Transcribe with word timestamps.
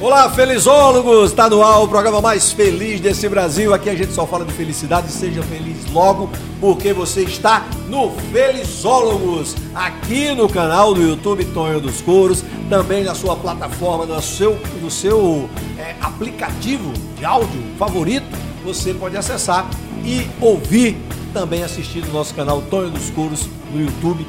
Olá, 0.00 0.28
felizólogos! 0.30 1.30
Está 1.30 1.48
no 1.48 1.62
ar 1.62 1.84
o 1.84 1.88
programa 1.88 2.20
mais 2.20 2.50
feliz 2.50 3.00
desse 3.00 3.28
Brasil. 3.28 3.72
Aqui 3.72 3.88
a 3.88 3.94
gente 3.94 4.12
só 4.12 4.26
fala 4.26 4.44
de 4.44 4.52
felicidade. 4.52 5.12
Seja 5.12 5.40
feliz 5.44 5.88
logo, 5.92 6.28
porque 6.60 6.92
você 6.92 7.22
está 7.22 7.64
no 7.88 8.10
Felizólogos, 8.32 9.54
aqui 9.72 10.34
no 10.34 10.48
canal 10.48 10.94
do 10.94 11.00
YouTube 11.00 11.44
Tonho 11.44 11.80
dos 11.80 12.00
Couros, 12.00 12.42
também 12.68 13.04
na 13.04 13.14
sua 13.14 13.36
plataforma, 13.36 14.04
no 14.04 14.20
seu, 14.20 14.58
no 14.82 14.90
seu 14.90 15.48
é, 15.78 15.94
aplicativo 16.00 16.92
de 17.16 17.24
áudio 17.24 17.62
favorito. 17.78 18.26
Você 18.64 18.92
pode 18.92 19.16
acessar 19.16 19.70
e 20.04 20.26
ouvir, 20.40 20.96
também 21.30 21.62
assistir 21.62 22.04
no 22.04 22.12
nosso 22.12 22.34
canal 22.34 22.62
Tonho 22.62 22.90
dos 22.90 23.10
Couros 23.10 23.48
no 23.72 23.80
YouTube. 23.80 24.26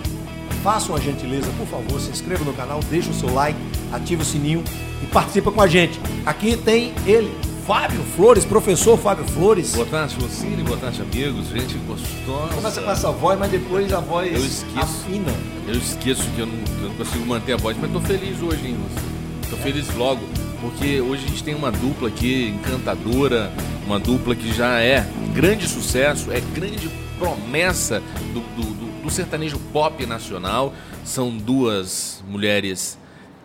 Faça 0.63 0.91
uma 0.91 1.01
gentileza, 1.01 1.49
por 1.57 1.67
favor, 1.67 1.99
se 1.99 2.11
inscreva 2.11 2.43
no 2.43 2.53
canal, 2.53 2.79
deixe 2.89 3.09
o 3.09 3.13
seu 3.13 3.33
like, 3.33 3.57
ative 3.91 4.21
o 4.21 4.25
sininho 4.25 4.63
e 5.01 5.05
participa 5.07 5.51
com 5.51 5.61
a 5.61 5.67
gente. 5.67 5.99
Aqui 6.25 6.55
tem 6.55 6.93
ele, 7.05 7.35
Fábio 7.65 8.03
Flores, 8.15 8.45
professor 8.45 8.97
Fábio 8.97 9.25
Flores. 9.25 9.73
Boa 9.73 9.87
tarde, 9.87 10.15
Lucine, 10.21 10.61
boa 10.63 10.77
tarde, 10.77 11.01
amigos, 11.01 11.47
gente 11.47 11.75
gostosa. 11.87 12.53
Começa 12.53 12.81
com 12.81 12.91
essa 12.91 13.11
voz, 13.11 13.39
mas 13.39 13.49
depois 13.49 13.91
a 13.91 13.99
voz 13.99 14.31
eu 14.31 14.45
esqueço, 14.45 14.79
afina. 14.79 15.33
Eu 15.67 15.75
esqueço 15.75 16.23
que 16.35 16.41
eu 16.41 16.45
não, 16.45 16.59
eu 16.83 16.89
não 16.89 16.95
consigo 16.95 17.25
manter 17.25 17.53
a 17.53 17.57
voz, 17.57 17.75
mas 17.81 17.91
tô 17.91 17.99
feliz 18.01 18.39
hoje, 18.41 18.67
hein, 18.67 18.77
Lúcio? 18.77 19.09
Tô 19.49 19.57
feliz 19.57 19.95
logo, 19.95 20.21
porque 20.61 21.01
hoje 21.01 21.25
a 21.25 21.27
gente 21.27 21.43
tem 21.43 21.55
uma 21.55 21.71
dupla 21.71 22.07
aqui 22.07 22.49
encantadora, 22.49 23.51
uma 23.85 23.99
dupla 23.99 24.35
que 24.35 24.53
já 24.53 24.79
é 24.79 25.05
grande 25.33 25.67
sucesso, 25.67 26.31
é 26.31 26.39
grande 26.39 26.87
promessa 27.17 28.01
do, 28.31 28.39
do, 28.55 29.01
do, 29.03 29.09
sertanejo 29.09 29.59
pop 29.73 30.05
nacional. 30.05 30.73
São 31.03 31.35
duas 31.35 32.23
mulheres 32.27 32.97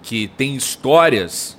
que 0.03 0.29
têm 0.29 0.55
histórias. 0.55 1.57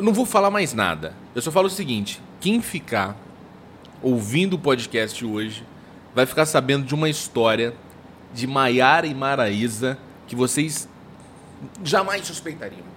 Não 0.00 0.12
vou 0.12 0.24
falar 0.24 0.50
mais 0.50 0.72
nada. 0.72 1.12
Eu 1.34 1.42
só 1.42 1.50
falo 1.50 1.66
o 1.66 1.70
seguinte: 1.70 2.22
quem 2.40 2.62
ficar 2.62 3.16
ouvindo 4.00 4.54
o 4.54 4.58
podcast 4.58 5.24
hoje 5.24 5.64
vai 6.14 6.24
ficar 6.24 6.46
sabendo 6.46 6.86
de 6.86 6.94
uma 6.94 7.08
história 7.08 7.74
de 8.32 8.46
Maiara 8.46 9.06
e 9.06 9.14
Maraísa 9.14 9.98
que 10.28 10.36
vocês 10.36 10.88
jamais 11.82 12.24
suspeitariam. 12.26 12.93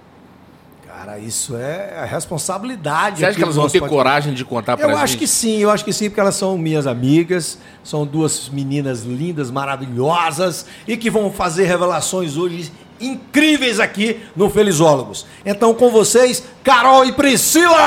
Cara, 0.97 1.19
isso 1.19 1.55
é 1.55 1.95
a 1.95 2.05
responsabilidade. 2.05 3.19
Você 3.19 3.25
acha 3.27 3.37
que 3.37 3.43
elas 3.43 3.55
vão 3.55 3.69
ter 3.69 3.79
podcast. 3.81 3.95
coragem 3.95 4.33
de 4.33 4.43
contar 4.43 4.79
Eu 4.79 4.89
gente? 4.89 4.97
acho 4.97 5.17
que 5.19 5.27
sim, 5.27 5.57
eu 5.59 5.69
acho 5.69 5.85
que 5.85 5.93
sim, 5.93 6.09
porque 6.09 6.19
elas 6.19 6.33
são 6.33 6.57
minhas 6.57 6.87
amigas, 6.87 7.59
são 7.83 8.03
duas 8.03 8.49
meninas 8.49 9.03
lindas, 9.03 9.51
maravilhosas 9.51 10.65
e 10.87 10.97
que 10.97 11.11
vão 11.11 11.31
fazer 11.31 11.65
revelações 11.65 12.35
hoje 12.35 12.71
incríveis 12.99 13.79
aqui 13.79 14.21
no 14.35 14.49
Felizólogos. 14.49 15.25
Então, 15.45 15.73
com 15.73 15.89
vocês, 15.89 16.43
Carol 16.63 17.05
e 17.05 17.11
Priscila! 17.11 17.77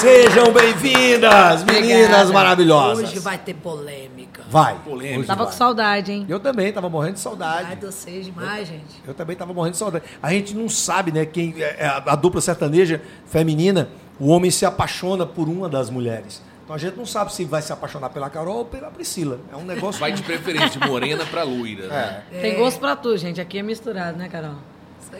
Sejam 0.00 0.52
bem-vindas, 0.52 1.64
meninas 1.64 2.04
Obrigada. 2.04 2.32
maravilhosas. 2.32 3.08
Hoje 3.08 3.18
vai 3.18 3.38
ter 3.38 3.54
polêmica. 3.54 4.42
Vai. 4.48 4.76
Polêmica. 4.84 5.26
Tava 5.26 5.44
vai. 5.44 5.52
com 5.52 5.58
saudade, 5.58 6.12
hein? 6.12 6.26
Eu 6.28 6.38
também 6.38 6.72
tava 6.72 6.88
morrendo 6.88 7.14
de 7.14 7.20
saudade. 7.20 7.68
Ai, 7.70 7.76
vocês 7.76 8.26
demais, 8.26 8.68
gente. 8.68 9.02
Eu 9.06 9.14
também 9.14 9.36
tava 9.36 9.52
morrendo 9.52 9.72
de 9.72 9.78
saudade. 9.78 10.04
A 10.22 10.30
gente 10.30 10.54
não 10.54 10.68
sabe, 10.68 11.10
né, 11.10 11.24
quem 11.24 11.54
é, 11.58 11.76
é, 11.78 11.86
a, 11.86 12.02
a 12.06 12.16
dupla 12.16 12.40
sertaneja 12.40 13.00
feminina, 13.26 13.88
o 14.18 14.28
homem 14.28 14.50
se 14.50 14.64
apaixona 14.64 15.26
por 15.26 15.48
uma 15.48 15.68
das 15.68 15.90
mulheres. 15.90 16.42
Então 16.66 16.74
a 16.74 16.78
gente 16.80 16.96
não 16.96 17.06
sabe 17.06 17.32
se 17.32 17.44
vai 17.44 17.62
se 17.62 17.72
apaixonar 17.72 18.08
pela 18.10 18.28
Carol 18.28 18.56
ou 18.58 18.64
pela 18.64 18.90
Priscila. 18.90 19.38
É 19.52 19.56
um 19.56 19.62
negócio 19.64 20.00
Vai 20.00 20.10
de 20.10 20.20
preferência 20.22 20.80
de 20.80 20.88
morena 20.88 21.24
pra 21.24 21.44
loira. 21.44 21.86
Né? 21.86 22.22
Tem 22.40 22.56
gosto 22.56 22.80
pra 22.80 22.96
tudo, 22.96 23.16
gente. 23.16 23.40
Aqui 23.40 23.58
é 23.58 23.62
misturado, 23.62 24.18
né, 24.18 24.28
Carol? 24.28 24.56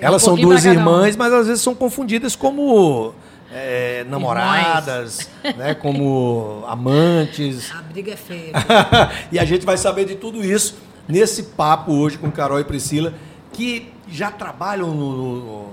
Elas 0.00 0.22
Um 0.24 0.26
são 0.26 0.34
duas 0.36 0.64
um. 0.66 0.70
irmãs, 0.72 1.14
mas 1.14 1.32
às 1.32 1.46
vezes 1.46 1.62
são 1.62 1.72
confundidas 1.72 2.34
como 2.34 3.14
é, 3.52 4.04
namoradas, 4.08 5.30
né, 5.56 5.72
como 5.74 6.64
amantes. 6.66 7.70
A 7.72 7.80
briga 7.82 8.12
é 8.12 8.16
feia. 8.16 8.50
e 9.30 9.38
a 9.38 9.44
gente 9.44 9.64
vai 9.64 9.76
saber 9.76 10.04
de 10.04 10.16
tudo 10.16 10.44
isso 10.44 10.76
nesse 11.06 11.44
papo 11.44 11.92
hoje 11.92 12.18
com 12.18 12.28
Carol 12.30 12.58
e 12.58 12.64
Priscila, 12.64 13.14
que 13.52 13.92
já 14.08 14.32
trabalham 14.32 14.88
no- 14.92 15.16
no- 15.16 15.68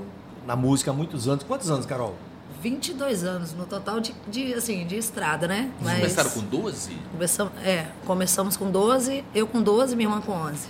na 0.45 0.55
música 0.55 0.91
há 0.91 0.93
muitos 0.93 1.27
anos. 1.27 1.43
Quantos 1.43 1.71
anos, 1.71 1.87
Carol? 1.87 2.13
22 2.63 3.25
anos 3.25 3.53
no 3.53 3.65
total 3.65 3.99
de, 3.99 4.15
de, 4.29 4.53
assim, 4.53 4.85
de 4.87 4.95
estrada, 4.95 5.49
né? 5.49 5.69
Vocês 5.81 5.97
começaram 5.97 6.29
com 6.29 6.39
12? 6.39 6.97
Começamos, 7.11 7.53
é, 7.61 7.87
começamos 8.05 8.55
com 8.55 8.71
12, 8.71 9.25
eu 9.35 9.45
com 9.45 9.61
12 9.61 9.97
minha 9.97 10.07
irmã 10.07 10.21
com 10.21 10.31
11. 10.31 10.69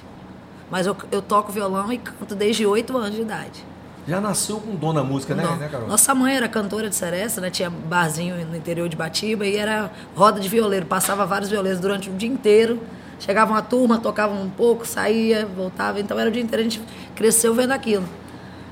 Mas 0.71 0.87
eu, 0.87 0.97
eu 1.11 1.21
toco 1.21 1.51
violão 1.51 1.93
e 1.93 1.99
canto 1.99 2.33
desde 2.33 2.65
8 2.65 2.97
anos 2.97 3.15
de 3.15 3.21
idade. 3.21 3.63
Já 4.07 4.19
nasceu 4.19 4.59
com 4.59 4.75
dom 4.75 4.91
na 4.91 5.03
música, 5.03 5.35
né, 5.35 5.43
né, 5.55 5.69
Carol? 5.69 5.87
Nossa 5.87 6.15
mãe 6.15 6.35
era 6.35 6.49
cantora 6.49 6.89
de 6.89 6.95
seresta, 6.95 7.39
né? 7.39 7.51
Tinha 7.51 7.69
barzinho 7.69 8.43
no 8.43 8.57
interior 8.57 8.89
de 8.89 8.97
Batiba 8.97 9.45
e 9.45 9.55
era 9.55 9.91
roda 10.15 10.39
de 10.39 10.49
violeiro. 10.49 10.87
Passava 10.87 11.27
vários 11.27 11.51
violeiros 11.51 11.79
durante 11.79 12.09
o 12.09 12.13
dia 12.13 12.27
inteiro. 12.27 12.81
Chegava 13.19 13.51
uma 13.51 13.61
turma, 13.61 13.99
tocava 13.99 14.33
um 14.33 14.49
pouco, 14.49 14.85
saía, 14.85 15.45
voltava. 15.45 15.99
Então 15.99 16.19
era 16.19 16.27
o 16.27 16.33
dia 16.33 16.41
inteiro, 16.41 16.61
a 16.61 16.69
gente 16.69 16.81
cresceu 17.15 17.53
vendo 17.53 17.71
aquilo. 17.71 18.03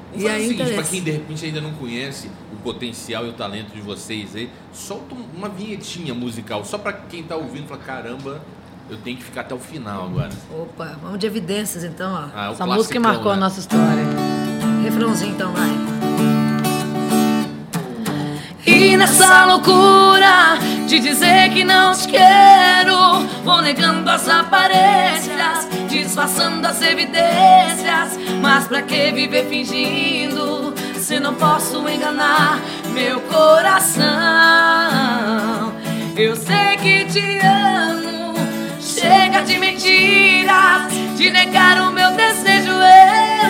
Vamos 0.09 0.23
fazer 0.23 0.35
o 0.35 0.41
seguinte, 0.41 0.53
interesse. 0.55 0.73
pra 0.73 0.83
quem 0.83 1.03
de 1.03 1.11
repente 1.11 1.45
ainda 1.45 1.61
não 1.61 1.73
conhece 1.73 2.29
potencial 2.61 3.25
e 3.25 3.29
o 3.29 3.33
talento 3.33 3.71
de 3.73 3.81
vocês 3.81 4.35
aí, 4.35 4.49
solta 4.73 5.13
um- 5.15 5.25
uma 5.37 5.49
vinhetinha 5.49 6.13
musical, 6.13 6.63
só 6.65 6.77
pra 6.77 6.93
quem 6.93 7.23
tá 7.23 7.35
ouvindo 7.35 7.67
falar, 7.67 7.81
caramba, 7.83 8.41
eu 8.89 8.97
tenho 8.97 9.17
que 9.17 9.23
ficar 9.23 9.41
até 9.41 9.53
o 9.55 9.59
final 9.59 10.05
agora. 10.05 10.29
Opa, 10.51 10.97
vamos 11.01 11.19
de 11.19 11.25
evidências 11.27 11.83
então, 11.83 12.13
ó. 12.13 12.29
Ah, 12.35 12.51
Essa 12.51 12.65
música 12.65 12.65
classicão, 12.65 13.01
marcou 13.01 13.31
né? 13.31 13.37
a 13.37 13.39
nossa 13.41 13.59
história. 13.59 14.03
Refrãozinho 14.83 15.33
então, 15.33 15.51
vai. 15.53 15.69
E 18.65 18.95
nessa 18.95 19.45
loucura 19.45 20.57
de 20.87 20.99
dizer 20.99 21.49
que 21.51 21.63
não 21.63 21.93
te 21.93 22.07
quero, 22.07 22.97
vou 23.43 23.61
negando 23.61 24.09
as 24.09 24.27
aparências, 24.29 25.67
disfarçando 25.89 26.65
as 26.67 26.81
evidências. 26.81 28.17
Mas 28.41 28.67
pra 28.67 28.81
que 28.81 29.11
viver 29.11 29.45
fingindo 29.47 30.70
se 31.11 31.19
não 31.19 31.35
posso 31.35 31.85
enganar 31.89 32.61
meu 32.93 33.19
coração? 33.19 34.05
Eu 36.15 36.37
sei 36.37 36.77
que 36.77 37.03
te 37.03 37.39
amo, 37.45 38.33
chega 38.79 39.41
de 39.41 39.57
mentiras, 39.57 40.89
de 41.17 41.29
negar 41.29 41.81
o 41.81 41.91
meu 41.91 42.11
desejo. 42.11 42.71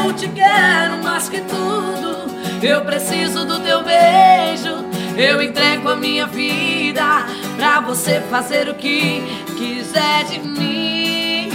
Eu 0.04 0.12
te 0.14 0.28
quero 0.30 1.04
mais 1.04 1.30
que 1.30 1.40
tudo. 1.42 2.32
Eu 2.64 2.82
preciso 2.82 3.46
do 3.46 3.60
teu 3.60 3.84
beijo. 3.84 4.84
Eu 5.16 5.40
entrego 5.40 5.90
a 5.90 5.96
minha 5.96 6.26
vida 6.26 7.28
pra 7.58 7.80
você 7.80 8.22
fazer 8.22 8.70
o 8.70 8.74
que 8.74 9.22
quiser 9.56 10.24
de 10.26 10.40
mim. 10.40 11.52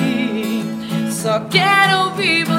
Só 1.11 1.41
quero 1.50 2.05
ouvir 2.05 2.45
você 2.45 2.56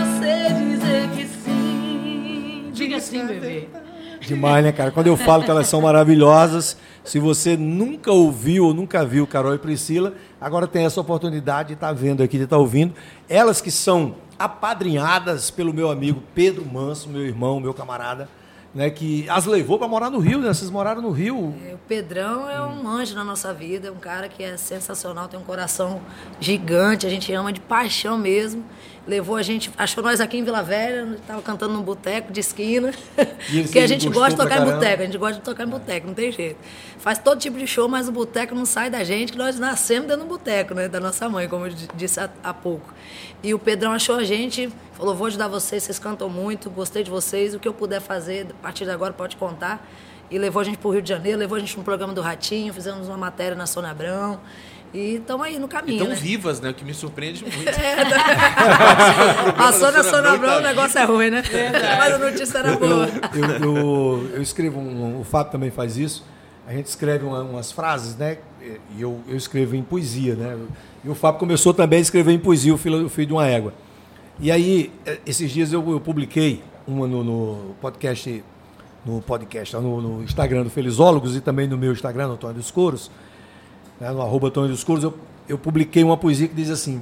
bebê. 3.28 3.68
Demais, 4.22 4.64
né, 4.64 4.72
cara? 4.72 4.92
Quando 4.92 5.08
eu 5.08 5.16
falo 5.16 5.44
que 5.44 5.52
elas 5.52 5.68
são 5.68 5.82
maravilhosas, 5.82 6.78
se 7.04 7.20
você 7.20 7.56
nunca 7.56 8.12
ouviu 8.12 8.66
ou 8.66 8.74
nunca 8.74 9.06
viu 9.06 9.28
Carol 9.28 9.54
e 9.54 9.58
Priscila, 9.58 10.14
agora 10.42 10.68
tem 10.68 10.86
essa 10.86 11.00
oportunidade 11.00 11.70
de 11.70 11.74
estar 11.76 11.94
vendo 11.94 12.24
aqui, 12.24 12.38
de 12.38 12.44
estar 12.44 12.58
ouvindo. 12.58 12.94
Elas 13.30 13.62
que 13.62 13.72
são 13.72 14.16
apadrinhadas 14.38 15.50
pelo 15.50 15.74
meu 15.74 15.90
amigo 15.90 16.22
Pedro 16.34 16.66
Manso, 16.66 17.10
meu 17.10 17.22
irmão, 17.22 17.60
meu 17.60 17.74
camarada, 17.74 18.28
né, 18.74 18.90
que 18.90 19.28
as 19.30 19.46
levou 19.46 19.80
para 19.80 19.88
morar 19.88 20.10
no 20.10 20.20
Rio, 20.20 20.40
né? 20.40 20.54
Vocês 20.54 20.70
moraram 20.70 21.02
no 21.02 21.10
Rio. 21.10 21.56
É, 21.68 21.74
O 21.74 21.78
Pedrão 21.88 22.50
é 22.50 22.62
um 22.62 22.88
anjo 22.88 23.16
na 23.16 23.24
nossa 23.24 23.54
vida, 23.54 23.88
é 23.88 23.92
um 23.92 23.96
cara 23.96 24.28
que 24.28 24.44
é 24.44 24.56
sensacional, 24.58 25.28
tem 25.28 25.40
um 25.40 25.44
coração 25.44 26.01
gigante, 26.40 27.07
a 27.07 27.10
gente 27.10 27.31
ama 27.34 27.51
de 27.51 27.60
paixão 27.60 28.18
mesmo. 28.18 28.63
Levou 29.07 29.38
a 29.38 29.42
gente, 29.42 29.71
achou 29.77 30.04
nós 30.04 30.19
aqui 30.19 30.38
em 30.38 30.44
Vila 30.44 30.62
Velha, 30.62 31.07
estava 31.15 31.42
cantando 31.42 31.74
num 31.74 31.81
boteco 31.81 32.31
de 32.31 32.42
esquina. 32.42 32.92
Porque 33.63 33.80
a 33.80 33.88
gente 33.88 34.09
gosta 34.09 34.31
de 34.31 34.36
tocar 34.36 34.62
em 34.62 34.65
boteco, 34.65 35.01
a 35.01 35.06
gente 35.06 35.18
gosta 35.18 35.36
de 35.36 35.42
tocar 35.42 35.63
em 35.63 35.69
boteco, 35.69 36.07
não 36.07 36.13
tem 36.13 36.30
jeito. 36.30 36.59
Faz 36.98 37.18
todo 37.18 37.39
tipo 37.39 37.57
de 37.57 37.65
show, 37.65 37.88
mas 37.88 38.09
o 38.09 38.12
boteco 38.12 38.54
não 38.54 38.65
sai 38.65 38.89
da 38.89 39.04
gente, 39.06 39.31
que 39.31 39.38
nós 39.38 39.57
nascemos 39.57 40.09
dentro 40.09 40.24
do 40.24 40.27
boteco, 40.27 40.74
né? 40.74 40.89
Da 40.89 41.00
nossa 41.00 41.30
mãe, 41.30 41.48
como 41.48 41.68
eu 41.68 41.74
disse 41.95 42.19
há, 42.19 42.30
há 42.44 42.54
pouco. 42.54 42.94
E 43.42 43.54
o 43.54 43.59
Pedrão 43.59 43.94
achou 43.94 44.15
a 44.15 44.25
gente, 44.25 44.69
falou: 44.92 45.15
vou 45.15 45.27
ajudar 45.27 45.48
vocês, 45.48 45.83
vocês 45.83 45.98
cantam 45.98 46.30
muito, 46.30 46.69
gostei 46.69 47.01
de 47.01 47.10
vocês, 47.10 47.53
o 47.53 47.60
que 47.60 47.68
eu 47.68 47.74
puder 47.74 48.01
fazer, 48.01 48.48
a 48.50 48.62
partir 48.62 48.83
de 48.83 48.92
agora 48.92 49.13
pode 49.13 49.38
contar. 49.38 49.88
E 50.30 50.38
levou 50.38 50.60
a 50.60 50.65
gente 50.65 50.77
para 50.77 50.89
o 50.89 50.92
Rio 50.92 51.01
de 51.01 51.07
Janeiro, 51.07 51.39
levou 51.39 51.56
a 51.56 51.60
gente 51.60 51.77
no 51.77 51.83
programa 51.83 52.13
do 52.13 52.19
Ratinho, 52.19 52.74
fizemos 52.74 53.07
uma 53.07 53.15
matéria 53.15 53.56
na 53.56 53.65
Sônia 53.65 53.92
Abrão. 53.92 54.42
E 54.94 55.16
estamos 55.16 55.45
aí 55.45 55.60
no 55.60 55.68
caminho. 55.68 55.98
Então 55.98 56.07
né? 56.07 56.16
vivas, 56.16 56.62
né? 56.62 56.69
O 56.69 56.74
que 56.74 56.86
me 56.86 56.94
surpreende 56.94 57.44
muito. 57.48 57.57
A 59.57 59.72
Sônia 59.74 60.04
Sônia 60.04 60.31
Abrão, 60.31 60.57
o 60.57 60.62
negócio 60.62 61.00
é 61.00 61.04
ruim, 61.04 61.30
né? 61.30 61.44
Mas 61.98 62.13
a 62.13 62.18
notícia 62.18 62.57
era 62.60 62.75
boa. 62.75 63.07
Eu, 63.34 63.74
eu- 63.74 64.30
eu 64.36 64.42
escrevo, 64.42 64.80
um, 64.80 65.19
o 65.19 65.24
Fábio 65.24 65.51
também 65.51 65.72
faz 65.72 65.98
isso. 65.98 66.25
a 66.68 66.74
gente 66.74 66.88
escreve 66.88 67.24
uma- 67.25 67.44
umas 67.44 67.72
frases, 67.72 68.16
né? 68.18 68.38
E 68.98 69.01
eu, 69.01 69.22
eu 69.30 69.38
escrevo 69.38 69.74
em 69.75 69.81
poesia, 69.84 70.36
né? 70.36 70.57
E 71.04 71.10
o 71.10 71.16
Fábio 71.16 71.39
começou 71.39 71.74
também 71.74 72.00
a 72.00 72.01
escrever 72.01 72.31
em 72.34 72.39
poesia, 72.39 72.74
o 72.74 72.78
filho, 72.78 73.06
o 73.06 73.10
filho 73.10 73.28
de 73.28 73.34
uma 73.34 73.48
égua. 73.48 73.74
E 74.39 74.51
aí, 74.51 74.92
eh, 75.06 75.19
esses 75.25 75.50
dias 75.50 75.72
eu, 75.72 75.89
eu 75.89 76.00
publiquei 76.01 76.62
uma 76.86 77.07
no, 77.07 77.24
no 77.24 77.75
podcast, 77.81 78.44
no 79.06 79.22
podcast, 79.22 79.75
no, 79.78 80.01
no 80.01 80.24
Instagram 80.24 80.63
do 80.63 80.69
Felizólogos 80.69 81.36
e 81.38 81.42
também 81.42 81.68
no 81.68 81.78
meu 81.78 81.94
Instagram, 81.94 82.28
no 82.28 82.34
Antônio 82.34 82.57
dos 82.57 82.69
Couros, 82.69 83.10
né, 84.00 84.12
no 84.12 84.22
arroba 84.22 84.48
Antônio 84.48 84.70
dos 84.70 84.84
Couros, 84.84 85.04
eu, 85.04 85.14
eu 85.48 85.58
publiquei 85.58 86.04
uma 86.04 86.18
poesia 86.18 86.48
que 86.48 86.54
diz 86.54 86.70
assim, 86.70 87.02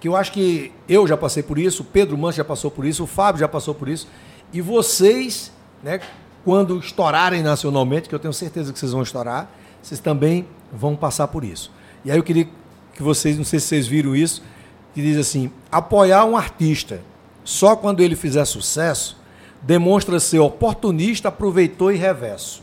que 0.00 0.08
eu 0.08 0.16
acho 0.16 0.32
que 0.32 0.72
eu 0.88 1.06
já 1.06 1.16
passei 1.16 1.42
por 1.42 1.58
isso, 1.58 1.82
o 1.82 1.84
Pedro 1.84 2.16
Mancha 2.18 2.38
já 2.38 2.44
passou 2.44 2.70
por 2.70 2.84
isso, 2.84 3.04
o 3.04 3.06
Fábio 3.06 3.40
já 3.40 3.48
passou 3.48 3.74
por 3.74 3.88
isso, 3.88 4.08
e 4.52 4.60
vocês, 4.60 5.52
né, 5.82 6.00
quando 6.44 6.78
estourarem 6.78 7.42
nacionalmente, 7.42 8.08
que 8.08 8.14
eu 8.14 8.18
tenho 8.18 8.34
certeza 8.34 8.72
que 8.72 8.78
vocês 8.78 8.92
vão 8.92 9.02
estourar, 9.02 9.50
vocês 9.82 10.00
também 10.00 10.46
vão 10.72 10.96
passar 10.96 11.28
por 11.28 11.44
isso. 11.44 11.70
E 12.04 12.10
aí 12.10 12.18
eu 12.18 12.22
queria 12.22 12.48
que 12.94 13.02
vocês, 13.02 13.36
não 13.36 13.44
sei 13.44 13.60
se 13.60 13.66
vocês 13.66 13.86
viram 13.86 14.14
isso, 14.14 14.42
que 14.94 15.00
diz 15.00 15.16
assim: 15.16 15.50
apoiar 15.70 16.24
um 16.24 16.36
artista 16.36 17.00
só 17.44 17.74
quando 17.76 18.00
ele 18.00 18.16
fizer 18.16 18.44
sucesso 18.44 19.16
demonstra 19.62 20.18
ser 20.18 20.40
oportunista, 20.40 21.28
aproveitou 21.28 21.92
e 21.92 21.96
reverso. 21.96 22.62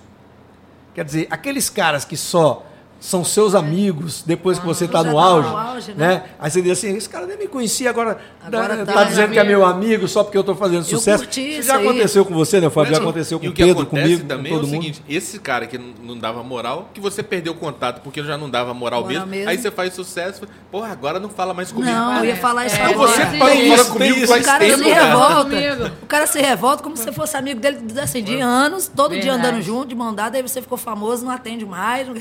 Quer 0.93 1.05
dizer, 1.05 1.27
aqueles 1.29 1.69
caras 1.69 2.03
que 2.03 2.17
só 2.17 2.65
são 2.99 3.23
seus 3.23 3.55
amigos 3.55 4.23
depois 4.25 4.59
que 4.59 4.65
você 4.65 4.85
está 4.85 5.03
já 5.03 5.09
no 5.09 5.15
tá 5.15 5.23
auge, 5.23 5.49
no 5.49 5.57
auge, 5.57 5.93
né? 5.93 6.07
né? 6.07 6.23
Aí 6.37 6.51
você 6.51 6.61
diz 6.61 6.71
assim, 6.73 6.95
esse 6.97 7.07
cara 7.07 7.25
nem 7.25 7.37
me 7.37 7.47
conhecia, 7.47 7.89
agora, 7.89 8.19
Agora 8.43 8.85
tá, 8.85 8.91
tá, 8.93 9.03
dizendo 9.05 9.29
é 9.29 9.33
que 9.33 9.39
é 9.39 9.43
meu 9.43 9.65
amigo 9.65 10.07
só 10.07 10.23
porque 10.23 10.37
eu 10.37 10.41
estou 10.41 10.55
fazendo 10.55 10.79
Eu 10.79 10.83
sucesso. 10.97 11.23
curti 11.23 11.41
Isso 11.41 11.59
isso 11.59 11.67
já 11.67 11.77
aí. 11.77 11.87
aconteceu 11.87 12.25
com 12.25 12.33
você, 12.33 12.59
né, 12.59 12.69
Fábio? 12.69 12.93
Já 12.93 12.99
aconteceu 13.01 13.39
com 13.39 13.47
o 13.47 13.53
Pedro, 13.53 13.85
comigo, 13.85 14.21
com 14.21 14.27
também 14.27 14.51
todo 14.51 14.63
é 14.63 14.65
o 14.65 14.67
mundo. 14.69 14.81
seguinte, 14.81 15.03
esse 15.07 15.39
cara 15.39 15.65
que 15.67 15.77
não 15.77 16.17
dava 16.17 16.43
moral, 16.43 16.89
que 16.93 16.99
você 16.99 17.23
perdeu 17.23 17.53
o 17.53 17.55
contato 17.55 18.01
porque 18.01 18.21
já 18.23 18.37
não 18.37 18.49
dava 18.49 18.73
moral, 18.73 19.05
mesmo, 19.05 19.25
mesmo. 19.27 19.49
aí 19.49 19.57
você 19.57 19.71
faz 19.71 19.93
sucesso, 19.93 20.41
porra, 20.71 20.91
agora 20.91 21.19
não 21.19 21.29
fala 21.29 21.53
mais 21.53 21.71
comigo. 21.71 21.91
Não, 21.91 22.17
eu 22.17 22.25
ia 22.25 22.33
É, 22.33 22.35
falar 22.35 22.65
isso 22.65 22.75
é, 22.75 22.83
agora. 22.85 23.11
você 23.11 23.25
fala, 23.37 23.53
isso, 23.55 23.91
comigo 23.93 24.17
isso. 24.17 24.27
faz 24.27 24.43
O 24.43 24.45
cara 24.45 24.65
tempo, 24.65 24.77
se 24.77 24.89
revolta. 24.89 25.93
O 26.01 26.05
cara 26.05 26.27
se 26.27 26.39
revolta 26.41 26.83
como 26.83 26.97
se 26.97 27.03
você 27.03 27.11
fosse 27.11 27.37
amigo 27.37 27.59
dele 27.59 27.79
assim, 28.01 28.21
de 28.23 28.39
anos, 28.39 28.91
todo 28.93 29.17
dia 29.19 29.33
andando 29.33 29.61
junto, 29.61 29.87
de 29.87 29.95
mão 29.95 30.13
dada, 30.13 30.37
aí 30.37 30.41
você 30.43 30.61
ficou 30.61 30.77
famoso, 30.77 31.23
não 31.25 31.31
atende 31.31 31.65
mais. 31.65 32.07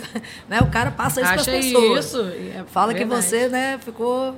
Né? 0.48 0.60
O 0.68 0.70
cara 0.70 0.90
passa 0.90 1.20
isso 1.20 1.30
para 1.30 1.40
as 1.40 1.48
Acha 1.48 1.56
pessoas. 1.56 2.06
isso, 2.06 2.20
é 2.20 2.64
Fala 2.70 2.92
que 2.92 3.00
verdade. 3.00 3.24
você 3.24 3.48
né, 3.48 3.78
ficou. 3.82 4.36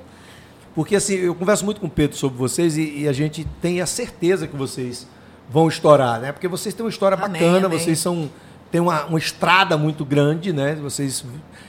Porque 0.74 0.96
assim, 0.96 1.14
eu 1.14 1.34
converso 1.34 1.64
muito 1.64 1.80
com 1.80 1.86
o 1.88 1.90
Pedro 1.90 2.16
sobre 2.16 2.38
vocês 2.38 2.76
e, 2.78 3.00
e 3.00 3.08
a 3.08 3.12
gente 3.12 3.46
tem 3.60 3.80
a 3.80 3.86
certeza 3.86 4.46
que 4.46 4.56
vocês 4.56 5.06
vão 5.50 5.68
estourar, 5.68 6.20
né? 6.20 6.32
Porque 6.32 6.46
vocês 6.46 6.74
têm 6.74 6.84
uma 6.84 6.90
história 6.90 7.16
Amém, 7.16 7.42
bacana, 7.42 7.66
amém. 7.66 7.78
vocês 7.78 7.98
são 7.98 8.30
têm 8.70 8.80
uma, 8.80 9.04
uma 9.06 9.18
estrada 9.18 9.76
muito 9.76 10.04
grande, 10.04 10.52
né? 10.52 10.76
Vocês 10.76 11.24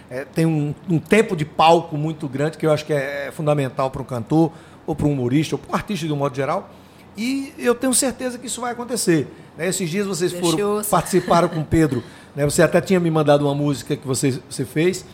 é, 0.10 0.24
têm 0.24 0.46
um, 0.46 0.76
um 0.88 1.00
tempo 1.00 1.36
de 1.36 1.44
palco 1.44 1.98
muito 1.98 2.28
grande 2.28 2.58
que 2.58 2.66
eu 2.66 2.72
acho 2.72 2.86
que 2.86 2.94
é, 2.94 3.28
é 3.28 3.32
fundamental 3.32 3.90
para 3.90 4.02
um 4.02 4.06
cantor 4.06 4.52
ou 4.86 4.96
para 4.96 5.08
um 5.08 5.14
humorista 5.14 5.56
ou 5.56 5.60
para 5.60 5.72
um 5.72 5.76
artista 5.76 6.06
de 6.06 6.14
um 6.14 6.18
modo 6.18 6.36
geral. 6.36 6.70
E 7.18 7.54
eu 7.58 7.76
tenho 7.76 7.94
certeza 7.94 8.38
que 8.38 8.48
isso 8.48 8.62
vai 8.62 8.72
acontecer. 8.72 9.28
né? 9.58 9.68
Esses 9.68 9.90
dias 9.90 10.08
vocês 10.08 10.32
foram 10.32 10.82
participaram 10.90 11.50
com 11.50 11.60
o 11.60 11.66
Pedro, 11.66 12.04
né? 12.36 12.46
Você 12.46 12.62
até 12.62 12.82
tinha 12.82 13.00
me 13.00 13.10
mandado 13.10 13.46
uma 13.46 13.56
música 13.56 13.96
que 13.96 14.06
você, 14.06 14.40
você 14.50 14.66
fez 14.66 15.06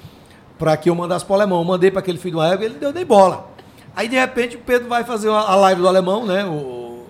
para 0.57 0.75
que 0.75 0.89
eu 0.89 0.95
mandasse 0.95 1.25
para 1.25 1.33
o 1.33 1.35
alemão. 1.35 1.59
Eu 1.59 1.65
mandei 1.65 1.91
para 1.91 1.99
aquele 1.99 2.17
filho 2.17 2.37
do 2.37 2.43
égua, 2.43 2.65
ele 2.65 2.75
deu 2.75 2.91
nem 2.91 3.05
bola. 3.05 3.51
Aí 3.95 4.07
de 4.07 4.15
repente 4.15 4.55
o 4.55 4.59
Pedro 4.59 4.87
vai 4.87 5.03
fazer 5.03 5.29
a 5.29 5.55
live 5.55 5.81
do 5.81 5.87
alemão, 5.87 6.25
né? 6.25 6.45
O, 6.45 7.03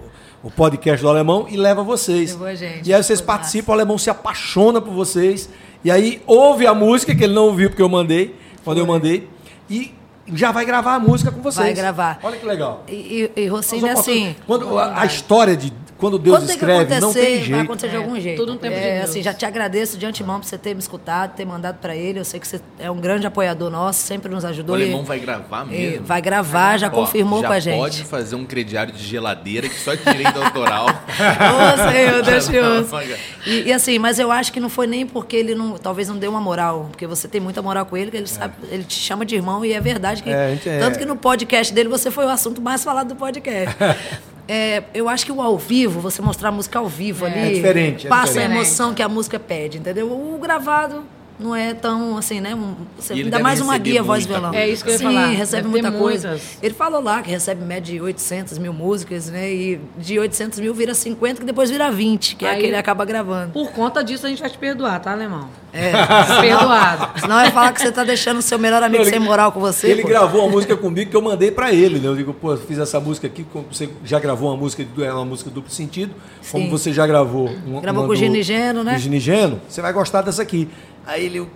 o 0.44 0.52
podcast 0.52 1.02
do 1.02 1.10
alemão 1.10 1.46
e 1.50 1.58
leva 1.58 1.84
vocês. 1.84 2.38
Gente, 2.56 2.90
e 2.90 2.94
aí 2.94 3.04
vocês 3.04 3.20
foi 3.20 3.28
participam, 3.28 3.72
o 3.72 3.74
alemão 3.74 3.98
se 3.98 4.10
apaixona 4.10 4.82
por 4.82 4.94
vocês. 4.94 5.50
E 5.84 5.92
aí 5.92 6.22
ouve 6.26 6.66
a 6.66 6.74
música 6.74 7.14
que 7.14 7.24
ele 7.24 7.34
não 7.34 7.46
ouviu 7.46 7.70
porque 7.70 7.82
eu 7.82 7.90
mandei, 7.90 8.36
quando 8.64 8.78
eu 8.78 8.86
mandei, 8.86 9.28
e 9.70 9.94
já 10.34 10.52
vai 10.52 10.66
gravar 10.66 10.96
a 10.96 11.00
música 11.00 11.32
com 11.32 11.42
vocês. 11.42 11.66
Vai 11.66 11.74
gravar. 11.74 12.20
Olha 12.24 12.38
que 12.38 12.46
legal. 12.46 12.84
E, 12.88 13.32
e, 13.36 13.42
e 13.44 13.48
Rocinho 13.48 13.88
é 13.88 13.92
assim. 13.92 14.36
Quando 14.46 14.78
a, 14.78 15.02
a 15.02 15.06
história 15.06 15.56
de 15.56 15.72
quando 15.98 16.20
Deus 16.20 16.38
Quando 16.38 16.48
tem 16.48 16.58
que 16.60 16.64
escreve, 16.64 17.00
não 17.00 17.10
acontecer, 17.10 17.26
tem 17.26 17.36
vai 17.38 17.44
jeito. 17.48 17.62
acontecer 17.64 17.88
de 17.90 17.96
É, 17.96 17.98
algum 17.98 18.20
jeito. 18.22 18.38
tudo 18.38 18.54
no 18.54 18.60
tempo 18.60 18.76
de 18.76 18.80
é, 18.84 18.98
Deus. 19.00 19.10
assim, 19.10 19.24
já 19.24 19.34
te 19.34 19.48
agradeço 19.48 19.98
de 19.98 20.06
antemão 20.06 20.40
por 20.40 20.46
você 20.46 20.56
ter 20.56 20.76
me 20.76 20.80
escutado, 20.80 21.34
ter 21.36 21.44
mandado 21.44 21.78
para 21.80 21.96
ele. 21.96 22.20
Eu 22.20 22.24
sei 22.26 22.40
que 22.40 22.48
você 22.48 22.62
é 22.78 22.92
um 22.92 22.98
grande 23.00 23.26
apoiador 23.26 23.72
nosso, 23.72 24.02
sempre 24.04 24.32
nos 24.32 24.44
O 24.44 24.48
ajudou. 24.48 24.76
alemão 24.76 25.02
e- 25.02 25.06
vai 25.06 25.18
gravar 25.20 25.66
e 25.66 25.70
mesmo. 25.72 26.06
vai 26.06 26.22
gravar, 26.22 26.78
já 26.78 26.86
Ó, 26.86 26.92
confirmou 26.92 27.42
já 27.42 27.48
com 27.48 27.54
a 27.56 27.60
gente. 27.60 27.78
pode 27.80 28.04
fazer 28.04 28.36
um 28.36 28.46
crediário 28.46 28.94
de 28.94 29.04
geladeira 29.04 29.68
que 29.68 29.80
só 29.80 29.96
de 29.96 30.04
direito 30.04 30.40
autoral. 30.40 30.86
Ô, 31.12 31.92
Senhor, 31.92 32.22
Deus 32.22 32.46
te 32.48 32.84
vai. 32.92 33.16
E, 33.48 33.64
e 33.64 33.74
assim, 33.74 33.98
mas 33.98 34.20
eu 34.20 34.32
acho 34.32 34.54
que 34.54 34.60
não 34.60 34.70
foi 34.70 34.86
nem 34.86 35.06
porque 35.06 35.36
ele 35.36 35.56
não, 35.56 35.80
talvez 35.80 36.08
não 36.10 36.18
deu 36.18 36.30
uma 36.30 36.40
moral, 36.42 36.90
porque 36.92 37.08
você 37.08 37.28
tem 37.28 37.42
muita 37.42 37.62
moral 37.64 37.88
com 37.88 37.98
ele, 37.98 38.12
que 38.12 38.18
ele 38.18 38.28
sabe, 38.28 38.54
ele 38.70 38.84
te 38.84 38.94
chama 39.00 39.26
de 39.26 39.34
irmão 39.36 39.66
e 39.66 39.74
é 39.74 39.82
verdade 39.82 40.17
que 40.24 40.30
É, 40.30 40.58
é- 40.66 40.80
tanto 40.80 40.98
que 41.00 41.06
no 41.06 41.16
podcast 41.16 41.74
dele 41.74 41.90
você 41.90 42.10
foi 42.12 42.26
o 42.26 42.30
assunto 42.30 42.62
mais 42.62 42.84
falado 42.84 43.10
do 43.10 43.16
podcast. 43.16 43.76
É, 44.50 44.84
eu 44.94 45.10
acho 45.10 45.26
que 45.26 45.32
o 45.34 45.42
ao 45.42 45.58
vivo, 45.58 46.00
você 46.00 46.22
mostrar 46.22 46.48
a 46.48 46.52
música 46.54 46.80
ao 46.80 46.88
vivo 46.88 47.26
ali, 47.26 47.38
É 47.38 47.50
diferente, 47.52 48.08
é 48.08 48.10
passa 48.10 48.28
diferente. 48.32 48.52
a 48.54 48.56
emoção 48.56 48.94
que 48.94 49.04
a 49.04 49.10
música 49.10 49.38
pede, 49.38 49.78
entendeu? 49.78 50.10
O 50.10 50.40
gravado 50.42 51.04
não 51.40 51.56
é 51.56 51.74
tão 51.74 52.18
assim, 52.18 52.42
né? 52.42 52.56
Um, 52.56 52.74
você 52.98 53.14
ainda 53.14 53.40
mais 53.40 53.62
uma 53.62 53.78
guia 53.78 54.02
voz 54.02 54.26
e 54.26 54.28
violão. 54.28 54.54
É 54.54 54.68
isso 54.68 54.84
que 54.84 54.90
eu 54.90 54.94
ia 54.94 54.98
Sim, 54.98 55.04
falar. 55.06 55.28
recebe 55.28 55.68
muita 55.68 55.92
coisa. 55.92 56.30
muitas. 56.30 56.58
Ele 56.64 56.74
falou 56.74 57.02
lá 57.02 57.22
que 57.22 57.30
recebe 57.30 57.64
média 57.64 57.94
de 57.94 58.02
800 58.02 58.58
mil 58.58 58.74
músicas, 58.74 59.30
né? 59.30 59.52
E 59.52 59.80
de 59.98 60.18
800 60.18 60.60
mil 60.60 60.74
vira 60.74 60.94
50, 60.94 61.40
que 61.42 61.46
depois 61.46 61.70
vira 61.70 61.92
20, 61.92 62.36
que 62.36 62.46
é 62.46 62.50
Aí- 62.50 62.60
que 62.62 62.66
ele 62.68 62.76
acaba 62.76 63.06
gravando. 63.06 63.52
Por 63.52 63.72
conta 63.72 64.04
disso, 64.04 64.26
a 64.26 64.30
gente 64.30 64.42
vai 64.42 64.50
te 64.50 64.58
perdoar, 64.58 65.00
tá, 65.00 65.12
alemão? 65.12 65.48
É. 65.72 65.92
Perdoado. 66.42 67.20
Senão 67.20 67.36
vai 67.36 67.52
falar 67.52 67.72
que 67.72 67.82
você 67.82 67.92
tá 67.92 68.04
deixando 68.04 68.38
o 68.38 68.42
seu 68.42 68.58
melhor 68.58 68.82
amigo 68.82 69.04
Ele- 69.04 69.10
sem 69.12 69.20
moral 69.20 69.52
com 69.52 69.60
você. 69.60 69.88
Ele 69.88 70.02
pô. 70.02 70.08
gravou 70.08 70.42
uma 70.42 70.50
música 70.52 70.76
comigo 70.76 71.12
que 71.12 71.16
eu 71.16 71.22
mandei 71.22 71.52
pra 71.52 71.72
ele, 71.72 72.00
né? 72.00 72.08
Eu 72.08 72.16
digo, 72.16 72.34
pô, 72.34 72.56
fiz 72.58 72.80
essa 72.80 73.00
música 73.00 73.28
aqui, 73.28 73.46
como 73.54 73.66
você 73.72 73.90
já 74.04 74.20
gravou 74.20 74.50
uma 74.50 74.58
música, 74.58 74.84
de- 74.84 75.04
é 75.04 75.14
uma 75.14 75.26
música 75.26 75.50
duplo 75.50 75.70
sentido, 75.72 76.14
como 76.52 76.66
Sim. 76.66 76.70
você 76.72 76.92
já 76.94 77.06
gravou 77.06 77.48
uma, 77.66 77.82
Gravou 77.82 78.02
uma 78.04 78.08
com 78.08 78.14
o 78.14 78.16
Ginigeno, 78.16 78.84
né? 78.84 78.98
Ginigeno, 78.98 79.62
você 79.70 79.82
vai 79.82 79.94
gostar 79.94 80.22
dessa 80.24 80.42
aqui. 80.42 80.68
Aí 81.08 81.26
ele 81.26 81.48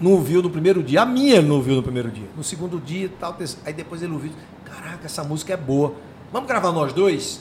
não 0.00 0.12
ouviu 0.12 0.40
no 0.40 0.48
primeiro 0.48 0.82
dia, 0.82 1.02
a 1.02 1.06
minha 1.06 1.36
ele 1.36 1.48
não 1.48 1.56
ouviu 1.56 1.74
no 1.74 1.82
primeiro 1.82 2.10
dia. 2.10 2.28
No 2.36 2.44
segundo 2.44 2.78
dia, 2.80 3.10
tal, 3.18 3.32
terceiro- 3.34 3.62
aí 3.66 3.72
depois 3.72 4.00
ele 4.02 4.12
ouviu, 4.12 4.30
caraca, 4.64 5.00
essa 5.04 5.24
música 5.24 5.52
é 5.52 5.56
boa. 5.56 5.92
Vamos 6.32 6.48
gravar 6.48 6.70
nós 6.72 6.92
dois? 6.92 7.40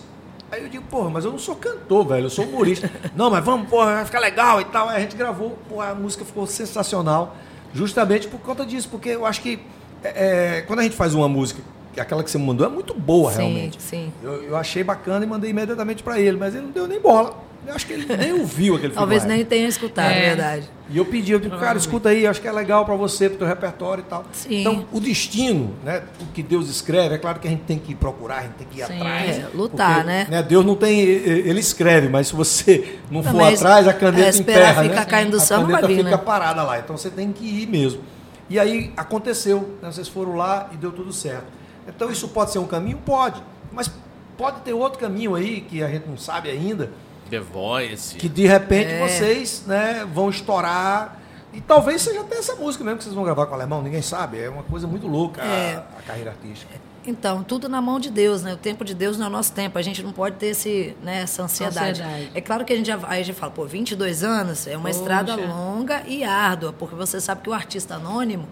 Aí 0.51 0.63
eu 0.63 0.69
digo, 0.69 0.83
porra, 0.85 1.09
mas 1.09 1.23
eu 1.23 1.31
não 1.31 1.39
sou 1.39 1.55
cantor, 1.55 2.07
velho, 2.07 2.25
eu 2.25 2.29
sou 2.29 2.45
humorista. 2.45 2.89
não, 3.15 3.29
mas 3.29 3.45
vamos, 3.45 3.69
porra, 3.69 3.93
vai 3.95 4.05
ficar 4.05 4.19
legal 4.19 4.59
e 4.59 4.65
tal. 4.65 4.89
Aí 4.89 4.97
a 4.97 4.99
gente 4.99 5.15
gravou, 5.15 5.57
porra, 5.69 5.89
a 5.91 5.95
música 5.95 6.25
ficou 6.25 6.47
sensacional, 6.47 7.35
justamente 7.73 8.27
por 8.27 8.39
conta 8.39 8.65
disso, 8.65 8.87
porque 8.89 9.09
eu 9.09 9.25
acho 9.25 9.41
que 9.41 9.59
é, 10.03 10.57
é, 10.57 10.61
quando 10.61 10.79
a 10.79 10.83
gente 10.83 10.95
faz 10.95 11.13
uma 11.13 11.27
música, 11.27 11.61
aquela 11.97 12.23
que 12.23 12.29
você 12.31 12.37
me 12.37 12.45
mandou 12.45 12.65
é 12.65 12.69
muito 12.69 12.93
boa, 12.93 13.31
Sim, 13.31 13.37
realmente. 13.37 13.81
sim. 13.81 14.11
Eu, 14.23 14.43
eu 14.43 14.55
achei 14.57 14.83
bacana 14.83 15.23
e 15.25 15.27
mandei 15.27 15.49
imediatamente 15.51 16.01
pra 16.03 16.19
ele, 16.19 16.37
mas 16.37 16.53
ele 16.55 16.65
não 16.65 16.71
deu 16.71 16.87
nem 16.87 16.99
bola. 16.99 17.43
Eu 17.67 17.73
acho 17.73 17.85
que 17.87 17.93
ele 17.93 18.15
nem 18.15 18.33
ouviu 18.33 18.75
aquele 18.75 18.93
filme. 18.93 18.95
Talvez 18.95 19.23
nem 19.25 19.43
tenha 19.43 19.67
escutado, 19.67 20.11
É. 20.11 20.21
verdade. 20.35 20.69
E 20.87 20.97
eu 20.97 21.05
pedi, 21.05 21.31
eu 21.31 21.39
digo, 21.39 21.57
cara, 21.57 21.77
escuta 21.77 22.09
aí, 22.09 22.27
acho 22.27 22.39
que 22.39 22.47
é 22.47 22.51
legal 22.51 22.85
para 22.85 22.95
você, 22.95 23.27
pro 23.27 23.39
teu 23.39 23.47
repertório 23.47 24.03
e 24.05 24.09
tal. 24.09 24.23
Sim. 24.31 24.61
Então, 24.61 24.85
o 24.91 24.99
destino, 24.99 25.73
né, 25.83 26.03
o 26.21 26.25
que 26.27 26.43
Deus 26.43 26.69
escreve, 26.69 27.15
é 27.15 27.17
claro 27.17 27.39
que 27.39 27.47
a 27.47 27.49
gente 27.49 27.63
tem 27.63 27.79
que 27.79 27.95
procurar, 27.95 28.37
a 28.37 28.41
gente 28.43 28.53
tem 28.53 28.67
que 28.67 28.79
ir 28.81 28.85
Sim. 28.85 28.93
atrás. 28.93 29.37
É, 29.39 29.47
lutar, 29.55 30.03
né? 30.03 30.27
Deus 30.47 30.63
não 30.63 30.75
tem, 30.75 30.99
ele 30.99 31.59
escreve, 31.59 32.07
mas 32.07 32.27
se 32.27 32.35
você 32.35 32.99
não 33.09 33.23
for 33.23 33.41
atrás, 33.41 33.87
a 33.87 33.93
caneta 33.93 34.27
é, 34.27 34.29
esperar 34.29 34.59
emperra, 34.59 34.83
ficar 34.83 34.95
né? 34.95 35.05
caindo 35.05 35.31
do 35.31 35.37
a 35.37 35.39
céu 35.39 35.61
caneta 35.61 35.81
vai 35.81 35.87
vir, 35.87 35.97
fica 36.03 36.09
né? 36.11 36.17
parada 36.17 36.61
lá, 36.61 36.77
então 36.77 36.95
você 36.95 37.09
tem 37.09 37.31
que 37.31 37.45
ir 37.45 37.67
mesmo. 37.67 38.01
E 38.47 38.59
aí 38.59 38.93
aconteceu, 38.95 39.77
né? 39.81 39.91
vocês 39.91 40.07
foram 40.07 40.35
lá 40.35 40.69
e 40.71 40.77
deu 40.77 40.91
tudo 40.91 41.11
certo. 41.11 41.47
Então 41.87 42.11
isso 42.11 42.27
pode 42.27 42.51
ser 42.51 42.59
um 42.59 42.67
caminho? 42.67 42.97
Pode, 43.03 43.41
mas 43.71 43.89
pode 44.37 44.61
ter 44.61 44.73
outro 44.73 44.99
caminho 44.99 45.33
aí 45.33 45.61
que 45.61 45.81
a 45.81 45.87
gente 45.87 46.07
não 46.07 46.17
sabe 46.17 46.49
ainda, 46.49 46.91
The 47.29 47.39
Voice. 47.39 48.15
que 48.15 48.29
de 48.29 48.45
repente 48.47 48.91
É. 48.91 49.07
vocês 49.07 49.63
né, 49.65 50.05
vão 50.13 50.29
estourar. 50.29 51.19
E 51.53 51.61
talvez 51.61 52.01
seja 52.01 52.19
até 52.21 52.37
essa 52.37 52.55
música 52.55 52.83
mesmo 52.83 52.97
que 52.97 53.03
vocês 53.05 53.15
vão 53.15 53.23
gravar 53.23 53.45
com 53.45 53.53
o 53.53 53.55
alemão, 53.55 53.81
ninguém 53.81 54.01
sabe. 54.01 54.39
É 54.41 54.49
uma 54.49 54.63
coisa 54.63 54.85
muito 54.87 55.07
louca 55.07 55.41
a- 55.41 55.45
É. 55.45 55.75
a, 55.97 56.01
carreira 56.05 56.31
artística. 56.31 56.73
Então, 57.07 57.43
tudo 57.43 57.69
na 57.69 57.79
mão 57.81 57.99
de 57.99 58.09
Deus, 58.09 58.41
né? 58.41 58.53
O 58.53 58.57
tempo 58.57 58.83
de 58.83 58.93
Deus 58.95 59.15
não 59.17 59.27
é 59.27 59.29
o 59.29 59.31
nosso 59.31 59.53
tempo. 59.53 59.77
A 59.77 59.81
gente 59.81 60.01
não 60.03 60.11
pode 60.11 60.35
ter 60.37 60.47
esse, 60.47 60.97
né, 61.03 61.21
essa 61.21 61.43
ansiedade. 61.43 62.01
Ansiedade. 62.01 62.31
É 62.33 62.41
claro 62.41 62.65
que 62.65 62.73
a 62.73 62.75
gente 62.75 62.87
já 62.87 62.97
aí 63.07 63.21
a 63.21 63.23
gente 63.23 63.37
fala, 63.37 63.51
pô, 63.51 63.63
22 63.65 64.23
anos 64.23 64.65
é 64.67 64.75
uma 64.75 64.89
Poxa. 64.89 64.99
estrada 64.99 65.35
longa 65.35 66.01
e 66.07 66.23
árdua, 66.23 66.73
porque 66.73 66.95
você 66.95 67.21
sabe 67.21 67.41
que 67.41 67.49
o 67.49 67.53
artista 67.53 67.93
anônimo, 67.95 68.47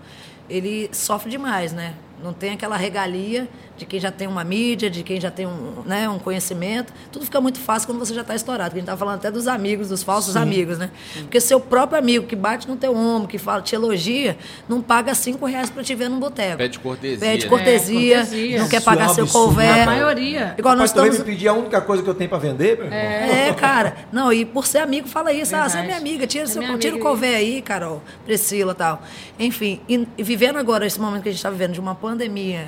ele 0.49 0.87
sofre 0.93 1.31
demais, 1.31 1.73
né? 1.73 1.95
Não 2.23 2.33
tem 2.33 2.51
aquela 2.53 2.77
regalia 2.77 3.47
de 3.75 3.85
quem 3.85 3.99
já 3.99 4.11
tem 4.11 4.27
uma 4.27 4.43
mídia, 4.43 4.89
de 4.89 5.03
quem 5.03 5.19
já 5.19 5.29
tem 5.31 5.45
um, 5.47 5.83
né, 5.85 6.07
um 6.07 6.19
conhecimento. 6.19 6.93
Tudo 7.11 7.25
fica 7.25 7.41
muito 7.41 7.59
fácil 7.59 7.87
quando 7.87 7.99
você 7.99 8.13
já 8.13 8.21
está 8.21 8.33
estourado. 8.35 8.69
Porque 8.69 8.79
a 8.79 8.81
gente 8.81 8.89
está 8.89 8.97
falando 8.97 9.15
até 9.15 9.29
dos 9.31 9.47
amigos, 9.47 9.89
dos 9.89 10.03
falsos 10.03 10.35
amigos, 10.35 10.77
né? 10.77 10.89
Porque 11.21 11.41
seu 11.41 11.59
próprio 11.59 11.99
amigo 11.99 12.25
que 12.25 12.35
bate 12.35 12.67
no 12.67 12.75
teu 12.75 12.95
ombro, 12.95 13.27
que 13.27 13.37
fala, 13.37 13.61
te 13.61 13.75
elogia, 13.75 14.37
não 14.69 14.81
paga 14.81 15.13
cinco 15.15 15.45
reais 15.45 15.69
para 15.69 15.83
te 15.83 15.93
ver 15.95 16.09
num 16.09 16.19
boteco. 16.19 16.57
Pede 16.57 16.79
cortesia. 16.79 17.19
Pede 17.19 17.43
né? 17.43 17.49
cortesia, 17.49 18.15
É, 18.15 18.19
cortesia. 18.19 18.59
não 18.59 18.69
quer 18.69 18.81
pagar 18.81 19.07
é 19.07 19.09
um 19.11 19.13
seu 19.13 19.27
couvert. 19.27 19.81
A 19.81 19.85
maioria. 19.85 20.55
Igual 20.57 20.75
nós 20.75 20.83
Mas 20.83 20.93
também 20.93 21.09
estamos... 21.09 21.27
me 21.27 21.33
pedir 21.35 21.47
a 21.47 21.53
única 21.53 21.81
coisa 21.81 22.01
que 22.03 22.09
eu 22.09 22.13
tenho 22.15 22.29
pra 22.29 22.37
vender, 22.39 22.77
meu 22.77 22.85
irmão. 22.85 22.99
É, 22.99 23.53
cara. 23.53 23.95
Não, 24.11 24.31
e 24.31 24.45
por 24.45 24.65
ser 24.65 24.77
amigo, 24.79 25.07
fala 25.07 25.33
isso. 25.33 25.55
Ah, 25.55 25.67
você 25.67 25.79
é 25.79 25.83
minha 25.83 25.97
amiga, 25.97 26.25
tira, 26.27 26.43
É 26.43 26.47
seu, 26.47 26.61
minha 26.61 26.77
tira 26.77 26.93
o 26.93 26.95
amiga. 26.97 27.09
couvert 27.09 27.35
aí, 27.35 27.61
Carol, 27.61 28.01
Priscila 28.25 28.71
e 28.71 28.75
tal. 28.75 29.01
Enfim, 29.39 29.81
e, 29.89 30.07
e 30.17 30.23
vivendo 30.23 30.57
agora 30.57 30.85
esse 30.85 30.99
momento 31.01 31.23
que 31.23 31.29
a 31.29 31.31
gente 31.31 31.39
está 31.39 31.49
vivendo 31.49 31.73
de 31.73 31.79
uma 31.79 31.95
pandemia, 31.95 32.12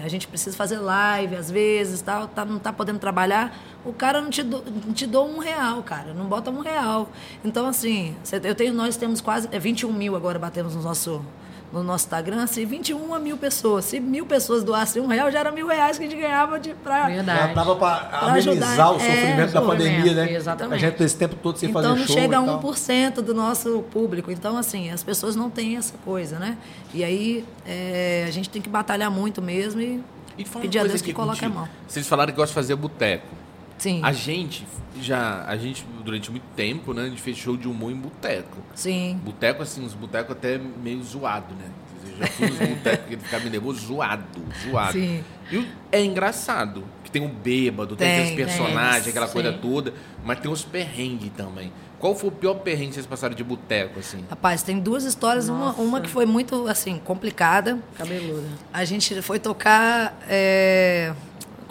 a 0.04 0.08
gente 0.08 0.28
precisa 0.28 0.56
fazer 0.56 0.80
live 0.80 1.36
às 1.36 1.52
vezes, 1.52 2.02
tal, 2.02 2.28
tá, 2.28 2.44
não 2.44 2.60
tá 2.60 2.74
podendo 2.74 3.00
trabalhar, 3.00 3.58
o 3.86 3.94
cara 3.94 4.22
não 4.22 4.30
te, 4.30 4.42
do, 4.42 4.64
não 4.86 4.94
te 4.94 5.06
dou 5.06 5.30
um 5.30 5.40
real, 5.40 5.84
cara, 5.84 6.14
não 6.14 6.26
bota 6.26 6.50
um 6.50 6.60
real. 6.60 7.10
Então, 7.44 7.68
assim, 7.68 8.16
eu 8.44 8.56
tenho, 8.56 8.74
nós 8.74 8.98
temos 8.98 9.22
quase 9.22 9.48
é, 9.52 9.60
21 9.60 9.92
mil 9.94 10.16
agora 10.16 10.40
batemos 10.40 10.76
no 10.76 10.82
nosso, 10.82 11.24
no 11.72 11.84
nosso 11.84 12.06
Instagram, 12.06 12.44
assim, 12.44 12.66
21 12.66 13.20
mil 13.20 13.38
pessoas. 13.38 13.86
Se 13.86 14.00
mil 14.00 14.26
pessoas 14.26 14.64
doassem 14.64 15.02
um 15.02 15.08
real, 15.08 15.32
já 15.32 15.40
era 15.40 15.52
mil 15.52 15.68
reais 15.68 15.98
que 15.98 16.06
a 16.06 16.10
gente 16.10 16.20
ganhava 16.20 16.60
de, 16.60 16.74
pra, 16.74 17.08
Verdade. 17.08 17.54
Já 17.54 17.76
pra 17.76 18.10
amenizar 18.22 18.70
ajudar, 18.72 18.92
o 18.92 18.96
é, 18.96 19.00
sofrimento 19.00 19.54
da 19.54 19.62
sofrimento, 19.62 19.68
pandemia, 19.68 20.14
né? 20.14 20.34
exatamente. 20.34 20.86
A 20.86 20.90
gente 20.90 21.04
esse 21.04 21.18
tempo 21.18 21.36
todo 21.36 21.58
sem 21.58 21.70
então 21.70 21.82
fazer 21.82 22.00
não 22.00 22.06
show 22.06 22.16
chega 22.16 22.40
a 22.40 22.44
e 22.44 22.46
tal. 22.46 22.62
1% 22.62 23.14
do 23.16 23.34
nosso 23.34 23.84
público. 23.92 24.32
Então, 24.32 24.58
assim, 24.58 24.90
as 24.90 25.04
pessoas 25.04 25.36
não 25.36 25.50
têm 25.50 25.78
essa 25.78 25.96
coisa, 26.04 26.40
né? 26.40 26.58
E 26.94 27.04
aí 27.04 27.46
é, 27.66 28.26
a 28.28 28.32
gente 28.32 28.50
tem 28.50 28.62
que 28.62 28.70
batalhar 28.70 29.12
muito 29.12 29.42
mesmo 29.42 29.82
e, 29.82 30.02
E 30.38 30.46
pedir 30.46 30.80
a 30.80 30.84
Deus 30.84 31.02
que 31.02 31.12
aqui 31.12 31.14
coloque 31.14 31.44
a 31.44 31.50
mão. 31.50 31.68
Vocês 31.88 32.08
falaram 32.08 32.32
que 32.32 32.38
gostam 32.38 32.52
de 32.52 32.56
fazer 32.56 32.76
boteco. 32.76 33.45
Sim. 33.78 34.02
A 34.04 34.12
gente 34.12 34.66
já, 35.02 35.44
a 35.46 35.58
gente 35.58 35.86
durante 36.04 36.32
muito 36.32 36.46
tempo, 36.56 36.94
né, 36.94 37.04
a 37.04 37.10
gente 37.10 37.22
fez 37.22 37.38
show 37.38 37.58
de 37.58 37.68
humor 37.68 37.92
em 37.92 37.96
boteco. 37.96 38.58
Sim. 38.74 39.20
Boteco, 39.24 39.62
assim, 39.62 39.84
uns 39.84 39.94
botecos 39.94 40.32
até 40.32 40.58
meio 40.58 41.04
zoado, 41.04 41.54
né? 41.56 41.70
Eu 42.08 42.18
já 42.18 42.28
fui 42.28 42.48
nos 42.48 42.58
botecos 42.70 43.06
que 43.08 43.14
ele 43.14 43.22
ficava 43.22 43.50
nervoso, 43.50 43.86
zoado, 43.86 44.24
zoado. 44.64 44.94
Sim. 44.94 45.24
E 45.52 45.68
é 45.92 46.04
engraçado, 46.04 46.84
que 47.04 47.12
tem 47.12 47.26
o 47.26 47.30
bêbado, 47.30 47.96
tem, 47.96 48.08
Tem, 48.08 48.22
aqueles 48.22 48.36
personagens, 48.36 49.08
aquela 49.08 49.28
coisa 49.28 49.52
sim. 49.52 49.60
toda, 49.62 49.94
mas 50.24 50.40
tem 50.40 50.52
os 50.52 50.64
perrengues 50.64 51.32
também. 51.36 51.72
Qual 52.00 52.14
foi 52.14 52.30
o 52.30 52.32
pior 52.32 52.56
perrengue 52.56 52.90
que 52.90 52.94
vocês 52.96 53.06
passaram 53.06 53.34
de 53.34 53.44
boteco, 53.44 54.00
assim? 54.00 54.24
Rapaz, 54.30 54.62
tem 54.62 54.80
duas 54.80 55.06
histórias. 55.06 55.50
Uma, 55.50 55.72
uma 55.74 56.02
que 56.02 56.10
foi 56.10 56.26
muito, 56.26 56.68
assim, 56.68 57.00
complicada. 57.04 57.80
Cabeluda. 57.98 58.48
A 58.72 58.86
gente 58.86 59.22
foi 59.22 59.40
tocar 59.40 60.16
é, 60.28 61.14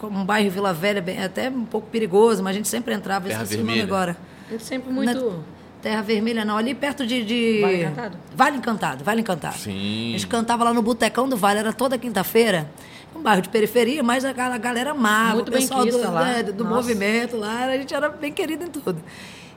como 0.07 0.19
um 0.19 0.25
bairro 0.25 0.49
Vila 0.49 0.73
Velha, 0.73 1.01
bem, 1.01 1.21
até 1.23 1.49
um 1.49 1.65
pouco 1.65 1.87
perigoso, 1.89 2.41
mas 2.43 2.55
a 2.55 2.57
gente 2.57 2.67
sempre 2.67 2.93
entrava. 2.93 3.27
Terra 3.27 3.43
esqueci 3.43 3.61
o 3.61 3.65
nome 3.65 3.73
Vermelha? 3.79 3.95
agora. 3.95 4.17
Sempre 4.59 4.91
muito. 4.91 5.13
Na- 5.31 5.37
Terra 5.81 6.01
Vermelha 6.01 6.43
não, 6.43 6.57
ali 6.57 6.73
perto 6.73 7.05
de, 7.05 7.23
de- 7.23 7.61
Vale 7.61 7.83
Encantado? 7.83 8.17
Vale 8.35 8.57
Encantado, 8.57 9.03
Vale 9.03 9.21
Encantado. 9.21 9.57
Sim. 9.57 10.09
A 10.09 10.17
gente 10.17 10.27
cantava 10.27 10.63
lá 10.63 10.73
no 10.73 10.81
Botecão 10.81 11.29
do 11.29 11.37
Vale, 11.37 11.59
era 11.59 11.71
toda 11.73 11.95
quinta-feira. 11.97 12.67
Um 13.15 13.21
bairro 13.21 13.41
de 13.43 13.49
periferia, 13.49 14.01
mas 14.03 14.25
a 14.25 14.33
gal- 14.33 14.51
a 14.51 14.57
galera 14.57 14.91
amava, 14.91 15.35
Muito 15.35 15.49
o 15.49 15.51
pessoal 15.51 15.81
do, 15.81 15.85
benquista 15.85 16.09
lá. 16.09 16.25
né, 16.25 16.43
do 16.43 16.63
Nossa. 16.63 16.75
movimento 16.75 17.37
lá, 17.37 17.65
a 17.65 17.77
gente 17.77 17.93
era 17.93 18.09
bem 18.09 18.31
querido 18.33 18.63
em 18.65 18.67
tudo. 18.67 18.97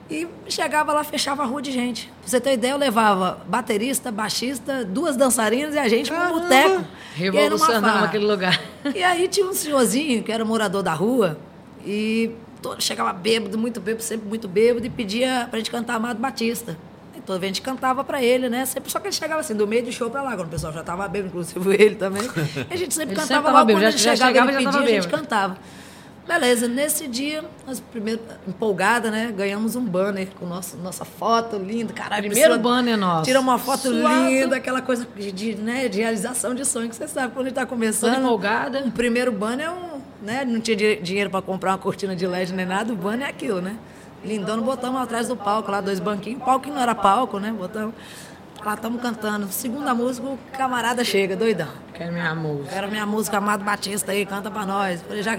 E 0.09 0.27
chegava 0.47 0.91
lá, 0.91 1.03
fechava 1.03 1.43
a 1.43 1.45
rua 1.45 1.61
de 1.61 1.71
gente. 1.71 2.07
Pra 2.21 2.29
você 2.29 2.41
ter 2.41 2.53
ideia, 2.53 2.71
eu 2.71 2.77
levava 2.77 3.41
baterista, 3.47 4.11
baixista, 4.11 4.83
duas 4.83 5.15
dançarinas 5.15 5.75
e 5.75 5.77
a 5.77 5.87
gente 5.87 6.09
boteco. 6.11 6.49
E 6.49 6.57
era 6.67 6.77
uma 6.79 6.85
Revolucionando 7.15 7.87
farra. 7.87 8.05
aquele 8.05 8.25
lugar. 8.25 8.59
E 8.95 9.03
aí 9.03 9.27
tinha 9.27 9.45
um 9.45 9.53
senhorzinho 9.53 10.23
que 10.23 10.31
era 10.31 10.43
morador 10.43 10.81
da 10.81 10.93
rua 10.93 11.37
e 11.85 12.31
todo, 12.61 12.81
chegava 12.81 13.13
bêbado, 13.13 13.55
muito 13.57 13.79
bêbado, 13.79 14.03
sempre 14.03 14.27
muito 14.27 14.47
bêbado, 14.47 14.85
e 14.85 14.89
pedia 14.89 15.47
pra 15.49 15.59
gente 15.59 15.69
cantar 15.69 15.95
Amado 15.95 16.19
Batista. 16.19 16.75
E 17.15 17.21
toda 17.21 17.37
vez 17.37 17.51
a 17.51 17.53
gente 17.53 17.61
cantava 17.61 18.03
pra 18.03 18.21
ele, 18.23 18.49
né? 18.49 18.65
Sempre, 18.65 18.89
só 18.91 18.99
que 18.99 19.07
ele 19.07 19.15
chegava 19.15 19.41
assim, 19.41 19.53
do 19.55 19.67
meio 19.67 19.83
do 19.83 19.91
show 19.91 20.09
pra 20.09 20.23
lá, 20.23 20.31
quando 20.35 20.47
o 20.47 20.49
pessoal 20.49 20.73
já 20.73 20.81
tava 20.83 21.07
bêbado, 21.07 21.27
inclusive 21.29 21.59
ele 21.79 21.95
também. 21.95 22.23
E 22.23 22.73
a 22.73 22.77
gente 22.77 22.95
sempre 22.95 23.13
Ele 23.13 23.21
cantava 23.21 23.41
sempre 23.41 23.51
lá, 23.51 23.63
bêbado, 23.63 23.73
quando 23.73 23.81
já- 23.83 23.89
ele 23.89 23.97
já 23.97 24.15
chegava, 24.15 24.27
chegava, 24.31 24.51
ele 24.51 24.53
já 24.53 24.57
pedia, 24.57 24.71
tava 24.71 24.83
a 24.83 24.87
gente 24.87 25.03
bêbado. 25.05 25.21
cantava. 25.23 25.57
Beleza, 26.29 26.67
nesse 26.67 27.07
dia, 27.07 27.43
nós 27.65 27.79
primeiro, 27.79 28.21
empolgada, 28.47 29.09
né? 29.09 29.33
Ganhamos 29.35 29.75
um 29.75 29.83
banner 29.83 30.27
com 30.39 30.45
nosso, 30.45 30.77
nossa 30.77 31.03
foto 31.03 31.57
linda, 31.57 31.91
caralho. 31.91 32.27
Primeiro 32.29 32.59
banner 32.59 32.95
nosso. 32.95 33.23
Tira 33.23 33.39
uma 33.39 33.57
foto 33.57 33.89
Suado. 33.91 34.25
linda, 34.29 34.55
aquela 34.57 34.79
coisa 34.79 35.07
de, 35.17 35.31
de, 35.31 35.55
né, 35.55 35.87
de 35.87 35.99
realização 36.01 36.53
de 36.53 36.63
sonho 36.65 36.87
que 36.87 36.95
você 36.95 37.07
sabe 37.07 37.33
quando 37.33 37.47
a 37.47 37.49
gente 37.49 37.55
tá 37.55 37.65
começando. 37.65 38.11
Toda 38.13 38.23
empolgada. 38.23 38.83
O 38.85 38.91
primeiro 38.91 39.31
banner 39.31 39.65
é 39.65 39.71
um. 39.71 39.99
Né, 40.21 40.45
não 40.45 40.61
tinha 40.61 40.77
di- 40.77 40.97
dinheiro 41.01 41.31
para 41.31 41.41
comprar 41.41 41.71
uma 41.71 41.77
cortina 41.79 42.15
de 42.15 42.27
LED 42.27 42.53
nem 42.53 42.65
nada, 42.65 42.93
o 42.93 42.95
banner 42.95 43.25
é 43.27 43.29
aquilo, 43.31 43.59
né? 43.59 43.75
Lindão, 44.23 44.61
botamos 44.61 45.01
atrás 45.01 45.29
do 45.29 45.35
palco 45.35 45.71
lá, 45.71 45.81
dois 45.81 45.99
banquinhos. 45.99 46.43
Palco 46.43 46.65
que 46.65 46.69
não 46.71 46.79
era 46.81 46.93
palco, 46.93 47.39
né? 47.39 47.51
Botamos. 47.57 47.95
Lá 48.63 48.73
estamos 48.73 49.01
cantando. 49.01 49.47
Segunda 49.47 49.93
música, 49.93 50.27
o 50.27 50.37
camarada 50.57 51.03
chega, 51.03 51.35
doidão. 51.35 51.69
Quero 51.93 52.11
minha 52.11 52.35
música. 52.35 52.75
Era 52.75 52.87
minha 52.87 53.05
música, 53.05 53.37
Amado 53.37 53.63
Batista 53.63 54.11
aí, 54.11 54.25
canta 54.25 54.51
pra 54.51 54.65
nós. 54.65 55.01
Falei, 55.01 55.23
já, 55.23 55.37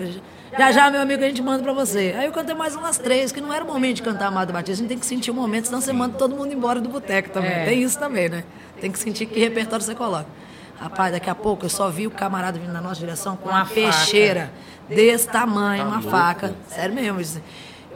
já, 0.59 0.73
já, 0.73 0.91
meu 0.91 1.03
amigo, 1.03 1.23
a 1.23 1.27
gente 1.29 1.43
manda 1.43 1.63
pra 1.63 1.73
você. 1.73 2.15
Aí 2.19 2.25
eu 2.27 2.33
cantei 2.33 2.55
mais 2.55 2.75
umas 2.75 2.97
três, 2.99 3.31
que 3.31 3.41
não 3.41 3.53
era 3.53 3.63
o 3.63 3.67
momento 3.67 3.97
de 3.97 4.03
cantar 4.03 4.27
Amado 4.29 4.53
Batista. 4.53 4.73
A 4.73 4.77
gente 4.77 4.89
tem 4.89 4.99
que 4.99 5.05
sentir 5.07 5.31
o 5.31 5.35
momento, 5.35 5.67
senão 5.67 5.81
você 5.83 5.93
manda 5.93 6.17
todo 6.17 6.35
mundo 6.35 6.53
embora 6.53 6.81
do 6.81 6.89
boteco 6.89 7.29
também. 7.31 7.51
É. 7.51 7.65
Tem 7.67 7.83
isso 7.83 7.99
também, 7.99 8.29
né? 8.31 8.43
Tem 8.81 8.91
que 8.91 8.99
sentir 8.99 9.27
que 9.27 9.39
repertório 9.39 9.85
você 9.85 9.95
coloca. 9.95 10.27
Rapaz, 10.79 11.13
daqui 11.13 11.29
a 11.29 11.35
pouco 11.35 11.67
eu 11.67 11.71
só 11.71 11.91
vi 11.91 12.07
o 12.07 12.11
camarada 12.11 12.59
vindo 12.59 12.73
na 12.73 12.81
nossa 12.81 12.99
direção 13.01 13.37
com 13.37 13.51
uma 13.51 13.59
Uma 13.59 13.65
faca. 13.67 13.75
peixeira 13.75 14.51
desse 14.89 15.29
tamanho, 15.29 15.83
Tá 15.83 15.89
uma 15.89 15.97
louco. 15.97 16.11
faca. 16.11 16.55
Sério 16.69 16.95
mesmo. 16.95 17.21
isso. 17.21 17.41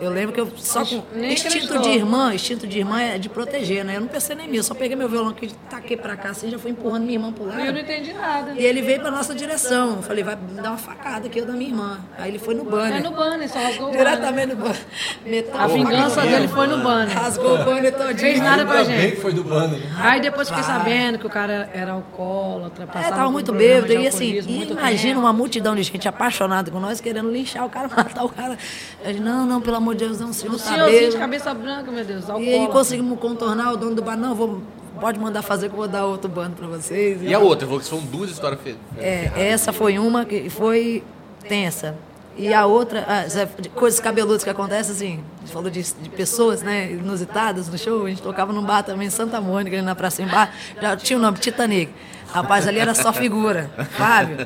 Eu 0.04 0.10
lembro 0.12 0.32
que 0.34 0.40
eu 0.40 0.48
só 0.56 0.84
com 0.84 1.02
instinto 1.24 1.78
de 1.80 1.88
irmã, 1.88 2.34
instinto 2.34 2.66
de 2.66 2.78
irmã 2.78 3.00
é 3.00 3.18
de 3.18 3.28
proteger, 3.28 3.84
né? 3.84 3.96
Eu 3.96 4.00
não 4.02 4.08
pensei 4.08 4.36
nem 4.36 4.48
nisso, 4.48 4.68
só 4.68 4.74
peguei 4.74 4.96
meu 4.96 5.08
violão 5.08 5.30
aqui, 5.30 5.50
taquei 5.70 5.96
pra 5.96 6.16
cá 6.16 6.30
assim, 6.30 6.50
já 6.50 6.58
fui 6.58 6.70
empurrando 6.70 7.02
minha 7.04 7.14
irmã 7.14 7.32
pro 7.32 7.46
lado. 7.46 7.60
Eu 7.60 7.72
não 7.72 7.80
entendi 7.80 8.12
nada. 8.12 8.52
E 8.56 8.64
ele 8.64 8.82
veio 8.82 9.00
pra 9.00 9.10
nossa 9.10 9.34
direção. 9.34 9.96
Eu 9.96 10.02
falei, 10.02 10.22
vai 10.24 10.36
me 10.36 10.60
dar 10.60 10.70
uma 10.70 10.78
facada 10.78 11.26
aqui, 11.26 11.38
eu 11.38 11.46
da 11.46 11.52
minha 11.52 11.70
irmã. 11.70 11.98
Aí 12.18 12.30
ele 12.30 12.38
foi 12.38 12.54
no 12.54 12.62
É 12.62 12.70
banner. 12.70 13.02
no 13.02 13.10
banner, 13.12 13.48
só 13.50 13.58
rasgou 13.58 13.88
o 13.88 13.92
banner. 13.92 14.06
Diretamente 14.06 14.46
no 14.48 14.56
banner. 14.56 14.80
Meteu 15.24 15.60
A 15.60 15.66
vingança 15.66 16.20
dele 16.22 16.48
foi 16.48 16.66
no 16.66 16.78
banner. 16.78 17.16
Rasgou 17.18 17.54
o 17.60 17.64
banner 17.64 17.92
todinho. 17.92 18.18
Fez 18.18 18.40
nada 18.40 18.64
com 18.64 18.72
a 18.72 18.74
Ainda 18.76 18.90
bem 18.90 19.00
gente. 19.00 19.14
que 19.16 19.20
foi 19.22 19.32
do 19.32 19.44
bando. 19.44 19.76
né? 19.76 19.92
Aí 19.98 20.20
depois 20.20 20.48
fiquei 20.48 20.64
sabendo 20.64 21.18
que 21.18 21.26
o 21.26 21.30
cara 21.30 21.70
era 21.72 21.92
alcoólatra, 21.92 22.84
É, 22.84 22.86
passava 22.86 23.08
tava 23.10 23.24
por 23.24 23.32
muito 23.32 23.52
bêbado. 23.52 23.92
E 23.92 24.06
assim, 24.06 24.24
e 24.46 24.62
imagina 24.70 25.18
uma 25.18 25.32
multidão 25.32 25.74
de 25.74 25.82
gente 25.82 26.06
apaixonada 26.08 26.70
com 26.70 26.78
nós, 26.80 27.00
querendo 27.00 27.30
linchar 27.30 27.64
o 27.64 27.70
cara, 27.70 27.88
matar 27.94 28.24
o 28.24 28.28
cara. 28.28 28.58
Eu 29.04 29.12
disse, 29.12 29.24
não, 29.24 29.46
não, 29.46 29.60
pelo 29.60 29.76
amor 29.76 29.93
de 29.94 30.04
Deus, 30.04 30.20
não, 30.20 30.30
o 30.30 30.34
senhor 30.34 30.54
Um 30.54 30.58
tá 30.58 30.64
senhorzinho 30.64 31.10
de 31.10 31.16
cabeça 31.16 31.54
branca, 31.54 31.90
meu 31.90 32.04
Deus, 32.04 32.24
E 32.28 32.54
aí 32.54 32.68
conseguimos 32.68 33.18
contornar 33.18 33.72
o 33.72 33.76
dono 33.76 33.94
do 33.94 34.02
bar. 34.02 34.16
Não, 34.16 34.34
vou, 34.34 34.62
pode 35.00 35.18
mandar 35.18 35.42
fazer 35.42 35.68
que 35.68 35.74
eu 35.74 35.78
vou 35.78 35.88
dar 35.88 36.04
outro 36.06 36.30
bando 36.30 36.56
pra 36.56 36.66
vocês. 36.66 37.22
E 37.22 37.32
a 37.32 37.38
outra, 37.38 37.66
falou 37.66 37.80
que 37.80 37.86
são 37.86 38.00
duas 38.00 38.30
histórias 38.30 38.60
fe... 38.60 38.76
É, 38.98 39.30
essa 39.34 39.72
foi 39.72 39.98
uma 39.98 40.24
que 40.24 40.50
foi 40.50 41.02
tensa. 41.48 41.96
E 42.36 42.52
a 42.52 42.66
outra, 42.66 43.04
ah, 43.06 43.24
de 43.60 43.68
coisas 43.68 44.00
cabeludas 44.00 44.42
que 44.42 44.50
acontecem, 44.50 44.92
assim, 44.92 45.24
a 45.38 45.40
gente 45.42 45.52
falou 45.52 45.70
de, 45.70 45.82
de 45.82 46.10
pessoas, 46.10 46.62
né, 46.62 46.90
inusitadas 46.90 47.68
no 47.68 47.78
show, 47.78 48.06
a 48.06 48.08
gente 48.08 48.22
tocava 48.22 48.52
num 48.52 48.62
bar 48.62 48.82
também 48.82 49.06
em 49.06 49.10
Santa 49.10 49.40
Mônica, 49.40 49.76
ali 49.76 49.84
na 49.84 49.94
Praça 49.94 50.20
em 50.20 50.26
Bar, 50.26 50.52
já 50.80 50.96
tinha 50.96 51.16
o 51.16 51.22
nome, 51.22 51.38
Titanic. 51.38 51.92
Rapaz, 52.32 52.66
ali 52.66 52.80
era 52.80 52.92
só 52.92 53.12
figura, 53.12 53.70
Fábio. 53.90 54.38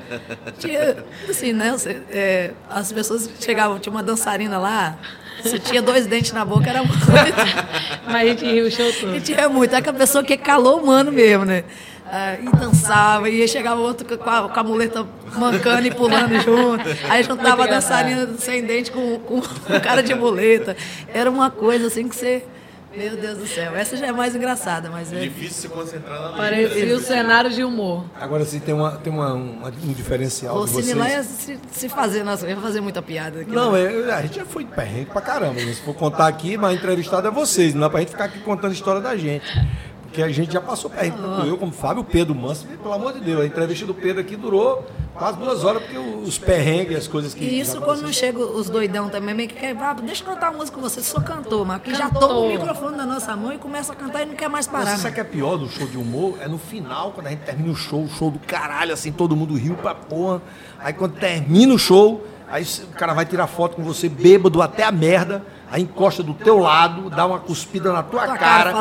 Tinha, 0.59 1.03
assim, 1.31 1.55
né, 1.55 1.75
é, 2.11 2.51
as 2.69 2.93
pessoas 2.93 3.31
chegavam, 3.41 3.79
tinha 3.79 3.91
uma 3.91 4.03
dançarina 4.03 4.59
lá, 4.59 4.99
você 5.43 5.59
tinha 5.59 5.83
dois 5.83 6.07
dentes 6.07 6.33
na 6.33 6.45
boca, 6.45 6.69
era 6.69 6.83
muito... 6.83 7.07
Mas 8.07 8.15
a 8.15 8.25
gente 8.25 8.45
riu 8.45 8.67
o 8.67 8.71
show 8.71 8.93
todo. 8.93 9.21
tinha 9.21 9.49
muito. 9.49 9.75
É 9.75 9.81
que 9.81 9.89
a 9.89 9.93
pessoa 9.93 10.25
que 10.25 10.37
calou 10.37 10.81
o 10.81 10.87
mano 10.87 11.13
mesmo, 11.13 11.45
né? 11.45 11.65
Ah, 12.11 12.37
e 12.41 12.57
dançava, 12.57 13.29
e 13.29 13.47
chegava 13.47 13.81
outro 13.81 14.17
com 14.17 14.31
a, 14.31 14.49
com 14.49 14.61
a 14.61 14.63
muleta 14.63 15.07
mancando 15.37 15.87
e 15.87 15.91
pulando 15.91 16.35
junto. 16.41 16.85
Aí 17.09 17.23
juntava 17.23 17.65
a 17.65 17.67
dançarina 17.67 18.27
sem 18.39 18.65
dente 18.65 18.91
com, 18.91 19.19
com, 19.19 19.43
com 19.43 19.81
cara 19.81 20.03
de 20.03 20.15
muleta. 20.15 20.75
Era 21.13 21.31
uma 21.31 21.51
coisa 21.51 21.89
assim 21.89 22.09
que 22.09 22.17
você. 22.17 22.43
Meu 22.99 23.17
Deus 23.17 23.39
do 23.39 23.47
céu. 23.47 23.77
Essa 23.77 23.97
já 23.97 24.07
é 24.09 24.13
mais 24.13 24.35
engraçada, 24.35 24.91
mas 24.91 25.13
é. 25.13 25.21
Difícil 25.21 25.63
se 25.63 25.69
concentrar 25.69 26.21
na 26.21 26.37
Parecia 26.37 26.97
o 26.97 27.01
cenário 27.01 27.49
de 27.49 27.63
humor. 27.63 28.05
Agora 28.21 28.45
sim 28.45 28.59
tem, 28.59 28.75
uma, 28.75 28.93
tem 28.97 29.13
uma, 29.13 29.35
um, 29.35 29.65
um 29.65 29.93
diferencial 29.93 30.57
O 30.57 30.65
de 30.67 30.73
vocês. 30.73 30.87
Cine 30.87 30.99
lá 30.99 31.09
ia 31.09 31.23
se, 31.23 31.59
se 31.71 31.89
fazer, 31.89 32.25
nossa, 32.25 32.45
eu 32.45 32.51
ia 32.51 32.57
fazer 32.57 32.81
muita 32.81 33.01
piada 33.01 33.41
aqui. 33.41 33.51
Não, 33.53 33.77
é, 33.77 34.13
a 34.13 34.23
gente 34.23 34.37
já 34.37 34.45
foi 34.45 34.65
perrengue 34.65 35.07
pra 35.07 35.21
caramba. 35.21 35.55
né? 35.55 35.73
Se 35.73 35.81
for 35.83 35.95
contar 35.95 36.27
aqui, 36.27 36.57
mas 36.57 36.77
entrevistado 36.77 37.29
é 37.29 37.31
vocês. 37.31 37.73
Não 37.73 37.83
dá 37.83 37.91
pra 37.91 38.01
gente 38.01 38.11
ficar 38.11 38.25
aqui 38.25 38.41
contando 38.41 38.73
a 38.73 38.75
história 38.75 39.01
da 39.01 39.17
gente. 39.17 39.47
Porque 40.09 40.23
a 40.23 40.29
gente 40.31 40.53
já 40.53 40.61
passou 40.61 40.91
perrengue. 40.91 41.19
Tanto 41.19 41.47
eu 41.47 41.59
como 41.59 41.71
Fábio, 41.71 42.01
o 42.01 42.05
Pedro 42.05 42.35
Manso. 42.35 42.67
Pelo 42.67 42.95
amor 42.95 43.13
de 43.13 43.21
Deus, 43.21 43.43
a 43.43 43.47
entrevista 43.47 43.85
do 43.85 43.93
Pedro 43.93 44.23
aqui 44.23 44.37
durou 44.37 44.87
quase 45.15 45.37
duas 45.37 45.65
horas, 45.65 45.83
porque 45.83 45.99
os 45.99 46.39
perrengues, 46.39 46.97
as 46.97 47.07
coisas 47.07 47.35
que. 47.35 47.45
E 47.45 47.61
isso 47.61 47.79
quando 47.83 48.01
não 48.01 48.13
chega 48.13 48.39
os 48.39 48.71
doidão 48.71 49.11
também, 49.11 49.35
meio 49.35 49.49
que 49.51 49.57
quer, 49.57 49.77
ah, 49.77 49.93
deixa 49.93 50.23
eu 50.25 50.29
cantar 50.29 50.51
uma 50.51 50.59
música 50.59 50.77
com 50.77 50.83
você, 50.83 51.03
sou 51.03 51.21
cantor, 51.21 51.67
mas 51.67 51.83
que 51.83 51.95
já 51.95 52.09
toma 52.09 52.39
o 52.39 52.49
microfone 52.49 52.97
na 52.97 53.05
nossa 53.05 53.37
mão 53.37 53.53
e 53.53 53.59
começa 53.59 53.93
a 53.93 53.97
cantar 53.97 54.23
e 54.23 54.27
não 54.27 54.35
quer 54.35 54.49
mais 54.49 54.65
Você 54.65 54.73
parar. 54.73 54.87
sabe 54.97 55.01
o 55.01 55.05
né? 55.05 55.11
que 55.13 55.21
é 55.21 55.25
pior 55.25 55.59
do 55.59 55.69
show 55.69 55.87
de 55.87 55.99
humor? 55.99 56.39
É 56.41 56.49
no 56.49 56.59
final, 56.59 57.13
quando 57.13 57.27
a 57.27 57.31
gente 57.31 57.41
termina 57.41 57.71
o 57.71 57.77
show, 57.77 58.03
o 58.03 58.09
show 58.09 58.31
do 58.31 58.39
caralho, 58.39 58.95
assim, 58.95 59.13
todo 59.13 59.37
mundo 59.37 59.55
riu 59.55 59.75
pra 59.75 59.95
porra. 59.95 60.41
Aí 60.79 60.95
quando 60.95 61.19
termina 61.19 61.75
o 61.75 61.79
show, 61.79 62.27
aí 62.49 62.65
o 62.65 62.95
cara 62.97 63.13
vai 63.13 63.27
tirar 63.27 63.47
foto 63.47 63.77
com 63.77 63.83
você 63.83 64.09
bêbado 64.09 64.63
até 64.63 64.85
a 64.85 64.91
merda, 64.91 65.45
aí 65.71 65.83
encosta 65.83 66.23
do 66.23 66.35
teu 66.35 66.59
lado, 66.59 67.11
dá 67.11 67.27
uma 67.27 67.39
cuspida 67.39 67.93
na 67.93 68.03
tua, 68.03 68.27
Tua 68.27 68.37
cara. 68.37 68.75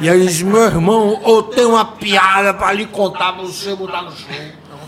E 0.00 0.08
aí 0.08 0.26
diz, 0.26 0.42
meu 0.42 0.62
irmão, 0.62 1.20
eu 1.24 1.42
tenho 1.42 1.70
uma 1.70 1.84
piada 1.84 2.54
pra 2.54 2.72
lhe 2.72 2.86
contar 2.86 3.32
pra 3.32 3.42
você 3.42 3.74
botar 3.74 4.02
no 4.02 4.12
show. 4.12 4.28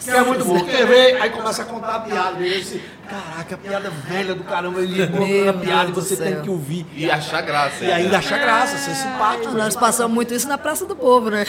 Que 0.03 0.11
é 0.11 0.23
muito 0.23 0.45
bom. 0.45 0.63
Ver? 0.65 1.21
Aí 1.21 1.31
começa 1.31 1.63
a 1.63 1.65
contar 1.65 1.97
a 1.97 2.01
piada. 2.01 2.41
E 2.41 2.63
você, 2.63 2.81
caraca, 3.07 3.55
a 3.55 3.59
piada 3.59 3.91
velha 4.09 4.35
do 4.35 4.45
caramba, 4.45 4.81
ele 4.81 5.07
contando 5.07 5.49
a 5.49 5.53
piada 5.53 5.91
e 5.91 5.93
você 5.93 6.17
tem 6.17 6.41
que 6.43 6.51
ouvir. 6.51 6.87
E 6.95 7.11
achar 7.11 7.41
graça. 7.43 7.85
E 7.85 7.93
ainda 7.93 8.19
achar 8.19 8.39
graça, 8.39 8.77
ser 8.79 8.95
simpático. 8.95 9.53
Nós 9.55 9.75
passamos 9.77 10.15
muito 10.15 10.35
isso 10.35 10.49
na 10.49 10.59
Praça 10.59 10.85
do 10.87 10.95
Povo, 10.97 11.31
né? 11.31 11.45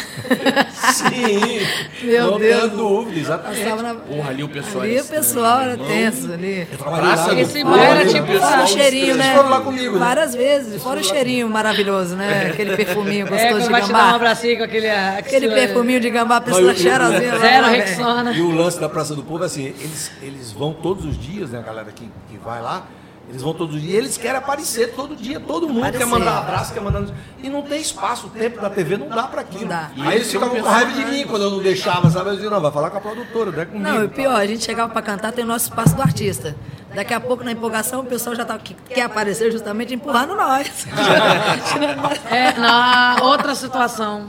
Sim, 0.93 1.59
Meu 2.05 2.31
não 2.31 2.39
Deus. 2.39 2.55
tenha 2.61 2.67
dúvida, 2.67 3.19
exatamente. 3.19 3.81
Na... 3.83 3.95
Porra, 3.95 4.29
ali 4.29 4.43
o 4.43 4.49
pessoal 4.49 4.83
Ali 4.83 4.95
era 4.95 5.03
o 5.03 5.07
pessoal 5.07 5.59
era 5.61 5.77
tenso 5.77 6.31
ali. 6.31 6.67
Praça 6.77 7.33
do 7.35 7.39
Esse 7.41 7.63
bar 7.63 7.79
era 7.79 8.05
tipo- 8.07 8.27
Fora 8.39 8.63
o 8.63 8.67
cheirinho, 8.67 9.11
estranho. 9.11 9.17
né? 9.17 9.23
Vocês 9.23 9.35
foram 9.37 9.49
lá 9.49 9.61
comigo, 9.61 9.93
né? 9.93 9.99
Várias 9.99 10.35
vezes. 10.35 10.81
Fora 10.83 10.99
o 10.99 11.03
cheirinho 11.03 11.49
maravilhoso, 11.49 12.15
né? 12.15 12.47
Aquele 12.51 12.75
perfuminho 12.75 13.27
É, 13.27 13.29
gostoso 13.29 13.65
de 13.65 13.69
vai 13.71 13.81
te 13.81 13.91
dar 13.91 13.93
um 13.97 14.01
gambá. 14.03 14.15
abracinho 14.15 14.57
com 14.57 14.63
aquele... 14.63 14.89
Aquele 14.89 15.49
perfuminho 15.49 15.99
de 15.99 16.09
gambá, 16.09 16.37
a 16.37 16.39
Não, 16.39 16.47
e 16.47 16.51
pessoa 16.51 16.71
o- 16.71 16.75
cheirosinha. 16.75 17.33
lá, 17.33 17.39
Zero. 17.39 17.67
Rexona. 17.67 18.31
E 18.33 18.41
o 18.41 18.51
lance 18.51 18.79
da 18.79 18.89
Praça 18.89 19.15
do 19.15 19.23
Povo 19.23 19.43
é 19.43 19.47
assim, 19.47 19.65
eles, 19.65 20.11
eles 20.21 20.51
vão 20.51 20.73
todos 20.73 21.05
os 21.05 21.17
dias, 21.19 21.46
né, 21.49 21.59
a 21.59 21.61
galera 21.61 21.91
que, 21.91 22.09
que 22.29 22.37
vai 22.37 22.61
lá, 22.61 22.83
eles 23.29 23.41
vão 23.41 23.53
todos 23.53 23.75
os 23.75 23.81
dias, 23.81 23.93
e 23.93 23.97
eles 23.97 24.17
querem 24.17 24.37
aparecer 24.37 24.93
todo 24.95 25.13
dia, 25.13 25.37
todo 25.37 25.67
mundo 25.67 25.79
Aparecer. 25.79 25.99
quer 25.99 26.05
mandar 26.05 26.37
abraço, 26.37 26.73
quer 26.73 26.79
mandar... 26.79 27.03
E 27.43 27.49
não 27.49 27.61
tem 27.61 27.81
espaço, 27.81 28.27
o 28.27 28.29
tempo 28.29 28.61
da 28.61 28.69
TV 28.69 28.95
não 28.95 29.09
dá 29.09 29.23
pra 29.23 29.41
aquilo. 29.41 29.67
Dá. 29.67 29.91
Aí 29.99 30.15
eles 30.15 30.31
ficavam 30.31 30.61
com 30.61 30.69
raiva 30.69 30.91
de 30.93 31.05
mim 31.05 31.25
quando 31.27 31.41
eu 31.43 31.51
não 31.51 31.59
deixava, 31.59 32.09
sabe? 32.09 32.29
Eu 32.29 32.35
dizia, 32.35 32.49
não, 32.49 32.61
vai 32.61 32.71
falar 32.71 32.89
com 32.89 32.97
a 32.97 33.01
produtora, 33.01 33.51
não 33.51 33.61
é 33.61 33.65
comigo. 33.65 33.83
Não, 33.83 34.03
e 34.05 34.07
pior, 34.07 34.35
a 34.39 34.45
gente 34.47 34.63
chegava 34.63 34.93
pra 34.93 35.01
cantar, 35.01 35.33
tem 35.33 35.43
o 35.43 35.47
nosso 35.47 35.65
espaço 35.65 35.93
do 35.93 36.01
artista. 36.01 36.55
Daqui 36.95 37.13
a 37.13 37.19
pouco, 37.19 37.43
na 37.43 37.51
empolgação, 37.51 37.99
o 37.99 38.05
pessoal 38.05 38.33
já 38.33 38.45
tá, 38.45 38.57
que 38.57 38.73
quer 38.73 39.01
aparecer 39.01 39.51
justamente 39.51 39.93
empurrando 39.93 40.33
nós. 40.33 40.87
É, 42.31 42.53
na 42.53 43.17
outra 43.23 43.53
situação, 43.55 44.27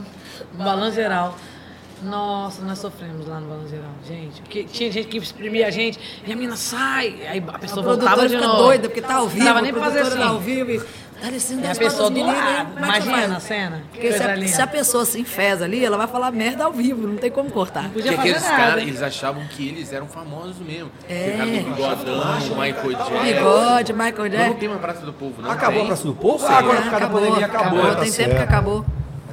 balanço 0.53 0.95
geral. 0.95 1.35
Nossa, 2.03 2.61
nós 2.63 2.79
sofremos 2.79 3.27
lá 3.27 3.39
no 3.39 3.47
balanço 3.47 3.69
geral, 3.69 3.89
gente. 4.07 4.41
Porque 4.41 4.63
tinha 4.63 4.91
gente 4.91 5.07
que 5.07 5.17
exprimia 5.17 5.67
a 5.67 5.71
gente, 5.71 5.99
e 6.25 6.31
a 6.31 6.35
menina 6.35 6.55
sai, 6.55 7.15
aí 7.27 7.43
a 7.45 7.55
A 7.55 7.59
pessoa 7.59 7.83
voltava 7.83 8.15
produtora 8.17 8.29
de 8.29 8.35
fica 8.35 8.47
novo. 8.47 8.63
doida, 8.63 8.87
porque 8.89 9.01
tá 9.01 9.15
ao 9.15 9.27
vivo. 9.27 9.39
Não 9.39 9.45
dava 9.45 9.59
a 9.59 9.61
nem 9.61 9.73
pra 9.73 9.81
fazer 9.83 9.99
produtora 9.99 10.23
tá 10.25 10.29
ao 10.31 10.37
assim. 10.37 10.45
vivo 10.45 10.71
e 10.71 10.77
dá 11.21 11.29
licença, 11.29 11.61
E 11.61 11.67
a 11.69 11.75
pessoa 11.75 12.09
do 12.09 12.23
lado, 12.25 12.39
é 12.39 12.65
que 12.65 12.83
imagina 12.83 13.35
a 13.35 13.39
cena. 13.41 13.83
Porque 13.91 14.13
se 14.13 14.23
a, 14.23 14.47
se 14.47 14.61
a 14.61 14.67
pessoa 14.67 15.03
se 15.03 15.19
enfesa 15.19 15.65
ali, 15.65 15.83
ela 15.83 15.97
vai 15.97 16.07
falar 16.07 16.31
merda 16.31 16.63
ao 16.63 16.71
vivo, 16.71 17.05
não 17.05 17.17
tem 17.17 17.29
como 17.29 17.51
cortar. 17.51 17.83
Não 17.83 17.89
Porque 17.89 18.03
podia 18.09 18.17
fazer 18.17 18.29
aqueles 18.29 18.49
nada. 18.49 18.57
caras, 18.63 18.83
eles 18.83 19.01
achavam 19.01 19.45
que 19.47 19.67
eles 19.67 19.91
eram 19.91 20.07
famosos 20.07 20.55
mesmo. 20.59 20.89
É. 21.09 21.31
Ficava 21.31 21.51
com 21.51 21.71
bigodão, 21.73 22.55
Michael 22.55 22.91
Jackson. 22.93 23.23
Bigode, 23.23 23.93
Michael 23.93 24.15
Não, 24.15 24.23
não 24.23 24.29
Jackson. 24.29 24.53
tem 24.59 24.69
uma 24.69 24.79
Praça 24.79 25.05
do 25.05 25.11
Povo, 25.13 25.41
não 25.41 25.51
Acabou 25.51 25.73
tem. 25.73 25.83
a 25.83 25.87
Praça 25.87 26.03
do 26.07 26.15
Povo? 26.15 26.47
Sim. 26.47 26.53
Agora 26.53 26.77
É, 26.77 26.81
por 26.81 26.89
causa 26.91 27.05
da 27.05 27.11
pandemia 27.11 27.45
acabou. 27.45 27.67
acabou, 27.79 27.81
tá 27.95 28.01
tem 28.01 28.11
tempo 28.11 28.13
certo. 28.15 28.35
que 28.37 28.43
acabou. 28.43 28.85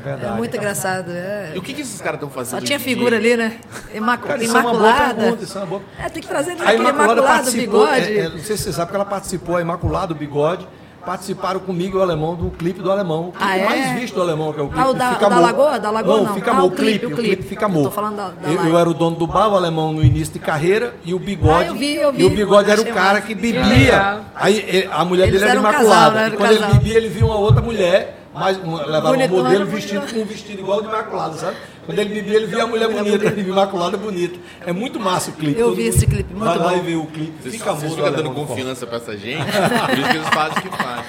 É 0.06 0.10
verdade. 0.10 0.34
É 0.34 0.36
muito 0.36 0.56
engraçado. 0.56 1.10
É. 1.10 1.52
E 1.54 1.58
o 1.58 1.62
que, 1.62 1.74
que 1.74 1.80
esses 1.82 2.00
caras 2.00 2.14
estão 2.16 2.30
fazendo? 2.30 2.60
Só 2.60 2.64
tinha 2.64 2.78
figura 2.78 3.18
dia? 3.18 3.34
ali, 3.34 3.36
né? 3.36 3.56
Imacu- 3.94 4.28
Cara, 4.28 4.42
isso 4.44 4.56
é 4.56 4.60
uma 4.60 4.70
boa 4.72 4.82
Imaculada. 4.88 5.14
pergunta, 5.14 5.44
isso 5.44 5.58
é 5.58 5.60
uma 5.60 5.66
boa- 5.66 5.82
É, 5.98 6.08
tem 6.08 6.22
que 6.22 6.28
trazer 6.28 6.52
aquele 6.52 6.74
Imaculada 6.74 7.02
imaculado, 7.12 7.22
participou, 7.26 7.86
bigode. 7.86 8.00
é, 8.00 8.18
é, 8.20 8.28
não 8.28 8.38
sei 8.38 8.56
se 8.56 8.62
você 8.64 8.72
sabe 8.72 8.90
que 8.90 8.96
ela 8.96 9.04
participou, 9.04 9.56
a 9.56 9.60
Imaculada, 9.60 10.12
o 10.12 10.16
Bigode, 10.16 10.66
participaram 11.04 11.60
comigo 11.60 11.96
e 11.96 12.00
o 12.00 12.02
Alemão 12.02 12.34
do 12.34 12.50
clipe 12.50 12.80
do 12.82 12.90
Alemão. 12.90 13.28
O 13.28 13.32
clipe 13.32 13.44
Ah, 13.48 13.56
é? 13.56 13.64
mais 13.64 14.00
visto 14.00 14.14
do 14.14 14.22
Alemão, 14.22 14.52
que 14.52 14.58
é 14.58 14.62
o 14.62 14.66
clipe 14.66 14.80
Ah, 14.82 14.88
o 14.88 14.92
do 14.92 14.98
da- 14.98 15.12
Fica 15.12 15.26
o 15.26 15.30
da 15.30 15.36
Amor. 15.36 15.46
Lagoa? 15.46 15.78
Da 15.78 15.90
Lagoa, 15.92 16.20
não. 16.22 16.34
Fica 16.34 16.50
Ah, 16.50 16.54
Amor, 16.54 16.64
o 16.66 16.70
clipe, 16.72 17.06
o 17.06 17.08
o 17.10 17.12
clipe, 17.14 17.28
clipe. 17.36 17.42
Fica 17.48 17.62
Eu 17.64 17.66
Amor. 17.68 17.82
tô 17.84 17.90
falando 17.92 18.16
da- 18.16 18.28
da 18.30 18.48
eu, 18.48 18.64
eu 18.70 18.76
era 18.78 18.88
o 18.90 18.94
dono 18.94 19.14
do 19.16 19.24
bar, 19.26 19.48
o 19.48 19.54
Alemão 19.56 19.92
no 19.92 20.02
início 20.04 20.32
de 20.34 20.40
carreira, 20.40 20.94
e 21.04 21.14
o 21.14 21.18
Bigode, 21.20 21.64
Ah, 21.64 21.66
eu 21.68 21.74
vi, 21.76 21.94
eu 21.94 22.12
vi. 22.12 22.22
e 22.22 22.24
o 22.26 22.30
Bigode 22.30 22.70
era 22.72 22.80
o 22.80 22.86
cara 22.86 23.20
que 23.20 23.34
bebia. 23.36 24.18
Aí 24.34 24.58
ele- 24.66 24.88
a 24.90 25.04
mulher 25.04 25.28
Eles 25.28 25.40
dele 25.40 25.50
era 25.52 25.60
eram 25.60 25.62
um 25.68 25.72
Imaculada. 25.72 25.94
casal, 26.00 26.10
né? 26.12 26.20
e 26.22 26.26
Era 26.26 26.36
quando 26.36 26.50
ele 26.50 26.60
casal. 26.60 26.74
bebia, 26.78 26.96
ele 26.96 27.08
via 27.08 27.24
uma 27.26 27.36
outra 27.38 27.62
mulher, 27.62 28.25
mas 28.36 28.58
um, 28.58 28.74
levava 28.76 29.12
um 29.16 29.28
modelo 29.28 29.66
vestido 29.66 30.06
com 30.12 30.20
um 30.20 30.24
vestido 30.24 30.60
igual 30.60 30.82
de 30.82 30.88
Imaculada, 30.88 31.36
sabe? 31.36 31.56
Quando 31.84 31.98
ele 32.00 32.14
bebia, 32.14 32.34
ele 32.36 32.46
via 32.46 32.64
a 32.64 32.66
mulher 32.66 32.88
bonita, 32.88 33.24
ele 33.26 33.42
via 33.42 33.52
Imaculada 33.52 33.96
bonita. 33.96 34.38
É 34.60 34.72
muito 34.72 34.98
massa 35.00 35.30
o 35.30 35.34
clipe. 35.34 35.58
Eu 35.60 35.74
vi 35.74 35.84
mundo 35.84 35.94
esse 35.94 36.06
clipe, 36.06 36.32
muito 36.34 36.44
Vai 36.44 36.58
lá 36.58 36.70
bom. 36.72 36.76
e 36.76 36.80
vê 36.80 36.94
o 36.96 37.06
clipe. 37.06 37.32
Vocês, 37.42 37.54
Fica 37.56 37.72
vocês 37.72 37.94
ficam 37.94 38.12
dando 38.12 38.32
Forró. 38.32 38.46
confiança 38.46 38.86
pra 38.86 38.96
essa 38.98 39.16
gente, 39.16 39.44
por 39.44 39.98
isso 39.98 40.08
que 40.10 40.16
eles 40.16 40.28
fazem 40.28 40.58
o 40.58 40.62
que 40.62 40.76
fazem. 40.76 41.04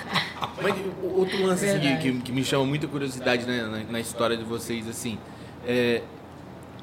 Mas 0.62 0.76
outro 1.16 1.46
lance 1.46 1.66
assim, 1.66 1.80
que, 1.80 1.98
que- 1.98 2.20
que 2.22 2.32
me 2.32 2.44
chama 2.44 2.66
muita 2.66 2.88
curiosidade 2.88 3.46
né, 3.46 3.64
na, 3.64 3.92
na 3.94 4.00
história 4.00 4.36
de 4.38 4.44
vocês, 4.44 4.88
assim, 4.88 5.18
é, 5.66 6.02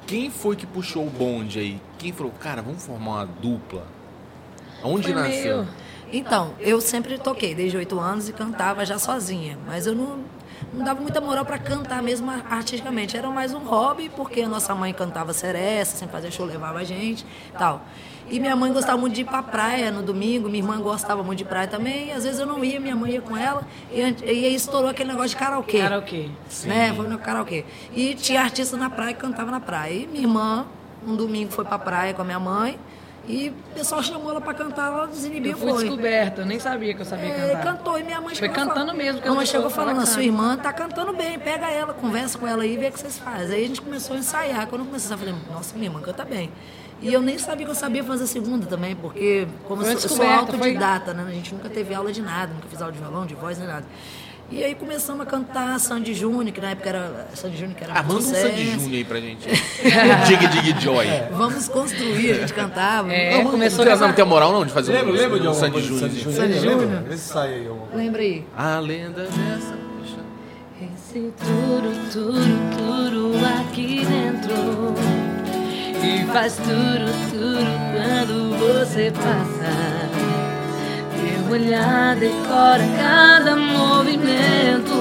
quem 0.06 0.30
foi 0.30 0.54
que 0.56 0.66
puxou 0.66 1.06
o 1.06 1.10
bonde 1.10 1.58
aí? 1.58 1.80
Quem 1.98 2.12
falou, 2.12 2.32
cara, 2.40 2.60
vamos 2.62 2.84
formar 2.84 3.10
uma 3.12 3.24
dupla? 3.40 3.86
Onde 4.82 5.04
Foi 5.12 5.14
nasceu? 5.14 5.56
meio- 5.64 5.68
Então, 6.12 6.52
eu 6.60 6.80
sempre 6.80 7.16
toquei 7.18 7.54
desde 7.54 7.76
oito 7.76 7.98
anos 7.98 8.28
e 8.28 8.32
cantava 8.32 8.84
já 8.84 8.98
sozinha, 8.98 9.58
mas 9.66 9.86
eu 9.86 9.94
não, 9.94 10.18
não 10.74 10.84
dava 10.84 11.00
muita 11.00 11.20
moral 11.20 11.44
para 11.44 11.58
cantar 11.58 12.02
mesmo 12.02 12.30
artisticamente. 12.30 13.16
Era 13.16 13.28
mais 13.30 13.54
um 13.54 13.60
hobby, 13.60 14.10
porque 14.14 14.42
a 14.42 14.48
nossa 14.48 14.74
mãe 14.74 14.92
cantava 14.92 15.32
seresta, 15.32 15.96
sempre 15.96 16.12
fazia 16.12 16.30
show, 16.30 16.44
levava 16.44 16.80
a 16.80 16.84
gente 16.84 17.24
tal. 17.56 17.82
E 18.28 18.40
minha 18.40 18.56
mãe 18.56 18.72
gostava 18.72 18.98
muito 18.98 19.14
de 19.14 19.20
ir 19.20 19.24
pra 19.24 19.42
praia 19.42 19.90
no 19.90 20.02
domingo, 20.02 20.48
minha 20.48 20.62
irmã 20.62 20.80
gostava 20.80 21.22
muito 21.22 21.38
de 21.38 21.44
praia 21.44 21.68
também, 21.68 22.08
e 22.08 22.12
às 22.12 22.24
vezes 22.24 22.40
eu 22.40 22.46
não 22.46 22.64
ia, 22.64 22.80
minha 22.80 22.96
mãe 22.96 23.12
ia 23.12 23.20
com 23.20 23.36
ela, 23.36 23.62
e, 23.92 24.00
e 24.00 24.46
aí 24.46 24.54
estourou 24.54 24.88
aquele 24.88 25.10
negócio 25.10 25.30
de 25.30 25.36
karaokê. 25.36 25.78
Karaokê. 25.78 26.30
Né? 26.64 26.92
Foi 26.94 27.06
no 27.06 27.18
karaokê. 27.18 27.66
E 27.94 28.14
tinha 28.14 28.40
artista 28.40 28.78
na 28.78 28.88
praia 28.88 29.12
que 29.12 29.20
cantava 29.20 29.50
na 29.50 29.60
praia. 29.60 29.92
E 29.92 30.06
minha 30.06 30.22
irmã, 30.22 30.66
um 31.06 31.14
domingo, 31.14 31.52
foi 31.52 31.66
pra 31.66 31.78
praia 31.78 32.14
com 32.14 32.22
a 32.22 32.24
minha 32.24 32.40
mãe, 32.40 32.78
e 33.26 33.48
o 33.48 33.74
pessoal 33.74 34.02
chamou 34.02 34.30
ela 34.30 34.40
pra 34.40 34.52
cantar, 34.54 34.92
ela 34.92 35.06
desinibiu 35.06 35.52
Eu 35.52 35.58
fui 35.58 35.70
foi. 35.70 35.84
descoberta, 35.84 36.40
eu 36.42 36.46
nem 36.46 36.58
sabia 36.58 36.94
que 36.94 37.00
eu 37.00 37.04
sabia 37.04 37.26
É, 37.28 37.48
cantar. 37.54 37.62
cantou 37.62 37.98
e 37.98 38.02
minha 38.02 38.20
mãe 38.20 38.34
Foi 38.34 38.48
cantando 38.48 38.74
falando- 38.74 38.94
mesmo 38.96 39.20
que 39.22 39.28
as 39.28 39.34
mãe 39.34 39.46
chegou 39.46 39.70
falando, 39.70 40.00
a 40.00 40.06
sua 40.06 40.22
irmã 40.22 40.56
tá 40.56 40.72
cantando 40.72 41.12
bem, 41.14 41.38
pega 41.38 41.68
ela, 41.70 41.94
conversa 41.94 42.38
com 42.38 42.46
ela 42.46 42.62
aí 42.62 42.74
e 42.74 42.76
vê 42.76 42.88
o 42.88 42.92
que 42.92 43.00
vocês 43.00 43.18
fazem. 43.18 43.56
Aí 43.56 43.64
a 43.64 43.68
gente 43.68 43.80
começou 43.80 44.14
a 44.16 44.18
ensaiar. 44.18 44.66
Quando 44.66 44.82
eu 44.82 44.86
comecei 44.86 45.14
a 45.14 45.18
falar, 45.18 45.32
nossa, 45.50 45.74
minha 45.74 45.88
irmã 45.88 46.00
canta 46.00 46.24
bem. 46.24 46.50
E 47.02 47.12
eu 47.12 47.20
nem 47.20 47.36
sabia 47.38 47.66
que 47.66 47.70
eu 47.72 47.74
sabia 47.74 48.02
fazer 48.04 48.26
segunda 48.26 48.66
também, 48.66 48.94
porque 48.96 49.46
como 49.66 49.82
eu 49.82 49.86
sou, 49.86 49.94
eu 49.94 50.00
sou 50.00 50.08
descoberta, 50.10 50.46
foi- 50.46 50.54
autodidata, 50.56 51.12
né? 51.12 51.24
A 51.26 51.30
gente 51.32 51.52
nunca 51.54 51.68
teve 51.68 51.92
aula 51.94 52.12
de 52.12 52.22
nada, 52.22 52.52
nunca 52.54 52.66
fiz 52.68 52.80
aula 52.80 52.92
de 52.92 52.98
violão, 52.98 53.26
de 53.26 53.34
voz, 53.34 53.58
nem 53.58 53.66
nada. 53.66 53.84
E 54.50 54.62
aí 54.62 54.74
começamos 54.74 55.22
a 55.22 55.26
cantar 55.26 55.80
Sandy 55.80 56.14
Júnior, 56.14 56.52
que 56.52 56.60
na 56.60 56.70
época 56.70 56.88
era 56.88 57.26
Sandy 57.34 57.56
Júnior, 57.56 57.76
que 57.76 57.84
era 57.84 57.94
Ah, 57.94 58.02
manda 58.02 58.20
um. 58.20 58.22
Sandy 58.22 58.64
Júnior 58.72 58.92
aí 58.92 59.04
pra 59.04 59.20
gente. 59.20 59.48
Dig 60.28 60.46
Dig 60.62 60.80
Joy. 60.80 61.06
Vamos 61.32 61.66
construir, 61.68 62.30
a 62.32 62.34
gente 62.40 62.52
cantava. 62.52 63.12
É, 63.12 63.36
Vamos- 63.38 63.50
começou 63.52 63.84
Não, 63.84 63.92
com 63.98 64.06
não 64.06 64.12
tem 64.12 64.24
moral 64.24 64.52
não 64.52 64.64
de 64.64 64.72
fazer 64.72 64.92
Lembra, 64.92 65.12
um, 65.12 65.16
lembra 65.16 65.40
de 65.40 65.48
um 65.48 65.54
Sandy 65.54 65.80
Júnior? 65.80 66.00
Sandy 66.00 66.20
Júnior? 66.20 66.40
Sandy 66.40 66.58
Lembra? 66.60 66.86
Júnior? 66.86 67.02
Vê 67.08 67.16
se 67.16 67.28
sai 67.28 67.54
aí. 67.54 67.68
Lembra 67.94 68.22
aí. 68.22 68.44
A 68.56 68.78
lenda 68.78 69.22
dessa... 69.22 69.74
Deixa... 70.00 70.20
Esse 70.94 71.32
turu, 71.40 71.92
turu, 72.12 72.44
turu 72.76 73.32
aqui 73.60 74.04
dentro 74.04 74.94
E 76.04 76.24
faz 76.32 76.56
turu, 76.56 77.10
turu 77.30 77.74
quando 77.94 78.58
você 78.58 79.10
passa 79.10 79.93
olhar 81.54 82.16
decora 82.16 82.82
cada 82.96 83.54
movimento 83.54 84.92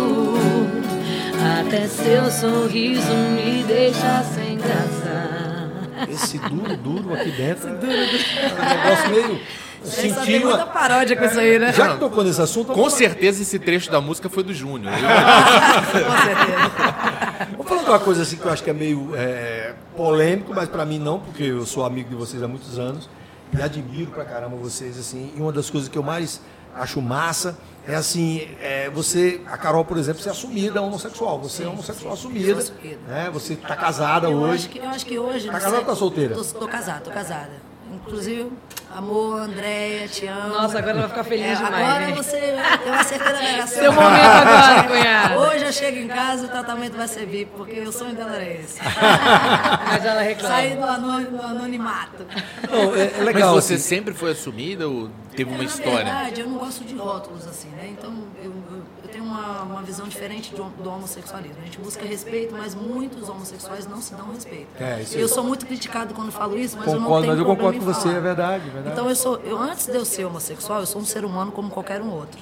Até 1.59 1.87
seu 1.87 2.29
sorriso 2.29 3.13
me 3.35 3.63
deixa 3.63 4.23
sem 4.23 4.57
graça 4.57 5.71
Esse 6.11 6.37
duro, 6.37 6.77
duro 6.77 7.13
aqui 7.13 7.31
dentro. 7.31 7.69
É 7.69 7.71
um 7.71 7.77
negócio 7.77 9.09
meio. 9.09 9.41
Sentindo. 9.83 10.47
muita 10.47 10.65
paródia 10.65 11.17
com 11.17 11.25
isso 11.25 11.37
aí, 11.37 11.59
né? 11.59 11.73
Já 11.73 11.93
que 11.93 11.99
tocou 11.99 12.23
nesse 12.23 12.41
assunto, 12.41 12.71
Com 12.71 12.89
certeza 12.89 13.41
esse 13.41 13.59
trecho 13.59 13.91
da 13.91 13.99
música 13.99 14.29
foi 14.29 14.41
do 14.41 14.53
Júnior. 14.53 14.93
Com 14.95 16.17
certeza. 16.25 17.47
Vou 17.57 17.65
falar 17.65 17.83
de 17.83 17.89
uma 17.89 17.99
coisa 17.99 18.21
assim 18.21 18.37
que 18.37 18.45
eu 18.45 18.51
acho 18.51 18.63
que 18.63 18.69
é 18.69 18.73
meio 18.73 19.11
é, 19.13 19.73
polêmico, 19.97 20.53
mas 20.55 20.69
pra 20.69 20.85
mim 20.85 20.99
não, 20.99 21.19
porque 21.19 21.43
eu 21.43 21.65
sou 21.65 21.83
amigo 21.83 22.09
de 22.09 22.15
vocês 22.15 22.41
há 22.41 22.47
muitos 22.47 22.79
anos 22.79 23.09
e 23.57 23.61
admiro 23.61 24.11
pra 24.11 24.25
caramba 24.25 24.55
vocês 24.55 24.97
assim. 24.97 25.33
E 25.35 25.41
uma 25.41 25.51
das 25.51 25.69
coisas 25.69 25.89
que 25.89 25.97
eu 25.97 26.03
mais 26.03 26.41
acho 26.75 27.01
massa 27.01 27.57
é 27.87 27.95
assim, 27.95 28.47
é, 28.61 28.89
você, 28.89 29.41
a 29.45 29.57
Carol, 29.57 29.83
por 29.83 29.97
exemplo, 29.97 30.21
ser 30.21 30.29
assumida 30.29 30.81
homossexual. 30.81 31.39
Você 31.41 31.63
é 31.63 31.67
homossexual 31.67 32.13
assumida, 32.13 32.63
né? 33.07 33.29
Você 33.31 33.55
tá 33.55 33.75
casada 33.75 34.29
Eu 34.29 34.37
hoje. 34.37 34.53
acho 34.53 34.69
que, 34.69 34.79
eu 34.79 34.89
acho 34.89 35.05
que 35.05 35.19
hoje. 35.19 35.47
Tá 35.47 35.59
casada 35.59 35.77
ou 35.79 35.85
tá 35.85 35.95
solteira? 35.95 36.35
Tô, 36.35 36.43
tô 36.43 36.67
casada, 36.67 37.01
tô 37.01 37.11
casada. 37.11 37.72
Inclusive, 38.05 38.51
Amor, 38.95 39.41
Andréia, 39.41 40.07
te 40.07 40.27
amo. 40.27 40.49
Nossa, 40.49 40.77
agora 40.77 40.91
ela 40.91 40.99
vai 41.01 41.09
ficar 41.09 41.23
feliz 41.23 41.45
É, 41.47 41.55
demais, 41.55 41.73
agora 41.73 42.13
você 42.15 42.37
eu 42.85 42.93
acertei 42.93 43.33
na 43.33 43.39
negação. 43.41 43.81
Seu 43.81 43.91
momento 43.91 44.21
agora, 44.21 44.83
cunhada. 44.87 45.39
Hoje 45.39 45.65
eu 45.65 45.73
chego 45.73 45.97
em 45.97 46.07
casa 46.07 46.43
e 46.43 46.45
o 46.45 46.49
tratamento 46.49 46.95
vai 46.95 47.07
ser 47.07 47.25
VIP, 47.25 47.51
porque 47.57 47.79
o 47.79 47.91
sonho 47.91 48.13
dela 48.13 48.35
era 48.35 48.45
esse. 48.53 48.79
Mas 49.89 50.05
ela 50.05 50.21
reclama. 50.21 50.53
Sair 50.55 50.75
do, 50.75 50.83
ano- 50.83 51.25
do 51.25 51.41
anonimato. 51.41 52.23
Não, 52.69 52.95
é, 52.95 53.01
é 53.05 53.11
Mas 53.17 53.25
legal. 53.25 53.53
você 53.55 53.73
assim. 53.75 53.83
sempre 53.83 54.13
foi 54.13 54.31
assumida 54.33 54.87
ou 54.87 55.09
teve 55.35 55.49
uma 55.49 55.57
Na 55.57 55.63
história? 55.63 56.03
verdade, 56.05 56.41
eu 56.41 56.47
não 56.47 56.59
gosto 56.59 56.83
de 56.83 56.93
rótulos 56.95 57.47
assim, 57.47 57.69
né? 57.69 57.89
Então, 57.97 58.13
eu, 58.43 58.51
eu- 58.51 58.82
eu 59.03 59.09
tenho 59.09 59.23
uma, 59.25 59.63
uma 59.63 59.81
visão 59.81 60.07
diferente 60.07 60.55
do, 60.55 60.63
do 60.81 60.89
homossexualismo. 60.89 61.57
A 61.61 61.65
gente 61.65 61.77
busca 61.79 62.05
respeito, 62.05 62.55
mas 62.57 62.73
muitos 62.73 63.27
homossexuais 63.27 63.85
não 63.85 64.01
se 64.01 64.15
dão 64.15 64.31
respeito. 64.31 64.67
É, 64.79 65.01
isso 65.01 65.17
eu 65.17 65.27
sou 65.27 65.43
muito 65.43 65.65
criticado 65.65 66.13
quando 66.13 66.31
falo 66.31 66.57
isso, 66.57 66.77
mas 66.77 66.87
eu 66.87 66.93
não 66.93 67.01
Concordo, 67.03 67.21
tenho 67.23 67.37
mas 67.37 67.39
eu 67.39 67.55
concordo 67.55 67.79
com 67.79 67.85
você, 67.85 68.09
é 68.09 68.19
verdade, 68.21 68.67
é 68.67 68.71
verdade. 68.71 68.93
Então, 68.93 69.09
eu 69.09 69.15
sou, 69.15 69.37
eu, 69.43 69.57
antes 69.57 69.87
de 69.87 69.95
eu 69.95 70.05
ser 70.05 70.23
homossexual, 70.25 70.79
eu 70.79 70.85
sou 70.85 71.01
um 71.01 71.05
ser 71.05 71.25
humano 71.25 71.51
como 71.51 71.69
qualquer 71.69 72.01
um 72.01 72.11
outro. 72.11 72.39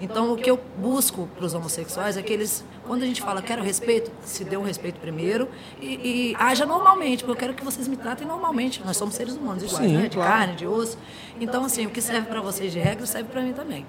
Então, 0.00 0.32
o 0.32 0.36
que 0.36 0.50
eu 0.50 0.60
busco 0.76 1.28
para 1.36 1.46
os 1.46 1.54
homossexuais 1.54 2.16
é 2.16 2.22
que 2.22 2.32
eles, 2.32 2.64
quando 2.86 3.02
a 3.02 3.06
gente 3.06 3.22
fala 3.22 3.40
quero 3.40 3.62
respeito, 3.62 4.10
se 4.22 4.44
dê 4.44 4.56
um 4.56 4.62
respeito 4.62 5.00
primeiro 5.00 5.48
e, 5.80 6.32
e 6.32 6.36
haja 6.38 6.66
normalmente, 6.66 7.24
porque 7.24 7.32
eu 7.32 7.40
quero 7.40 7.54
que 7.54 7.64
vocês 7.64 7.88
me 7.88 7.96
tratem 7.96 8.26
normalmente. 8.26 8.82
Nós 8.84 8.96
somos 8.96 9.14
seres 9.14 9.34
humanos 9.34 9.62
iguais, 9.62 9.86
Sim, 9.86 9.96
né? 9.96 10.08
De 10.08 10.16
claro. 10.16 10.30
carne, 10.30 10.56
de 10.56 10.66
osso. 10.66 10.98
Então, 11.40 11.64
assim, 11.64 11.86
o 11.86 11.90
que 11.90 12.00
serve 12.00 12.26
para 12.28 12.40
vocês 12.40 12.72
de 12.72 12.78
regra 12.78 13.06
serve 13.06 13.30
para 13.30 13.40
mim 13.40 13.52
também. 13.52 13.86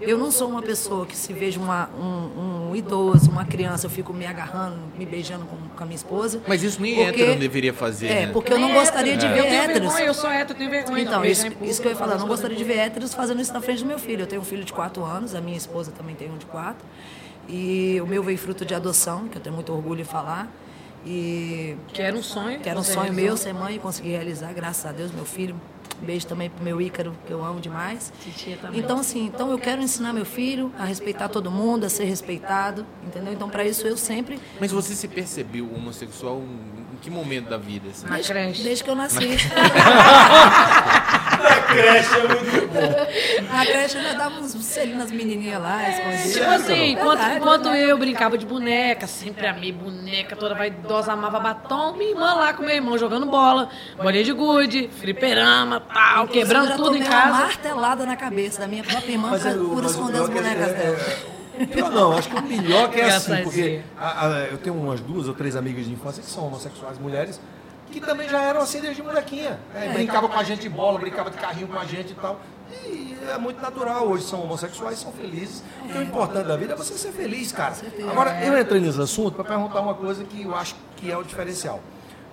Eu 0.00 0.18
não 0.18 0.30
sou 0.30 0.48
uma 0.48 0.60
pessoa 0.62 1.06
que 1.06 1.16
se 1.16 1.32
vejo 1.32 1.60
uma, 1.60 1.88
um, 1.98 2.70
um 2.70 2.76
idoso, 2.76 3.30
uma 3.30 3.44
criança, 3.44 3.86
eu 3.86 3.90
fico 3.90 4.12
me 4.12 4.26
agarrando, 4.26 4.76
me 4.98 5.06
beijando 5.06 5.46
com, 5.46 5.56
com 5.74 5.82
a 5.82 5.86
minha 5.86 5.96
esposa. 5.96 6.40
Mas 6.46 6.62
isso 6.62 6.80
nem 6.82 6.94
Porque- 6.96 7.22
hétero 7.22 7.38
deveria 7.40 7.72
fazer, 7.72 8.06
É, 8.08 8.26
né? 8.26 8.32
porque 8.32 8.52
eu 8.52 8.58
não 8.58 8.72
gostaria 8.74 9.16
de 9.16 9.24
Eu 9.24 9.32
ver 9.32 9.42
tenho 9.42 9.54
héteros. 9.62 9.80
vergonha, 9.88 10.04
eu 10.06 10.14
sou 10.14 10.30
hétero, 10.30 10.52
eu 10.52 10.56
tenho 10.58 10.70
vergonha. 10.70 11.02
Então, 11.02 11.22
de 11.22 11.30
isso, 11.30 11.46
isso 11.62 11.80
que 11.80 11.88
eu 11.88 11.92
ia 11.92 11.96
falar, 11.96 12.14
eu 12.14 12.18
não 12.18 12.28
gostaria 12.28 12.56
de 12.56 12.64
ver 12.64 12.76
héteros 12.78 13.14
fazendo 13.14 13.40
isso 13.40 13.52
na 13.52 13.60
frente 13.60 13.80
do 13.82 13.86
meu 13.86 13.98
filho. 13.98 14.22
Eu 14.22 14.26
tenho 14.26 14.42
um 14.42 14.44
filho 14.44 14.64
de 14.64 14.72
4 14.72 15.02
anos, 15.04 15.34
a 15.34 15.40
minha 15.40 15.56
esposa 15.56 15.90
também 15.92 16.14
tem 16.14 16.30
um 16.30 16.36
de 16.36 16.46
4. 16.46 16.84
E 17.48 17.98
o 18.02 18.06
meu 18.06 18.22
veio 18.22 18.36
fruto 18.36 18.64
de 18.64 18.74
adoção, 18.74 19.28
que 19.28 19.38
eu 19.38 19.40
tenho 19.42 19.54
muito 19.54 19.72
orgulho 19.72 20.00
em 20.00 20.04
falar. 20.04 20.48
E 21.06 21.76
Que 21.92 22.02
era 22.02 22.16
um 22.16 22.22
sonho. 22.22 22.58
que 22.60 22.68
era 22.68 22.78
um 22.78 22.82
sonho 22.82 23.02
realizou. 23.12 23.24
meu 23.24 23.36
ser 23.36 23.54
mãe 23.54 23.76
e 23.76 23.78
consegui 23.78 24.10
realizar, 24.10 24.52
graças 24.52 24.84
a 24.84 24.92
Deus, 24.92 25.12
meu 25.12 25.24
filho. 25.24 25.54
Beijo 26.02 26.26
também 26.26 26.50
pro 26.50 26.62
meu 26.62 26.80
Ícaro, 26.80 27.14
que 27.26 27.32
eu 27.32 27.44
amo 27.44 27.60
demais. 27.60 28.12
Titia 28.22 28.56
também. 28.56 28.80
Então, 28.80 28.98
assim, 28.98 29.26
então 29.26 29.50
eu 29.50 29.58
quero 29.58 29.82
ensinar 29.82 30.12
meu 30.12 30.24
filho 30.24 30.72
a 30.78 30.84
respeitar 30.84 31.28
todo 31.28 31.50
mundo, 31.50 31.84
a 31.84 31.88
ser 31.88 32.04
respeitado, 32.04 32.86
entendeu? 33.04 33.32
Então, 33.32 33.48
para 33.48 33.64
isso, 33.64 33.86
eu 33.86 33.96
sempre, 33.96 34.38
Mas 34.60 34.72
você 34.72 34.94
se 34.94 35.08
percebeu 35.08 35.72
homossexual 35.72 36.40
em 36.40 36.85
em 36.96 36.98
que 36.98 37.10
momento 37.10 37.48
da 37.48 37.58
vida? 37.58 37.90
assim? 37.90 38.06
Na 38.08 38.18
creche. 38.18 38.62
desde 38.62 38.84
que 38.84 38.90
eu 38.90 38.94
nasci. 38.94 39.18
creche 41.76 42.14
é 42.14 42.28
muito 42.28 42.68
bom. 42.68 43.52
Na 43.52 43.66
creche, 43.66 43.98
nós 43.98 44.16
dávamos 44.16 44.54
um 44.54 44.60
selinho 44.60 44.98
nas 44.98 45.10
menininhas 45.10 45.60
lá, 45.60 45.88
escondidas. 45.88 46.32
Tipo 46.32 46.50
assim, 46.50 46.92
enquanto, 46.92 47.22
enquanto 47.22 47.64
verdade. 47.64 47.90
eu 47.90 47.98
brincava 47.98 48.38
de 48.38 48.46
boneca, 48.46 49.06
sempre 49.06 49.46
amei 49.46 49.72
boneca, 49.72 50.34
toda 50.36 50.54
vaidosa, 50.54 51.12
amava 51.12 51.38
batom, 51.38 51.92
minha 51.92 52.10
irmã 52.10 52.34
lá 52.34 52.52
com 52.54 52.62
meu 52.62 52.74
irmão 52.74 52.96
jogando 52.96 53.26
bola, 53.26 53.68
bolinha 54.02 54.24
de 54.24 54.32
gude, 54.32 54.88
fliperama, 55.00 55.80
tal, 55.80 56.24
Inclusive, 56.24 56.32
quebrando 56.32 56.64
eu 56.64 56.70
já 56.70 56.76
tudo 56.76 56.96
em 56.96 57.02
casa. 57.02 57.28
uma 57.28 57.38
martelada 57.40 58.06
na 58.06 58.16
cabeça 58.16 58.60
da 58.60 58.66
minha 58.66 58.82
própria 58.82 59.12
irmã 59.12 59.28
por, 59.28 59.84
é 59.84 59.86
esconder 59.86 60.18
as 60.22 60.28
é- 60.28 60.32
bonecas 60.32 60.68
é- 60.68 60.72
dela. 60.72 61.35
É- 61.62 61.66
Pior 61.66 61.90
não, 61.90 62.12
acho 62.16 62.28
que 62.28 62.36
o 62.36 62.42
melhor 62.42 62.90
que 62.90 63.00
é 63.00 63.10
assim, 63.10 63.42
porque 63.42 63.80
a- 63.98 64.26
a- 64.26 64.30
eu 64.46 64.58
tenho 64.58 64.76
umas 64.76 65.00
duas 65.00 65.28
ou 65.28 65.34
três 65.34 65.56
amigas 65.56 65.84
de 65.84 65.92
infância 65.92 66.22
que 66.22 66.30
são 66.30 66.46
homossexuais 66.46 66.98
mulheres, 66.98 67.40
que 67.90 68.00
também 68.00 68.28
já 68.28 68.42
eram 68.42 68.60
assim 68.60 68.80
desde 68.80 69.02
molequinha. 69.02 69.58
né? 69.74 69.90
Brincava 69.94 70.28
com 70.28 70.38
a 70.38 70.42
gente 70.42 70.60
de 70.62 70.68
bola, 70.68 70.98
brincava 70.98 71.30
de 71.30 71.36
carrinho 71.38 71.68
com 71.68 71.78
a 71.78 71.84
gente 71.84 72.12
e 72.12 72.14
tal. 72.14 72.40
E 72.84 73.16
é 73.32 73.38
muito 73.38 73.62
natural, 73.62 74.06
hoje 74.08 74.24
são 74.24 74.42
homossexuais, 74.42 74.98
são 74.98 75.12
felizes. 75.12 75.62
Porque 75.80 75.96
o 75.98 76.02
importante 76.02 76.46
da 76.48 76.56
vida 76.56 76.72
é 76.74 76.76
você 76.76 76.94
ser 76.94 77.12
feliz, 77.12 77.52
cara. 77.52 77.74
Agora, 78.10 78.44
eu 78.44 78.58
entrei 78.60 78.80
nesse 78.80 79.00
assunto 79.00 79.34
para 79.36 79.44
perguntar 79.44 79.80
uma 79.80 79.94
coisa 79.94 80.24
que 80.24 80.42
eu 80.42 80.54
acho 80.54 80.74
que 80.96 81.10
é 81.10 81.16
o 81.16 81.22
diferencial. 81.22 81.80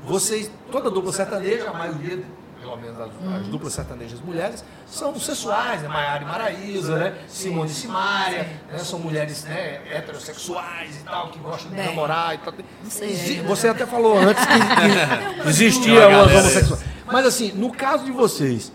Vocês, 0.04 0.52
toda 0.72 0.90
dupla 0.90 1.14
sertaneja, 1.14 1.70
a 1.70 1.74
maioria, 1.74 2.24
pelo 2.64 2.78
menos 2.78 2.98
as, 2.98 3.10
as 3.42 3.48
duplas 3.48 3.74
sertanejas 3.74 4.22
mulheres, 4.22 4.64
são 4.88 5.20
sensuais, 5.20 5.82
né? 5.82 5.90
Maiara 5.90 6.24
e 6.24 6.26
Maraísa, 6.26 6.98
né? 6.98 7.18
Simone 7.28 7.70
e 7.70 7.74
Simária, 7.74 8.50
né? 8.72 8.80
São 8.80 9.00
mulheres 9.00 9.44
né? 9.44 9.82
heterossexuais 9.92 10.96
e 11.02 11.04
tal, 11.04 11.28
que 11.28 11.40
gostam 11.40 11.70
de 11.70 11.76
Bem, 11.76 11.88
namorar 11.88 12.36
e 12.36 12.38
tal. 12.38 12.54
sei. 12.90 13.42
Você 13.42 13.68
até 13.68 13.86
falou 13.86 14.18
antes 14.18 14.44
que, 14.46 15.42
que 15.42 15.48
existia 15.50 16.08
Uma 16.08 16.24
os 16.24 16.32
homossexuais. 16.32 16.84
Mas 17.06 17.26
assim, 17.26 17.52
no 17.52 17.70
caso 17.72 18.06
de 18.06 18.12
vocês, 18.12 18.72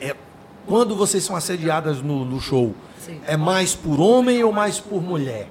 é, 0.00 0.16
quando 0.66 0.96
vocês 0.96 1.22
são 1.22 1.36
assediadas 1.36 2.00
no, 2.00 2.24
no 2.24 2.40
show, 2.40 2.74
Sim. 2.98 3.20
é 3.26 3.36
mais 3.36 3.74
por 3.74 4.00
homem 4.00 4.42
ou 4.42 4.52
mais 4.52 4.80
por 4.80 5.02
mulher? 5.02 5.48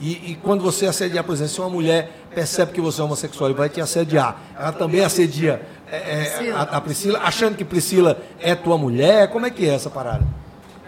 E, 0.00 0.32
e 0.32 0.38
quando 0.42 0.62
você 0.62 0.86
assediar, 0.86 1.24
por 1.24 1.32
exemplo, 1.32 1.52
se 1.52 1.60
uma 1.60 1.70
mulher 1.70 2.10
percebe 2.34 2.72
que 2.72 2.80
você 2.80 3.00
é 3.00 3.04
homossexual 3.04 3.50
e 3.50 3.54
vai 3.54 3.68
te 3.68 3.80
assediar, 3.80 4.40
ela 4.56 4.72
também 4.72 5.04
assedia 5.04 5.62
é, 5.94 6.12
é, 6.12 6.24
Priscila. 6.30 6.58
a, 6.58 6.62
a 6.62 6.80
Priscila, 6.80 7.18
achando 7.20 7.56
que 7.56 7.64
Priscila 7.64 8.18
é 8.40 8.54
tua 8.54 8.76
mulher? 8.78 9.28
Como 9.30 9.46
é 9.46 9.50
que 9.50 9.68
é 9.68 9.74
essa 9.74 9.90
parada? 9.90 10.24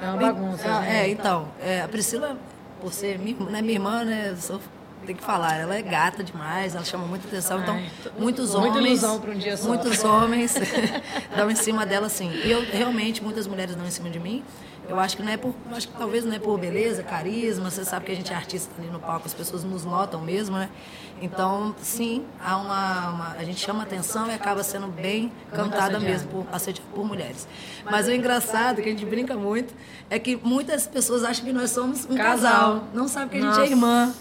É 0.02 0.06
uma 0.08 0.16
bagunça. 0.16 0.62
Ah, 0.68 0.82
gente. 0.82 0.94
é, 0.94 1.08
então, 1.08 1.48
é, 1.60 1.82
a 1.82 1.88
Priscila, 1.88 2.36
por 2.80 2.92
ser 2.92 3.18
minha, 3.18 3.36
né, 3.50 3.62
minha 3.62 3.74
irmã, 3.74 4.04
né, 4.04 4.34
sou- 4.38 4.60
tem 5.06 5.14
que 5.14 5.22
falar, 5.22 5.56
ela 5.56 5.76
é 5.76 5.82
gata 5.82 6.24
demais, 6.24 6.74
ela 6.74 6.84
chama 6.84 7.06
muita 7.06 7.28
atenção, 7.28 7.60
então 7.60 7.80
muitos 8.18 8.52
Muita 8.54 8.68
homens, 8.78 8.86
ilusão 9.02 9.20
pra 9.20 9.30
um 9.30 9.38
dia 9.38 9.56
só. 9.56 9.68
muitos 9.68 10.02
homens 10.04 10.54
dão 11.36 11.48
em 11.50 11.54
cima 11.54 11.86
dela, 11.86 12.08
sim. 12.08 12.28
E 12.44 12.50
eu 12.50 12.64
realmente 12.72 13.22
muitas 13.22 13.46
mulheres 13.46 13.76
dão 13.76 13.86
em 13.86 13.90
cima 13.90 14.10
de 14.10 14.18
mim. 14.18 14.42
Eu 14.88 15.00
acho 15.00 15.16
que 15.16 15.22
não 15.22 15.32
é 15.32 15.36
por, 15.36 15.54
eu 15.70 15.76
acho 15.76 15.88
que 15.88 15.94
talvez 15.98 16.24
não 16.24 16.32
é 16.34 16.38
por 16.38 16.58
beleza, 16.58 17.02
carisma. 17.02 17.70
Você 17.70 17.84
sabe 17.84 18.06
que 18.06 18.12
a 18.12 18.14
gente 18.14 18.32
é 18.32 18.36
artista 18.36 18.70
ali 18.78 18.88
no 18.88 19.00
palco, 19.00 19.22
as 19.26 19.34
pessoas 19.34 19.64
nos 19.64 19.84
notam 19.84 20.20
mesmo, 20.20 20.56
né? 20.56 20.68
Então, 21.20 21.74
sim, 21.80 22.24
há 22.44 22.56
uma, 22.56 23.08
uma- 23.10 23.36
a 23.38 23.42
gente 23.44 23.58
chama 23.58 23.82
atenção 23.82 24.26
e 24.28 24.34
acaba 24.34 24.62
sendo 24.62 24.86
bem 24.86 25.32
cantada 25.52 25.98
mesmo 25.98 26.28
por, 26.28 26.46
assediada 26.52 26.86
por 26.94 27.04
mulheres. 27.04 27.48
Mas 27.84 28.06
o 28.06 28.12
engraçado, 28.12 28.76
que 28.82 28.88
a 28.88 28.92
gente 28.92 29.04
brinca 29.06 29.34
muito, 29.34 29.74
é 30.10 30.18
que 30.18 30.36
muitas 30.42 30.86
pessoas 30.86 31.24
acham 31.24 31.44
que 31.44 31.52
nós 31.52 31.70
somos 31.70 32.04
um 32.04 32.14
Casal. 32.14 32.52
casal. 32.52 32.84
Não 32.94 33.08
sabem 33.08 33.28
que 33.30 33.36
a 33.38 33.40
gente 33.40 33.48
Nossa. 33.58 33.62
é 33.62 33.70
irmã. 33.70 34.14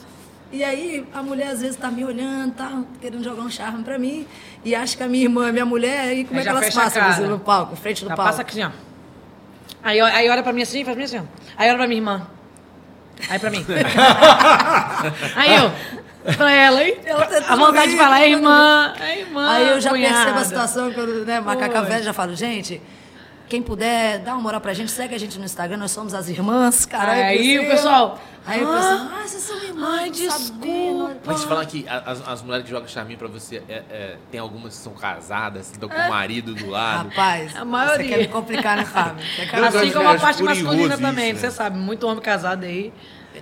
E 0.52 0.64
aí 0.64 1.06
a 1.14 1.22
mulher 1.22 1.50
às 1.50 1.60
vezes 1.62 1.76
tá 1.76 1.92
me 1.92 2.06
olhando, 2.06 2.54
tá 2.54 2.82
querendo 3.02 3.24
jogar 3.24 3.42
um 3.42 3.50
charme 3.50 3.84
pra 3.84 4.00
mim, 4.00 4.26
e 4.64 4.74
acha 4.74 4.96
que 4.96 5.04
a 5.04 5.08
minha 5.08 5.24
irmã 5.26 5.50
é 5.50 5.52
minha 5.52 5.66
mulher, 5.66 6.14
e 6.16 6.24
como 6.24 6.40
é 6.40 6.44
que 6.44 6.50
elas 6.50 6.74
passam 6.74 7.28
no 7.28 7.40
palco, 7.40 7.74
em 7.74 7.76
frente 7.76 8.04
do 8.04 8.10
Já 8.10 8.16
palco? 8.16 8.32
passa 8.32 8.42
aqui, 8.42 8.64
ó. 8.64 8.70
Aí, 9.86 10.02
aí 10.02 10.28
olha 10.28 10.42
pra 10.42 10.52
mim 10.52 10.64
assim, 10.64 10.84
faz 10.84 10.98
assim, 10.98 11.20
ó. 11.20 11.22
Aí 11.56 11.70
olha 11.70 11.78
pra 11.78 11.88
minha 11.88 12.00
irmã. 12.00 12.28
Aí 13.30 13.38
pra 13.38 13.52
mim. 13.52 13.64
aí 15.36 15.56
eu, 15.56 16.34
pra 16.34 16.52
ela, 16.52 16.84
hein? 16.84 16.98
Ela 17.06 17.28
tá 17.28 17.54
a 17.54 17.56
vontade 17.56 17.92
de 17.92 17.98
falar, 17.98 18.22
é 18.22 18.30
irmã, 18.32 18.96
é 19.00 19.20
irmã. 19.20 19.48
Aí 19.48 19.70
eu 19.70 19.80
já 19.80 19.92
cunhada. 19.92 20.16
percebo 20.16 20.40
a 20.40 20.44
situação, 20.44 20.92
quando 20.92 21.24
né, 21.24 21.40
macaca 21.40 21.84
velha, 21.84 22.02
já 22.02 22.14
falo, 22.14 22.36
gente, 22.36 22.82
quem 23.48 23.62
puder, 23.62 24.20
dá 24.20 24.34
uma 24.34 24.42
moral 24.42 24.60
pra 24.62 24.74
gente, 24.74 24.92
segue 24.92 25.14
a 25.16 25.18
gente 25.18 25.38
no 25.40 25.46
Instagram, 25.46 25.78
nós 25.78 25.92
somos 25.92 26.14
as 26.14 26.28
irmãs, 26.30 26.86
caralho. 26.86 27.24
Aí 27.24 27.60
o 27.60 27.68
pessoal, 27.70 28.20
Aí 28.48 28.64
o 28.64 28.72
ah, 28.72 28.76
pessoal, 28.76 29.00
ah, 29.12 29.28
vocês 29.28 29.44
são 29.44 29.64
irmãs, 29.64 30.00
ai, 30.00 30.06
não 30.06 30.12
desculpa. 30.12 30.44
sabendo." 30.46 31.20
Mas 31.26 31.40
você 31.40 31.48
fala 31.48 31.66
que 31.66 31.86
as, 31.90 32.28
as 32.28 32.42
mulheres 32.44 32.66
que 32.66 32.72
jogam 32.72 32.88
charminho 32.88 33.18
pra 33.18 33.28
você, 33.28 33.64
é- 33.68 33.84
é, 33.90 34.18
tem 34.30 34.40
algumas 34.40 34.76
que 34.78 34.84
são 34.84 34.94
casadas, 34.94 35.72
estão 35.72 35.90
com 35.90 35.96
o 35.96 36.10
marido 36.10 36.54
do 36.54 36.70
lado. 36.70 37.10
Rapaz, 37.10 37.56
A 37.56 37.66
maioria. 37.66 38.04
você 38.06 38.10
quer 38.10 38.18
me 38.20 38.28
complicar, 38.28 38.78
né, 38.78 38.86
Fábio? 38.86 39.24
Que 39.50 39.56
eu- 39.56 39.60
Eu 39.60 39.66
Assim 39.66 39.92
como 39.92 40.04
eu 40.06 40.10
a 40.12 40.18
parte 40.20 40.44
masculina 40.44 40.94
isso, 40.94 41.02
também, 41.02 41.34
né? 41.34 41.40
você 41.40 41.50
sabe, 41.52 41.78
muito 41.78 42.08
homem 42.08 42.22
casado 42.22 42.64
aí. 42.66 42.94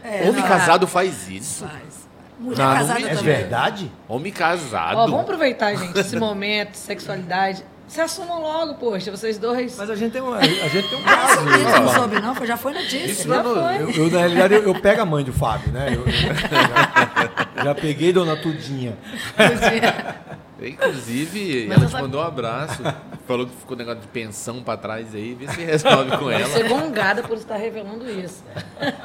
É, 0.03 0.21
Homem 0.27 0.41
não, 0.41 0.47
casado 0.47 0.87
faz 0.87 1.29
isso. 1.29 1.65
Faz. 1.65 2.03
Mulher 2.39 2.57
Não, 2.57 2.65
não 2.69 2.75
casada 2.77 2.99
me- 2.99 3.05
É 3.05 3.09
também. 3.09 3.23
verdade? 3.35 3.91
Homem 4.07 4.31
casado. 4.31 4.97
Ó, 4.97 5.05
vamos 5.05 5.21
aproveitar, 5.21 5.75
gente, 5.75 5.97
esse 5.99 6.15
momento, 6.17 6.75
sexualidade. 6.75 7.63
Se 7.93 8.01
assumam 8.01 8.41
logo, 8.41 8.73
poxa, 8.73 9.11
vocês 9.11 9.37
dois. 9.37 9.77
Mas 9.77 9.87
a 9.87 9.95
gente 9.95 10.13
tem, 10.13 10.19
uma, 10.21 10.37
a 10.37 10.41
gente 10.43 10.89
tem 10.89 10.97
um 10.97 11.01
Ah, 11.05 11.15
caso. 11.27 11.41
né, 11.45 11.57
você 11.59 11.79
não 11.79 11.93
soube 11.93 12.19
não, 12.19 12.33
foi- 12.33 12.47
já 12.47 12.57
foi 12.57 12.73
notícia. 12.73 13.05
Isso 13.05 13.27
Já 13.27 13.43
não- 13.43 13.53
foi. 13.53 13.81
Eu, 13.83 13.89
eu, 13.91 14.09
na 14.09 14.17
realidade, 14.17 14.53
eu, 14.55 14.63
eu 14.63 14.73
pego 14.81 15.01
a 15.01 15.05
mãe 15.05 15.23
do 15.23 15.31
Fábio, 15.31 15.71
né? 15.71 15.89
Eu, 15.95 16.03
eu- 16.03 16.11
já, 16.11 17.63
já 17.65 17.75
peguei 17.75 18.11
Dona 18.11 18.35
Tudinha. 18.35 18.97
Inclusive, 20.59 21.65
Mas 21.67 21.77
ela 21.77 21.85
te 21.85 21.91
sabe- 21.91 22.03
mandou 22.03 22.21
um 22.21 22.25
abraço. 22.25 22.81
Falou 23.25 23.47
que 23.47 23.55
ficou 23.55 23.77
negócio 23.77 24.01
de 24.01 24.07
pensão 24.07 24.61
pra 24.61 24.75
trás 24.75 25.15
aí. 25.15 25.33
Vê 25.33 25.47
se 25.47 25.61
resolve 25.61 26.17
com 26.17 26.29
ela. 26.31 26.45
ser 26.47 26.67
gongada 26.67 27.23
por 27.23 27.37
estar 27.37 27.55
revelando 27.55 28.09
isso. 28.09 28.43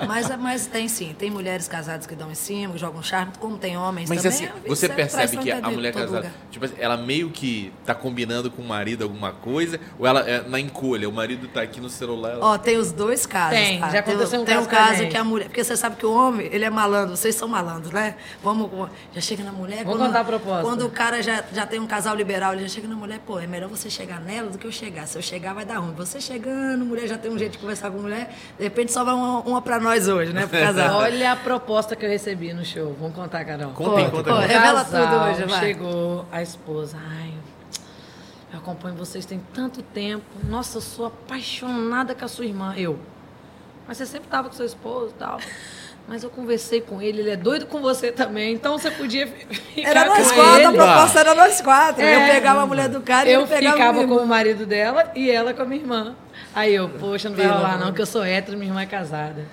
Mas, 0.07 0.29
mas 0.37 0.67
tem 0.67 0.89
sim, 0.89 1.15
tem 1.17 1.31
mulheres 1.31 1.69
casadas 1.69 2.05
que 2.05 2.17
dão 2.17 2.31
em 2.31 2.35
cima, 2.35 2.73
que 2.73 2.79
jogam 2.81 3.01
charme, 3.01 3.33
como 3.39 3.57
tem 3.57 3.77
homens 3.77 4.09
Mas 4.09 4.23
também. 4.23 4.37
assim, 4.37 4.47
a 4.47 4.55
vida 4.55 4.69
você 4.69 4.87
segue 4.87 4.95
percebe 4.95 5.37
que 5.39 5.51
a 5.53 5.71
mulher 5.71 5.93
casada, 5.93 6.17
lugar. 6.17 6.33
tipo 6.51 6.65
assim, 6.65 6.75
ela 6.79 6.97
meio 6.97 7.31
que 7.31 7.73
tá 7.87 7.95
combinando 7.95 8.51
com 8.51 8.61
o 8.61 8.67
marido 8.67 9.05
alguma 9.05 9.31
coisa, 9.33 9.79
ou 9.99 10.07
ela 10.07 10.29
é 10.29 10.43
na 10.49 10.59
encolha, 10.59 11.09
o 11.09 11.13
marido 11.13 11.47
tá 11.47 11.63
aqui 11.63 11.81
no 11.81 11.89
celular. 11.89 12.33
Ela... 12.33 12.45
Ó, 12.45 12.59
tem 12.59 12.77
os 12.77 12.91
dois 12.91 13.25
casos. 13.25 13.57
Tem, 13.57 13.79
tá? 13.79 13.87
já 13.89 14.03
tem, 14.03 14.15
aconteceu 14.15 14.41
um 14.41 14.45
tem 14.45 14.55
caso 14.57 14.67
um 14.67 14.71
com 14.71 14.77
a 14.77 14.79
caso 14.79 15.09
que 15.09 15.17
a 15.17 15.25
mulher. 15.25 15.45
Porque 15.45 15.63
você 15.63 15.77
sabe 15.77 15.95
que 15.95 16.07
o 16.07 16.13
homem, 16.13 16.49
ele 16.51 16.65
é 16.65 16.71
malandro, 16.71 17.17
vocês 17.17 17.37
são 17.37 17.47
malandros, 17.47 17.93
né? 17.93 18.17
Vamos. 18.43 18.69
Já 19.15 19.21
chega 19.21 19.45
na 19.45 19.53
mulher. 19.53 19.85
Vamos 19.85 19.99
quando, 20.01 20.07
contar 20.09 20.21
a 20.21 20.25
proposta. 20.25 20.63
Quando 20.63 20.87
o 20.87 20.91
cara 20.91 21.23
já, 21.23 21.45
já 21.53 21.65
tem 21.65 21.79
um 21.79 21.87
casal 21.87 22.17
liberal, 22.17 22.53
ele 22.55 22.63
já 22.63 22.69
chega 22.69 22.89
na 22.89 22.97
mulher, 22.97 23.21
pô, 23.25 23.39
é 23.39 23.47
melhor 23.47 23.69
você 23.69 23.89
chegar 23.89 24.08
chegar 24.09 24.21
nela 24.21 24.49
do 24.49 24.57
que 24.57 24.67
eu 24.67 24.73
chegar. 24.73 25.07
Se 25.07 25.19
eu 25.19 25.23
chegar, 25.23 25.53
vai 25.53 25.67
dar 25.67 25.79
ruim. 25.79 25.93
Você 25.93 26.19
chegando, 26.19 26.85
mulher 26.85 27.07
já 27.07 27.19
tem 27.19 27.31
um 27.31 27.39
jeito 27.39 27.53
de 27.53 27.59
conversar 27.59 27.91
com 27.91 27.99
mulher, 27.99 28.35
de 28.57 28.65
repente 28.65 28.91
só 28.91 29.05
vai 29.05 29.13
uma, 29.13 29.41
uma 29.41 29.61
pra 29.61 29.79
nós 29.79 30.09
hoje, 30.09 30.33
né? 30.33 30.47
Pro 30.47 30.57
casal. 30.59 30.97
Olha 31.01 31.33
a 31.33 31.37
proposta 31.37 31.95
que 31.95 32.07
eu 32.07 32.09
recebi 32.09 32.55
no 32.55 32.65
show. 32.65 32.97
Vamos 32.99 33.15
contar, 33.15 33.45
Carol. 33.45 33.73
Conta 33.73 34.11
Pô, 34.11 34.17
conta 34.17 34.31
é. 34.31 34.47
Revela 34.47 34.85
tudo 34.85 34.97
hoje, 34.99 35.45
vai. 35.45 35.61
Chegou 35.61 36.27
a 36.33 36.41
esposa. 36.41 36.97
Ai, 37.07 37.35
eu 38.51 38.59
acompanho 38.59 38.95
vocês 38.97 39.27
tem 39.27 39.43
tanto 39.53 39.83
tempo. 39.83 40.25
Nossa, 40.45 40.79
eu 40.79 40.83
sou 40.83 41.07
apaixonada 41.07 42.15
com 42.15 42.25
a 42.25 42.29
sua 42.29 42.47
irmã. 42.47 42.75
Eu. 42.77 42.99
Mas 43.87 43.99
você 43.99 44.07
sempre 44.07 44.29
estava 44.29 44.49
com 44.49 44.55
seu 44.55 44.67
esposo 44.67 45.13
e 45.15 45.19
tal. 45.19 45.39
Mas 46.09 46.23
eu 46.23 46.31
conversei 46.31 46.81
com 46.81 47.03
ele, 47.03 47.21
ele 47.21 47.31
é 47.31 47.37
doido 47.37 47.67
com 47.67 47.83
você 47.83 48.11
também. 48.11 48.55
Então 48.55 48.79
você 48.79 48.91
podia 48.91 49.27
ficar 49.27 49.91
Era 49.91 50.07
nós 50.07 50.33
quatro, 50.33 50.69
a 50.69 50.73
proposta 50.73 51.21
era 51.21 51.35
nós 51.35 51.61
quatro. 51.61 52.03
É. 52.03 52.15
Eu 52.15 52.33
pegava 52.33 52.63
a 52.63 52.67
mulher 52.67 52.89
do 52.89 53.03
cara 53.03 53.29
e 53.29 53.33
Eu 53.35 53.43
ele 53.43 53.49
pegava 53.49 53.77
ficava 53.77 54.07
com 54.07 54.15
o 54.15 54.27
marido 54.27 54.65
dela 54.65 55.13
e 55.15 55.31
ela 55.31 55.53
com 55.53 55.61
a 55.61 55.65
minha 55.67 55.83
irmã. 55.83 56.17
Aí 56.55 56.75
eu, 56.75 56.89
poxa, 56.89 57.29
não 57.29 57.37
vai 57.37 57.47
rolar 57.47 57.79
não, 57.79 57.93
que 57.93 58.01
eu 58.01 58.07
sou 58.07 58.25
hétero 58.25 58.57
e 58.57 58.59
minha 58.59 58.71
irmã 58.71 58.81
é 58.81 58.87
casada. 58.87 59.45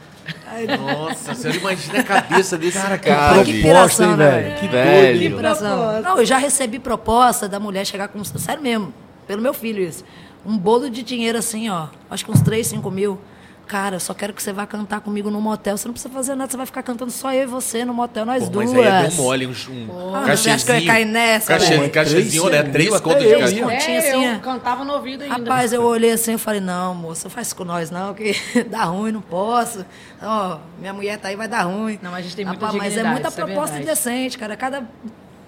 Nossa, 0.80 1.36
você 1.36 1.52
imagina 1.52 2.00
a 2.00 2.04
cabeça 2.04 2.58
desse 2.58 2.80
cara, 2.80 2.98
Que 2.98 3.10
cara. 3.10 3.44
que 3.44 3.62
proposta, 3.62 4.06
hein, 4.06 4.15
né, 4.15 4.32
velho? 4.32 4.60
Que 4.60 4.68
Velho. 4.68 5.20
doido. 5.20 5.20
Que. 5.20 5.30
Proposta. 5.41 6.02
Não, 6.02 6.18
eu 6.18 6.26
já 6.26 6.38
recebi 6.38 6.80
proposta 6.80 7.50
da 7.50 7.60
mulher 7.60 7.86
chegar 7.86 8.08
com. 8.08 8.24
Sério 8.24 8.63
mesmo, 8.63 8.94
pelo 9.28 9.41
meu 9.41 9.54
filho 9.54 9.84
isso. 9.84 10.04
Um 10.46 10.58
bolo 10.58 10.89
de 10.89 11.04
dinheiro 11.04 11.38
assim, 11.38 11.70
ó. 11.70 11.88
Acho 12.10 12.24
que 12.26 12.32
uns 12.32 12.41
3, 12.41 12.65
5 12.65 12.89
mil. 12.89 13.20
Cara, 13.67 13.95
eu 13.95 13.99
só 13.99 14.13
quero 14.13 14.32
que 14.32 14.43
você 14.43 14.54
vá 14.54 14.67
cantar 14.67 15.01
comigo 15.01 15.32
no 15.32 15.41
motel. 15.41 15.75
Você 15.75 15.88
não 15.88 15.93
precisa 15.93 16.13
fazer 16.13 16.36
nada, 16.36 16.51
você 16.51 16.56
vai 16.58 16.67
ficar 16.67 16.84
cantando 16.84 17.10
só 17.12 17.34
eu 17.34 17.43
e 17.43 17.45
você 17.47 17.84
no 17.84 17.93
motel, 17.95 18.23
nós 18.25 18.43
Pô, 18.43 18.49
duas. 18.51 18.71
mas 18.71 18.80
aí 18.86 19.06
é 19.06 19.08
deu 19.08 19.17
mole, 19.17 19.47
um, 19.47 19.49
um 19.51 20.15
Ah, 20.15 20.21
cachezinho. 20.25 20.38
você 20.38 20.49
acha 20.51 20.65
que 20.65 20.71
eu 20.71 20.75
ia 20.80 20.86
cair 20.86 21.06
nessa, 21.06 21.47
Cache, 21.54 21.69
velho? 21.78 21.89
cachezinho, 21.91 22.43
Três 22.45 22.63
né? 22.65 22.71
Três 22.71 22.99
contas 22.99 23.23
de 23.23 23.30
eu 23.30 23.39
cachê. 23.67 23.91
é, 23.91 23.97
assim, 23.97 24.23
eu 24.25 24.32
é. 24.34 24.39
cantava 24.39 24.86
no 24.86 24.93
ouvido 24.93 25.23
ainda. 25.23 25.36
Rapaz, 25.36 25.73
eu 25.73 25.82
olhei 25.84 26.12
assim 26.12 26.36
e 26.36 26.38
falei, 26.38 26.62
não, 26.62 26.93
moça, 26.93 27.28
faz 27.30 27.47
isso 27.47 27.56
com 27.56 27.65
nós 27.65 27.89
não, 27.89 28.13
que 28.13 28.34
dá 28.69 28.84
ruim, 28.84 29.12
não 29.12 29.21
posso. 29.21 29.84
Ó, 30.21 30.60
minha 30.80 30.93
mulher 30.93 31.17
tá 31.19 31.30
aí, 31.30 31.36
vai 31.36 31.47
dar 31.47 31.63
ruim. 31.63 31.97
Não, 32.04 32.12
mas 32.12 32.19
a 32.19 32.21
gente 32.23 32.36
tem 32.36 32.45
muita 32.45 32.65
Rapaz, 32.67 32.82
Mas 32.84 32.97
é 32.97 33.04
muita 33.04 33.28
é 33.30 33.32
proposta 33.32 33.75
verdade. 33.78 33.86
decente, 33.86 34.38
cara. 34.38 34.56
Cada 34.56 34.84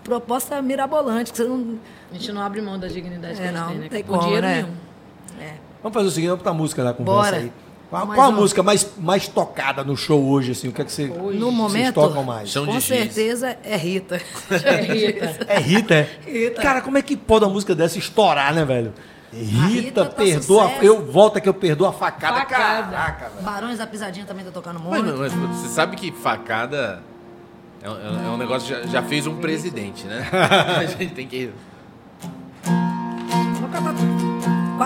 proposta 0.03 0.59
mirabolante, 0.61 1.31
que 1.31 1.37
você 1.37 1.43
não... 1.43 1.77
A 2.11 2.13
gente 2.15 2.31
não 2.31 2.41
abre 2.41 2.61
mão 2.61 2.79
da 2.79 2.87
dignidade 2.87 3.35
que 3.35 3.41
É, 3.41 3.49
a 3.49 3.51
gente 3.51 3.55
não, 3.59 3.67
tem, 3.67 3.75
não 3.75 3.83
né? 3.83 3.89
tem 3.89 4.03
Com 4.03 4.09
como, 4.13 4.21
dinheiro 4.23 4.47
né? 4.47 4.55
nenhum. 4.63 5.51
Vamos 5.83 5.93
fazer 5.93 6.07
o 6.07 6.11
seguinte, 6.11 6.29
vamos 6.29 6.39
botar 6.43 6.49
a 6.51 6.53
música 6.55 6.83
da 6.83 6.93
conversa 6.93 7.21
Bora. 7.31 7.37
aí. 7.37 7.51
Qual, 7.89 8.05
Mais 8.05 8.19
qual 8.19 8.29
a 8.29 8.31
música 8.35 8.61
mais, 8.61 8.89
mais 8.97 9.27
tocada 9.29 9.81
no 9.83 9.95
show 9.95 10.21
hoje, 10.21 10.51
assim? 10.51 10.67
O 10.67 10.73
que 10.73 10.81
é 10.81 10.85
que 10.85 10.91
você, 10.91 11.07
No 11.07 11.15
vocês 11.31 11.41
momento, 11.53 11.93
tocam 11.95 12.21
mais? 12.23 12.53
Com 12.53 12.73
giz. 12.73 12.83
certeza 12.83 13.57
é 13.63 13.77
Rita. 13.77 14.17
Rita. 14.51 15.45
É 15.47 15.59
Rita, 15.59 15.93
é? 15.95 16.19
Rita. 16.25 16.61
Cara, 16.61 16.81
como 16.81 16.97
é 16.97 17.01
que 17.01 17.15
pode 17.15 17.45
uma 17.45 17.51
música 17.53 17.73
dessa 17.73 17.97
estourar, 17.97 18.53
né, 18.53 18.65
velho? 18.65 18.93
Rita, 19.31 19.67
Rita 19.67 20.05
tá 20.05 20.11
perdoa. 20.15 20.63
sucesso. 20.67 20.83
Eu 20.85 21.05
volto 21.05 21.37
aqui, 21.37 21.47
eu 21.47 21.53
perdoo 21.53 21.87
a 21.87 21.93
facada. 21.93 22.39
Facada. 22.39 22.83
Caraca, 22.91 23.29
velho. 23.29 23.45
Barões 23.45 23.77
da 23.77 23.87
Pisadinha 23.87 24.25
também 24.25 24.43
tá 24.43 24.51
tocando 24.51 24.79
Mas, 24.83 25.03
muito. 25.03 25.17
mas 25.17 25.33
você 25.33 25.67
sabe 25.69 25.95
que 25.95 26.11
facada 26.11 27.01
é, 27.81 27.89
um- 27.89 28.25
é 28.27 28.29
um 28.31 28.37
negócio 28.37 28.67
que 28.75 28.81
já, 28.83 28.87
já 29.01 29.03
fez 29.03 29.27
um 29.27 29.37
presidente, 29.37 30.05
né? 30.05 30.27
A 30.77 30.83
gente 30.85 31.13
tem 31.13 31.25
que. 31.27 31.51
Vou 33.59 33.69
cantar 33.69 33.93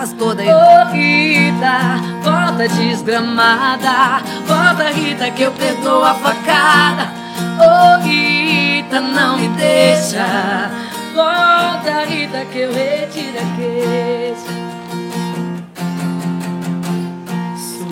quase 0.02 0.16
toda 0.16 0.42
aí. 0.42 0.50
Ô 0.50 0.92
Rita, 0.92 2.02
volta 2.24 2.68
desgramada 2.68 4.24
Volta 4.48 4.90
Rita 4.92 5.30
que 5.30 5.44
eu 5.44 5.52
perdoo 5.52 6.04
a 6.04 6.16
facada 6.16 7.12
Ô 7.60 8.02
Rita, 8.02 9.00
não 9.00 9.38
me 9.38 9.48
deixa 9.50 10.72
Volta 11.14 12.06
Rita 12.06 12.46
que 12.46 12.60
eu 12.60 12.74
retiro 12.74 13.38
a 13.38 13.56
queixa 13.56 14.52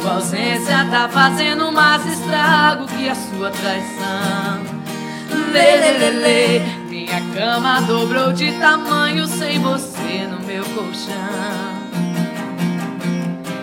Sua 0.01 0.13
ausência 0.15 0.87
tá 0.89 1.07
fazendo 1.09 1.71
mais 1.71 2.03
estrago 2.07 2.87
que 2.87 3.07
a 3.07 3.15
sua 3.15 3.51
traição 3.51 4.79
lê. 5.51 6.59
Minha 6.89 7.21
cama 7.35 7.81
dobrou 7.81 8.31
de 8.33 8.51
tamanho 8.53 9.27
sem 9.27 9.59
você 9.59 10.27
no 10.27 10.39
meu 10.45 10.63
colchão 10.65 11.78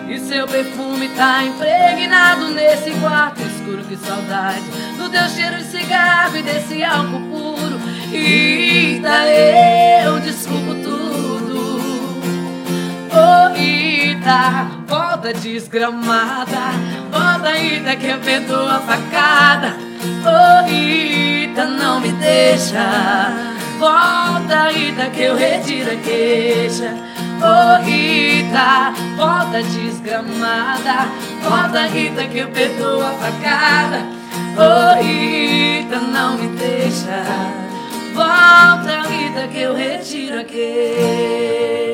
e 0.09 0.19
seu 0.19 0.47
perfume 0.47 1.09
tá 1.09 1.43
impregnado 1.43 2.49
nesse 2.49 2.91
quarto 2.91 3.41
escuro, 3.41 3.83
que 3.83 3.97
saudade 3.97 4.63
do 4.97 5.09
teu 5.09 5.27
cheiro 5.29 5.57
de 5.57 5.65
cigarro 5.65 6.37
e 6.37 6.43
desse 6.43 6.83
álcool 6.83 7.19
puro. 7.29 7.77
Rita, 8.09 9.25
eu 10.03 10.19
desculpo 10.19 10.75
tudo. 10.75 11.77
Ô 13.11 13.53
Rita, 13.53 14.67
volta 14.87 15.33
desgramada. 15.33 16.71
Volta, 17.11 17.51
Rita, 17.51 17.95
que 17.95 18.07
eu 18.07 18.19
perdoo 18.19 18.67
a 18.67 18.79
facada. 18.79 19.75
Ô 20.23 20.65
Rita, 20.67 21.65
não 21.65 21.99
me 21.99 22.13
deixa. 22.13 23.57
Volta, 23.77 24.69
Rita, 24.71 25.09
que 25.09 25.21
eu 25.23 25.35
retiro 25.35 25.91
a 25.91 25.95
queixa. 25.95 27.06
Rita, 27.83 28.93
volta 29.15 29.61
desgramada. 29.63 31.07
Volta, 31.43 31.87
Rita, 31.87 32.25
que 32.25 32.39
eu 32.39 32.47
perdoo 32.49 33.01
a 33.01 33.11
facada. 33.11 34.05
Ô 34.57 35.01
Rita, 35.01 35.99
não 35.99 36.37
me 36.37 36.47
deixa. 36.57 37.23
Volta, 38.13 39.07
Rita, 39.07 39.47
que 39.47 39.59
eu 39.59 39.75
retiro 39.75 40.39
a 40.39 40.43
queixa. 40.43 41.86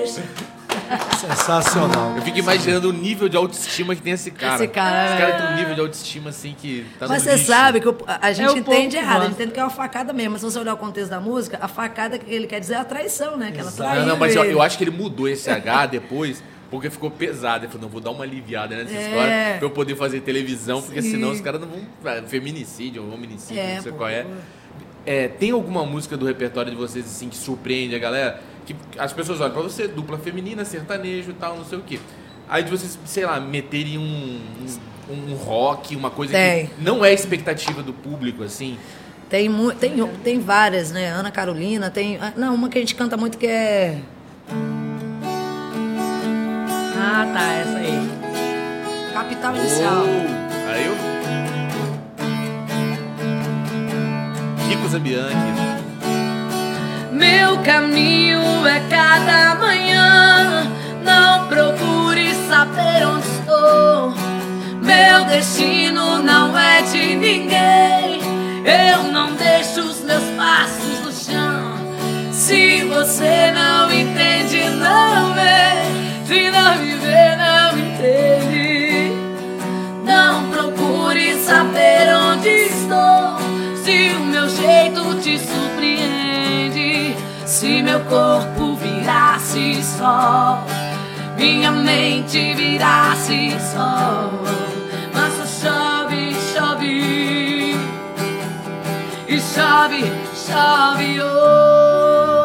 Sensacional. 1.20 2.16
Eu 2.16 2.22
fico 2.22 2.38
imaginando 2.40 2.90
o 2.90 2.94
nível 2.94 3.28
de 3.30 3.38
autoestima 3.38 3.96
que 3.96 4.02
tem 4.02 4.14
esse 4.14 4.32
cara. 4.32 4.56
Esse 4.56 4.68
cara, 4.68 5.06
Esse 5.08 5.18
cara 5.18 5.30
é. 5.34 5.38
tem 5.38 5.54
um 5.54 5.56
nível 5.58 5.76
de 5.76 5.82
autoestima 5.82 6.30
assim 6.30 6.56
que 6.60 6.86
tá 7.00 7.08
Mas 7.08 7.24
no 7.24 7.30
você 7.30 7.36
lixo. 7.36 7.48
sabe 7.48 7.80
que 7.82 7.88
a 8.08 8.32
gente 8.34 8.48
povo 8.48 8.60
entende 8.74 8.98
errado, 8.98 9.10
a 9.10 9.14
gosta. 9.16 9.26
gente 9.30 9.36
entende 9.36 9.52
que 9.54 9.60
é 9.60 9.64
uma 9.64 9.70
facada 9.70 10.14
mesmo. 10.14 10.32
Mas 10.34 10.42
se 10.42 10.46
você 10.52 10.60
olhar 10.60 10.74
o 10.74 10.78
contexto 10.78 11.10
da 11.10 11.20
música, 11.20 11.58
a 11.62 11.68
facada 11.68 12.18
que 12.18 12.32
ele 12.34 12.48
quer 12.48 12.60
dizer 12.60 12.74
é 12.76 12.78
a 12.78 12.86
traição, 12.86 13.38
né? 13.38 13.52
Que 13.52 13.60
ela 13.60 13.72
traiu 13.72 14.02
Não, 14.02 14.08
não, 14.10 14.18
mas 14.18 14.36
eu, 14.36 14.44
eu 14.46 14.62
acho 14.62 14.78
que 14.78 14.84
ele 14.84 14.92
mudou 14.92 15.28
esse 15.28 15.50
H 15.50 15.86
depois, 15.88 16.44
porque 16.70 16.90
ficou 16.90 17.10
pesado. 17.12 17.66
Ele 17.66 17.72
falou, 17.72 17.84
não, 17.84 17.90
vou 17.90 18.02
dar 18.02 18.12
uma 18.12 18.24
aliviada 18.24 18.76
nessa 18.76 18.94
É. 18.94 19.02
história 19.08 19.58
pra 19.60 19.66
eu 19.68 19.70
poder 19.72 19.96
fazer 19.96 20.22
televisão, 20.22 20.82
porque 20.82 21.02
Sim. 21.02 21.12
senão 21.12 21.32
os 21.32 21.42
caras 21.42 21.62
não 21.62 21.68
vão. 21.68 22.28
Feminicídio, 22.28 23.04
hominicídio, 23.14 23.62
É, 23.62 23.76
não 23.76 23.84
sei 23.84 23.92
pô, 23.92 23.98
qual 24.00 24.10
é. 24.10 24.26
É, 25.06 25.28
Tem 25.28 25.52
alguma 25.52 25.86
música 25.86 26.16
do 26.16 26.26
repertório 26.26 26.72
de 26.72 26.78
vocês 26.78 27.06
assim 27.06 27.28
que 27.30 27.36
surpreende 27.36 27.94
a 27.96 28.00
galera? 28.00 28.42
Que 28.66 28.76
as 28.98 29.12
pessoas 29.14 29.42
olham 29.42 29.52
pra 29.54 29.62
você, 29.62 29.88
dupla 29.88 30.18
feminina, 30.18 30.64
sertanejo 30.66 31.32
e 31.32 31.34
tal, 31.34 31.58
não 31.58 31.66
sei 31.66 31.78
o 31.78 31.82
quê. 31.82 32.00
Aí 32.50 32.64
de 32.64 32.70
vocês, 32.72 32.98
sei 33.06 33.26
lá, 33.26 33.40
meterem 33.40 33.98
um, 33.98 34.40
um, 35.10 35.32
um 35.32 35.36
rock, 35.36 35.96
uma 35.96 36.10
coisa 36.10 36.34
Tem. 36.34 36.68
que 36.68 36.74
não 36.82 37.04
é 37.04 37.14
expectativa 37.14 37.82
do 37.82 37.94
público, 37.94 38.44
assim. 38.44 38.78
Tem, 39.30 39.50
tem, 39.80 40.08
tem 40.24 40.40
várias, 40.40 40.92
né? 40.92 41.08
Ana 41.10 41.32
Carolina, 41.32 41.90
tem. 41.90 42.18
ah, 42.22 42.34
Não, 42.36 42.54
uma 42.54 42.70
que 42.70 42.78
a 42.78 42.82
gente 42.82 42.94
canta 42.96 43.18
muito 43.18 43.38
que 43.38 43.48
é. 43.48 44.00
Ah, 46.96 47.26
tá, 47.34 47.54
essa 47.54 47.78
aí. 47.78 48.10
Capital 49.14 49.56
Inicial. 49.56 50.04
Oh, 50.06 50.70
aí 50.72 50.86
eu. 50.86 50.96
Kiko 54.70 54.88
Zambianchi. 54.90 55.73
Meu 57.14 57.58
caminho 57.60 58.42
é 58.66 58.80
cada 58.90 59.56
manhã. 59.56 60.68
Não 61.04 61.48
procure 61.48 62.34
saber 62.50 63.06
onde 63.06 63.28
estou. 63.28 64.14
Meu 64.82 65.26
destino 65.26 66.24
não 66.24 66.58
é 66.58 66.82
de 66.82 67.16
ninguém. 67.16 68.20
Eu 68.66 69.12
não 69.12 69.36
deixo 69.36 69.82
os 69.82 70.02
meus 70.02 70.24
passos 70.36 71.00
no 71.02 71.12
chão. 71.12 71.74
Se 72.32 72.84
você 72.86 73.52
não 73.52 73.94
entende, 73.94 74.70
não 74.72 75.34
vê. 75.36 76.26
Se 76.26 76.50
não 76.50 76.78
vê, 77.00 77.36
não 77.36 77.78
entende. 77.78 79.12
Não 80.04 80.50
procure 80.50 81.36
saber 81.36 81.83
Se 87.64 87.82
meu 87.82 88.02
corpo 88.02 88.76
virasse 88.76 89.82
sol. 89.82 90.60
Minha 91.38 91.72
mente 91.72 92.54
virasse 92.56 93.52
sol. 93.72 94.42
Mas 95.14 95.34
só 95.34 95.46
chove, 95.46 96.34
chove. 96.54 97.74
E 99.30 99.40
chove, 99.40 100.04
chove. 100.36 101.22
Oh. 101.22 102.44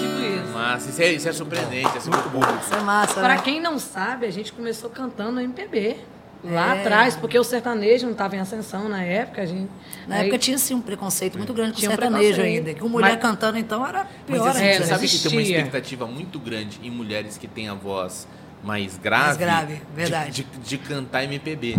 Tipo 0.00 0.20
isso. 0.20 0.52
Massa, 0.52 0.90
isso 0.90 1.02
é, 1.02 1.12
isso 1.12 1.28
é 1.28 1.32
surpreendente, 1.32 1.96
assim, 1.96 2.10
pro 2.10 2.20
público. 2.22 2.58
Isso 2.60 2.74
é 2.74 2.80
massa, 2.80 3.14
Pra 3.20 3.36
né? 3.36 3.42
quem 3.44 3.60
não 3.60 3.78
sabe, 3.78 4.26
a 4.26 4.32
gente 4.32 4.52
começou 4.52 4.90
cantando 4.90 5.38
MPB. 5.40 5.98
Lá 6.44 6.76
É. 6.76 6.80
atrás, 6.80 7.16
porque 7.16 7.38
o 7.38 7.44
sertanejo 7.44 8.04
não 8.06 8.12
estava 8.12 8.36
em 8.36 8.38
ascensão 8.40 8.88
na 8.88 9.02
época, 9.02 9.42
a 9.42 9.46
gente. 9.46 9.70
Na 10.06 10.16
aí- 10.16 10.22
época 10.22 10.38
tinha 10.38 10.58
sim 10.58 10.74
um 10.74 10.80
preconceito 10.80 11.36
muito 11.38 11.52
grande 11.54 11.72
com 11.72 11.80
o 11.80 11.84
um 11.84 11.88
sertanejo 11.88 12.34
preconceito. 12.34 12.58
ainda. 12.58 12.74
Que 12.74 12.80
uma 12.82 12.90
mulher 12.90 13.12
Mas- 13.12 13.20
cantando 13.22 13.58
então 13.58 13.86
era 13.86 14.06
Mas 14.28 14.38
pior 14.40 14.48
assim, 14.50 14.58
É, 14.64 14.72
você 14.72 14.72
ainda. 14.82 14.86
sabe 14.86 15.08
que 15.08 15.18
tem 15.18 15.32
uma 15.32 15.40
existia. 15.40 15.56
expectativa 15.58 16.06
muito 16.06 16.38
grande 16.38 16.78
em 16.82 16.90
mulheres 16.90 17.38
que 17.38 17.46
têm 17.48 17.68
a 17.68 17.74
voz 17.74 18.28
mais 18.62 18.96
grave. 18.98 19.24
Mais 19.26 19.36
grave, 19.36 19.74
de- 19.74 19.80
verdade. 19.94 20.30
De, 20.30 20.58
de 20.60 20.78
cantar 20.78 21.24
MPB. 21.24 21.78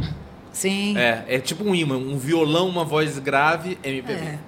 Sim. 0.51 0.97
É, 0.97 1.23
é 1.28 1.39
tipo 1.39 1.63
um 1.63 1.75
imã, 1.75 1.95
um 1.97 2.17
violão, 2.17 2.67
uma 2.69 2.84
voz 2.86 3.19
grave, 3.19 3.78
MPB. 3.84 4.13
É. 4.21 4.39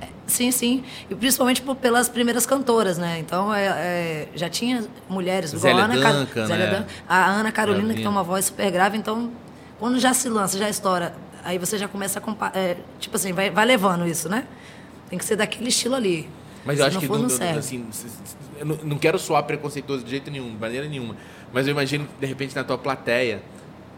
É, 0.00 0.08
Sim, 0.26 0.50
sim. 0.50 0.82
E 1.10 1.14
principalmente 1.14 1.60
por- 1.60 1.76
pelas 1.76 2.08
primeiras 2.08 2.46
cantoras, 2.46 2.96
né? 2.96 3.18
Então, 3.18 3.52
é, 3.52 3.66
é, 3.66 4.28
já 4.34 4.48
tinha 4.48 4.82
mulheres, 5.08 5.50
igual 5.52 5.62
Zélia 5.62 5.82
a 5.82 5.84
Ana, 5.84 6.00
Ca- 6.02 6.12
Duncan, 6.12 6.46
Zélia 6.46 6.66
né? 6.70 6.86
A 7.06 7.26
Ana 7.26 7.52
Carolina, 7.52 7.52
que 7.52 7.54
Carolina. 7.54 7.94
tem 7.94 8.06
uma 8.06 8.22
voz 8.22 8.46
super 8.46 8.70
grave. 8.70 8.96
Então, 8.96 9.30
quando 9.82 9.98
já 9.98 10.14
se 10.14 10.28
lança, 10.28 10.56
já 10.56 10.70
estoura, 10.70 11.12
aí 11.42 11.58
você 11.58 11.76
já 11.76 11.88
começa 11.88 12.20
a 12.20 12.22
comparar. 12.22 12.76
tipo 13.00 13.16
assim, 13.16 13.32
vai, 13.32 13.50
vai 13.50 13.66
levando 13.66 14.06
isso, 14.06 14.28
né? 14.28 14.46
Tem 15.10 15.18
que 15.18 15.24
ser 15.24 15.34
daquele 15.34 15.70
estilo 15.70 15.96
ali. 15.96 16.30
Mas 16.64 16.76
Se 16.76 16.82
eu 16.82 16.86
acho 16.86 17.00
que 17.00 17.06
for, 17.08 17.18
não, 17.18 17.26
não 17.26 17.58
assim, 17.58 17.84
eu 18.60 18.78
não, 18.84 18.96
quero 18.96 19.18
soar 19.18 19.42
preconceituoso 19.42 20.04
de 20.04 20.10
jeito 20.10 20.30
nenhum, 20.30 20.50
de 20.50 20.56
maneira 20.56 20.86
nenhuma. 20.86 21.16
Mas 21.52 21.66
eu 21.66 21.72
imagino 21.72 22.06
que 22.06 22.20
de 22.20 22.26
repente 22.26 22.54
na 22.54 22.62
tua 22.62 22.78
plateia 22.78 23.42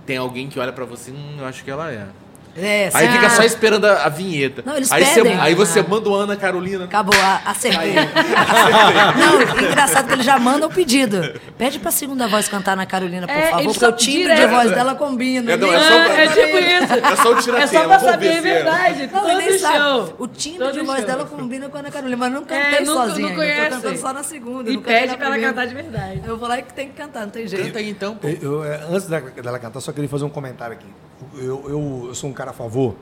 tem 0.06 0.16
alguém 0.16 0.48
que 0.48 0.58
olha 0.58 0.72
pra 0.72 0.86
você, 0.86 1.10
hum, 1.10 1.36
eu 1.38 1.44
acho 1.44 1.62
que 1.62 1.70
ela 1.70 1.92
é. 1.92 2.08
É, 2.56 2.88
Aí 2.94 3.08
fica 3.08 3.30
só 3.30 3.42
esperando 3.42 3.84
a, 3.86 4.04
a 4.04 4.08
vinheta. 4.08 4.62
Não, 4.64 4.76
eles 4.76 4.90
aí, 4.92 5.04
pedem. 5.04 5.34
Você, 5.36 5.40
aí 5.42 5.54
você 5.54 5.82
manda 5.82 6.08
o 6.08 6.14
Ana 6.14 6.36
Carolina. 6.36 6.84
Acabou, 6.84 7.14
a- 7.20 7.42
acertei. 7.46 7.94
Não, 9.58 9.62
engraçado 9.68 10.06
que 10.06 10.12
ele 10.12 10.22
já 10.22 10.38
manda 10.38 10.66
o 10.66 10.70
pedido. 10.70 11.34
Pede 11.58 11.78
pra 11.78 11.90
segunda 11.90 12.26
voz 12.28 12.48
cantar 12.48 12.76
na 12.76 12.86
Carolina, 12.86 13.26
por 13.26 13.32
É, 13.36 13.50
favor, 13.50 13.64
porque 13.64 13.84
o 13.86 13.92
timbre 13.92 14.34
de 14.34 14.46
voz 14.46 14.70
dela 14.70 14.94
combina. 14.94 15.52
É, 15.52 15.56
não, 15.56 15.72
é 15.72 15.78
só- 15.80 15.94
Ah, 15.94 16.20
é 16.20 16.28
tipo 16.28 16.58
isso. 16.58 17.06
É 17.12 17.16
só 17.16 17.32
o 17.32 17.36
tiratema, 17.42 17.62
É 17.64 17.66
só 17.66 17.84
pra 17.88 17.98
saber 18.00 18.28
a 18.28 18.32
é. 18.34 18.40
verdade. 18.40 19.10
Não, 19.12 19.20
todo 19.20 19.58
sabe. 19.58 19.78
show. 19.78 20.14
O 20.18 20.26
timbre 20.28 20.58
Todo 20.58 20.72
de 20.72 20.80
voz 20.80 20.98
show. 20.98 21.06
dela 21.06 21.24
combina 21.24 21.68
com 21.68 21.76
a 21.76 21.80
Ana 21.80 21.90
Carolina, 21.90 22.16
mas 22.16 22.32
não 22.32 22.40
cantei 22.44 22.56
É, 22.78 22.80
nunca- 22.80 22.92
sozinha. 23.06 23.28
não 23.28 23.36
conhece. 23.36 23.64
Tô 23.68 23.74
cantando 23.76 23.98
só 23.98 24.12
na 24.12 24.22
segunda. 24.22 24.70
E 24.70 24.74
não 24.74 24.82
pede 24.82 25.16
pra 25.16 25.26
ela 25.26 25.38
cantar 25.38 25.66
de 25.66 25.74
verdade. 25.74 26.22
Eu 26.26 26.36
vou 26.36 26.48
lá 26.48 26.58
e 26.58 26.62
tem 26.62 26.88
que 26.88 26.94
cantar, 26.94 27.20
não 27.22 27.30
tem 27.30 27.46
jeito. 27.48 27.66
Canta 27.66 27.78
aí 27.78 27.90
então, 27.90 28.14
pô. 28.16 28.28
Eu, 28.28 28.64
é, 28.64 28.80
antes 28.90 29.06
dela 29.08 29.58
cantar, 29.58 29.80
só 29.80 29.92
queria 29.92 30.08
fazer 30.08 30.24
um 30.24 30.28
comentário 30.30 30.74
aqui. 30.74 30.86
Eu, 31.34 31.64
eu, 31.68 32.04
eu 32.08 32.14
sou 32.14 32.30
um 32.30 32.32
cara 32.32 32.50
a 32.50 32.54
favor 32.54 32.94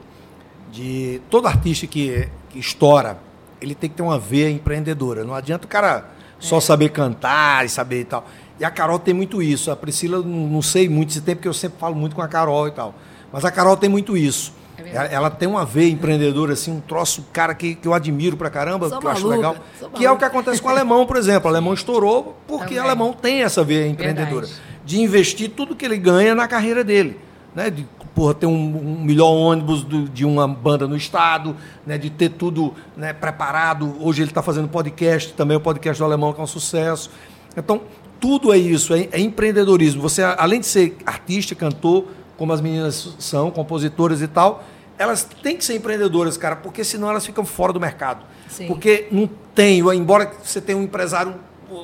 de 0.72 1.20
todo 1.28 1.46
artista 1.46 1.86
que, 1.86 2.28
que 2.48 2.58
estoura, 2.58 3.18
ele 3.60 3.74
tem 3.74 3.88
que 3.90 3.96
ter 3.96 4.02
uma 4.02 4.18
veia 4.18 4.50
empreendedora. 4.50 5.22
Não 5.22 5.34
adianta 5.34 5.66
o 5.66 5.68
cara 5.68 6.08
só 6.38 6.58
saber 6.58 6.88
cantar 6.88 7.64
e 7.64 7.68
saber 7.68 8.00
e 8.00 8.04
tal. 8.04 8.26
E 8.58 8.64
a 8.64 8.70
Carol 8.70 8.98
tem 8.98 9.14
muito 9.14 9.42
isso. 9.42 9.70
A 9.70 9.76
Priscila, 9.76 10.18
não, 10.18 10.48
não 10.48 10.62
sei 10.62 10.88
muito 10.88 11.12
se 11.12 11.20
tem, 11.20 11.36
porque 11.36 11.48
eu 11.48 11.54
sempre 11.54 11.78
falo 11.78 11.94
muito 11.94 12.16
com 12.16 12.22
a 12.22 12.28
Carol 12.28 12.66
e 12.66 12.72
tal. 12.72 12.94
Mas 13.32 13.44
a 13.44 13.50
Carol 13.50 13.76
tem 13.76 13.88
muito 13.88 14.16
isso. 14.16 14.52
ela, 14.92 15.04
ela 15.06 15.30
tem 15.30 15.48
uma 15.48 15.64
veia 15.64 15.90
empreendedora, 15.90 16.54
assim, 16.54 16.72
um 16.72 16.80
troço, 16.80 17.26
cara, 17.32 17.54
que, 17.54 17.74
que 17.74 17.86
eu 17.86 17.94
admiro 17.94 18.36
pra 18.36 18.50
caramba, 18.50 18.88
Sou 18.88 18.98
que 18.98 19.06
eu 19.06 19.10
acho 19.10 19.22
maluca, 19.22 19.36
legal. 19.36 19.56
Que 19.78 19.84
é 19.84 19.86
o 19.86 19.90
maluca. 19.92 20.16
que 20.18 20.24
acontece 20.24 20.60
com 20.60 20.68
o 20.68 20.70
alemão, 20.70 21.06
por 21.06 21.16
exemplo. 21.16 21.48
O 21.48 21.48
alemão 21.52 21.74
estourou 21.74 22.36
porque 22.46 22.74
Também. 22.74 22.80
o 22.80 22.84
alemão 22.84 23.12
tem 23.12 23.42
essa 23.42 23.62
veia 23.62 23.86
empreendedora. 23.86 24.46
Verdade. 24.46 24.72
De 24.84 25.00
investir 25.00 25.50
tudo 25.50 25.76
que 25.76 25.84
ele 25.84 25.96
ganha 25.96 26.34
na 26.34 26.48
carreira 26.48 26.82
dele. 26.82 27.20
Né? 27.54 27.70
De 27.70 27.86
porra, 28.14 28.34
ter 28.34 28.46
um, 28.46 28.52
um 28.52 29.02
melhor 29.04 29.30
ônibus 29.30 29.82
do- 29.82 30.08
de 30.08 30.24
uma 30.24 30.46
banda 30.46 30.86
no 30.86 30.96
estado, 30.96 31.56
né? 31.86 31.96
de 31.96 32.10
ter 32.10 32.30
tudo 32.30 32.74
né, 32.96 33.12
preparado. 33.12 33.96
Hoje 34.00 34.22
ele 34.22 34.30
está 34.30 34.42
fazendo 34.42 34.68
podcast, 34.68 35.32
também 35.32 35.56
o 35.56 35.60
podcast 35.60 36.00
do 36.00 36.04
alemão, 36.04 36.32
que 36.32 36.40
é 36.40 36.44
um 36.44 36.46
sucesso. 36.46 37.10
Então, 37.56 37.82
tudo 38.20 38.52
é 38.52 38.56
isso, 38.58 38.94
é, 38.94 39.08
é 39.12 39.20
empreendedorismo. 39.20 40.00
Você, 40.02 40.22
além 40.22 40.60
de 40.60 40.66
ser 40.66 40.96
artista, 41.04 41.54
cantor, 41.54 42.06
como 42.36 42.52
as 42.52 42.60
meninas 42.60 43.14
são, 43.18 43.50
compositoras 43.50 44.22
e 44.22 44.28
tal, 44.28 44.64
elas 44.98 45.26
têm 45.42 45.56
que 45.56 45.64
ser 45.64 45.74
empreendedoras, 45.76 46.36
cara, 46.36 46.56
porque 46.56 46.84
senão 46.84 47.10
elas 47.10 47.26
ficam 47.26 47.44
fora 47.44 47.72
do 47.72 47.80
mercado. 47.80 48.24
Sim. 48.48 48.66
Porque 48.66 49.08
não 49.10 49.28
tem, 49.54 49.80
embora 49.80 50.30
você 50.42 50.60
tenha 50.60 50.78
um 50.78 50.82
empresário 50.82 51.34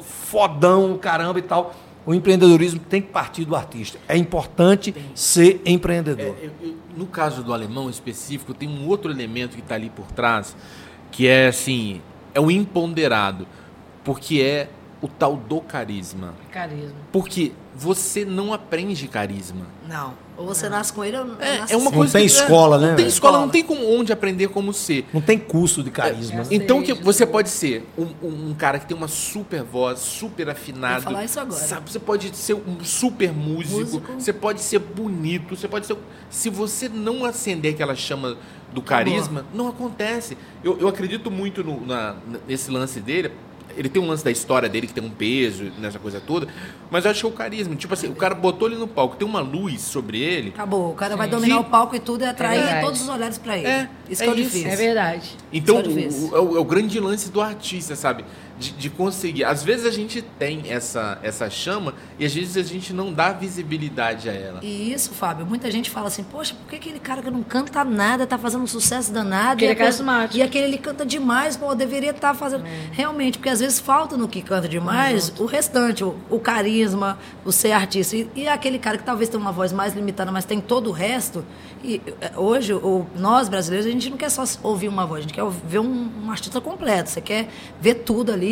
fodão, 0.02 0.96
caramba 0.98 1.38
e 1.38 1.42
tal, 1.42 1.74
o 2.08 2.14
empreendedorismo 2.14 2.80
tem 2.80 3.02
que 3.02 3.08
partir 3.08 3.44
do 3.44 3.54
artista. 3.54 3.98
É 4.08 4.16
importante 4.16 4.94
ser 5.14 5.60
empreendedor. 5.66 6.34
É, 6.40 6.46
eu- 6.46 6.52
eu- 6.62 6.76
no 6.96 7.04
caso 7.04 7.42
do 7.42 7.52
alemão 7.52 7.90
específico, 7.90 8.54
tem 8.54 8.66
um 8.66 8.88
outro 8.88 9.10
elemento 9.10 9.54
que 9.54 9.60
está 9.60 9.74
ali 9.74 9.90
por 9.90 10.10
trás, 10.12 10.56
que 11.12 11.28
é 11.28 11.48
assim, 11.48 12.00
é 12.32 12.40
o 12.40 12.50
imponderado, 12.50 13.46
porque 14.02 14.40
é 14.40 14.70
o 15.02 15.06
tal 15.06 15.36
do 15.36 15.60
carisma. 15.60 16.32
Carisma. 16.50 16.94
Porque 17.12 17.52
você 17.78 18.24
não 18.24 18.52
aprende 18.52 19.06
carisma. 19.06 19.64
Não. 19.88 20.12
Ou 20.36 20.46
você 20.46 20.68
nasce 20.68 20.92
com 20.92 21.04
ele 21.04 21.16
ou 21.16 21.26
É, 21.40 21.58
nasce 21.58 21.72
é 21.72 21.76
uma. 21.76 21.86
Não 21.86 21.92
coisa 21.92 22.12
tem 22.18 22.26
que- 22.26 22.32
escola, 22.32 22.76
né, 22.78 22.88
Não 22.88 22.94
tem 22.96 23.04
velho? 23.04 23.08
escola, 23.12 23.38
não 23.40 23.48
tem 23.48 23.62
como 23.62 23.98
onde 23.98 24.12
aprender 24.12 24.48
como 24.48 24.72
ser. 24.72 25.04
Não 25.12 25.20
tem 25.20 25.38
curso 25.38 25.82
de 25.82 25.90
carisma. 25.90 26.42
É, 26.42 26.46
Então 26.50 26.82
que 26.82 26.92
você 26.92 27.24
pode 27.26 27.48
ser 27.48 27.84
um, 27.96 28.06
um- 28.22 28.50
um 28.50 28.54
cara 28.54 28.78
que 28.78 28.86
tem 28.86 28.96
uma 28.96 29.08
super 29.08 29.62
voz, 29.62 29.98
super 30.00 30.48
afinado. 30.50 30.96
Ia 30.96 31.00
falar 31.02 31.24
isso 31.24 31.40
agora. 31.40 31.60
Sabe, 31.60 31.90
você 31.90 31.98
pode 31.98 32.36
ser 32.36 32.54
um 32.54 32.82
super 32.84 33.32
músico, 33.32 33.78
Músico. 33.80 34.12
você 34.18 34.32
pode 34.32 34.60
ser 34.60 34.78
bonito, 34.78 35.56
você 35.56 35.66
pode 35.68 35.86
ser. 35.86 35.96
Se 36.30 36.50
você 36.50 36.88
não 36.88 37.24
acender 37.24 37.74
aquela 37.74 37.94
chama 37.94 38.36
do 38.72 38.82
carisma, 38.82 39.44
não 39.54 39.68
acontece. 39.68 40.36
Eu, 40.62 40.78
eu 40.78 40.88
acredito 40.88 41.30
muito 41.30 41.64
no- 41.64 41.84
na- 41.86 42.16
nesse 42.46 42.70
lance 42.70 43.00
dele. 43.00 43.32
Ele 43.78 43.88
tem 43.88 44.02
um 44.02 44.08
lance 44.08 44.24
da 44.24 44.30
história 44.30 44.68
dele 44.68 44.88
que 44.88 44.92
tem 44.92 45.04
um 45.04 45.10
peso 45.10 45.70
nessa 45.78 45.98
coisa 45.98 46.20
toda, 46.20 46.48
mas 46.90 47.04
eu 47.04 47.10
acho 47.12 47.20
que 47.20 47.26
é 47.26 47.28
o 47.28 47.32
carisma. 47.32 47.76
Tipo 47.76 47.94
assim, 47.94 48.08
o 48.08 48.14
cara 48.14 48.34
botou 48.34 48.66
ele 48.68 48.76
no 48.76 48.88
palco, 48.88 49.14
tem 49.16 49.26
uma 49.26 49.40
luz 49.40 49.80
sobre 49.82 50.18
ele. 50.18 50.48
Acabou. 50.48 50.90
O 50.90 50.94
cara 50.94 51.16
vai 51.16 51.28
dominar 51.28 51.54
Sim. 51.54 51.60
o 51.60 51.64
palco 51.64 51.94
e 51.94 52.00
tudo 52.00 52.24
e 52.24 52.26
atrair 52.26 52.58
verdade. 52.60 52.84
todos 52.84 53.00
os 53.02 53.08
olhares 53.08 53.38
pra 53.38 53.56
ele. 53.56 53.68
É, 53.68 53.88
isso 54.10 54.22
é 54.22 54.26
que 54.26 54.32
é 54.32 54.34
difícil. 54.34 54.68
É 54.68 54.76
verdade. 54.76 55.36
Então, 55.52 55.78
é 55.78 55.80
o, 55.80 56.36
é 56.36 56.40
o, 56.40 56.56
é 56.56 56.60
o 56.60 56.64
grande 56.64 56.98
lance 56.98 57.30
do 57.30 57.40
artista, 57.40 57.94
sabe? 57.94 58.24
De, 58.58 58.72
de 58.72 58.90
conseguir. 58.90 59.44
Às 59.44 59.62
vezes 59.62 59.86
a 59.86 59.90
gente 59.90 60.20
tem 60.20 60.64
essa, 60.68 61.18
essa 61.22 61.48
chama 61.48 61.94
e 62.18 62.24
às 62.24 62.34
vezes 62.34 62.56
a 62.56 62.62
gente 62.62 62.92
não 62.92 63.12
dá 63.12 63.32
visibilidade 63.32 64.28
a 64.28 64.32
ela. 64.32 64.60
E 64.62 64.92
isso, 64.92 65.12
Fábio, 65.12 65.46
muita 65.46 65.70
gente 65.70 65.90
fala 65.90 66.08
assim, 66.08 66.24
poxa, 66.24 66.54
por 66.54 66.68
que 66.68 66.76
aquele 66.76 66.98
cara 66.98 67.22
que 67.22 67.30
não 67.30 67.42
canta 67.42 67.84
nada 67.84 68.26
tá 68.26 68.36
fazendo 68.36 68.64
um 68.64 68.66
sucesso 68.66 69.12
danado? 69.12 69.62
Ele 69.62 69.70
e 69.70 69.72
é 69.72 69.74
carismático. 69.74 70.36
E 70.36 70.42
aquele 70.42 70.66
ele 70.66 70.78
canta 70.78 71.06
demais, 71.06 71.56
pô, 71.56 71.74
deveria 71.74 72.10
estar 72.10 72.34
fazendo. 72.34 72.64
Realmente, 72.92 73.38
porque 73.38 73.48
às 73.48 73.60
vezes 73.60 73.78
falta 73.78 74.16
no 74.16 74.28
que 74.28 74.42
canta 74.42 74.68
demais 74.68 75.32
o 75.38 75.46
restante, 75.46 76.02
o, 76.04 76.16
o 76.28 76.38
carisma, 76.38 77.18
o 77.44 77.52
ser 77.52 77.72
artista. 77.72 78.16
E, 78.16 78.28
e 78.34 78.48
aquele 78.48 78.78
cara 78.78 78.98
que 78.98 79.04
talvez 79.04 79.28
tenha 79.28 79.40
uma 79.40 79.52
voz 79.52 79.72
mais 79.72 79.94
limitada, 79.94 80.30
mas 80.32 80.44
tem 80.44 80.60
todo 80.60 80.88
o 80.88 80.92
resto. 80.92 81.44
E 81.82 82.02
eh, 82.20 82.32
hoje, 82.36 82.74
o, 82.74 83.06
nós 83.16 83.48
brasileiros, 83.48 83.86
a 83.86 83.90
gente 83.90 84.10
não 84.10 84.16
quer 84.16 84.30
só 84.30 84.44
ouvir 84.62 84.88
uma 84.88 85.06
voz, 85.06 85.20
a 85.20 85.22
gente 85.22 85.34
quer 85.34 85.44
ver 85.64 85.78
um, 85.78 86.10
um 86.24 86.30
artista 86.30 86.60
completo. 86.60 87.10
Você 87.10 87.20
quer 87.20 87.48
ver 87.80 87.94
tudo 87.94 88.32
ali 88.32 88.47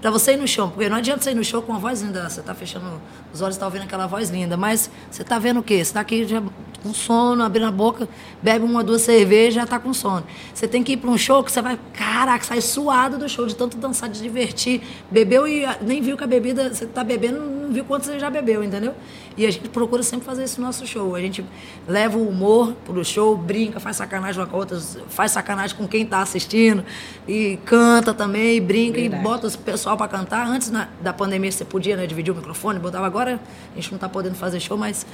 pra 0.00 0.10
você 0.10 0.32
ir 0.32 0.36
no 0.36 0.46
show. 0.46 0.68
Porque 0.68 0.88
não 0.88 0.96
adianta 0.96 1.22
você 1.22 1.30
ir 1.30 1.34
no 1.34 1.44
show 1.44 1.62
com 1.62 1.72
uma 1.72 1.78
voz 1.78 2.02
linda. 2.02 2.28
Você 2.28 2.42
tá 2.42 2.54
fechando 2.54 3.00
os 3.32 3.40
olhos, 3.40 3.56
tá 3.56 3.66
ouvindo 3.66 3.82
aquela 3.82 4.06
voz 4.06 4.30
linda. 4.30 4.56
Mas 4.56 4.90
você 5.10 5.24
tá 5.24 5.38
vendo 5.38 5.60
o 5.60 5.62
quê? 5.62 5.84
Você 5.84 5.92
tá 5.92 6.00
aqui 6.00 6.26
já 6.26 6.42
com 6.84 6.92
sono, 6.92 7.42
abrindo 7.42 7.66
a 7.66 7.72
boca, 7.72 8.06
bebe 8.42 8.62
uma, 8.62 8.84
duas 8.84 9.00
cervejas, 9.00 9.54
já 9.54 9.66
tá 9.66 9.78
com 9.78 9.94
sono. 9.94 10.22
Você 10.52 10.68
tem 10.68 10.82
que 10.82 10.92
ir 10.92 10.96
pra 10.98 11.10
um 11.10 11.16
show 11.16 11.42
que 11.42 11.50
você 11.50 11.62
vai, 11.62 11.78
caraca, 11.94 12.44
sai 12.44 12.60
suado 12.60 13.16
do 13.16 13.26
show, 13.26 13.46
de 13.46 13.56
tanto 13.56 13.78
dançar, 13.78 14.10
de 14.10 14.20
divertir. 14.20 14.82
Bebeu 15.10 15.48
e 15.48 15.66
nem 15.80 16.02
viu 16.02 16.14
que 16.14 16.24
a 16.24 16.26
bebida, 16.26 16.72
você 16.72 16.84
tá 16.84 17.02
bebendo, 17.02 17.40
não 17.64 17.72
viu 17.72 17.84
quanto 17.84 18.04
você 18.06 18.18
já 18.18 18.30
bebeu, 18.30 18.62
entendeu? 18.62 18.94
E 19.36 19.44
a 19.46 19.50
gente 19.50 19.68
procura 19.68 20.02
sempre 20.02 20.24
fazer 20.24 20.44
isso 20.44 20.60
no 20.60 20.66
nosso 20.66 20.86
show. 20.86 21.14
A 21.14 21.20
gente 21.20 21.44
leva 21.88 22.16
o 22.16 22.28
humor 22.28 22.74
pro 22.84 23.04
show, 23.04 23.36
brinca, 23.36 23.80
faz 23.80 23.96
sacanagem 23.96 24.40
uma 24.40 24.46
com 24.46 24.56
a 24.56 24.58
outra, 24.60 24.78
faz 25.08 25.32
sacanagem 25.32 25.76
com 25.76 25.88
quem 25.88 26.06
tá 26.06 26.20
assistindo, 26.22 26.84
e 27.26 27.58
canta 27.64 28.14
também, 28.14 28.56
e 28.56 28.60
brinca, 28.60 29.00
Verdade. 29.00 29.20
e 29.20 29.24
bota 29.24 29.46
o 29.48 29.58
pessoal 29.58 29.96
para 29.96 30.06
cantar. 30.08 30.46
Antes 30.46 30.70
na- 30.70 30.88
da 31.00 31.12
pandemia 31.12 31.50
você 31.50 31.64
podia 31.64 31.96
né, 31.96 32.06
dividir 32.06 32.30
o 32.32 32.36
microfone, 32.36 32.78
botava. 32.78 33.06
Agora 33.06 33.40
a 33.72 33.74
gente 33.74 33.90
não 33.90 33.96
está 33.96 34.08
podendo 34.08 34.34
fazer 34.36 34.60
show, 34.60 34.76
mas 34.78 35.04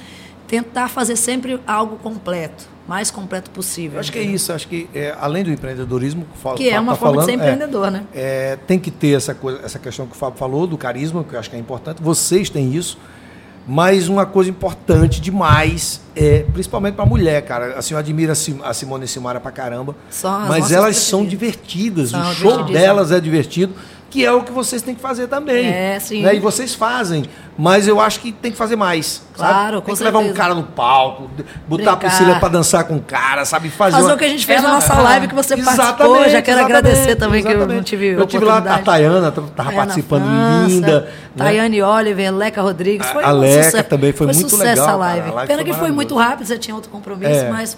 tentar 0.51 0.89
fazer 0.89 1.15
sempre 1.15 1.57
algo 1.65 1.95
completo, 1.95 2.65
mais 2.85 3.09
completo 3.09 3.49
possível. 3.51 3.93
Eu 3.93 3.99
acho 4.01 4.11
que 4.11 4.19
é 4.19 4.23
isso, 4.23 4.51
acho 4.51 4.67
que 4.67 4.89
é, 4.93 5.15
além 5.17 5.45
do 5.45 5.49
empreendedorismo, 5.49 6.25
que 6.25 6.37
o 6.37 6.41
Fábio 6.41 6.57
Que 6.57 6.67
é 6.69 6.73
tá 6.73 6.81
uma 6.81 6.93
forma 6.93 7.21
de 7.21 7.25
falando, 7.25 7.25
ser 7.25 7.31
é, 7.31 7.53
empreendedor, 7.53 7.89
né? 7.89 8.03
é, 8.13 8.57
tem 8.67 8.77
que 8.77 8.91
ter 8.91 9.15
essa, 9.15 9.33
coisa, 9.33 9.61
essa 9.63 9.79
questão 9.79 10.05
que 10.05 10.11
o 10.11 10.15
Fábio 10.15 10.37
falou, 10.37 10.67
do 10.67 10.77
carisma, 10.77 11.23
que 11.23 11.33
eu 11.35 11.39
acho 11.39 11.49
que 11.49 11.55
é 11.55 11.59
importante. 11.59 12.03
Vocês 12.03 12.49
têm 12.49 12.75
isso. 12.75 12.97
Mas 13.65 14.09
uma 14.09 14.25
coisa 14.25 14.49
importante 14.49 15.21
demais, 15.21 16.01
é, 16.15 16.43
principalmente 16.51 16.95
para 16.95 17.05
mulher, 17.05 17.43
cara. 17.43 17.77
Assim, 17.77 17.93
eu 17.93 17.99
admiro 17.99 18.31
a, 18.31 18.35
Sim- 18.35 18.59
a 18.63 18.73
Simone 18.73 19.05
e 19.05 19.07
Simara 19.07 19.39
pra 19.39 19.51
caramba. 19.51 19.95
Mas 20.49 20.71
elas 20.71 20.97
são 20.97 21.23
divertidas. 21.23 22.09
São 22.09 22.19
o 22.29 22.33
show 22.33 22.63
delas 22.65 23.11
é 23.11 23.19
divertido. 23.21 23.73
Que 24.11 24.23
é 24.25 24.31
o 24.31 24.43
que 24.43 24.51
vocês 24.51 24.81
têm 24.81 24.93
que 24.93 25.01
fazer 25.01 25.25
também. 25.27 25.65
É, 25.67 25.97
sim. 25.99 26.21
Né? 26.21 26.35
E 26.35 26.39
vocês 26.39 26.75
fazem, 26.75 27.23
mas 27.57 27.87
eu 27.87 27.99
acho 27.99 28.19
que 28.19 28.31
tem 28.31 28.51
que 28.51 28.57
fazer 28.57 28.75
mais. 28.75 29.23
sabe? 29.35 29.49
Claro, 29.53 29.81
tem 29.81 29.89
com 29.93 29.97
que 29.97 30.03
levar 30.03 30.19
um 30.19 30.23
certeza. 30.23 30.37
cara 30.41 30.53
no 30.53 30.63
palco, 30.63 31.23
botar 31.67 31.93
a 31.93 31.95
Brincar. 31.95 31.97
Priscila 31.97 32.35
pra 32.39 32.49
dançar 32.49 32.83
com 32.83 32.97
o 32.97 33.01
cara, 33.01 33.45
sabe? 33.45 33.69
Fazer, 33.69 33.93
Fazer 33.95 34.07
uma- 34.09 34.13
o 34.15 34.17
que 34.17 34.25
a 34.25 34.29
gente 34.29 34.45
fez 34.45 34.61
na 34.61 34.67
Ela- 34.67 34.75
nossa 34.75 34.93
live 35.01 35.27
que 35.29 35.33
você 35.33 35.55
participou. 35.55 35.83
Exatamente, 35.85 36.29
Já 36.29 36.41
quero 36.41 36.59
exatamente, 36.59 36.77
agradecer 36.87 37.15
também 37.15 37.41
que 37.41 37.47
eu 37.47 37.55
exatamente. 37.57 37.85
tive 37.85 38.07
Eu 38.09 38.27
tive 38.27 38.45
lá 38.45 38.57
a. 38.57 38.79
Tayana, 38.79 39.31
tava 39.31 39.47
Tayana 39.47 39.75
participando, 39.77 40.23
França, 40.25 40.67
linda. 40.67 40.99
né? 41.01 41.07
Tayane 41.37 41.81
Oliver, 41.81 42.35
Leca 42.35 42.61
Rodrigues. 42.61 43.07
Foi 43.07 43.23
A- 43.23 43.29
a 43.29 43.33
um 43.33 43.39
Leca 43.39 43.63
sucesso. 43.63 43.83
também 43.85 44.11
foi 44.11 44.27
muito 44.27 44.39
sucesso 44.49 44.61
legal, 44.63 44.73
essa 44.73 44.85
cara. 44.85 44.97
live. 44.97 45.29
A 45.29 45.33
live 45.33 45.47
Pena 45.47 45.63
foi 45.63 45.71
que 45.73 45.79
foi 45.79 45.91
muito 45.91 46.15
rápido, 46.17 46.45
você 46.47 46.57
tinha 46.57 46.75
outro 46.75 46.91
compromisso, 46.91 47.31
É. 47.45 47.49
mas 47.49 47.77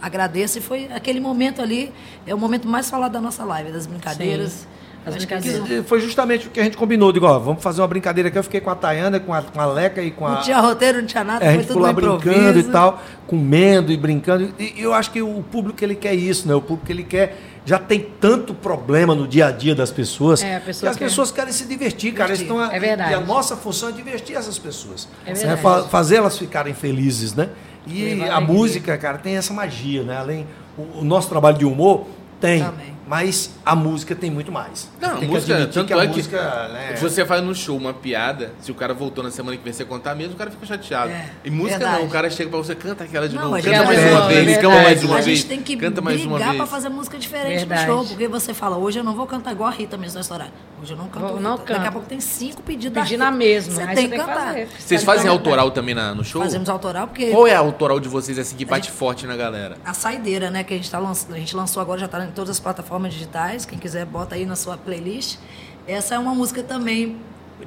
agradeço. 0.00 0.58
E 0.58 0.60
foi 0.60 0.88
aquele 0.94 1.20
momento 1.20 1.60
ali, 1.62 1.92
é 2.26 2.34
o 2.34 2.38
momento 2.38 2.66
mais 2.68 2.88
falado 2.90 3.12
da 3.12 3.20
nossa 3.20 3.44
live, 3.44 3.70
das 3.70 3.86
brincadeiras. 3.86 4.50
Sim, 4.52 4.66
as 5.06 5.14
que 5.14 5.26
brincadeiras. 5.26 5.70
E 5.70 5.82
Foi 5.82 6.00
justamente 6.00 6.46
o 6.46 6.50
que 6.50 6.60
a 6.60 6.64
gente 6.64 6.76
combinou. 6.76 7.12
Digo, 7.12 7.26
ó, 7.26 7.38
vamos 7.38 7.62
fazer 7.62 7.80
uma 7.80 7.88
brincadeira 7.88 8.28
aqui. 8.28 8.38
Eu 8.38 8.42
fiquei 8.42 8.60
com 8.60 8.70
a 8.70 8.74
Tayana, 8.74 9.20
com 9.20 9.32
a, 9.34 9.42
com 9.42 9.60
a 9.60 9.66
Leca 9.66 10.02
e 10.02 10.10
com 10.10 10.26
a. 10.26 10.34
Não 10.36 10.40
tinha 10.42 10.58
roteiro, 10.60 10.98
não 11.00 11.06
tinha 11.06 11.24
nada, 11.24 11.44
É, 11.44 11.48
a 11.48 11.50
foi 11.52 11.58
gente 11.58 11.68
tudo 11.68 11.84
ficou 11.86 11.86
lá 11.86 11.92
brincando 12.18 12.58
e 12.58 12.62
tal, 12.64 13.02
comendo 13.26 13.92
e 13.92 13.96
brincando. 13.96 14.52
E 14.58 14.74
eu 14.76 14.92
acho 14.94 15.10
que 15.10 15.20
o 15.22 15.42
público 15.50 15.82
ele 15.84 15.94
quer 15.94 16.14
isso, 16.14 16.46
né? 16.48 16.54
O 16.54 16.60
público 16.60 16.90
ele 16.90 17.02
quer. 17.04 17.36
Já 17.66 17.78
tem 17.78 18.06
tanto 18.20 18.52
problema 18.52 19.14
no 19.14 19.26
dia 19.26 19.46
a 19.46 19.50
dia 19.50 19.74
das 19.74 19.90
pessoas. 19.90 20.42
É, 20.42 20.56
a 20.56 20.60
que 20.60 20.66
pessoa 20.66 20.90
as 20.90 20.96
quer. 20.98 21.04
pessoas 21.06 21.30
querem 21.32 21.52
se 21.52 21.64
divertir, 21.64 22.12
cara. 22.12 22.34
Divertir. 22.34 22.54
estão- 22.62 22.72
É 22.74 22.78
verdade. 22.78 23.10
E 23.12 23.14
a 23.14 23.20
nossa 23.20 23.56
função 23.56 23.88
é 23.88 23.92
divertir 23.92 24.36
essas 24.36 24.58
pessoas. 24.58 25.08
É 25.24 25.30
Né? 25.30 25.34
verdade. 25.34 25.62
Fa- 25.62 25.82
Fazer 25.84 26.16
elas 26.16 26.36
ficarem 26.36 26.74
felizes, 26.74 27.34
né? 27.34 27.48
E 27.86 28.04
Levar 28.04 28.24
a 28.32 28.36
alegria. 28.36 28.54
música, 28.54 28.98
cara, 28.98 29.16
tem 29.18 29.36
essa 29.36 29.52
magia, 29.54 30.02
né? 30.02 30.16
Além. 30.18 30.46
O, 30.76 31.00
o 31.00 31.04
nosso 31.04 31.28
trabalho 31.28 31.56
de 31.56 31.64
humor 31.64 32.06
tem. 32.40 32.62
Também. 32.62 32.93
Mas 33.06 33.50
a 33.66 33.74
música 33.76 34.14
tem 34.14 34.30
muito 34.30 34.50
mais. 34.50 34.88
Não, 34.98 35.10
a 35.10 35.12
Tem 35.12 35.28
que 35.28 35.34
música, 35.34 35.66
tanto 35.66 35.86
que 35.86 35.92
a 35.92 35.98
é 35.98 36.06
que 36.06 36.16
música, 36.16 36.68
né, 36.68 36.96
você 36.98 37.24
faz 37.26 37.42
no 37.44 37.54
show 37.54 37.76
uma 37.76 37.92
piada, 37.92 38.52
se 38.62 38.70
o 38.72 38.74
cara 38.74 38.94
voltou 38.94 39.22
na 39.22 39.30
semana 39.30 39.56
que 39.58 39.62
vem 39.62 39.72
você 39.74 39.84
contar 39.84 40.14
mesmo, 40.14 40.34
o 40.34 40.36
cara 40.36 40.50
fica 40.50 40.64
chateado. 40.64 41.10
É, 41.10 41.28
e 41.44 41.50
música 41.50 41.78
verdade. 41.78 41.98
não, 42.00 42.06
o 42.08 42.10
cara 42.10 42.30
chega 42.30 42.48
pra 42.48 42.58
você, 42.58 42.74
canta 42.74 43.04
aquela 43.04 43.28
de 43.28 43.34
Não, 43.36 43.42
novo, 43.44 43.56
a 43.56 43.60
canta 43.60 43.76
gente- 43.76 43.86
mais 43.86 43.98
É, 43.98 44.10
uma 44.10 44.24
é 44.24 44.28
vez, 44.28 44.44
verdade. 44.46 44.66
canta 44.66 44.82
mais 44.82 45.04
uma 45.04 45.18
a 45.18 45.20
vez. 45.20 45.38
gente 45.38 45.48
tem 45.48 45.62
que 45.62 45.76
canta 45.76 46.00
mais 46.00 46.20
uma 46.24 46.30
brigar 46.36 46.48
vez. 46.50 46.56
pra 46.62 46.66
fazer 46.66 46.88
música 46.88 47.18
diferente 47.18 47.58
Verdade. 47.58 47.86
no 47.86 47.92
show. 47.94 48.06
Porque 48.06 48.26
você 48.28 48.54
fala, 48.54 48.78
hoje 48.78 48.98
eu 49.00 49.04
não 49.04 49.14
vou 49.14 49.26
cantar 49.26 49.52
igual 49.52 49.68
a 49.68 49.72
Rita 49.72 49.98
mesmo 49.98 50.14
na 50.14 50.20
história. 50.22 50.46
Hoje 50.82 50.92
eu 50.92 50.96
não 50.96 51.08
canto 51.08 51.26
Vou- 51.26 51.40
não 51.40 51.56
Daqui 51.58 51.72
a 51.88 51.92
pouco 51.92 52.06
tem 52.08 52.20
cinco 52.20 52.62
pedidos 52.62 53.02
Pedir 53.02 53.16
na 53.18 53.30
mesma, 53.30 53.72
Você 53.74 53.80
tem 53.80 53.88
que 53.88 53.94
tem 53.94 54.10
que 54.10 54.16
cantar. 54.16 54.46
fazer. 54.46 54.68
Vocês 54.78 55.02
fazem 55.04 55.30
autoral 55.30 55.70
também 55.70 55.94
na- 55.94 56.14
no 56.14 56.24
show? 56.24 56.40
Fazemos 56.42 56.68
autoral 56.70 57.06
porque 57.08 57.30
Qual 57.30 57.46
é 57.46 57.54
a 57.54 57.58
autoral 57.58 58.00
de 58.00 58.08
vocês 58.08 58.38
assim 58.38 58.56
que 58.56 58.64
bate 58.64 58.90
forte 58.90 59.26
na 59.26 59.36
galera? 59.36 59.76
a 59.84 59.92
saideira, 59.92 60.50
né, 60.50 60.64
que 60.64 60.72
a 60.72 60.76
gente, 60.76 60.90
tá 60.90 60.98
a 60.98 61.38
gente 61.38 61.54
lançou 61.54 61.80
agora, 61.82 62.00
já 62.00 62.06
está 62.06 62.24
em 62.24 62.30
todas 62.30 62.50
as 62.50 62.60
plataformas 62.60 62.93
digitais. 63.08 63.64
Quem 63.64 63.78
quiser, 63.78 64.04
bota 64.06 64.34
aí 64.34 64.46
na 64.46 64.56
sua 64.56 64.76
playlist. 64.76 65.38
Essa 65.86 66.14
é 66.14 66.18
uma 66.18 66.34
música 66.34 66.62
também 66.62 67.16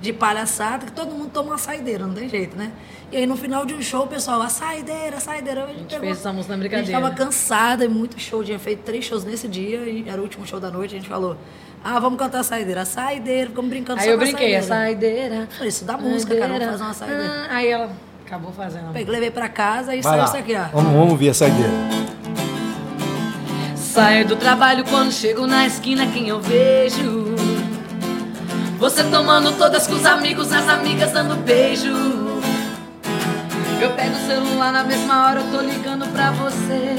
de 0.02 0.12
palhaçada, 0.12 0.86
que 0.86 0.92
todo 0.92 1.12
mundo 1.12 1.32
toma 1.32 1.52
uma 1.52 1.58
saideira, 1.58 2.06
não 2.06 2.14
tem 2.14 2.28
jeito, 2.28 2.58
né? 2.58 2.72
E 3.12 3.18
aí 3.18 3.26
no 3.26 3.38
final 3.38 3.66
de 3.66 3.74
um 3.74 3.82
show, 3.82 4.04
o 4.04 4.08
pessoal, 4.08 4.42
a 4.42 4.50
saideira, 4.50 5.18
a 5.18 5.20
saideira. 5.20 5.64
A 5.64 5.68
gente, 5.68 6.00
fez 6.00 6.18
essa 6.18 6.34
música 6.34 6.56
na 6.56 6.60
A 6.60 6.68
gente 6.68 6.70
brincadeira. 6.70 7.02
tava 7.02 7.16
cansada, 7.16 7.86
e 7.86 7.88
muito 7.88 8.20
show, 8.20 8.44
tinha 8.44 8.60
feito 8.60 8.84
três 8.84 9.06
shows 9.06 9.24
nesse 9.24 9.48
dia, 9.48 9.80
e 9.90 10.08
era 10.08 10.20
o 10.20 10.24
último 10.24 10.46
show 10.46 10.60
da 10.60 10.70
noite, 10.70 10.96
a 10.96 10.98
gente 10.98 11.08
falou, 11.10 11.38
ah, 11.84 12.00
vamos 12.00 12.20
cantar 12.20 12.40
a 12.40 12.44
saideira, 12.44 12.82
a 12.82 12.86
saideira, 12.86 13.50
ficamos 13.50 13.70
brincando 13.70 14.00
Aí 14.00 14.06
só 14.06 14.12
eu 14.12 14.18
com 14.18 14.24
a 14.24 14.28
brinquei, 14.28 14.56
a 14.56 14.62
saideira. 14.62 15.48
Falei, 15.52 15.70
isso 15.70 15.86
dá 15.86 15.98
música, 15.98 16.36
cara, 16.36 16.48
vamos 16.54 16.66
fazer 16.68 16.84
uma 16.84 16.94
saideira. 16.94 17.48
Ah, 17.50 17.56
aí 17.56 17.68
ela 17.68 17.92
acabou 18.26 18.52
fazendo. 18.52 18.92
Peguei, 18.92 19.12
levei 19.12 19.32
pra 19.32 19.48
casa 19.48 19.96
e 19.96 20.04
saiu 20.04 20.26
isso 20.26 20.38
aqui, 20.38 20.56
ó. 20.56 20.64
Vamos, 20.74 20.92
vamos 20.92 21.20
ver 21.20 21.30
a 21.30 21.34
saideira. 21.34 21.72
Saio 23.98 24.28
do 24.28 24.36
trabalho 24.36 24.86
quando 24.86 25.12
chego 25.12 25.48
na 25.48 25.66
esquina, 25.66 26.06
quem 26.06 26.28
eu 26.28 26.40
vejo? 26.40 27.34
Você 28.78 29.04
tomando 29.06 29.54
todas 29.54 29.88
com 29.88 29.96
os 29.96 30.06
amigos, 30.06 30.54
as 30.54 30.70
amigas 30.70 31.14
dando 31.14 31.36
beijo. 31.38 31.96
Eu 33.82 33.90
pego 33.96 34.16
o 34.16 34.28
celular 34.28 34.72
na 34.72 34.84
mesma 34.84 35.26
hora, 35.26 35.40
eu 35.40 35.52
tô 35.52 35.62
ligando 35.62 36.06
pra 36.14 36.30
você. 36.30 36.96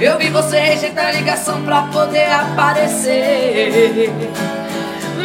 Eu 0.00 0.18
vi 0.18 0.30
você 0.30 0.58
rejeitar 0.58 1.06
a 1.06 1.12
ligação 1.12 1.62
pra 1.62 1.82
poder 1.82 2.32
aparecer. 2.32 4.10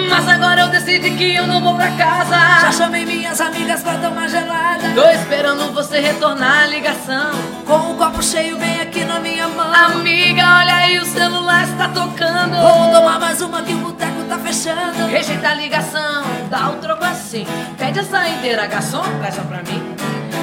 Mas 0.09 0.27
agora 0.27 0.61
eu 0.61 0.67
decidi 0.69 1.11
que 1.11 1.35
eu 1.35 1.45
não 1.45 1.61
vou 1.61 1.75
pra 1.75 1.89
Já 1.91 1.97
casa. 1.97 2.71
chamei 2.71 3.05
minhas 3.05 3.39
amigas 3.39 3.81
pra 3.81 3.93
tomar 3.95 4.27
gelada. 4.27 4.89
Tô 4.95 5.07
esperando 5.09 5.73
você 5.73 5.99
retornar 5.99 6.63
a 6.63 6.67
ligação. 6.67 7.31
Com 7.65 7.91
o 7.91 7.95
copo 7.95 8.21
cheio 8.23 8.57
bem 8.57 8.81
aqui 8.81 9.05
na 9.05 9.19
minha 9.19 9.47
mão. 9.47 9.73
Amiga, 9.73 10.41
olha 10.57 10.75
aí, 10.75 10.97
o 10.99 11.05
celular 11.05 11.63
está 11.63 11.87
tocando. 11.89 12.55
Vamos 12.55 12.97
tomar 12.97 13.19
mais 13.19 13.39
uma 13.41 13.61
que 13.61 13.73
o 13.73 13.77
boteco 13.77 14.23
tá 14.23 14.37
fechando. 14.39 15.07
Rejeita 15.07 15.49
a 15.49 15.53
ligação, 15.53 16.23
dá 16.49 16.69
um 16.69 16.79
troco 16.79 17.03
assim. 17.05 17.45
Pede 17.77 17.99
a 17.99 18.03
saideira, 18.03 18.65
garçom, 18.65 19.03
peça 19.21 19.41
pra 19.41 19.57
mim. 19.57 19.98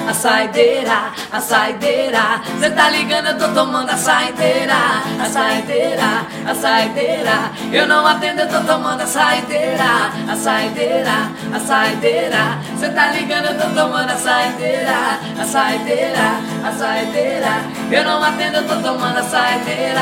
A 0.09 0.14
saideira, 0.14 1.12
a 1.32 1.41
saideira. 1.41 2.41
Cê 2.61 2.70
tá 2.70 2.89
ligando, 2.91 3.26
eu 3.26 3.39
tô 3.39 3.49
tomando 3.49 3.91
a 3.91 3.97
saideira. 3.97 4.74
A 5.20 5.24
saideira, 5.26 6.26
a 6.47 6.55
saideira. 6.55 7.51
Eu 7.72 7.87
não 7.87 8.07
atendo, 8.07 8.43
eu 8.43 8.49
tô 8.49 8.61
tomando 8.61 9.01
a 9.03 9.07
saideira. 9.07 10.12
A 10.30 10.37
saideira, 10.37 11.30
a 11.55 11.61
saideira. 11.61 12.59
Cê 12.78 12.89
tá 12.91 13.09
ligando, 13.12 13.47
eu 13.47 13.59
tô 13.59 13.68
tomando 13.74 14.11
a 14.11 14.16
saideira. 14.16 15.18
A 15.41 15.45
saideira, 15.45 16.41
a 16.64 16.72
saideira. 16.72 17.61
Eu 17.91 18.05
não 18.05 18.22
atendo, 18.22 18.59
eu 18.59 18.66
tô 18.66 18.76
tomando 18.76 19.18
a 19.18 19.22
saideira. 19.22 20.01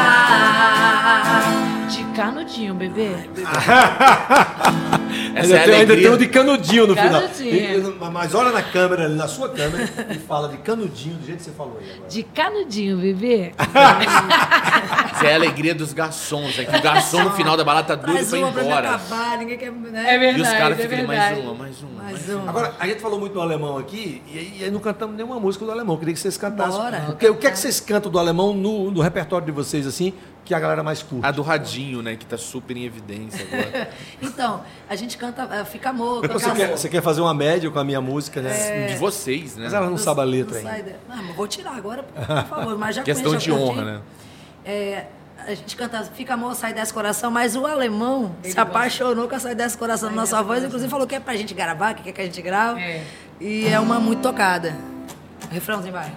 De 1.89 2.05
canudinho, 2.17 2.75
bebê. 2.75 3.17
Essa 5.45 5.55
é 5.55 5.59
ainda, 5.61 5.71
tem, 5.73 5.81
ainda 5.81 5.97
tem 5.97 6.09
o 6.11 6.19
de 6.19 6.27
canudinho 6.29 6.87
no 6.87 6.95
final. 6.97 7.23
Canudinho. 7.23 7.55
E- 8.05 8.11
mas 8.13 8.35
olha 8.35 8.51
na 8.53 8.63
câmera, 8.63 9.09
na 9.09 9.27
sua 9.29 9.49
câmera, 9.49 9.89
e 10.11 10.15
fala 10.19 10.49
de 10.49 10.57
canudinho, 10.59 11.17
do 11.17 11.27
jeito 11.27 11.39
que 11.39 11.45
você 11.45 11.51
falou 11.53 11.79
aí 11.81 11.91
agora. 11.93 12.09
De 12.09 12.23
canudinho, 12.23 12.97
bebê. 12.99 13.53
Essa 15.15 15.27
é 15.27 15.33
a 15.33 15.37
alegria 15.37 15.75
dos 15.75 15.93
garçons. 15.93 16.59
É 16.59 16.65
que 16.65 16.77
o 16.77 16.83
garçom 16.83 17.23
no 17.25 17.31
final 17.33 17.57
da 17.57 17.65
balada 17.65 17.89
tá 17.89 17.95
doido 17.95 18.15
Mais 18.15 18.29
pra 18.29 18.39
ir 18.39 18.43
uma 18.43 18.53
pra 18.53 18.63
embora. 18.65 18.89
acabar, 18.91 19.39
ninguém 19.39 19.59
quer. 19.59 19.73
Né? 19.73 20.15
É 20.15 20.19
verdade. 20.19 20.39
E 20.39 20.43
os 20.43 20.49
caras 20.49 20.79
é 20.81 20.89
ficam 20.89 21.07
mais 21.07 21.39
uma, 21.39 21.55
mais 21.55 21.83
uma. 21.83 22.03
Mais 22.03 22.29
uma. 22.29 22.49
Agora, 22.49 22.75
a 22.79 22.87
gente 22.87 23.01
falou 23.01 23.19
muito 23.19 23.33
do 23.33 23.41
alemão 23.41 23.79
aqui, 23.79 24.23
e 24.33 24.39
aí, 24.39 24.57
e 24.61 24.65
aí 24.65 24.71
não 24.71 24.81
cantamos 24.81 25.17
nenhuma 25.17 25.39
música 25.41 25.65
do 25.65 25.71
alemão. 25.71 25.97
Queria 25.97 26.15
que 26.15 26.21
vocês 26.21 26.37
cantassem. 26.37 26.81
Bora. 26.81 27.07
O 27.11 27.17
que, 27.17 27.29
o 27.29 27.35
que 27.37 27.47
é 27.47 27.51
que 27.51 27.59
vocês 27.59 27.81
cantam 27.81 28.11
do 28.11 28.19
alemão 28.19 28.53
no, 28.55 28.91
no 28.91 29.01
repertório 29.01 29.47
de 29.47 29.53
vocês, 29.53 29.87
assim, 29.87 30.13
que 30.45 30.55
a 30.55 30.61
galera 30.61 30.83
mais 30.83 31.03
curte? 31.03 31.25
A 31.27 31.31
do 31.31 31.43
radinho, 31.43 32.03
né? 32.03 32.17
Que 32.17 32.27
tá 32.27 32.37
super 32.37 32.77
em 32.77 32.85
evidência 32.85 33.45
agora. 33.51 33.91
Então, 34.21 34.63
a 34.89 34.95
gente 34.97 35.17
canta 35.17 35.49
eh, 35.51 35.65
Fica 35.65 35.91
Amor, 35.91 36.23
canta 36.23 36.39
Você 36.39 36.51
quer, 36.53 36.71
você 36.71 36.89
quer 36.89 37.03
fazer 37.03 37.21
uma 37.21 37.35
média 37.35 37.71
com 37.71 37.79
a 37.79 37.85
minha 37.85 38.01
música, 38.01 38.41
né? 38.43 38.87
De 38.89 38.97
vocês, 38.97 39.57
né? 39.57 39.65
Mas 39.65 39.75
ela 39.75 39.89
não 39.89 39.99
sabe 39.99 40.21
a 40.21 40.25
letra 40.25 40.59
ainda. 40.59 40.97
Não, 41.09 41.33
vou 41.35 41.47
tirar 41.49 41.77
agora, 41.77 42.03
por 42.03 42.25
favor. 42.49 42.79
Mas 42.79 42.97
já 42.97 43.03
Questão 43.03 43.33
conheço, 43.33 43.45
de 43.45 43.51
já 43.51 43.57
honra, 43.57 43.85
né? 43.85 44.01
É, 44.65 45.07
a 45.47 45.55
gente 45.55 45.77
canta 45.77 46.03
Fica 46.05 46.35
Amor, 46.35 46.55
Sai 46.55 46.73
Desse 46.73 46.93
Coração, 46.93 47.31
mas 47.31 47.55
o 47.57 47.67
alemão 47.67 48.35
se 48.43 48.59
apaixonou 48.59 49.29
com 49.29 49.35
a 49.35 49.39
Sai 49.39 49.55
Desse 49.55 49.77
Coração 49.77 50.11
na 50.11 50.17
nossa 50.17 50.43
voz, 50.43 50.65
inclusive 50.65 50.91
falou 50.91 51.07
que 51.07 51.15
é 51.15 51.21
pra 51.21 51.35
gente 51.37 51.55
gravar, 51.55 51.95
que 51.95 52.03
quer 52.03 52.13
que 52.13 52.21
a 52.21 52.25
gente 52.25 52.43
grave. 52.43 52.81
É. 52.81 53.05
E 53.41 53.67
é 53.67 53.79
uma 53.81 53.99
muito 54.01 54.23
tocada. 54.23 54.75
Refrãozinho 55.51 55.93
vai. 55.93 56.13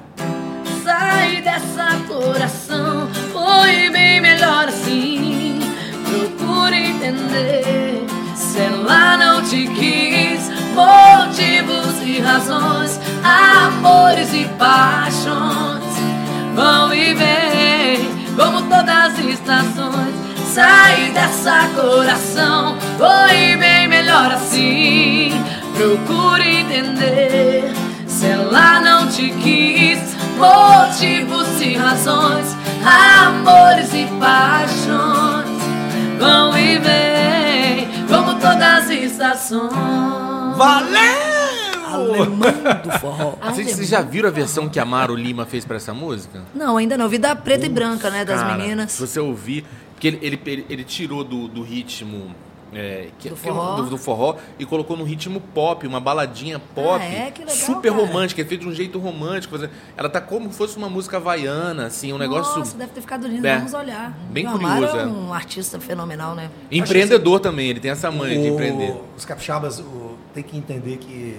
Sai 0.88 1.42
dessa 1.42 2.00
coração, 2.08 3.10
foi 3.34 3.90
bem 3.90 4.22
melhor 4.22 4.70
assim. 4.70 5.60
Procure 6.06 6.78
entender 6.78 8.06
se 8.34 8.60
ela 8.60 9.18
não 9.18 9.44
te 9.44 9.68
quis. 9.68 10.50
Motivos 10.74 12.02
e 12.06 12.22
razões, 12.22 13.02
amores 13.22 14.34
e 14.34 14.46
paixões 14.58 15.84
vão 16.56 16.94
e 16.94 17.14
vêm 17.14 18.10
como 18.38 18.62
todas 18.70 19.12
as 19.12 19.20
estações. 19.20 20.16
Sai 20.54 21.12
dessa 21.12 21.68
coração, 21.76 22.78
foi 22.98 23.58
bem 23.58 23.90
melhor 23.90 24.32
assim. 24.32 25.34
Procure 25.76 26.60
entender 26.60 27.74
se 28.08 28.26
ela 28.26 28.80
não 28.82 29.08
te 29.08 29.30
quis. 29.32 30.16
Motivos 30.38 31.60
e 31.60 31.74
razões, 31.76 32.56
amores 32.86 33.92
e 33.92 34.06
paixões 34.20 35.58
vão 36.20 36.56
e 36.58 36.78
vêm 36.78 37.88
como 38.08 38.34
todas 38.36 38.62
as 38.62 38.90
estações. 38.90 39.72
Valeu! 40.56 41.38
Alemão 41.92 42.52
do 42.84 42.92
forró. 43.00 43.36
Vocês, 43.50 43.72
vocês 43.72 43.88
já 43.88 44.02
viram 44.02 44.30
a 44.30 44.32
versão 44.32 44.68
que 44.68 44.80
a 44.80 44.86
Maro 44.86 45.16
Lima 45.16 45.46
fez 45.46 45.66
pra 45.66 45.78
essa 45.78 45.94
música? 45.94 46.44
Não, 46.54 46.78
ainda 46.78 46.98
não. 46.98 47.08
Vi 47.08 47.18
da 47.18 47.36
preta 47.36 47.66
e 47.66 47.70
branca, 47.70 48.10
né? 48.10 48.26
Das 48.26 48.42
Cara, 48.42 48.58
meninas. 48.58 48.92
Se 48.92 49.02
você 49.02 49.20
ouvir, 49.20 49.66
porque 49.94 50.08
ele, 50.08 50.20
ele, 50.22 50.42
ele, 50.46 50.66
ele 50.70 50.84
tirou 50.84 51.24
do, 51.24 51.48
do 51.48 51.64
ritmo 51.64 52.36
É, 52.78 53.08
que, 53.18 53.30
Do 53.30 53.36
que 53.36 53.50
é 53.50 53.52
forró? 53.52 53.76
do, 53.78 53.90
do 53.90 53.98
forró 53.98 54.36
e 54.60 54.66
colocou 54.66 54.96
no 54.96 55.04
ritmo 55.04 55.42
pop, 55.42 55.88
uma 55.88 56.00
baladinha 56.00 56.60
pop, 56.60 57.02
Ah, 57.02 57.06
é? 57.06 57.32
Que 57.32 57.40
legal, 57.42 57.56
super 57.56 57.92
cara. 57.92 58.06
romântica, 58.06 58.42
é 58.42 58.46
feito 58.46 58.62
de 58.62 58.68
um 58.68 58.74
jeito 58.74 59.00
romântico. 59.00 59.58
Ela 59.96 60.10
tá 60.10 60.22
como 60.22 60.52
se 60.52 60.58
fosse 60.58 60.78
uma 60.78 60.90
música 60.90 61.18
havaiana, 61.18 61.88
assim, 61.88 62.14
um 62.14 62.18
negócio 62.20 62.60
Nossa, 62.60 62.78
deve 62.78 62.92
ter 62.92 63.02
ficado 63.02 63.28
lindo. 63.28 63.48
É. 63.48 63.58
Vamos 63.58 63.74
olhar. 63.74 64.16
Bem 64.30 64.48
o 64.48 64.52
curioso, 64.52 64.98
é 64.98 65.02
é. 65.02 65.06
um 65.08 65.34
artista 65.34 65.80
fenomenal, 65.80 66.36
né? 66.36 66.52
empreendedor 66.72 67.40
também. 67.40 67.70
Ele 67.70 67.80
tem 67.80 67.90
essa 67.92 68.12
de 68.12 68.18
O- 68.18 68.26
empreender. 68.54 68.96
Os 69.18 69.26
capixabas 69.26 69.80
o, 69.80 70.16
tem 70.34 70.44
que 70.44 70.56
entender 70.56 70.98
que 70.98 71.36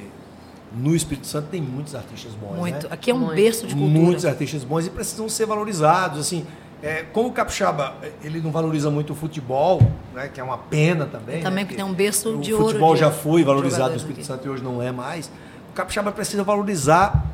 no 0.73 0.95
Espírito 0.95 1.27
Santo 1.27 1.49
tem 1.49 1.63
muitos 1.63 1.95
artistas 1.95 2.33
bons. 2.35 2.57
Muito. 2.57 2.85
Né? 2.87 2.89
Aqui 2.93 3.11
é 3.11 3.15
um 3.15 3.19
Muito. 3.19 3.35
berço 3.37 3.67
de 3.67 3.75
cultura. 3.75 4.01
Muitos 4.01 4.25
artistas 4.25 4.65
bons 4.65 4.87
e 4.87 4.91
precisam 4.91 5.29
ser 5.29 5.47
valorizados. 5.47 6.21
Assim, 6.21 6.45
é, 6.83 7.03
como 7.13 7.29
o 7.29 7.33
capixaba 7.33 7.97
ele 8.23 8.41
não 8.41 8.51
valoriza 8.53 8.91
muito 8.91 9.13
o 9.13 9.17
futebol, 9.17 9.81
né, 10.15 10.29
que 10.33 10.41
é 10.41 10.45
uma 10.45 10.59
pena 10.59 11.07
também. 11.07 11.43
Também 11.43 11.65
né, 11.65 11.71
que 11.71 11.77
tem 11.77 11.85
um 11.85 11.93
berço 11.93 12.37
o 12.37 12.41
de 12.41 12.53
ouro 12.53 12.67
futebol 12.67 12.95
de 12.95 13.01
já 13.01 13.11
foi 13.11 13.43
valorizado 13.43 13.91
no 13.91 13.97
Espírito. 13.97 14.25
Santo 14.27 14.47
e 14.47 14.51
hoje 14.51 14.63
não 14.63 14.81
é 14.83 14.93
mais. 14.93 15.31
O 15.71 15.75
capixaba 15.75 16.13
precisa 16.13 16.43
valorizar 16.45 17.27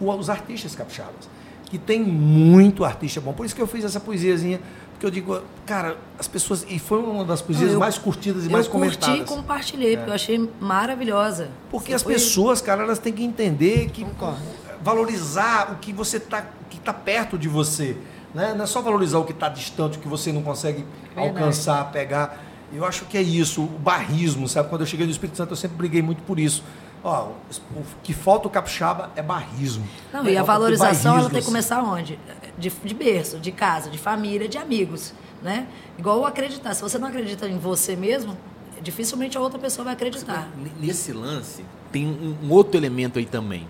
o- 0.00 0.10
os 0.10 0.30
artistas 0.30 0.74
capixabas, 0.74 1.28
que 1.66 1.76
tem 1.78 2.02
muito 2.02 2.84
artista 2.84 3.20
bom. 3.20 3.32
Por 3.32 3.44
isso 3.44 3.54
que 3.54 3.60
eu 3.62 3.66
fiz 3.66 3.84
essa 3.84 4.00
poesiazinha, 4.00 4.60
porque 4.92 5.04
eu 5.04 5.10
digo, 5.10 5.40
cara, 5.66 5.96
as 6.18 6.26
pessoas 6.26 6.64
e 6.68 6.78
foi 6.78 6.98
uma 7.00 7.24
das 7.24 7.40
poesias 7.42 7.72
eu- 7.72 7.78
mais 7.78 7.98
curtidas 7.98 8.44
e 8.44 8.46
Eu 8.46 8.52
mais 8.52 8.66
curti 8.66 8.96
comentadas. 8.98 9.20
e 9.20 9.24
compartilhei, 9.24 9.96
porque 9.96 10.10
eu 10.10 10.14
achei 10.14 10.50
maravilhosa. 10.58 11.48
Porque 11.70 11.88
Você 11.90 11.94
as 11.96 12.02
foi- 12.02 12.14
pessoas, 12.14 12.60
cara, 12.62 12.82
elas 12.82 12.98
têm 12.98 13.12
que 13.12 13.22
entender 13.22 13.90
que 13.90 14.04
Concordo. 14.04 14.38
valorizar 14.82 15.72
o 15.72 15.76
que 15.76 15.92
você 15.92 16.18
tá, 16.18 16.44
o 16.62 16.68
que 16.68 16.78
está 16.78 16.92
perto 16.92 17.38
de 17.38 17.48
você, 17.48 17.96
né? 18.34 18.54
Não 18.54 18.64
é 18.64 18.66
só 18.66 18.80
valorizar 18.82 19.18
o 19.18 19.24
que 19.24 19.32
está 19.32 19.48
distante, 19.48 19.98
o 19.98 20.00
que 20.00 20.08
você 20.08 20.32
não 20.32 20.42
consegue 20.42 20.84
Verdade. 21.14 21.28
alcançar, 21.28 21.90
pegar. 21.92 22.40
Eu 22.72 22.84
acho 22.84 23.04
que 23.06 23.18
é 23.18 23.22
isso, 23.22 23.62
o 23.62 23.66
barrismo, 23.66 24.48
sabe? 24.48 24.68
Quando 24.68 24.82
eu 24.82 24.86
cheguei 24.86 25.04
no 25.04 25.10
Espírito 25.12 25.36
Santo, 25.36 25.52
eu 25.52 25.56
sempre 25.56 25.76
briguei 25.76 26.02
muito 26.02 26.22
por 26.22 26.38
isso. 26.38 26.62
Ó, 27.02 27.30
o 27.74 27.82
que 28.02 28.12
falta 28.12 28.46
o 28.46 28.50
capixaba 28.50 29.10
é 29.16 29.22
barrismo. 29.22 29.84
Não, 30.12 30.24
É, 30.26 30.32
e 30.32 30.36
a 30.36 30.42
valorização 30.42 31.12
ela 31.18 31.30
tem 31.30 31.40
que 31.40 31.50
barrismos. 31.50 31.68
começar 31.68 31.82
onde? 31.82 32.18
De, 32.58 32.68
de 32.70 32.94
berço, 32.94 33.38
de 33.40 33.50
casa, 33.50 33.88
de 33.90 33.98
família, 33.98 34.46
de 34.48 34.58
amigos, 34.58 35.12
né? 35.42 35.66
Igual 35.98 36.24
acreditar. 36.26 36.74
Se 36.74 36.82
você 36.82 36.98
não 36.98 37.08
acredita 37.08 37.48
em 37.48 37.58
você 37.58 37.96
mesmo, 37.96 38.36
dificilmente 38.82 39.36
a 39.36 39.40
outra 39.40 39.58
pessoa 39.58 39.86
vai 39.86 39.94
acreditar. 39.94 40.48
Nesse 40.78 41.12
lance, 41.12 41.64
tem 41.90 42.06
um 42.06 42.50
outro 42.52 42.78
elemento 42.78 43.18
aí 43.18 43.24
também. 43.24 43.66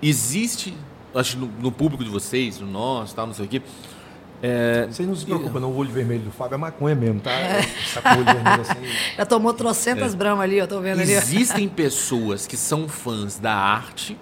Existe, 0.00 0.74
acho 1.18 1.36
que 1.36 1.42
no, 1.42 1.50
no 1.60 1.72
público 1.72 2.04
de 2.04 2.10
vocês, 2.10 2.58
no 2.60 2.66
nosso, 2.66 3.14
tal, 3.14 3.26
não 3.26 3.34
sei 3.34 3.44
o 3.44 3.48
quê. 3.48 3.62
É, 4.40 4.86
Vocês 4.88 5.08
não 5.08 5.16
se 5.16 5.24
preocupem, 5.26 5.60
não, 5.60 5.68
o 5.72 5.76
olho 5.76 5.90
vermelho 5.90 6.22
do 6.22 6.30
Fábio 6.30 6.54
é 6.54 6.58
maconha 6.58 6.94
mesmo, 6.94 7.18
tá? 7.20 7.30
Tá 8.00 8.14
olho 8.14 8.24
vermelho 8.24 8.60
assim. 8.60 8.78
Já 9.18 9.26
tomou 9.26 9.52
trocentas 9.52 10.14
bramas 10.14 10.44
ali, 10.44 10.58
eu 10.58 10.68
tô 10.68 10.80
vendo 10.80 11.00
ali. 11.00 11.10
existem 11.12 11.68
pessoas 11.68 12.46
que 12.46 12.56
são 12.56 12.88
fãs 12.88 13.38
da 13.38 13.52
arte 13.54 14.16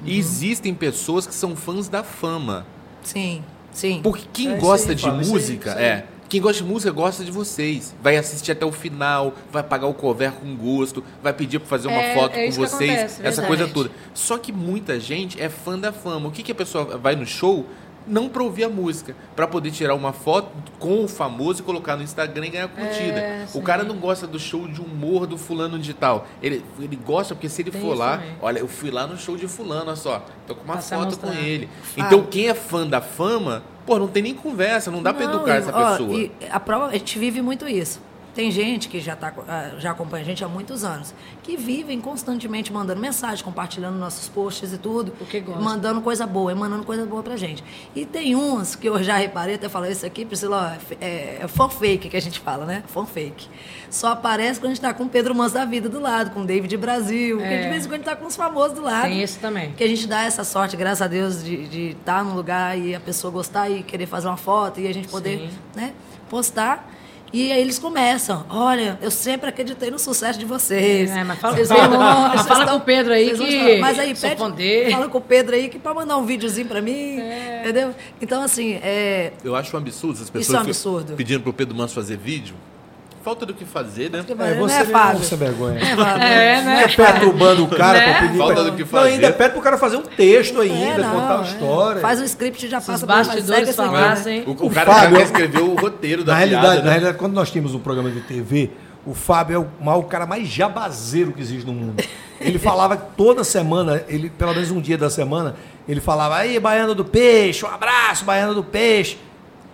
Uhum. 0.00 0.08
e 0.10 0.18
existem 0.18 0.72
pessoas 0.74 1.26
que 1.26 1.34
são 1.34 1.56
fãs 1.56 1.88
da 1.88 2.02
fama. 2.04 2.64
Sim, 3.02 3.42
sim. 3.72 4.00
Porque 4.02 4.24
quem 4.32 4.52
É 4.52 4.56
gosta 4.56 4.90
aí, 4.90 4.94
de 4.94 5.02
Fábio, 5.02 5.20
isso 5.22 5.30
aí, 5.30 5.36
música, 5.36 5.70
isso 5.70 5.78
aí. 5.78 5.84
é. 5.84 6.06
Quem 6.28 6.40
gosta 6.40 6.62
de 6.62 6.68
música 6.68 6.90
gosta 6.90 7.24
de 7.24 7.30
vocês. 7.30 7.94
Vai 8.02 8.16
assistir 8.16 8.52
até 8.52 8.64
o 8.64 8.72
final, 8.72 9.34
vai 9.52 9.62
pagar 9.62 9.86
o 9.86 9.94
cover 9.94 10.32
com 10.32 10.56
gosto, 10.56 11.04
vai 11.22 11.32
pedir 11.32 11.58
pra 11.60 11.68
fazer 11.68 11.88
uma 11.88 12.00
É, 12.00 12.14
foto 12.14 12.36
é 12.36 12.46
com 12.46 12.52
vocês, 12.52 12.90
acontece, 12.90 13.22
essa 13.22 13.42
verdade. 13.42 13.46
coisa 13.46 13.68
toda. 13.68 13.90
Só 14.14 14.38
que 14.38 14.50
muita 14.52 14.98
gente 14.98 15.40
é 15.40 15.48
fã 15.48 15.78
da 15.78 15.92
fama. 15.92 16.28
O 16.28 16.32
que, 16.32 16.42
que 16.42 16.52
a 16.52 16.54
pessoa 16.54 16.96
vai 16.98 17.14
no 17.14 17.26
show? 17.26 17.66
Não 18.06 18.28
pra 18.28 18.42
ouvir 18.42 18.64
a 18.64 18.68
música, 18.68 19.16
pra 19.34 19.46
poder 19.46 19.70
tirar 19.70 19.94
uma 19.94 20.12
foto 20.12 20.48
com 20.78 21.04
o 21.04 21.08
famoso 21.08 21.60
e 21.60 21.64
colocar 21.64 21.96
no 21.96 22.02
Instagram 22.02 22.46
e 22.46 22.50
ganhar 22.50 22.68
curtida. 22.68 23.18
É, 23.18 23.46
o 23.54 23.62
cara 23.62 23.82
não 23.82 23.96
gosta 23.96 24.26
do 24.26 24.38
show 24.38 24.68
de 24.68 24.80
humor 24.80 25.26
do 25.26 25.38
fulano 25.38 25.78
de 25.78 25.94
tal. 25.94 26.26
Ele, 26.42 26.62
ele 26.78 26.96
gosta 26.96 27.34
porque 27.34 27.48
se 27.48 27.62
ele 27.62 27.70
Tem 27.70 27.80
for 27.80 27.96
lá, 27.96 28.18
também. 28.18 28.36
olha, 28.42 28.58
eu 28.58 28.68
fui 28.68 28.90
lá 28.90 29.06
no 29.06 29.16
show 29.16 29.36
de 29.36 29.48
fulano, 29.48 29.86
olha 29.86 29.96
só, 29.96 30.22
tô 30.46 30.54
com 30.54 30.64
uma 30.64 30.80
se 30.80 30.94
foto 30.94 31.18
com 31.18 31.32
ele. 31.32 31.68
Então 31.96 32.22
quem 32.24 32.48
é 32.48 32.54
fã 32.54 32.86
da 32.86 33.00
fama, 33.00 33.62
pô, 33.86 33.98
não 33.98 34.06
tem 34.08 34.22
nem 34.22 34.34
conversa, 34.34 34.90
não 34.90 35.02
dá 35.02 35.14
pra 35.14 35.26
Não, 35.26 35.34
educar 35.36 35.54
essa 35.54 35.70
ó, 35.74 35.92
pessoa. 35.92 36.30
a 36.50 36.60
prova, 36.60 36.86
a 36.88 36.92
gente 36.92 37.18
vive 37.18 37.40
muito 37.40 37.66
isso. 37.66 38.00
Tem 38.34 38.50
gente 38.50 38.88
que 38.88 39.00
já, 39.00 39.14
tá, 39.14 39.32
ah, 39.48 39.70
já 39.78 39.92
acompanha 39.92 40.22
a 40.22 40.26
gente 40.26 40.42
há 40.42 40.48
muitos 40.48 40.82
anos, 40.82 41.14
que 41.42 41.56
vivem 41.56 42.00
constantemente 42.00 42.72
mandando 42.72 43.00
mensagem, 43.00 43.44
compartilhando 43.44 43.96
nossos 43.96 44.28
posts 44.28 44.72
e 44.72 44.78
tudo. 44.78 45.12
Porque 45.12 45.38
gosta. 45.40 45.62
Mandando 45.62 46.00
coisa 46.00 46.26
boa, 46.26 46.50
emanando 46.50 46.84
coisa 46.84 47.06
boa 47.06 47.22
pra 47.22 47.36
gente. 47.36 47.62
E 47.94 48.04
tem 48.04 48.34
uns 48.34 48.74
que 48.74 48.88
eu 48.88 49.02
já 49.02 49.16
reparei, 49.16 49.54
até 49.54 49.68
falei 49.68 49.92
isso 49.92 50.04
aqui, 50.04 50.24
Priscila, 50.24 50.76
ó, 50.76 50.94
é, 51.00 51.38
é 51.42 51.48
fan 51.48 51.68
fake 51.68 52.08
que 52.08 52.16
a 52.16 52.20
gente 52.20 52.40
fala, 52.40 52.64
né? 52.64 52.82
Fan 52.88 53.06
fake. 53.06 53.48
Só 53.88 54.08
aparece 54.08 54.58
quando 54.58 54.72
a 54.72 54.74
gente 54.74 54.80
tá 54.80 54.92
com 54.92 55.04
o 55.04 55.08
Pedro 55.08 55.32
Manso 55.34 55.54
da 55.54 55.64
vida 55.64 55.88
do 55.88 56.00
lado, 56.00 56.30
com 56.32 56.40
o 56.40 56.44
David 56.44 56.76
Brasil, 56.76 57.38
porque 57.38 57.54
É. 57.54 57.62
de 57.62 57.68
vez 57.68 57.84
em 57.84 57.88
quando 57.88 57.92
a 57.92 57.96
gente 57.98 58.04
tá 58.06 58.16
com 58.16 58.26
os 58.26 58.34
famosos 58.34 58.72
do 58.76 58.82
lado. 58.82 59.04
Tem 59.04 59.22
esse 59.22 59.38
também. 59.38 59.72
Que 59.72 59.84
a 59.84 59.88
gente 59.88 60.08
dá 60.08 60.24
essa 60.24 60.42
sorte, 60.42 60.76
graças 60.76 61.02
a 61.02 61.06
Deus, 61.06 61.44
de 61.44 61.90
estar 61.90 62.24
num 62.24 62.34
lugar 62.34 62.76
e 62.76 62.94
a 62.94 63.00
pessoa 63.00 63.30
gostar 63.30 63.70
e 63.70 63.84
querer 63.84 64.06
fazer 64.06 64.26
uma 64.26 64.36
foto 64.36 64.80
e 64.80 64.88
a 64.88 64.92
gente 64.92 65.06
poder 65.06 65.38
Sim. 65.38 65.50
né, 65.76 65.92
postar. 66.28 66.90
E 67.34 67.50
aí 67.50 67.60
eles 67.60 67.80
começam, 67.80 68.46
olha, 68.48 68.96
eu 69.02 69.10
sempre 69.10 69.48
acreditei 69.48 69.90
no 69.90 69.98
sucesso 69.98 70.38
de 70.38 70.44
vocês. 70.44 71.10
É, 71.10 71.24
mas 71.24 71.36
fala- 71.40 71.54
Vocês 71.56 71.66
fala- 71.68 71.88
vão- 71.88 72.44
fala 72.44 72.66
com 72.68 72.76
o 72.76 72.80
Pedro 72.80 73.12
aí 73.12 73.36
que. 73.36 73.80
Mas 73.80 73.98
aí, 73.98 74.14
pede, 74.14 74.36
fala 74.92 75.08
com 75.08 75.18
o 75.18 75.20
Pedro 75.20 75.56
aí 75.56 75.68
que 75.68 75.78
para 75.80 75.92
mandar 75.94 76.16
um 76.16 76.24
videozinho 76.24 76.68
para 76.68 76.80
mim, 76.80 77.18
entendeu? 77.60 77.92
Então, 78.22 78.40
assim, 78.40 78.74
é, 78.74 79.32
Eu 79.42 79.56
acho 79.56 79.74
um 79.76 79.80
absurdo 79.80 80.12
essas 80.14 80.26
Isso 80.28 80.32
pessoas 80.32 80.54
é 80.54 80.58
um 80.58 80.64
absurdo. 80.64 81.14
pedindo 81.16 81.42
pro 81.42 81.52
Pedro 81.52 81.74
Manso 81.74 81.92
fazer 81.94 82.16
vídeo. 82.16 82.54
Falta 83.24 83.46
do 83.46 83.54
que 83.54 83.64
fazer, 83.64 84.10
né? 84.10 84.18
É, 84.28 84.54
não 84.54 84.68
você 84.68 84.74
é 84.74 84.78
mesmo 84.80 84.92
Fábio. 84.92 85.24
sem 85.24 85.38
vergonha. 85.38 85.80
É. 85.80 86.56
É, 86.58 86.62
né? 86.62 86.82
É 86.84 86.88
perturbando 86.88 87.64
o 87.64 87.68
cara 87.68 87.98
Né? 87.98 88.12
pra 88.12 88.20
pedir 88.28 88.36
Falta 88.38 88.54
pra... 88.54 88.62
do 88.64 88.72
que 88.72 88.82
Não, 88.82 88.86
fazer. 88.88 89.08
ainda 89.08 89.32
pede 89.32 89.50
pro 89.54 89.62
cara 89.62 89.78
fazer 89.78 89.96
um 89.96 90.02
texto 90.02 90.60
ainda, 90.60 90.76
É, 90.76 90.98
não, 90.98 91.10
contar 91.12 91.36
uma 91.36 91.44
é. 91.46 91.48
história. 91.50 92.00
Faz 92.02 92.20
o 92.20 92.24
script 92.24 92.66
e 92.66 92.68
já 92.68 92.80
passa 92.82 93.06
pra- 93.06 93.24
segue 93.24 93.36
bastidores 93.40 93.66
né? 93.68 93.72
falassem. 93.72 94.42
O, 94.46 94.50
o 94.50 94.66
O 94.66 94.70
cara 94.70 94.92
Fábio- 94.92 95.16
já 95.16 95.22
escreveu 95.22 95.70
o 95.70 95.74
roteiro 95.74 96.22
da 96.22 96.32
na 96.32 96.38
realidade, 96.38 96.62
piada, 96.66 96.76
na 96.80 96.84
né? 96.84 96.90
realidade, 96.90 97.18
quando 97.18 97.32
nós 97.32 97.50
tínhamos 97.50 97.74
um 97.74 97.78
programa 97.78 98.10
de 98.10 98.20
TV, 98.20 98.70
o 99.06 99.14
Fábio 99.14 99.54
é 99.56 99.58
o, 99.58 99.68
maior- 99.82 100.00
o 100.00 100.04
cara 100.04 100.26
mais 100.26 100.46
jabazeiro 100.46 101.32
que 101.32 101.40
existe 101.40 101.66
no 101.66 101.72
mundo. 101.72 102.04
Ele 102.38 102.58
falava 102.58 102.94
que 102.98 103.04
toda 103.16 103.42
semana, 103.42 104.04
ele, 104.06 104.28
pelo 104.28 104.52
menos 104.52 104.70
um 104.70 104.82
dia 104.82 104.98
da 104.98 105.08
semana, 105.08 105.54
ele 105.88 106.00
falava, 106.00 106.36
aí, 106.36 106.60
Baiana 106.60 106.94
do 106.94 107.06
Peixe, 107.06 107.64
um 107.64 107.68
abraço, 107.68 108.22
Baiana 108.26 108.52
do 108.52 108.62
Peixe. 108.62 109.16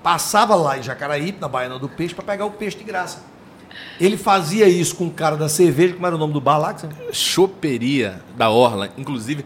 Passava 0.05 0.55
lá 0.55 0.79
em 0.79 0.83
Jacaraí, 0.85 1.35
na 1.41 1.49
Baiana 1.49 1.79
do 1.81 1.89
Peixe, 1.89 2.15
para 2.15 2.25
pegar 2.25 2.47
o 2.47 2.51
peixe 2.53 2.77
de 2.79 2.85
graça. 2.85 3.19
Ele 4.01 4.17
fazia 4.17 4.69
isso 4.69 4.97
com 4.97 5.07
o 5.07 5.11
cara 5.11 5.37
da 5.37 5.49
cerveja, 5.49 5.95
como 5.95 6.07
era 6.07 6.17
o 6.17 6.19
nome 6.19 6.33
do 6.33 6.41
bar 6.41 6.59
lá? 6.59 6.75
que 6.75 6.81
você- 6.83 6.89
Choperia 7.13 8.21
da 8.37 8.51
Orla, 8.51 8.89
inclusive. 8.99 9.45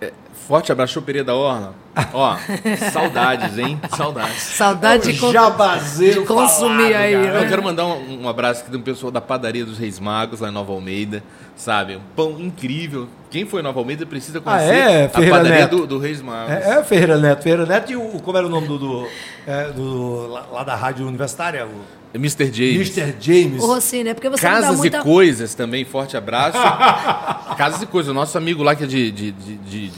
é, 0.00 0.12
forte 0.46 0.70
abraço, 0.72 0.92
Choperia 0.94 1.24
da 1.24 1.34
Orla. 1.34 1.74
Ó, 2.12 2.36
saudades, 2.92 3.58
hein? 3.58 3.80
Saudades. 3.96 4.40
Saudade 4.42 5.12
de, 5.12 5.18
O 5.18 5.20
con- 5.20 5.32
de 5.32 6.20
consumir 6.26 6.92
falado, 6.92 7.02
aí. 7.02 7.12
cara. 7.14 7.32
né? 7.32 7.44
Eu 7.44 7.48
quero 7.48 7.62
mandar 7.62 7.86
um, 7.86 8.22
um 8.22 8.28
abraço 8.28 8.62
aqui 8.62 8.70
do 8.70 8.78
pessoal 8.80 9.10
da 9.10 9.20
padaria 9.20 9.64
dos 9.64 9.78
Reis 9.78 9.98
Magos, 9.98 10.40
lá 10.40 10.48
em 10.48 10.52
Nova 10.52 10.72
Almeida. 10.72 11.22
Sabe? 11.56 11.96
Um 11.96 12.00
pão 12.14 12.36
incrível. 12.38 13.08
Quem 13.30 13.44
foi 13.44 13.60
em 13.60 13.64
Nova 13.64 13.80
Almeida 13.80 14.06
precisa 14.06 14.40
conhecer 14.40 14.74
é? 14.74 15.04
a 15.06 15.08
Ferreira 15.08 15.36
padaria 15.36 15.58
Neto. 15.62 15.76
do, 15.78 15.86
do 15.88 15.98
Reis 15.98 16.22
Magos. 16.22 16.52
É, 16.52 16.78
é 16.78 16.84
Ferreira 16.84 17.18
Neto. 17.18 17.42
Ferreira 17.42 17.66
Neto 17.66 17.90
e 17.92 17.96
o, 17.96 18.00
como 18.22 18.38
era 18.38 18.46
o 18.46 18.50
nome 18.50 18.68
do, 18.68 18.78
do, 18.78 19.08
é, 19.44 19.64
do- 19.72 20.28
lá, 20.28 20.46
lá 20.52 20.62
da 20.62 20.76
rádio 20.76 21.04
universitária? 21.06 21.66
O 21.66 21.97
Mr. 22.14 22.46
James. 22.52 22.96
Mr. 22.96 23.14
James. 23.20 23.62
Ô, 23.62 23.76
é 23.76 24.14
porque 24.14 24.28
você 24.28 24.46
não 24.48 24.54
dá 24.54 24.60
Casas 24.62 24.76
muita... 24.78 24.98
e 24.98 25.02
Coisas 25.02 25.54
também, 25.54 25.84
forte 25.84 26.16
abraço. 26.16 26.58
Casas 27.56 27.82
e 27.82 27.86
Coisas, 27.86 28.10
o 28.10 28.14
nosso 28.14 28.36
amigo 28.38 28.62
lá 28.62 28.74
que 28.74 28.84
é 28.84 28.86
de, 28.86 29.10
de, 29.10 29.32
de- 29.32 29.56
de- 29.58 29.92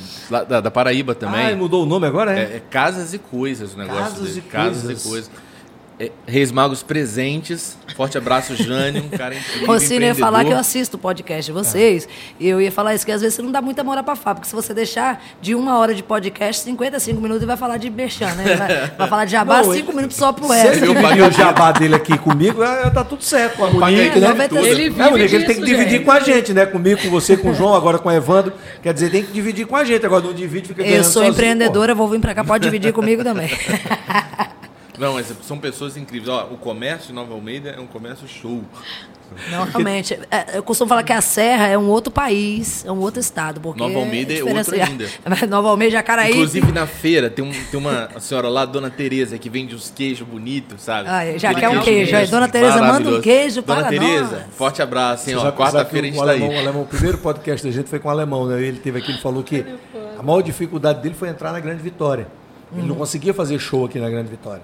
da, 0.48 0.60
da 0.60 0.70
Paraíba 0.70 1.14
também. 1.14 1.52
Ah, 1.52 1.56
mudou 1.56 1.82
o 1.82 1.86
nome 1.86 2.06
agora, 2.06 2.32
é? 2.38 2.42
É, 2.42 2.56
é 2.56 2.62
Casas 2.70 3.12
e 3.14 3.18
Coisas 3.18 3.74
o 3.74 3.78
negócio 3.78 4.02
Casas 4.02 4.28
dele. 4.28 4.38
e 4.38 4.50
Casas 4.50 4.82
Coisas. 4.82 5.04
e 5.04 5.08
Coisas. 5.08 5.30
É, 6.00 6.10
Reis 6.26 6.50
Magos 6.50 6.82
presentes. 6.82 7.76
Forte 7.94 8.16
abraço, 8.16 8.56
Jânio, 8.56 9.04
um 9.04 9.10
cara 9.10 9.34
incrível. 9.34 10.00
Ia 10.00 10.14
falar 10.14 10.46
que 10.46 10.50
eu 10.50 10.56
assisto 10.56 10.96
o 10.96 10.98
podcast 10.98 11.44
de 11.44 11.52
vocês. 11.52 12.08
E 12.38 12.48
eu 12.48 12.58
ia 12.58 12.72
falar 12.72 12.94
isso, 12.94 13.04
que 13.04 13.12
às 13.12 13.20
vezes 13.20 13.34
você 13.34 13.42
não 13.42 13.52
dá 13.52 13.60
muita 13.60 13.84
moral 13.84 14.02
pra 14.02 14.16
Fábio, 14.16 14.40
porque 14.40 14.48
se 14.48 14.56
você 14.56 14.72
deixar 14.72 15.22
de 15.42 15.54
uma 15.54 15.78
hora 15.78 15.94
de 15.94 16.02
podcast, 16.02 16.62
55 16.62 17.20
minutos, 17.20 17.42
ele 17.42 17.48
vai 17.48 17.56
falar 17.58 17.76
de 17.76 17.90
Berchan, 17.90 18.32
né? 18.34 18.56
Vai, 18.56 18.90
vai 18.96 19.08
falar 19.08 19.24
de 19.26 19.32
jabá, 19.32 19.60
Não, 19.62 19.74
5 19.74 19.92
minutos 19.94 20.16
só 20.16 20.32
pro 20.32 20.46
Se 20.46 20.54
resto. 20.54 20.84
ele 20.84 20.86
Eu 20.86 21.02
paguei 21.02 21.22
o 21.22 21.30
jabá 21.30 21.70
dele 21.78 21.94
aqui 21.96 22.16
comigo, 22.16 22.62
é, 22.62 22.88
tá 22.88 23.04
tudo 23.04 23.22
certo. 23.22 23.58
Com 23.58 23.66
a 23.66 23.70
Monique, 23.70 24.00
ele 24.00 24.20
né? 24.20 24.48
Ele 24.50 24.70
É, 24.70 24.74
vive 24.74 25.02
Monique, 25.02 25.34
ele 25.34 25.44
tem 25.44 25.56
que 25.56 25.64
dividir 25.66 25.90
gente. 25.90 26.04
com 26.06 26.12
a 26.12 26.20
gente, 26.20 26.54
né? 26.54 26.64
Comigo, 26.64 27.02
com 27.02 27.10
você, 27.10 27.36
com 27.36 27.50
o 27.50 27.54
João, 27.54 27.74
agora 27.74 27.98
com 27.98 28.08
o 28.08 28.12
Evandro. 28.12 28.54
Quer 28.82 28.94
dizer, 28.94 29.10
tem 29.10 29.22
que 29.22 29.32
dividir 29.32 29.66
com 29.66 29.76
a 29.76 29.84
gente. 29.84 30.06
Agora 30.06 30.24
não 30.24 30.32
divide, 30.32 30.68
fica 30.68 30.82
Eu 30.82 31.04
sou 31.04 31.12
sozinho, 31.12 31.32
empreendedora, 31.32 31.92
eu 31.92 31.96
vou 31.96 32.08
vir 32.08 32.20
pra 32.20 32.34
cá, 32.34 32.42
pode 32.42 32.64
dividir 32.64 32.90
comigo 32.94 33.22
também. 33.22 33.50
Não, 35.00 35.14
mas 35.14 35.32
são 35.42 35.58
pessoas 35.58 35.96
incríveis. 35.96 36.28
Ó, 36.28 36.44
o 36.52 36.56
comércio 36.58 37.08
de 37.08 37.12
Nova 37.14 37.32
Almeida 37.34 37.70
é 37.70 37.80
um 37.80 37.86
comércio 37.86 38.28
show. 38.28 38.62
Não, 39.48 39.64
realmente. 39.64 40.18
É, 40.28 40.58
eu 40.58 40.62
costumo 40.62 40.88
falar 40.88 41.04
que 41.04 41.12
a 41.12 41.20
Serra 41.20 41.68
é 41.68 41.78
um 41.78 41.88
outro 41.88 42.12
país, 42.12 42.84
é 42.84 42.90
um 42.90 42.98
outro 42.98 43.20
estado. 43.20 43.60
Porque 43.60 43.78
Nova 43.80 43.96
Almeida 44.00 44.32
é 44.32 44.36
diferença- 44.36 44.72
outro 44.74 44.90
ainda. 44.90 45.06
Nova 45.48 45.68
Almeida, 45.68 45.92
Jacaraí. 45.92 46.32
Inclusive 46.32 46.72
na 46.72 46.84
feira 46.86 47.30
tem, 47.30 47.44
um- 47.44 47.52
tem 47.70 47.78
uma 47.78 48.08
senhora 48.20 48.48
lá, 48.48 48.64
Dona 48.64 48.90
Tereza, 48.90 49.38
que 49.38 49.48
vende 49.48 49.72
uns 49.74 49.88
queijos 49.88 50.26
bonitos, 50.26 50.82
sabe? 50.82 51.08
Ah, 51.08 51.38
já 51.38 51.50
Aquele 51.50 51.66
quer 51.66 51.78
um 51.78 51.82
queijo. 51.82 52.16
Aí, 52.16 52.26
Dona 52.26 52.48
Tereza, 52.48 52.82
manda 52.82 53.08
um 53.08 53.20
queijo 53.20 53.62
Dona 53.62 53.80
para 53.82 53.88
Tereza, 53.90 54.36
nós. 54.46 54.56
forte 54.56 54.82
abraço, 54.82 55.30
hein? 55.30 55.36
Ó. 55.36 55.52
Quarta-feira 55.52 56.08
a 56.08 56.10
gente 56.10 56.18
tá 56.18 56.24
alemão, 56.28 56.50
aí. 56.50 56.56
O, 56.56 56.58
alemão, 56.58 56.82
o 56.82 56.86
primeiro 56.86 57.18
podcast 57.18 57.64
da 57.64 57.72
gente 57.72 57.88
foi 57.88 58.00
com 58.00 58.08
o 58.08 58.10
alemão, 58.10 58.46
né? 58.46 58.60
Ele 58.60 58.78
teve 58.80 58.98
aqui, 58.98 59.12
ele 59.12 59.20
falou 59.20 59.44
que 59.44 59.64
a 60.18 60.22
maior 60.24 60.42
dificuldade 60.42 61.00
dele 61.02 61.14
foi 61.14 61.28
entrar 61.28 61.52
na 61.52 61.60
Grande 61.60 61.80
Vitória. 61.82 62.26
Ele 62.72 62.82
Uhum. 62.82 62.88
não 62.88 62.94
conseguia 62.96 63.32
fazer 63.32 63.58
show 63.60 63.84
aqui 63.84 63.98
na 64.00 64.10
Grande 64.10 64.28
Vitória. 64.28 64.62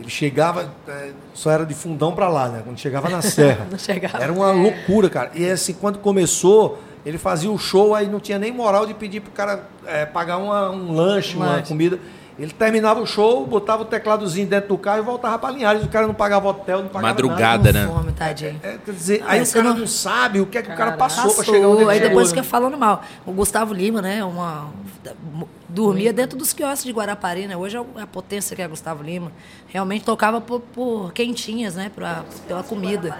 Ele 0.00 0.08
chegava, 0.10 0.70
eh, 0.86 1.10
só 1.34 1.50
era 1.50 1.66
de 1.66 1.74
fundão 1.74 2.12
pra 2.12 2.28
lá, 2.28 2.48
né? 2.48 2.62
Quando 2.64 2.78
chegava 2.78 3.08
na 3.08 3.20
serra. 3.20 3.66
Não 3.70 3.78
chegava. 3.78 4.18
Era 4.22 4.32
uma 4.32 4.52
loucura, 4.52 5.10
cara. 5.10 5.30
E 5.34 5.48
assim, 5.50 5.72
quando 5.74 5.98
começou, 5.98 6.78
ele 7.04 7.18
fazia 7.18 7.50
o 7.50 7.58
show, 7.58 7.94
aí 7.94 8.06
não 8.06 8.20
tinha 8.20 8.38
nem 8.38 8.52
moral 8.52 8.86
de 8.86 8.94
pedir 8.94 9.20
pro 9.20 9.30
cara 9.32 9.64
eh, 9.86 10.06
pagar 10.06 10.36
uma- 10.38 10.70
um 10.70 10.92
lanche, 10.94 11.36
Um 11.36 11.40
uma 11.40 11.46
lanche. 11.52 11.68
comida. 11.68 11.98
Ele 12.38 12.52
terminava 12.52 13.00
o 13.00 13.06
show, 13.06 13.44
botava 13.44 13.82
o 13.82 13.84
tecladozinho 13.84 14.46
dentro 14.46 14.68
do 14.68 14.78
carro 14.78 14.98
e 15.00 15.02
voltava 15.02 15.36
pra 15.40 15.50
Linhares. 15.50 15.82
O 15.82 15.88
cara 15.88 16.06
não 16.06 16.14
pagava 16.14 16.46
hotel, 16.48 16.82
não 16.82 16.88
pagava 16.88 17.08
nada. 17.08 17.22
Madrugada, 17.24 17.72
né? 17.72 17.86
fome, 17.88 18.12
tadinho. 18.12 18.60
É, 18.62 18.78
quer 18.84 18.92
dizer, 18.92 19.20
Não, 19.22 19.28
aí 19.28 19.42
o 19.42 19.52
cara 19.52 19.64
não- 19.70 19.76
não... 19.78 19.86
sabe 19.88 20.40
o 20.40 20.46
que 20.46 20.56
é 20.58 20.62
que 20.62 20.68
o 20.70 20.76
cara 20.76 20.92
Caraca. 20.92 20.98
passou, 21.16 21.34
pra 21.34 21.44
chegar 21.44 21.66
onde 21.66 21.82
ele 21.82 21.90
aí 21.90 21.98
depois 22.00 22.28
fica 22.28 22.44
falando 22.44 22.78
mal. 22.78 23.02
O 23.26 23.32
Gustavo 23.32 23.74
Lima, 23.74 24.00
né? 24.00 24.22
Uma, 24.24 24.68
dormia 25.68 26.12
dentro 26.14 26.38
dos 26.38 26.52
quiosques 26.54 26.84
de 26.84 26.92
Guarapari, 26.92 27.46
né? 27.46 27.56
Hoje 27.56 27.76
é 27.76 28.02
a 28.02 28.06
potência 28.06 28.56
que 28.56 28.62
é 28.62 28.66
Gustavo 28.68 29.02
Lima. 29.02 29.30
Realmente 29.68 30.04
tocava 30.04 30.40
por, 30.40 30.60
por 30.60 31.12
quentinhas, 31.12 31.74
né? 31.74 31.90
Pra, 31.94 32.24
pela 32.46 32.62
comida. 32.62 33.18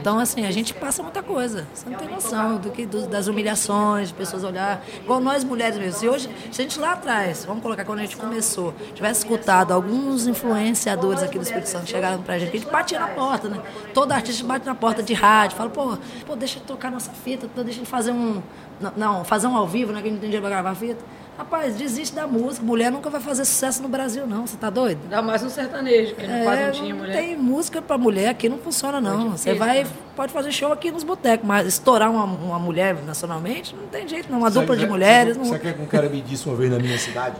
Então, 0.00 0.18
assim, 0.18 0.46
a 0.46 0.50
gente 0.52 0.72
passa 0.72 1.02
muita 1.02 1.22
coisa. 1.24 1.66
Você 1.74 1.90
não 1.90 1.98
tem 1.98 2.08
noção 2.08 2.56
do 2.56 2.70
que, 2.70 2.86
do- 2.86 3.08
das 3.08 3.26
humilhações, 3.26 4.08
de 4.08 4.14
pessoas 4.14 4.44
olhar. 4.44 4.84
Igual 5.02 5.18
nós 5.20 5.42
mulheres 5.42 5.76
mesmo. 5.76 5.98
Se 5.98 6.08
hoje, 6.08 6.30
se 6.52 6.60
a 6.60 6.64
gente 6.64 6.78
lá 6.78 6.92
atrás, 6.92 7.44
vamos 7.44 7.62
colocar 7.62 7.84
quando 7.84 7.98
a 7.98 8.02
gente 8.02 8.16
começou, 8.16 8.72
tivesse 8.94 9.20
escutado 9.24 9.72
alguns 9.72 10.26
influenciadores 10.28 11.22
aqui 11.22 11.36
do 11.38 11.42
Espírito 11.42 11.68
Santo 11.68 11.88
chegaram 11.88 12.22
pra 12.22 12.38
gente, 12.38 12.50
a 12.56 12.60
gente 12.60 12.70
batia 12.70 13.00
na 13.00 13.08
porta, 13.08 13.48
né? 13.48 13.60
Todo 13.92 14.12
artista 14.12 14.44
bate 14.44 14.64
na 14.66 14.74
porta 14.74 15.02
de 15.02 15.14
rádio, 15.14 15.56
fala, 15.56 15.70
pô, 15.70 15.96
pô 16.26 16.36
deixa 16.36 16.58
eu 16.58 16.62
tocar 16.62 16.90
nossa 16.92 17.10
fita, 17.10 17.48
deixa 17.64 17.80
eu 17.80 17.86
fazer 17.86 18.12
um. 18.12 18.40
Não, 18.80 18.92
não, 18.96 19.24
fazer 19.24 19.48
um 19.48 19.56
ao 19.56 19.66
vivo, 19.66 19.92
né? 19.92 20.00
Que 20.00 20.06
a 20.06 20.10
gente 20.10 20.14
não 20.14 20.20
tem 20.20 20.30
dinheiro 20.30 20.46
pra 20.46 20.50
gravar 20.62 20.74
fita. 20.76 21.04
Rapaz, 21.38 21.76
desiste 21.76 22.16
da 22.16 22.26
música. 22.26 22.66
Mulher 22.66 22.90
nunca 22.90 23.08
vai 23.08 23.20
fazer 23.20 23.44
sucesso 23.44 23.80
no 23.80 23.88
Brasil, 23.88 24.26
não. 24.26 24.44
Você 24.44 24.56
tá 24.56 24.68
doido? 24.68 24.98
Ainda 25.04 25.22
mais 25.22 25.40
no 25.40 25.48
sertanejo, 25.48 26.16
que 26.16 26.26
não 26.26 26.42
quase 26.42 26.62
não 26.64 26.72
tinha 26.72 26.88
não 26.94 26.96
mulher. 27.00 27.16
tem 27.16 27.36
música 27.36 27.80
pra 27.80 27.96
mulher 27.96 28.28
aqui, 28.30 28.48
não 28.48 28.58
funciona, 28.58 29.00
não. 29.00 29.28
difícil, 29.28 29.38
Você 29.38 29.54
vai, 29.54 29.84
né? 29.84 29.90
pode 30.16 30.32
fazer 30.32 30.50
show 30.50 30.72
aqui 30.72 30.90
nos 30.90 31.04
botecos, 31.04 31.46
mas 31.46 31.66
estourar 31.68 32.10
uma, 32.10 32.24
uma 32.24 32.58
mulher 32.58 32.96
nacionalmente, 33.06 33.74
não 33.76 33.86
tem 33.86 34.08
jeito, 34.08 34.28
não. 34.32 34.38
Uma 34.38 34.50
Sabe- 34.50 34.60
dupla 34.66 34.74
de 34.76 34.80
sabe- 34.82 34.92
mulheres. 34.92 35.34
Sabe, 35.36 35.48
não... 35.48 35.54
sabe 35.56 35.70
o 35.70 35.74
que 35.74 35.82
um 35.82 35.86
cara 35.86 36.08
me 36.08 36.20
disse 36.20 36.44
uma 36.48 36.56
vez 36.56 36.72
na 36.72 36.78
minha 36.80 36.98
cidade? 36.98 37.36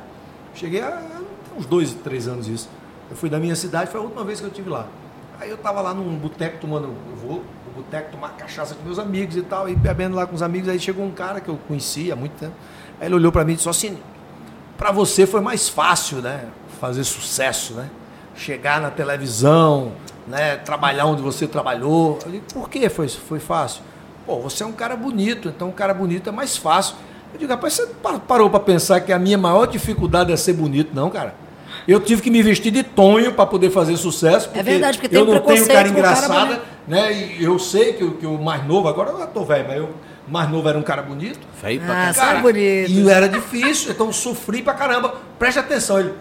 Cheguei 0.55 0.81
há 0.81 1.03
uns 1.59 1.67
dois, 1.67 1.93
três 1.93 2.29
anos 2.29 2.47
isso. 2.47 2.69
Eu 3.11 3.17
fui 3.17 3.29
da 3.29 3.41
minha 3.41 3.57
cidade, 3.57 3.91
foi 3.91 3.99
a 4.01 4.05
última 4.05 4.23
vez 4.23 4.39
que 4.39 4.47
eu 4.47 4.51
estive 4.51 4.71
lá. 4.71 4.87
Aí 5.41 5.51
eu 5.51 5.57
tava 5.57 5.81
lá 5.81 5.93
num 5.93 6.17
boteco 6.17 6.59
tomando, 6.61 6.85
eu 7.11 7.17
vou 7.17 7.43
no 7.67 7.83
boteco 7.83 8.13
tomar 8.13 8.29
cachaça 8.37 8.77
com 8.77 8.85
meus 8.85 8.99
amigos 9.01 9.37
e 9.37 9.43
tal, 9.43 9.69
e 9.69 9.75
bebendo 9.75 10.15
lá 10.15 10.25
com 10.25 10.37
os 10.37 10.43
amigos, 10.43 10.69
aí 10.69 10.79
chegou 10.79 11.05
um 11.05 11.11
cara 11.11 11.41
que 11.41 11.49
eu 11.49 11.59
conhecia 11.67 12.13
há 12.13 12.17
muito 12.17 12.33
tempo. 12.39 12.53
Aí 13.01 13.07
ele 13.07 13.15
olhou 13.15 13.31
pra 13.33 13.45
mim 13.45 13.53
e 13.53 13.57
disse 13.57 13.69
assim, 13.69 13.97
pra 14.77 14.91
você 14.93 15.27
foi 15.27 15.41
mais 15.41 15.69
fácil, 15.69 16.19
né? 16.19 16.45
Fazer 16.81 17.05
sucesso, 17.05 17.75
né? 17.75 17.89
Chegar 18.37 18.81
na 18.81 18.91
televisão, 18.91 19.93
né? 20.27 20.57
Trabalhar 20.57 21.07
onde 21.07 21.23
você 21.23 21.47
trabalhou. 21.47 22.19
Eu 22.25 22.33
digo, 22.33 22.45
por 22.53 22.69
que 22.71 22.89
foi, 22.89 23.09
foi 23.09 23.39
fácil? 23.41 23.83
Pô, 24.27 24.39
você 24.41 24.63
é 24.63 24.67
um 24.67 24.73
cara 24.73 24.95
bonito, 24.97 25.49
então 25.49 25.69
um 25.69 25.73
cara 25.73 25.93
bonito 25.95 26.29
é 26.29 26.33
mais 26.33 26.57
fácil. 26.57 26.95
Eu 27.33 27.39
digo, 27.39 27.51
rapaz, 27.53 27.75
você 27.75 27.87
pa- 28.03 28.19
parou 28.19 28.49
pra 28.49 28.61
pensar 28.61 29.01
que 29.01 29.13
a 29.13 29.19
minha 29.19 29.37
maior 29.39 29.67
dificuldade 29.67 30.33
é 30.33 30.37
ser 30.37 30.53
bonito, 30.55 30.91
não, 30.95 31.11
cara? 31.11 31.35
Eu 31.87 32.01
tive 32.01 32.23
que 32.23 32.31
me 32.31 32.43
vestir 32.43 32.71
de 32.71 32.83
tonho 32.83 33.33
para 33.35 33.47
poder 33.47 33.71
fazer 33.71 33.97
sucesso. 33.97 34.49
Porque 34.49 34.63
verdade, 34.63 34.99
porque 34.99 35.09
tem 35.09 35.19
eu 35.21 35.27
não 35.27 35.41
tenho 35.41 35.67
cara 35.67 35.79
cara 35.79 35.89
engraçada, 35.89 36.45
bonito. 36.47 36.63
né? 36.87 37.13
E 37.13 37.43
eu 37.45 37.59
sei 37.59 37.93
que, 37.95 38.05
o- 38.05 38.13
que 38.13 38.27
o 38.27 38.39
mais 38.39 38.67
novo, 38.67 38.89
agora 38.89 39.11
eu 39.11 39.27
tô 39.29 39.45
velho, 39.45 39.67
mas 39.69 39.77
eu, 39.79 39.91
mais 40.31 40.51
novo 40.51 40.69
era 40.69 40.79
um 40.79 40.83
cara 40.83 41.03
bonito. 41.03 41.41
Feio 41.61 41.81
pra 41.81 42.09
Ah, 42.09 42.13
sai 42.13 42.41
bonito. 42.43 42.91
E 42.91 43.09
era 43.11 43.29
difícil, 43.29 43.93
então 43.93 44.07
eu 44.09 44.13
sofri 44.13 44.63
pra 44.63 44.75
caramba. 44.75 45.15
Preste 45.39 45.59
atenção, 45.59 45.99
ele. 46.01 46.13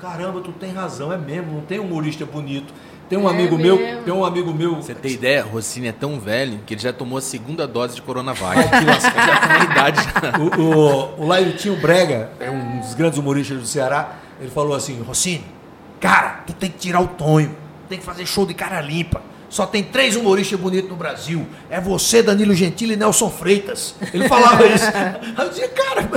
Caramba, 0.00 0.40
tu 0.40 0.52
tem 0.52 0.72
razão, 0.72 1.12
é 1.12 1.16
mesmo, 1.16 1.52
não 1.52 1.60
tem 1.62 1.78
humorista 1.78 2.26
bonito. 2.26 2.72
Tem 3.08 3.18
um 3.18 3.28
É 3.28 3.30
amigo 3.30 3.56
meu, 3.58 3.76
mesmo. 3.76 4.02
tem 4.02 4.14
um 4.14 4.24
amigo 4.24 4.52
meu. 4.52 4.76
Você 4.76 4.94
tem 4.94 5.12
ideia? 5.12 5.42
Rossini 5.44 5.88
é 5.88 5.92
tão 5.92 6.18
velho 6.18 6.60
que 6.66 6.74
ele 6.74 6.80
já 6.80 6.92
tomou 6.92 7.18
a 7.18 7.20
segunda 7.20 7.66
dose 7.66 7.94
de 7.94 8.02
Coronavac. 8.02 8.58
idade. 9.70 10.00
O, 10.58 10.60
o, 11.20 11.22
o 11.24 11.26
Laitinho 11.26 11.76
Brega, 11.76 12.30
é 12.40 12.50
um 12.50 12.80
dos 12.80 12.94
grandes 12.94 13.18
humoristas 13.18 13.58
do 13.58 13.66
Ceará, 13.66 14.14
ele 14.40 14.50
falou 14.50 14.74
assim, 14.74 15.00
Rossini, 15.02 15.44
cara, 16.00 16.42
tu 16.46 16.52
tem 16.54 16.70
que 16.70 16.78
tirar 16.78 17.00
o 17.00 17.08
tonho, 17.08 17.54
tem 17.88 17.98
que 17.98 18.04
fazer 18.04 18.26
show 18.26 18.46
de 18.46 18.54
cara 18.54 18.80
limpa. 18.80 19.20
Só 19.54 19.64
tem 19.66 19.84
três 19.84 20.16
humoristas 20.16 20.58
bonitos 20.58 20.90
no 20.90 20.96
Brasil. 20.96 21.46
É 21.70 21.80
você, 21.80 22.20
Danilo 22.24 22.52
Gentili 22.54 22.94
e 22.94 22.96
Nelson 22.96 23.30
Freitas. 23.30 23.94
Ele 24.12 24.28
falava 24.28 24.66
isso. 24.66 24.84
Aí 24.84 25.44
eu 25.46 25.48
dizia, 25.48 25.68
cara, 25.68 26.08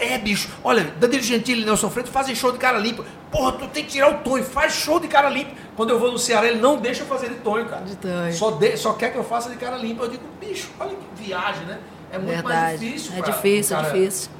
é 0.00 0.16
bicho, 0.16 0.48
olha, 0.64 0.84
Danilo 0.98 1.22
Gentili 1.22 1.60
e 1.60 1.64
Nelson 1.66 1.90
Freitas 1.90 2.10
fazem 2.10 2.34
show 2.34 2.50
de 2.50 2.56
cara 2.56 2.78
limpa. 2.78 3.04
Porra, 3.30 3.52
tu 3.52 3.66
tem 3.66 3.84
que 3.84 3.90
tirar 3.90 4.08
o 4.10 4.14
tonho, 4.24 4.42
faz 4.42 4.72
show 4.72 4.98
de 4.98 5.06
cara 5.06 5.28
limpa. 5.28 5.50
Quando 5.76 5.90
eu 5.90 5.98
vou 5.98 6.10
no 6.12 6.18
Ceará, 6.18 6.46
ele 6.48 6.60
não 6.62 6.78
deixa 6.78 7.02
eu 7.02 7.06
fazer 7.06 7.28
de 7.28 7.34
tonho, 7.36 7.66
cara. 7.66 7.82
De 7.84 7.94
tonho. 7.94 8.32
Só, 8.32 8.50
de- 8.52 8.76
só 8.78 8.94
quer 8.94 9.12
que 9.12 9.18
eu 9.18 9.24
faça 9.24 9.50
de 9.50 9.56
cara 9.56 9.76
limpa. 9.76 10.04
Eu 10.04 10.08
digo, 10.08 10.22
bicho, 10.40 10.70
olha 10.80 10.92
que 10.96 11.22
viagem, 11.24 11.66
né? 11.66 11.78
É 12.10 12.16
muito 12.16 12.42
mais 12.42 12.42
Verdade. 12.46 12.78
difícil. 12.86 13.12
é 13.14 13.20
pra- 13.22 13.32
difícil, 13.32 13.76
é 13.76 13.82
difícil. 13.82 14.30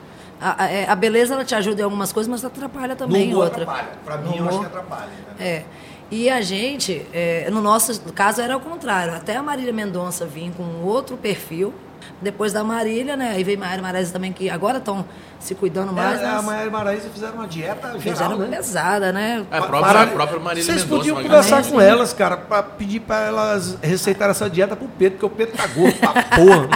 A, 0.42 0.64
a- 0.64 0.68
é, 0.70 0.88
a 0.88 0.94
beleza 0.96 1.34
ela 1.34 1.44
te 1.44 1.54
ajuda 1.54 1.80
em 1.80 1.84
algumas 1.84 2.12
coisas, 2.12 2.28
mas 2.30 2.44
atrapalha 2.44 2.96
também 2.96 3.26
no 3.28 3.32
em 3.32 3.34
outra. 3.36 3.62
atrapalha. 3.62 3.88
Pra 4.04 4.16
No 4.16 4.30
mim, 4.30 4.38
eu 4.38 4.48
acho 4.48 4.58
que 4.60 4.66
atrapalha. 4.66 5.06
Né? 5.38 5.46
É. 5.46 5.62
E 6.10 6.28
a 6.28 6.42
gente, 6.42 7.06
é, 7.14 7.48
no 7.50 7.62
nosso 7.62 7.98
caso, 8.12 8.40
era 8.42 8.54
o 8.56 8.60
contrário. 8.60 9.14
Até 9.14 9.36
a 9.36 9.42
Marília 9.42 9.72
Mendonça 9.72 10.26
vir 10.26 10.52
com 10.56 10.62
outro 10.84 11.16
perfil. 11.16 11.72
Depois 12.20 12.52
da 12.52 12.62
Marília, 12.62 13.16
né? 13.16 13.30
Aí 13.34 13.42
veio 13.44 13.58
Maíra 13.58 13.80
Marais 13.80 14.10
também, 14.10 14.32
que 14.32 14.50
agora 14.50 14.78
estão 14.78 15.04
se 15.40 15.54
cuidando 15.54 15.92
mais. 15.92 16.20
É, 16.20 16.26
a 16.26 16.34
mas 16.34 16.44
Maiara 16.44 16.70
Maraíza 16.70 17.08
fizeram 17.12 17.34
uma 17.34 17.46
dieta 17.48 17.86
geral, 17.88 18.00
fizeram 18.00 18.38
né? 18.38 18.56
pesada, 18.56 19.12
né? 19.12 19.44
É, 19.50 19.56
a 19.56 19.62
própria, 19.62 19.80
para- 19.92 20.02
a 20.02 20.06
própria 20.08 20.40
Marília 20.40 20.64
Vocês 20.64 20.82
Mendonça. 20.84 20.98
podiam 20.98 21.22
conversar 21.22 21.64
com 21.64 21.80
elas, 21.80 22.12
cara, 22.12 22.36
pra 22.36 22.62
pedir 22.62 23.00
pra 23.00 23.20
elas 23.26 23.76
receitarem 23.82 24.32
essa 24.32 24.48
dieta 24.50 24.76
pro 24.76 24.86
Pedro, 24.88 25.18
porque 25.18 25.26
o 25.26 25.30
Pedro 25.36 25.56
tá 25.56 25.66
gordo 25.68 25.98
pra 25.98 26.12
porra. 26.22 26.68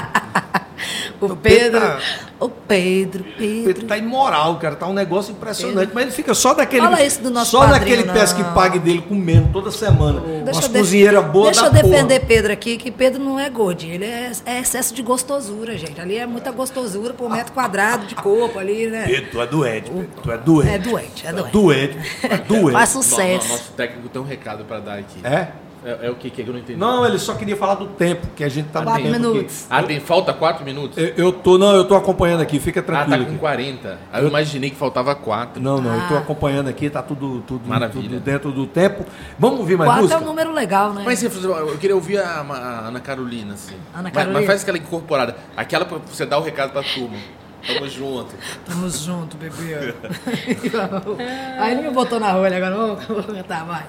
O 1.21 1.27
o 1.27 1.37
Pedro 1.37 1.37
Pedro, 1.37 1.81
tá- 1.81 1.99
o 2.39 2.49
Pedro, 2.51 3.23
O 3.23 3.39
Pedro. 3.39 3.65
Pedro 3.65 3.87
tá 3.87 3.97
imoral, 3.97 4.57
cara. 4.59 4.77
Tá 4.77 4.87
um 4.87 4.93
negócio 4.93 5.33
impressionante. 5.33 5.91
Mas 5.95 6.03
ele 6.05 6.13
fica 6.13 6.35
só 6.35 6.53
daquele. 6.53 6.83
Fala 6.83 7.03
isso 7.03 7.23
do 7.23 7.31
nosso 7.31 7.53
Só 7.53 7.61
padrinho, 7.61 7.81
daquele 7.81 8.05
não. 8.05 8.13
pesca 8.15 8.43
que 8.45 8.55
pague 8.55 8.79
dele 8.79 9.03
comendo 9.09 9.49
toda 9.53 9.71
semana. 9.71 10.21
Deixa 10.21 10.43
Umas 10.61 10.63
eu 10.65 10.69
de- 10.73 10.79
cozinheiras 10.79 11.25
boas 11.27 11.57
Deixa 11.57 11.71
da 11.71 11.79
eu 11.79 11.83
defender 11.83 12.19
porra. 12.21 12.29
Pedro 12.29 12.53
aqui, 12.53 12.77
que 12.77 12.91
Pedro 12.91 13.23
não 13.25 13.41
é 13.41 13.49
gordinho, 13.49 13.95
ele 13.95 14.05
é, 14.05 14.31
é 14.45 14.61
excesso 14.61 14.93
de 14.95 15.03
gostosura, 15.03 15.79
gente. 15.79 15.99
Ali 16.01 16.17
é 16.19 16.27
muita 16.27 16.51
gostosura 16.53 17.15
por 17.15 17.31
metro 17.31 17.53
quadrado 17.55 18.07
de 18.07 18.15
corpo 18.15 18.59
ali, 18.59 18.87
né? 18.89 19.05
Pedro, 19.07 19.31
tu 19.31 19.41
é 19.41 19.47
doente, 19.47 19.91
Pedro. 19.91 20.09
Tu 20.23 20.31
é 20.33 20.37
doente. 20.39 20.69
É 20.71 20.79
doente, 20.79 21.27
é 21.27 21.29
é 21.31 21.33
doente. 21.33 21.53
doente. 21.53 21.99
É 22.25 22.37
doente. 22.39 22.73
Faz 22.73 22.95
No- 22.95 22.99
no- 23.01 23.03
sucesso. 23.03 23.49
Nosso 23.49 23.73
técnico 23.73 24.09
tem 24.11 24.21
um 24.21 24.25
recado 24.27 24.65
pra 24.65 24.79
dar 24.81 24.99
aqui. 24.99 25.19
É? 25.25 25.49
É, 25.87 26.07
é 26.09 26.11
o 26.11 26.17
que 26.17 26.29
que 26.31 26.41
eu 26.43 26.53
não 26.53 26.59
entendi? 26.59 26.77
Não, 26.79 27.07
ele 27.07 27.17
só 27.19 27.35
queria 27.35 27.57
falar 27.57 27.77
do 27.77 27.87
tempo, 27.87 28.27
que 28.35 28.43
a 28.43 28.49
gente 28.49 28.71
tá 28.71 28.81
no 28.81 28.87
Quatro 28.87 29.03
tempo. 29.05 29.15
minutos. 29.19 29.67
Ah, 29.71 29.83
tem 29.85 30.01
falta 30.01 30.33
quatro 30.33 30.65
minutos? 30.65 30.99
Eu, 30.99 31.13
eu 31.17 31.33
tô, 31.33 31.57
não, 31.57 31.75
eu 31.77 31.85
tô 31.85 31.95
acompanhando 31.95 32.41
aqui, 32.41 32.59
fica 32.59 32.81
Ah, 32.81 32.83
tranquilo. 32.83 33.19
tá 33.19 33.25
com 33.25 33.31
aqui. 33.31 33.39
40. 33.39 33.99
Aí 34.13 34.23
eu 34.25 34.29
imaginei 34.29 34.71
que 34.71 34.77
faltava 34.77 35.15
quatro. 35.15 35.63
Não, 35.63 35.81
não, 35.81 35.95
eu 35.95 36.09
tô 36.09 36.15
Ah. 36.17 36.19
acompanhando 36.19 36.69
aqui, 36.69 36.91
tá 36.91 37.03
tudo, 37.03 37.41
tudo, 37.47 37.69
Maravilha. 37.69 38.09
tudo 38.09 38.21
dentro 38.21 38.51
do 38.51 38.67
tempo. 38.67 39.05
Vamos 39.39 39.61
ouvir 39.61 39.77
mais 39.79 39.89
Quatro 39.89 40.03
música? 40.03 40.21
é 40.21 40.23
um 40.25 40.27
número 40.27 40.53
legal, 40.53 40.93
né? 40.93 41.03
Mas 41.05 41.23
eu 41.23 41.79
queria 41.79 41.95
ouvir 41.95 42.19
a, 42.19 42.41
a 42.41 42.89
Ana 42.89 42.99
Carolina, 42.99 43.55
assim. 43.55 43.77
Ana 43.95 44.03
Mas- 44.05 44.13
Carolina? 44.13 44.39
Mas, 44.41 44.47
faz 44.49 44.63
aquela 44.63 44.79
incorporada. 44.79 45.37
Aquela 45.57 45.85
pra 45.85 45.99
você 45.99 46.27
dar 46.27 46.39
o 46.39 46.43
recado 46.43 46.73
pra 46.73 46.83
turma. 46.83 47.17
Tamo 47.65 47.89
junto. 47.89 48.35
Tamo 48.65 48.91
junto, 48.91 49.37
bebê. 49.37 49.95
Aí 51.59 51.73
ele 51.73 51.83
me 51.89 51.91
botou 51.95 52.19
na 52.21 52.33
rolha 52.33 52.57
agora, 52.57 52.75
vamos 52.77 53.05
vamos 53.07 53.27
cantar, 53.27 53.65
vai. 53.65 53.85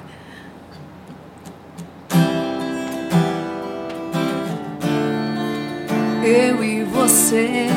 Eu 6.28 6.61
e 6.61 6.84
você 6.84 7.67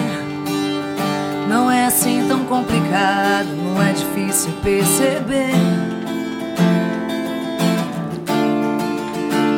não 1.49 1.71
é 1.71 1.87
assim 1.87 2.27
tão 2.27 2.45
complicado, 2.47 3.47
não 3.47 3.81
é 3.81 3.93
difícil 3.93 4.51
perceber. 4.61 5.53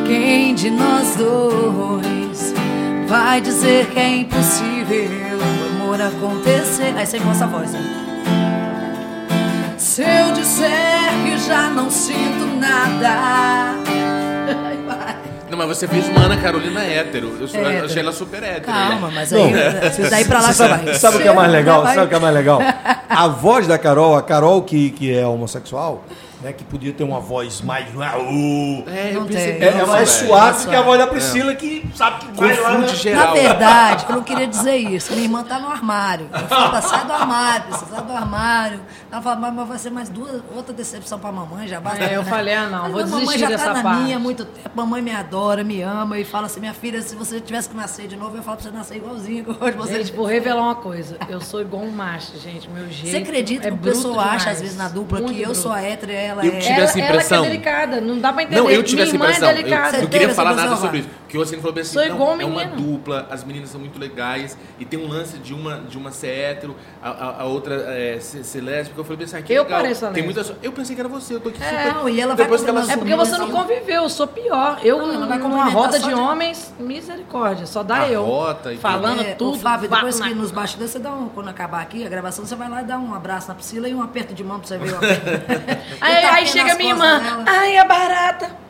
Quem 0.07 0.55
de 0.55 0.69
nós 0.69 1.17
dois 1.17 2.53
vai 3.09 3.41
dizer 3.41 3.87
que 3.87 3.99
é 3.99 4.17
impossível 4.17 5.39
o 5.39 5.83
amor 5.83 5.99
acontecer? 5.99 6.95
Aí 6.95 7.21
com 7.21 7.31
essa 7.31 7.47
voz, 7.47 7.73
né? 7.73 7.81
Se 9.79 10.03
eu 10.03 10.35
disser 10.35 10.69
que 11.25 11.39
já 11.39 11.71
não 11.71 11.91
sinto 11.91 12.45
nada. 12.61 13.73
Não, 15.63 15.69
mas 15.69 15.79
você 15.79 15.87
fez 15.87 16.09
uma 16.09 16.23
Ana 16.23 16.37
Carolina 16.37 16.83
hétero. 16.83 17.37
Eu, 17.41 17.47
sou, 17.47 17.61
eu 17.61 17.69
Hétero. 17.69 17.85
achei 17.85 18.03
ela 18.03 18.13
super 18.13 18.43
hétero. 18.43 18.65
Calma, 18.65 19.07
né? 19.07 19.13
mas 19.15 19.33
aí, 19.33 19.53
daí 20.11 20.25
pra 20.25 20.41
lá 20.41 20.53
você 20.53 20.67
vai. 20.67 20.95
Sabe 20.95 21.19
o 21.19 21.21
que 21.21 21.29
é 21.29 21.33
mais 21.33 21.53
legal? 21.53 21.85
Sabe 21.85 22.01
o 22.01 22.09
que 22.09 22.15
é 22.17 22.19
mais 22.19 22.35
legal? 22.35 22.59
A 23.09 23.29
voz 23.29 23.69
da 23.69 23.79
Carol, 23.79 24.17
a 24.17 24.23
Carol 24.25 24.63
que, 24.63 24.91
que 24.91 25.17
é 25.17 25.25
homossexual, 25.25 26.03
né, 26.43 26.53
que 26.53 26.65
podia 26.65 26.93
ter 26.93 27.05
uma 27.05 27.21
voz 27.21 27.61
mais. 27.61 27.87
é, 27.89 29.11
É, 29.11 29.15
eu 29.15 29.21
Não 29.21 29.27
pensei 29.27 29.55
tem. 29.55 29.69
É, 29.69 29.81
é 29.81 29.87
mais 29.87 30.11
suave 30.11 30.67
É 30.67 30.71
que 30.71 30.75
a 30.77 30.83
voz 30.83 30.99
da 30.99 31.07
Priscila, 31.07 31.55
que 31.55 31.89
sabe 31.95 32.27
que 32.27 32.33
vai 32.33 32.61
lá. 32.61 32.71
Confunde 32.71 32.93
né? 32.93 32.97
geral. 32.99 33.27
Na 33.29 33.33
verdade, 33.33 34.07
eu 34.09 34.15
não 34.17 34.23
queria 34.23 34.47
dizer 34.47 34.77
isso. 34.77 35.13
Minha 35.13 35.25
irmã 35.25 35.45
tá 35.45 35.59
no 35.59 35.69
armário. 35.69 36.29
Eu 36.33 36.49
falo, 36.49 36.83
sai 36.83 37.07
do 37.07 37.13
armário, 37.13 37.67
precisa 37.67 37.95
sai 37.95 38.05
do 38.05 38.13
armário. 38.13 38.81
Ela 39.11 39.23
fala, 39.23 39.51
mas 39.53 39.69
vai 39.69 39.79
ser 39.79 39.91
mais 39.91 40.09
duas, 40.09 40.43
outra 40.55 40.73
decepção 40.73 41.19
pra 41.19 41.31
mamãe, 41.31 41.69
já 41.69 41.81
basta. 41.81 42.03
É, 42.03 42.17
eu 42.17 42.25
falei, 42.25 42.55
ah, 42.55 42.69
não, 42.69 42.83
Mas 42.83 42.93
vou 42.93 43.01
a 43.03 43.07
mamãe 43.07 43.21
desistir 43.27 43.41
já 43.41 43.49
dessa 43.49 43.65
tá 43.67 43.75
na 43.75 43.83
parte. 43.83 44.03
minha 44.03 44.17
há 44.17 44.21
muito 44.21 44.45
tempo. 44.45 44.71
Mamãe 44.75 45.03
me 45.03 45.15
adora, 45.15 45.63
me 45.63 45.83
ama 45.83 46.19
e 46.19 46.25
fala 46.25 46.47
assim, 46.47 46.61
minha 46.61 46.75
filha, 46.75 47.01
se 47.03 47.15
você 47.15 47.41
tivesse 47.41 47.69
que 47.69 47.77
nascer 47.77 48.07
de 48.09 48.17
novo, 48.17 48.37
eu 48.37 48.43
falo 48.43 48.57
pra 48.57 48.65
você 48.71 48.77
nascer 48.77 48.97
igualzinho 48.97 49.57
hoje 49.61 49.77
você. 49.77 49.93
Gente, 49.99 50.13
vou 50.13 50.27
revelar 50.27 50.63
uma 50.63 50.75
coisa. 50.75 51.17
Eu 51.29 51.41
sou 51.41 51.61
igual 51.61 51.83
um 51.83 51.91
macho, 51.91 52.37
gente. 52.39 52.69
Meu 52.71 52.89
jeito. 52.91 53.11
Você 53.11 53.17
acredita 53.19 53.69
é 53.69 53.71
que 53.71 53.77
o 53.77 53.81
pessoal 53.81 54.21
acha, 54.21 54.51
às 54.51 54.61
vezes, 54.61 54.77
na 54.77 54.89
dupla, 54.89 55.19
Muito 55.21 55.35
que 55.35 55.41
eu 55.43 55.47
bruto. 55.47 55.61
sou 55.61 55.73
a 55.73 55.83
hétero 55.83 56.11
e 56.13 56.17
ela 56.33 56.45
Eu 56.45 56.53
é. 56.53 56.59
tive 56.59 56.75
ela, 56.75 56.85
essa 56.85 57.01
impressão. 57.01 57.39
Ela 57.39 57.47
que 57.47 57.51
é 57.51 57.51
delicada, 57.59 58.01
não 58.01 58.19
dá 58.19 58.33
pra 58.33 58.43
entender. 58.43 58.61
Não, 58.61 58.71
eu 58.71 58.83
tive 58.83 58.97
Minha 58.97 59.05
essa 59.07 59.15
irmã 59.17 59.25
impressão. 59.27 59.49
é 59.49 59.55
delicada. 59.55 59.89
Eu, 59.89 59.95
eu 59.95 60.01
Você 60.01 60.07
queria 60.11 60.35
falar 60.35 60.55
nada 60.55 60.77
sobre 60.77 60.99
isso. 61.01 61.09
Porque 61.33 61.39
você 61.47 61.57
falou 61.57 61.79
assim, 61.81 61.93
Sou 61.95 62.07
não, 62.07 62.15
igual 62.15 62.41
é 62.41 62.45
uma 62.45 62.65
dupla, 62.67 63.27
as 63.31 63.43
meninas 63.43 63.71
são 63.71 63.81
muito 63.81 63.99
legais, 63.99 64.55
e 64.79 64.85
tem 64.85 64.99
um 65.01 65.09
lance 65.09 65.39
de 65.39 65.55
uma, 65.55 65.79
de 65.79 65.97
uma 65.97 66.11
ser 66.11 66.29
hétero, 66.29 66.77
a, 67.03 67.09
a- 67.09 67.41
a 67.41 67.45
outra 67.47 67.75
é, 67.75 68.19
ser, 68.21 68.45
ser 68.45 68.61
lésbica. 68.61 69.01
Eu 69.01 69.05
falei 69.05 69.25
assim, 69.25 69.37
ah, 69.39 69.43
que 69.43 69.51
Eu 69.51 69.63
legal. 69.63 69.81
pareço 69.81 70.05
a 70.05 70.11
tem 70.11 70.23
lésbica. 70.23 70.45
muitas, 70.45 70.63
Eu 70.65 70.73
pensei 70.73 70.95
que 70.95 71.01
era 71.01 71.09
você, 71.09 71.35
eu 71.35 71.41
tô 71.41 71.49
aqui 71.49 71.63
É, 71.63 71.69
super... 71.69 71.95
não, 71.95 72.09
e 72.09 72.21
ela 72.21 72.35
vai 72.37 72.45
Depois 72.45 72.63
que 72.63 72.69
ela 72.69 72.81
É 72.93 72.97
porque 72.99 73.15
você 73.17 73.39
não 73.39 73.45
Assim, 73.47 73.53
conviveu, 73.55 74.03
eu 74.03 74.09
sou 74.11 74.27
pior. 74.27 74.79
Eu, 74.85 74.99
Não, 74.99 75.07
vai 75.27 75.39
numa 75.39 75.39
complementar 75.39 75.73
roda 75.73 75.99
de 75.99 76.05
de- 76.09 76.15
homens, 76.15 76.75
misericórdia. 76.79 77.65
Só 77.65 77.83
dá 77.83 78.07
eu. 78.09 78.23
Arrota 78.23 78.71
e 78.73 78.77
falando 78.77 79.23
É, 79.23 79.33
tudo. 79.33 79.57
Bato 79.59 79.89
depois 79.89 80.19
na- 80.21 80.29
que 80.29 80.35
nos 80.35 80.51
bastidores, 80.51 80.91
você 80.93 80.99
dá 80.99 81.13
um, 81.15 81.31
quando 81.31 81.49
acabar 81.49 81.81
aqui 81.81 82.05
a 82.05 82.11
gravação, 82.11 82.45
você 82.45 82.55
vai 82.55 82.69
lá 82.69 82.83
e 82.83 82.85
dá 82.85 82.99
um 82.99 83.15
abraço 83.15 83.49
na 83.49 83.55
Priscila 83.55 83.89
e 83.89 83.95
um 83.95 84.03
aperto 84.03 84.35
de 84.35 84.45
mão 84.45 84.61
pra 84.61 84.69
você 84.69 84.77
ver. 84.77 84.93
Aí, 85.99 86.25
aí 86.25 86.47
chega 86.47 86.75
minha 86.75 86.91
irmã. 86.91 87.23
Ai, 87.47 87.77
é 87.77 87.85
barata. 87.87 88.62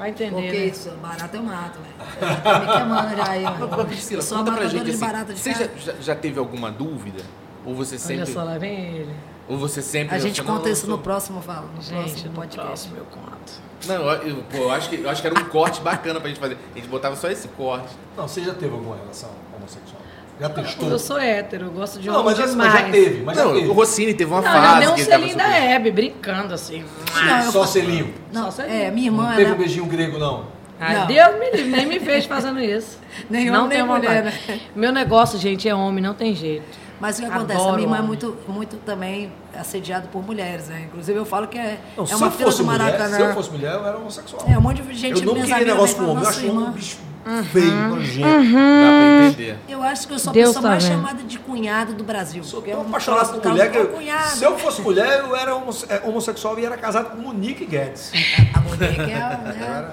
Vai 0.00 0.08
entender. 0.08 0.30
Porque 0.30 0.58
né? 0.58 0.64
isso, 0.64 0.90
barata 0.92 1.36
eu 1.36 1.42
mato, 1.42 1.78
velho. 1.78 2.30
Já 2.32 2.36
tá 2.40 2.58
me 2.60 2.66
queimando 2.72 3.16
já 3.18 3.28
aí. 3.28 3.44
Priscila, 3.86 4.24
conta 4.24 4.52
pra 4.52 4.66
gente 4.66 4.84
de 4.84 4.90
assim, 4.92 4.98
barata 5.00 5.34
de 5.34 5.38
você 5.38 5.52
já, 5.52 5.92
já, 6.00 6.14
teve 6.14 6.38
alguma 6.38 6.70
dúvida? 6.70 7.22
Ou 7.66 7.74
você 7.74 7.96
Olha 7.96 8.00
sempre... 8.00 8.32
só, 8.32 8.42
lá 8.42 8.56
vem 8.56 8.96
ele. 8.96 9.14
Ou 9.46 9.58
você 9.58 9.82
sempre... 9.82 10.16
A 10.16 10.18
gente 10.18 10.42
conta 10.42 10.70
isso 10.70 10.86
no 10.86 10.96
próximo, 10.96 11.42
fala. 11.42 11.68
No 11.76 11.82
Gente, 11.82 11.98
próximo 12.00 12.28
no 12.30 12.34
podcast. 12.34 12.66
próximo 12.66 12.96
eu 12.96 13.04
conto. 13.04 13.52
Não, 13.86 14.10
eu, 14.10 14.28
eu- 14.28 14.42
pô, 14.44 14.56
eu 14.56 14.70
acho 14.70 14.88
que, 14.88 15.00
eu 15.02 15.10
acho 15.10 15.20
que 15.20 15.26
era 15.26 15.38
um 15.38 15.44
corte 15.44 15.82
bacana 15.82 16.18
pra 16.18 16.30
gente 16.30 16.40
fazer. 16.40 16.56
A 16.74 16.78
gente 16.78 16.88
botava 16.88 17.14
só 17.14 17.28
esse 17.28 17.48
corte. 17.48 17.94
Não, 18.16 18.26
você 18.26 18.42
já 18.42 18.54
teve 18.54 18.72
alguma 18.72 18.96
relação 18.96 19.28
homossexual? 19.54 19.99
Já 20.40 20.48
testou? 20.48 20.88
Eu 20.88 20.98
sou 20.98 21.18
hétero, 21.18 21.66
eu 21.66 21.70
gosto 21.70 22.00
de 22.00 22.08
Não, 22.08 22.24
mas, 22.24 22.38
homem 22.38 22.48
já- 22.50 22.56
mas 22.56 22.66
demais. 22.72 22.72
já 22.86 22.90
teve. 22.92 23.22
Mas 23.22 23.36
já 23.36 23.44
não, 23.44 23.52
teve. 23.54 23.68
o 23.68 23.72
Rossini 23.72 24.14
teve 24.14 24.30
uma 24.32 24.40
Não, 24.40 24.50
fase 24.50 24.66
já 24.66 24.80
deu 24.80 24.92
um 24.92 24.96
selinho 24.96 25.36
da. 25.36 25.48
Hebe, 25.56 25.90
brincando 25.90 26.54
assim. 26.54 26.84
Não, 27.14 27.52
Só 27.52 27.60
faço- 27.60 27.72
selinho. 27.74 28.14
Não, 28.32 28.50
Só 28.50 28.62
é, 28.62 28.90
minha 28.90 29.08
irmã, 29.08 29.24
Não 29.28 29.30
teve 29.36 29.44
ela... 29.44 29.54
um 29.54 29.58
beijinho 29.58 29.84
grego, 29.86 30.18
não. 30.18 30.44
Ai, 30.80 30.94
Não. 30.96 31.06
Deus 31.06 31.38
me 31.38 31.50
livre, 31.50 31.70
nem 31.70 31.84
me 31.86 31.98
vejo 31.98 32.26
fazendo 32.26 32.58
isso. 32.58 32.98
Nem 33.28 33.50
não 33.50 33.66
nem 33.68 33.82
mulher, 33.82 34.24
né? 34.24 34.60
Meu 34.74 34.90
negócio, 34.90 35.38
gente, 35.38 35.68
é 35.68 35.74
homem, 35.74 36.02
não 36.02 36.14
tem 36.14 36.34
jeito. 36.34 36.64
Mas 36.98 37.18
o 37.18 37.22
que 37.22 37.28
acontece? 37.28 37.52
Adoro 37.58 37.68
a 37.68 37.76
minha 37.76 37.84
irmã 37.86 37.96
é 37.96 37.98
homem. 37.98 38.08
muito, 38.08 38.36
muito 38.48 38.76
também 38.78 39.30
assediada 39.58 40.08
por 40.10 40.22
mulheres, 40.24 40.68
né? 40.68 40.84
Inclusive 40.86 41.18
eu 41.18 41.24
falo 41.26 41.48
que 41.48 41.58
é, 41.58 41.78
Não, 41.96 42.04
é 42.10 42.16
uma 42.16 42.30
fila 42.30 42.50
do 42.50 42.64
mulher, 42.64 42.78
Maracanã. 42.78 43.16
se 43.16 43.22
eu 43.22 43.34
fosse 43.34 43.50
mulher, 43.50 43.72
eu 43.74 43.86
era 43.86 43.96
homossexual. 43.98 44.42
É, 44.48 44.56
um 44.56 44.60
monte 44.62 44.80
de 44.82 44.94
gente 44.94 45.20
eu 45.22 45.26
não 45.34 45.34
queria 45.42 45.64
negócio 45.66 45.96
com 45.96 46.02
homem, 46.04 46.22
eu 46.22 46.28
acho 46.30 46.46
"Nossa, 46.46 46.68
um 46.68 46.72
bicho 46.72 46.96
Uhum. 47.30 47.44
feio, 47.44 47.88
nojento. 47.88 48.20
Dá 48.28 48.90
pra 48.90 49.26
entender. 49.28 49.56
Eu 49.68 49.82
acho 49.82 50.08
que 50.08 50.14
eu 50.14 50.18
sou 50.18 50.30
a 50.30 50.34
Deus 50.34 50.48
pessoa 50.48 50.62
tá 50.62 50.68
mais 50.70 50.84
vendo. 50.84 50.92
chamada 50.96 51.22
de 51.22 51.38
cunhado 51.38 51.94
do 51.94 52.02
Brasil. 52.04 52.42
Sou 52.42 52.62
é 52.66 52.70
tão 52.72 52.80
apaixonado 52.82 53.40
por 53.40 53.50
mulher 53.50 53.70
que 53.70 53.78
"Ô, 53.78 53.82
eu, 53.82 53.88
cunhado. 53.88 54.36
se 54.36 54.44
eu 54.44 54.58
fosse 54.58 54.80
mulher, 54.82 55.20
eu 55.20 55.36
era 55.36 55.52
é, 55.52 56.08
homossexual 56.08 56.58
e 56.58 56.64
era 56.64 56.76
casado 56.76 57.10
com 57.10 57.16
Monique 57.22 57.64
Guedes. 57.64 58.12
A 58.54 58.60
mulher 58.60 58.94
que 58.94 59.00
é, 59.10 59.54
né? 59.54 59.92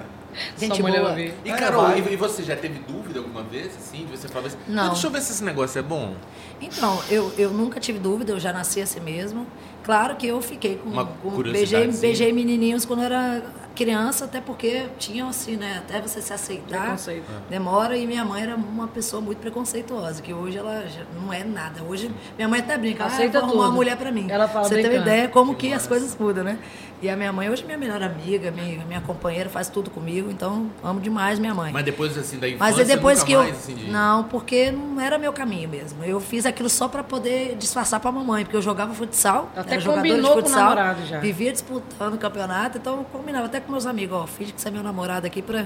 Gente 0.55 0.81
boa. 0.83 1.19
E 1.19 1.33
É, 1.45 1.53
Carol, 1.55 1.89
e, 1.97 2.13
e 2.13 2.15
você 2.15 2.43
já 2.43 2.55
teve 2.55 2.79
dúvida 2.87 3.19
alguma 3.19 3.41
vez, 3.41 3.71
assim? 3.75 4.05
De 4.05 4.15
você 4.17 4.27
falar 4.27 4.47
assim, 4.47 4.57
Não. 4.67 4.83
"Ah, 4.83 4.87
deixa 4.89 5.07
eu 5.07 5.11
ver 5.11 5.21
se 5.21 5.31
esse 5.31 5.43
negócio 5.43 5.79
é 5.79 5.81
bom. 5.81 6.13
Então, 6.61 6.99
eu, 7.09 7.31
eu 7.39 7.49
nunca 7.49 7.79
tive 7.79 7.97
dúvida, 7.97 8.33
eu 8.33 8.39
já 8.39 8.53
nasci 8.53 8.79
assim 8.81 8.99
mesmo. 8.99 9.47
Claro 9.83 10.15
que 10.15 10.27
eu 10.27 10.39
fiquei 10.41 10.75
com. 10.77 10.89
Uma 10.89 11.05
com 11.05 11.41
beijei, 11.41 11.87
beijei 11.87 12.31
menininhos 12.33 12.85
quando 12.85 12.99
eu 12.99 13.05
era 13.05 13.41
criança, 13.77 14.25
até 14.25 14.41
porque 14.41 14.87
tinham 14.97 15.29
assim, 15.29 15.55
né? 15.55 15.77
Até 15.77 16.01
você 16.01 16.19
se 16.19 16.33
aceitar. 16.33 16.81
Preconceito. 16.81 17.25
Demora 17.47 17.95
e 17.95 18.07
minha 18.07 18.25
mãe 18.25 18.41
era 18.41 18.55
uma 18.55 18.87
pessoa 18.87 19.21
muito 19.21 19.37
preconceituosa, 19.37 20.21
que 20.21 20.33
hoje 20.33 20.57
ela 20.57 20.83
não 21.21 21.31
é 21.31 21.43
nada. 21.43 21.83
Hoje 21.83 22.11
minha 22.35 22.47
mãe 22.47 22.59
até 22.59 22.75
brinca, 22.77 23.05
Aceita 23.05 23.37
ah, 23.37 23.43
arrumar 23.43 23.65
uma 23.65 23.71
mulher 23.71 23.95
pra 23.95 24.11
mim. 24.11 24.25
Ela 24.29 24.47
fala 24.47 24.67
Você 24.67 24.75
tem 24.75 24.83
uma 24.85 24.89
brincando. 24.89 25.09
ideia 25.09 25.27
como 25.29 25.53
que 25.55 25.71
as 25.71 25.85
coisas 25.85 26.17
mudam, 26.17 26.43
né? 26.43 26.57
E 26.99 27.07
a 27.09 27.15
minha 27.15 27.31
mãe 27.31 27.47
hoje 27.47 27.61
é 27.61 27.65
minha 27.67 27.77
melhor 27.77 28.01
amiga, 28.01 28.49
minha, 28.49 28.83
minha 28.85 28.99
companheira, 29.01 29.47
faz 29.51 29.69
tudo 29.69 29.91
comigo, 29.91 30.31
então 30.31 30.71
amo 30.83 30.99
demais 30.99 31.37
minha 31.37 31.53
mãe. 31.53 31.71
Mas 31.71 31.85
depois, 31.85 32.17
assim, 32.17 32.39
da 32.39 32.47
infância, 32.49 32.75
Mas 32.75 32.79
é 32.79 32.95
depois 32.95 33.19
nunca 33.19 33.27
que 33.27 33.33
eu. 33.33 33.39
mais, 33.43 33.55
assim, 33.55 33.75
de... 33.75 33.91
Não, 33.91 34.23
porque 34.23 34.71
não 34.71 34.99
era 34.99 35.17
meu 35.19 35.31
caminho 35.31 35.69
mesmo. 35.69 36.03
Eu 36.03 36.19
fiz 36.19 36.43
aquilo 36.43 36.67
só 36.69 36.87
pra 36.87 37.03
poder 37.03 37.55
disfarçar 37.55 37.99
pra 37.99 38.11
mamãe, 38.11 38.43
porque 38.45 38.57
eu 38.57 38.61
jogava 38.63 38.95
futsal. 38.95 39.51
Até 39.55 39.73
era 39.73 39.79
jogadora 39.81 40.07
combinou 40.09 40.35
de 40.37 40.41
com 40.41 40.47
o 40.47 40.49
futsal, 40.49 40.63
namorado 40.69 41.05
já. 41.05 41.19
Vivia 41.19 41.51
disputando 41.51 42.15
o 42.15 42.17
campeonato, 42.17 42.79
então 42.79 42.97
eu 42.97 43.03
combinava 43.03 43.45
até 43.45 43.59
com 43.59 43.71
meus 43.71 43.85
amigos, 43.85 44.17
ó, 44.17 44.25
finge 44.25 44.51
que 44.53 44.59
você 44.59 44.69
é 44.69 44.71
meu 44.71 44.81
namorado 44.81 45.27
aqui 45.27 45.43
pra, 45.43 45.65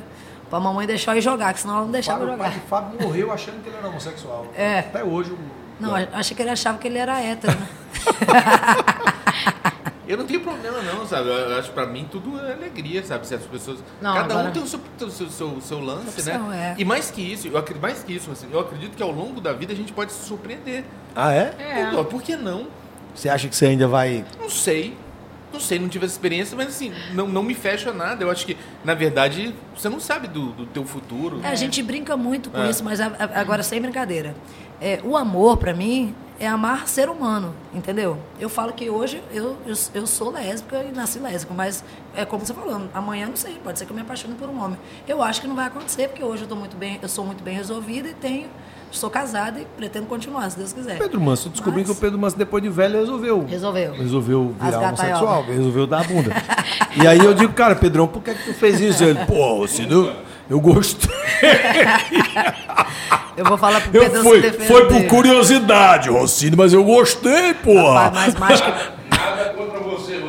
pra 0.50 0.60
mamãe 0.60 0.86
deixar 0.86 1.14
eu 1.14 1.20
ir 1.20 1.22
jogar, 1.22 1.54
que 1.54 1.62
senão 1.62 1.76
ela 1.76 1.84
não 1.86 1.92
deixava 1.94 2.20
Fábio, 2.20 2.36
o 2.36 2.38
pai 2.38 2.48
jogar. 2.52 2.60
de 2.62 2.68
Fábio 2.68 3.08
morreu 3.08 3.32
achando 3.32 3.64
que 3.64 3.70
ele 3.70 3.78
era 3.78 3.88
homossexual. 3.88 4.48
É. 4.54 4.80
Até 4.80 5.02
hoje. 5.02 5.32
o- 5.32 5.61
Não, 5.82 5.96
achei 6.14 6.36
que 6.36 6.42
ele 6.42 6.50
achava 6.52 6.78
que 6.78 6.88
ele 6.88 6.98
era 6.98 7.20
hétero, 7.20 7.58
né? 7.58 7.68
Eu 10.08 10.18
não 10.18 10.26
tenho 10.26 10.42
problema 10.42 10.82
não, 10.82 11.06
sabe? 11.08 11.30
Eu 11.30 11.58
acho 11.58 11.70
que 11.70 11.74
pra 11.74 11.86
mim 11.86 12.06
tudo 12.12 12.38
é 12.46 12.52
alegria, 12.54 13.02
sabe? 13.06 13.26
Se 13.26 13.34
as 13.34 13.44
pessoas... 13.44 13.80
Não, 14.02 14.14
Cada 14.14 14.34
agora- 14.34 14.50
um 14.50 14.52
tem 14.52 14.62
o 14.62 14.68
seu, 14.68 14.80
tem 14.98 15.08
o 15.08 15.12
seu, 15.12 15.30
seu, 15.30 15.62
seu 15.62 15.80
lance, 15.80 16.10
Opção, 16.10 16.50
né? 16.50 16.76
é. 16.78 16.82
E 16.82 16.84
mais 16.84 17.10
que 17.10 17.22
isso, 17.22 17.48
eu 17.48 17.58
acredito, 17.58 17.82
mais 17.82 18.04
que 18.04 18.14
isso, 18.14 18.30
assim, 18.30 18.48
eu 18.52 18.60
acredito 18.60 18.94
que 18.98 19.02
ao 19.04 19.12
longo 19.12 19.40
da 19.40 19.54
vida 19.54 19.72
a 19.72 19.76
gente 19.76 19.94
pode 19.94 20.12
se 20.12 20.26
surpreender. 20.26 20.84
Ah, 21.16 21.32
é? 21.34 21.54
É. 21.58 21.92
Pô, 21.92 22.04
Por 22.04 22.22
que 22.22 22.36
não? 22.36 22.68
Você 23.16 23.30
acha 23.30 23.48
que 23.48 23.56
você 23.56 23.68
ainda 23.68 23.88
vai. 23.88 24.26
Não 24.38 24.50
sei. 24.50 24.98
Não 25.54 25.60
sei, 25.62 25.80
não 25.80 25.88
tive 25.88 26.06
essa 26.06 26.14
experiência, 26.16 26.56
mas 26.58 26.68
assim, 26.70 26.94
não, 27.14 27.28
não 27.28 27.44
me 27.44 27.54
fecha 27.54 27.94
nada. 27.94 28.24
Eu 28.24 28.32
acho 28.32 28.46
que, 28.46 28.58
na 28.84 28.94
verdade, 28.94 29.54
você 29.76 29.88
não 29.90 30.00
sabe 30.00 30.28
do, 30.28 30.52
do 30.54 30.66
teu 30.66 30.86
futuro. 30.86 31.40
É, 31.44 31.48
a 31.50 31.56
gente 31.56 31.82
brinca 31.84 32.18
muito 32.18 32.50
com 32.50 32.62
É. 32.62 32.70
isso, 32.70 32.84
mas 32.84 33.00
a- 33.00 33.12
a- 33.18 33.40
agora 33.40 33.62
sem 33.64 33.82
brincadeira. 33.82 34.34
É, 34.82 35.00
o 35.04 35.16
amor, 35.16 35.58
pra 35.58 35.74
mim, 35.74 36.16
é 36.40 36.48
amar 36.48 36.88
ser 36.88 37.08
humano, 37.08 37.54
entendeu? 37.72 38.18
Eu 38.40 38.50
falo 38.50 38.74
que 38.74 38.90
hoje 38.90 39.22
eu, 39.32 39.56
eu, 39.64 39.76
eu 39.94 40.08
sou 40.08 40.32
lésbica 40.32 40.84
e 40.84 40.92
nasci 40.92 41.20
lésbica, 41.20 41.54
mas 41.54 41.84
é 42.16 42.26
como 42.26 42.44
você 42.44 42.52
falou, 42.52 42.82
amanhã 42.92 43.28
não 43.28 43.36
sei, 43.36 43.60
pode 43.64 43.78
ser 43.78 43.86
que 43.86 43.92
eu 43.92 43.96
me 43.96 44.02
apaixone 44.02 44.34
por 44.34 44.50
um 44.50 44.60
homem. 44.60 44.76
Eu 45.08 45.22
acho 45.22 45.40
que 45.40 45.48
não 45.48 45.56
vai 45.56 45.68
acontecer, 45.68 46.08
porque 46.08 46.24
hoje 46.24 46.42
eu, 46.42 46.48
tô 46.48 46.56
muito 46.56 46.76
bem, 46.76 46.98
eu 47.00 47.08
sou 47.08 47.24
muito 47.24 47.44
bem 47.44 47.56
resolvida 47.56 48.10
e 48.10 48.14
tenho, 48.16 48.48
sou 48.90 49.08
casada 49.08 49.60
e 49.60 49.66
pretendo 49.78 50.08
continuar, 50.08 50.50
se 50.50 50.58
Deus 50.58 50.74
quiser. 50.74 50.98
Pedro 50.98 51.22
Manso, 51.22 51.50
eu 51.50 51.52
descobri 51.52 51.82
Mas- 51.82 51.92
que 51.92 51.96
o 51.96 52.02
Pedro 52.02 52.18
Manso, 52.18 52.36
depois 52.36 52.64
de 52.64 52.70
velho, 52.70 53.00
resolveu. 53.00 53.46
Resolveu. 53.46 53.94
Resolveu 53.94 54.56
virar 54.60 54.80
homossexual, 54.80 55.44
resolveu 55.44 55.86
dar 55.86 56.00
a 56.00 56.04
bunda. 56.06 56.32
e 57.00 57.06
aí 57.06 57.20
eu 57.20 57.36
digo, 57.36 57.54
cara, 57.54 57.76
Pedrão, 57.76 58.08
por 58.08 58.24
que, 58.24 58.34
que 58.34 58.46
tu 58.46 58.54
fez 58.56 58.80
isso? 58.80 59.04
Ele, 59.04 59.24
pô, 59.28 59.68
se 59.68 59.86
não, 59.86 60.12
eu 60.50 60.60
gostei. 60.60 61.11
Eu 63.38 63.46
vou 63.46 63.58
falar 63.58 63.82
pro 63.82 63.90
Eu 63.96 64.02
Pedro 64.04 64.22
fui, 64.22 64.36
se 64.42 64.42
defender. 64.52 64.68
foi 64.68 64.88
por 64.88 65.04
curiosidade, 65.08 66.10
Rossini, 66.10 66.56
mas 66.56 66.74
eu 66.74 66.84
gostei, 66.84 67.54
porra. 67.56 68.12
Mais 68.12 68.36
macho, 68.36 68.64
que, 68.64 68.70
Nada 68.70 69.54
contra 69.56 69.80
você, 69.80 70.22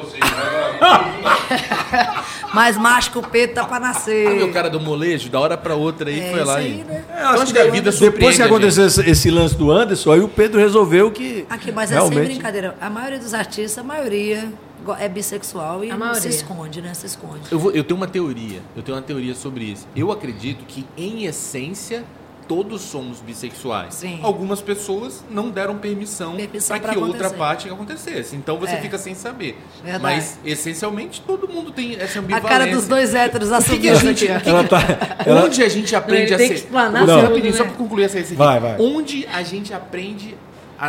mais 2.52 2.76
macho 2.76 3.10
que 3.12 3.18
o 3.18 3.22
Pedro 3.22 3.54
tá 3.56 3.64
pra 3.64 3.80
nascer. 3.80 4.28
Sabe 4.28 4.42
o 4.42 4.52
cara 4.52 4.68
do 4.68 4.78
molejo, 4.80 5.28
da 5.30 5.40
hora 5.40 5.56
pra 5.56 5.74
outra 5.74 6.10
aí, 6.10 6.20
É 6.20 6.30
foi 6.30 6.44
lá 6.44 6.56
aí, 6.56 6.80
e... 6.80 6.84
né? 6.84 7.04
É, 7.10 7.22
Eu 7.22 7.28
acho 7.28 7.52
que 7.52 7.58
a 7.58 7.70
vida 7.70 7.90
depois 7.90 8.36
que 8.36 8.42
aconteceu 8.42 8.86
esse, 8.86 9.10
esse 9.10 9.30
lance 9.30 9.56
do 9.56 9.70
Anderson, 9.70 10.12
aí 10.12 10.20
o 10.20 10.28
Pedro 10.28 10.60
resolveu 10.60 11.10
que. 11.10 11.46
Aqui, 11.48 11.72
mas 11.72 11.90
é 11.90 11.94
sem 11.94 12.08
realmente, 12.08 12.32
brincadeira. 12.34 12.76
A 12.80 12.90
maioria 12.90 13.18
dos 13.18 13.32
artistas, 13.32 13.78
a 13.78 13.82
maioria 13.82 14.52
é 14.98 15.08
bissexual 15.08 15.84
e 15.84 15.90
A 15.90 15.96
não 15.96 16.14
se 16.14 16.28
esconde, 16.28 16.80
né? 16.82 16.92
Se 16.94 17.06
esconde. 17.06 17.42
Eu, 17.50 17.58
vou- 17.58 17.70
eu 17.72 17.84
tenho 17.84 17.96
uma 17.96 18.08
teoria, 18.08 18.60
eu 18.76 18.82
tenho 18.82 18.96
uma 18.96 19.02
teoria 19.02 19.34
sobre 19.34 19.64
isso. 19.64 19.86
Eu 19.94 20.10
acredito 20.10 20.64
que, 20.66 20.84
em 20.96 21.24
essência, 21.24 22.04
todos 22.48 22.82
somos 22.82 23.20
bissexuais. 23.20 23.94
Sim. 23.94 24.18
Algumas 24.22 24.60
pessoas 24.60 25.24
não 25.30 25.48
deram 25.48 25.78
permissão 25.78 26.34
Permissão 26.36 26.76
para 26.78 26.88
que 26.92 26.96
pra 26.98 27.06
outra 27.06 27.20
acontecer. 27.28 27.38
parte 27.38 27.68
acontecesse. 27.70 28.36
Então 28.36 28.58
você 28.58 28.74
É. 28.74 28.80
fica 28.80 28.98
sem 28.98 29.14
saber. 29.14 29.56
Verdade. 29.82 30.02
Mas, 30.02 30.38
essencialmente, 30.44 31.20
todo 31.22 31.48
mundo 31.48 31.70
tem 31.70 31.94
essa 31.94 32.18
A 32.18 32.22
ambivalência. 32.22 32.48
cara 32.58 32.66
dos 32.70 32.86
dois 32.88 33.14
héteros 33.14 33.50
O 33.50 33.62
que, 33.62 33.78
que 33.78 33.88
a 33.88 33.92
assumindo 33.92 34.18
gente... 34.18 34.32
aqui. 34.32 34.48
Ela 34.50 34.64
tá. 34.64 34.78
Ela, 35.24 35.44
Onde 35.44 35.62
a 35.62 35.68
gente 35.68 35.94
aprende 35.94 36.24
Ele 36.24 36.34
a 36.34 36.38
tem 36.38 36.48
ser... 36.48 36.54
que 36.54 36.60
explanar 36.60 37.06
Vou 37.06 37.14
tudo, 37.16 37.26
rapidinho, 37.28 37.52
né? 37.52 37.56
só 37.58 37.64
para 37.64 37.74
concluir 37.74 38.04
essa 38.04 38.18
aqui. 38.18 38.34
Vai, 38.34 38.60
vai. 38.60 38.76
Onde 38.78 39.26
a 39.32 39.42
gente 39.42 39.72
aprende 39.72 40.36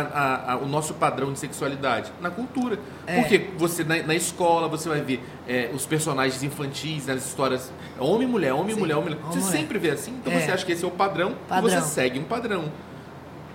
a- 0.00 0.52
a- 0.52 0.56
o 0.58 0.66
nosso 0.66 0.94
padrão 0.94 1.32
de 1.32 1.38
sexualidade? 1.38 2.10
Na 2.20 2.30
cultura. 2.30 2.78
É. 3.06 3.20
Porque 3.20 3.50
você, 3.56 3.84
na, 3.84 4.02
na 4.02 4.14
escola, 4.14 4.66
você 4.68 4.88
vai 4.88 5.00
ver 5.00 5.22
é, 5.46 5.70
os 5.72 5.86
personagens 5.86 6.42
infantis, 6.42 7.06
nas 7.06 7.24
histórias, 7.26 7.70
homem 7.98 8.26
e 8.26 8.30
mulher, 8.30 8.52
homem 8.52 8.74
e 8.74 8.78
mulher, 8.78 8.96
homem 8.96 9.12
e 9.12 9.16
mulher. 9.16 9.26
Você 9.32 9.38
Homem 9.40 9.50
sempre 9.50 9.78
vê 9.78 9.90
assim, 9.90 10.12
então 10.20 10.32
É. 10.32 10.40
você 10.40 10.50
acha 10.52 10.64
que 10.66 10.72
esse 10.72 10.84
é 10.84 10.88
o 10.88 10.90
padrão, 10.90 11.34
Padrão. 11.48 11.68
e 11.68 11.70
você 11.70 11.80
segue 11.82 12.18
um 12.18 12.24
padrão. 12.24 12.64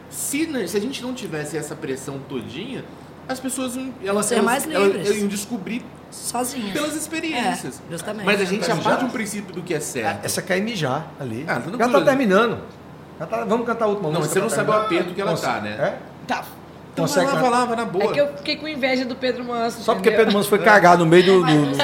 Se, 0.09 0.47
né, 0.47 0.65
se 0.65 0.75
a 0.77 0.81
gente 0.81 1.01
não 1.03 1.13
tivesse 1.13 1.55
essa 1.57 1.75
pressão 1.75 2.19
todinha, 2.27 2.83
as 3.27 3.39
pessoas 3.39 3.75
iam- 3.75 3.93
elas, 4.03 4.25
ser 4.25 4.35
elas, 4.35 4.45
mais 4.45 4.67
elas 4.71 5.09
iam 5.15 5.27
descobrir 5.27 5.83
Sozinhas. 6.09 6.71
pelas 6.73 6.95
experiências. 6.95 7.79
É, 7.87 7.91
justamente. 7.91 8.25
Mas 8.25 8.41
a 8.41 8.45
gente 8.45 8.65
já 8.65 8.75
já- 8.75 8.95
de 8.95 9.05
um 9.05 9.09
princípio 9.09 9.53
do 9.53 9.61
que 9.61 9.73
é 9.73 9.79
certo. 9.79 10.25
Essa 10.25 10.41
quer 10.41 10.59
mijar 10.61 11.07
ali. 11.19 11.45
Ah, 11.47 11.55
já 11.55 11.61
tranquilo. 11.61 11.91
tá 11.91 12.01
terminando. 12.01 12.59
Já 13.19 13.25
tá- 13.27 13.43
vamos 13.45 13.67
cantar 13.67 13.85
a 13.85 13.87
última 13.89 14.09
Não, 14.09 14.15
música. 14.21 14.33
você 14.33 14.39
não 14.39 14.49
sabe 14.49 14.69
o 14.71 14.73
aperto 14.73 15.13
que 15.13 15.21
ela 15.21 15.37
tá, 15.37 15.59
né? 15.61 15.71
É? 15.71 16.08
Tá. 16.29 16.43
Então 16.93 17.05
Consegue 17.05 17.27
vai 17.27 17.35
lá, 17.35 17.41
vai 17.41 17.49
lá, 17.51 17.65
vai 17.65 17.75
na 17.77 17.85
boa. 17.85 18.05
É 18.05 18.07
que 18.13 18.19
eu 18.19 18.27
fiquei 18.37 18.55
com 18.57 18.67
inveja 18.67 19.05
do 19.05 19.15
Pedro 19.15 19.43
Manso. 19.43 19.81
Só 19.83 19.93
porque 19.93 20.09
entendeu? 20.09 20.25
Pedro 20.25 20.37
Manso 20.37 20.49
foi 20.49 20.59
cagar 20.59 20.97
no 20.97 21.05
meio 21.05 21.23
do. 21.25 21.41
do- 21.45 21.77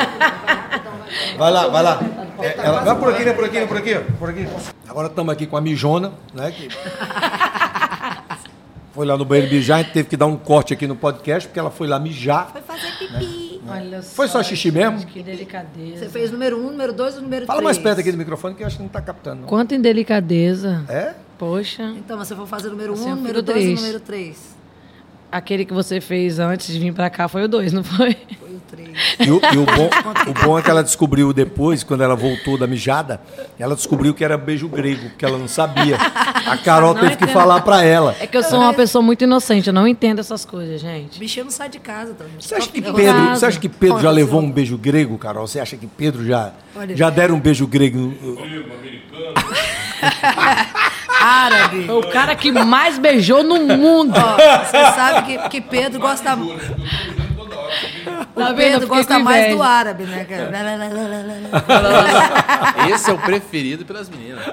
Vai 1.38 1.52
lá, 1.52 1.68
vai 1.68 1.84
lá. 1.84 2.00
É, 2.42 2.56
ela- 2.58 2.82
vai 2.82 2.96
por 3.00 3.10
aqui, 3.14 3.24
né? 3.24 3.34
Por 3.34 3.46
aqui, 3.46 3.60
né? 3.60 3.66
Por 3.66 3.78
aqui, 3.78 3.96
por 4.20 4.30
aqui. 4.30 4.48
Agora 4.90 5.08
estamos 5.08 5.32
aqui 5.34 5.46
com 5.48 5.56
a 5.56 5.62
mijona, 5.62 6.12
né? 6.34 6.52
que- 6.52 6.68
Foi 8.94 9.06
lá 9.06 9.18
no 9.18 9.26
banheiro 9.26 9.52
mijar, 9.54 9.80
a 9.80 9.82
gente 9.84 9.92
teve 9.92 10.08
que 10.08 10.16
dar 10.16 10.26
um 10.26 10.38
corte 10.38 10.74
aqui 10.74 10.88
no 10.88 10.96
podcast, 10.96 11.50
porque 11.50 11.60
ela 11.60 11.70
foi 11.70 11.86
lá 11.86 12.00
mijar. 12.00 12.50
Foi 12.52 12.62
fazer 12.62 12.92
pipi. 12.98 13.62
Olha 13.68 14.02
Foi 14.02 14.28
só 14.28 14.42
xixi 14.44 14.72
mesmo? 14.72 15.06
Que 15.06 15.22
delicadeza. 15.22 15.98
Você 16.06 16.10
fez 16.10 16.32
número 16.32 16.58
um, 16.58 16.70
número 16.72 16.94
dois 16.94 17.16
e 17.16 17.20
número 17.22 17.46
Fala 17.46 17.58
três. 17.60 17.76
mais 17.78 17.78
perto 17.84 18.00
aqui 18.00 18.12
do 18.12 18.18
microfone 18.18 18.56
que 18.56 18.64
eu 18.64 18.68
acho 18.68 18.78
que 18.78 18.84
não 18.84 18.90
tá 18.90 19.02
captando. 19.02 19.42
Não. 19.42 19.48
Quanta 19.48 19.76
indelicadeza. 19.76 20.86
É? 20.88 21.14
Poxa. 21.38 21.84
Então, 21.98 22.18
você 22.18 22.36
for 22.36 22.48
fazer 22.48 22.70
número 22.70 22.96
Você 22.96 23.10
é 23.10 23.12
um, 23.12 23.16
número 23.16 23.34
filho 23.36 23.44
dois 23.44 23.58
e 23.58 23.62
triste. 23.68 23.82
número 23.82 24.00
três. 24.00 24.56
Aquele 25.32 25.66
que 25.66 25.74
você 25.74 26.00
fez 26.00 26.40
antes 26.40 26.68
de 26.68 26.80
vir 26.80 26.94
pra 26.94 27.10
cá 27.10 27.28
foi 27.28 27.44
o 27.44 27.48
dois, 27.48 27.74
não 27.74 27.84
foi? 27.84 28.16
Foi 28.40 28.50
o 28.52 28.62
três. 28.70 28.90
E, 29.20 29.30
o, 29.30 29.42
e 29.54 29.58
o 29.58 29.66
bom, 29.66 29.90
o 30.32 30.46
bom 30.46 30.58
é 30.58 30.62
que 30.62 30.70
ela 30.70 30.82
descobriu 30.82 31.34
depois, 31.34 31.84
quando 31.84 32.04
ela 32.04 32.16
voltou 32.16 32.58
da 32.58 32.66
mijada, 32.66 33.20
ela 33.60 33.76
descobriu 33.76 34.14
que 34.14 34.24
era 34.24 34.38
beijo 34.38 34.70
grego, 34.70 35.10
porque 35.10 35.26
ela 35.26 35.38
não 35.38 35.48
sabia. 35.50 35.98
A 35.98 36.56
Carol 36.58 36.94
Não 36.94 37.02
teve 37.02 37.18
que 37.18 37.24
entendo. 37.26 37.34
falar 37.34 37.60
pra 37.64 37.84
ela. 37.84 38.16
É 38.22 38.28
que 38.28 38.38
eu 38.38 38.44
sou 38.44 38.60
uma 38.62 38.74
pessoa 38.74 39.02
muito 39.02 39.26
inocente, 39.26 39.68
eu 39.68 39.74
não 39.74 39.86
entendo 39.86 40.20
essas 40.20 40.46
coisas, 40.46 40.80
gente. 40.80 41.20
Bichinho 41.20 41.46
não 41.46 41.52
sai 41.52 41.68
de 41.68 41.80
casa. 41.80 42.14
Tá? 42.14 42.24
Você 42.40 42.56
acha 42.56 42.70
que 42.70 42.80
Eu- 42.80 42.94
Pedro, 42.94 43.30
você 43.32 43.46
acha 43.46 43.60
que 43.60 43.68
Pedro 43.68 44.00
já 44.00 44.12
levou 44.12 44.40
um 44.42 44.50
beijo 44.50 44.78
grego, 44.78 45.18
Carol? 45.18 45.46
Você 45.48 45.60
acha 45.60 45.76
que 45.76 45.88
Pedro 45.88 46.26
já, 46.26 46.54
já 46.94 47.10
deram 47.10 47.36
um 47.36 47.40
beijo 47.42 47.68
grego? 47.68 48.14
Árabe. 51.26 51.90
O 51.92 52.02
cara 52.12 52.36
que 52.36 52.52
mais 52.52 52.98
beijou 52.98 53.44
no 53.44 53.60
mundo. 53.60 54.14
Ó, 54.16 54.64
você 54.64 54.96
sabe 54.96 55.26
que, 55.26 55.50
que 55.50 55.62
Pedro 55.62 56.00
gosta. 56.00 56.36
O 56.36 56.58
Tá? 58.36 58.50
Eu 58.50 58.56
Pedro 58.56 58.88
gosta 58.88 59.18
mais 59.18 59.56
do 59.56 59.64
árabe, 59.64 60.04
né? 60.04 60.26
cara? 60.26 60.52
Esse 62.94 63.10
é 63.10 63.14
o 63.14 63.18
preferido 63.18 63.86
pelas 63.86 64.10
meninas. 64.10 64.46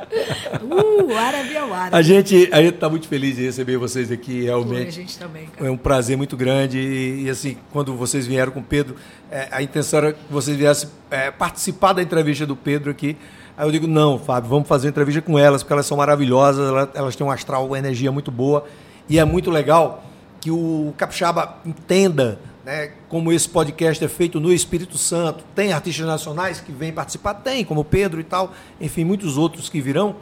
Uh, 0.62 1.12
o 1.12 1.18
árabe 1.18 1.54
é 1.54 1.64
o 1.64 1.74
árabe. 1.74 1.96
A 1.96 2.02
gente 2.02 2.48
a 2.52 2.62
gente 2.62 2.78
tá 2.78 2.88
muito 2.88 3.08
feliz 3.08 3.36
de 3.36 3.42
receber 3.44 3.76
vocês 3.76 4.12
aqui, 4.12 4.42
Pô, 4.42 4.42
a 4.42 4.46
realmente. 4.46 4.92
gente 4.92 5.18
também, 5.18 5.46
cara. 5.46 5.66
É 5.66 5.70
um 5.70 5.76
prazer 5.76 6.16
muito 6.16 6.36
grande 6.36 6.78
e, 6.78 7.24
e, 7.24 7.30
assim, 7.30 7.56
quando 7.72 7.94
vocês 7.96 8.26
vieram 8.26 8.52
com 8.52 8.60
o 8.60 8.64
Pedro, 8.64 8.94
é, 9.30 9.48
a 9.50 9.62
intenção 9.62 9.98
era 9.98 10.12
que 10.12 10.20
vocês 10.30 10.56
viessem 10.56 10.88
é, 11.10 11.30
participar 11.30 11.92
da 11.92 12.02
entrevista 12.02 12.46
do 12.46 12.54
Pedro 12.54 12.90
aqui. 12.90 13.16
Aí 13.56 13.66
eu 13.66 13.72
digo, 13.72 13.86
não, 13.86 14.18
Fábio, 14.18 14.48
vamos 14.48 14.66
fazer 14.66 14.86
uma 14.86 14.90
entrevista 14.90 15.20
com 15.20 15.38
elas, 15.38 15.62
porque 15.62 15.72
elas 15.72 15.86
são 15.86 15.96
maravilhosas, 15.96 16.88
elas, 16.94 17.16
têm 17.16 17.26
um 17.26 17.30
astral, 17.30 17.66
uma 17.66 17.78
energia 17.78 18.10
muito 18.10 18.30
boa. 18.30 18.64
E 19.08 19.18
é 19.18 19.24
muito 19.24 19.50
legal 19.50 20.04
que 20.40 20.50
o 20.50 20.94
Capixaba 20.96 21.56
entenda 21.64 22.38
né, 22.64 22.92
como 23.08 23.32
esse 23.32 23.48
podcast 23.48 24.02
é 24.02 24.08
feito 24.08 24.40
no 24.40 24.52
Espírito 24.52 24.96
Santo. 24.96 25.44
Tem 25.54 25.72
artistas 25.72 26.06
nacionais 26.06 26.60
que 26.60 26.72
vêm 26.72 26.92
participar? 26.92 27.34
Tem, 27.34 27.64
como 27.64 27.84
Pedro 27.84 28.20
e 28.20 28.24
tal, 28.24 28.52
enfim, 28.80 29.04
muitos 29.04 29.36
outros 29.36 29.68
que 29.68 29.80
virão. 29.80 30.16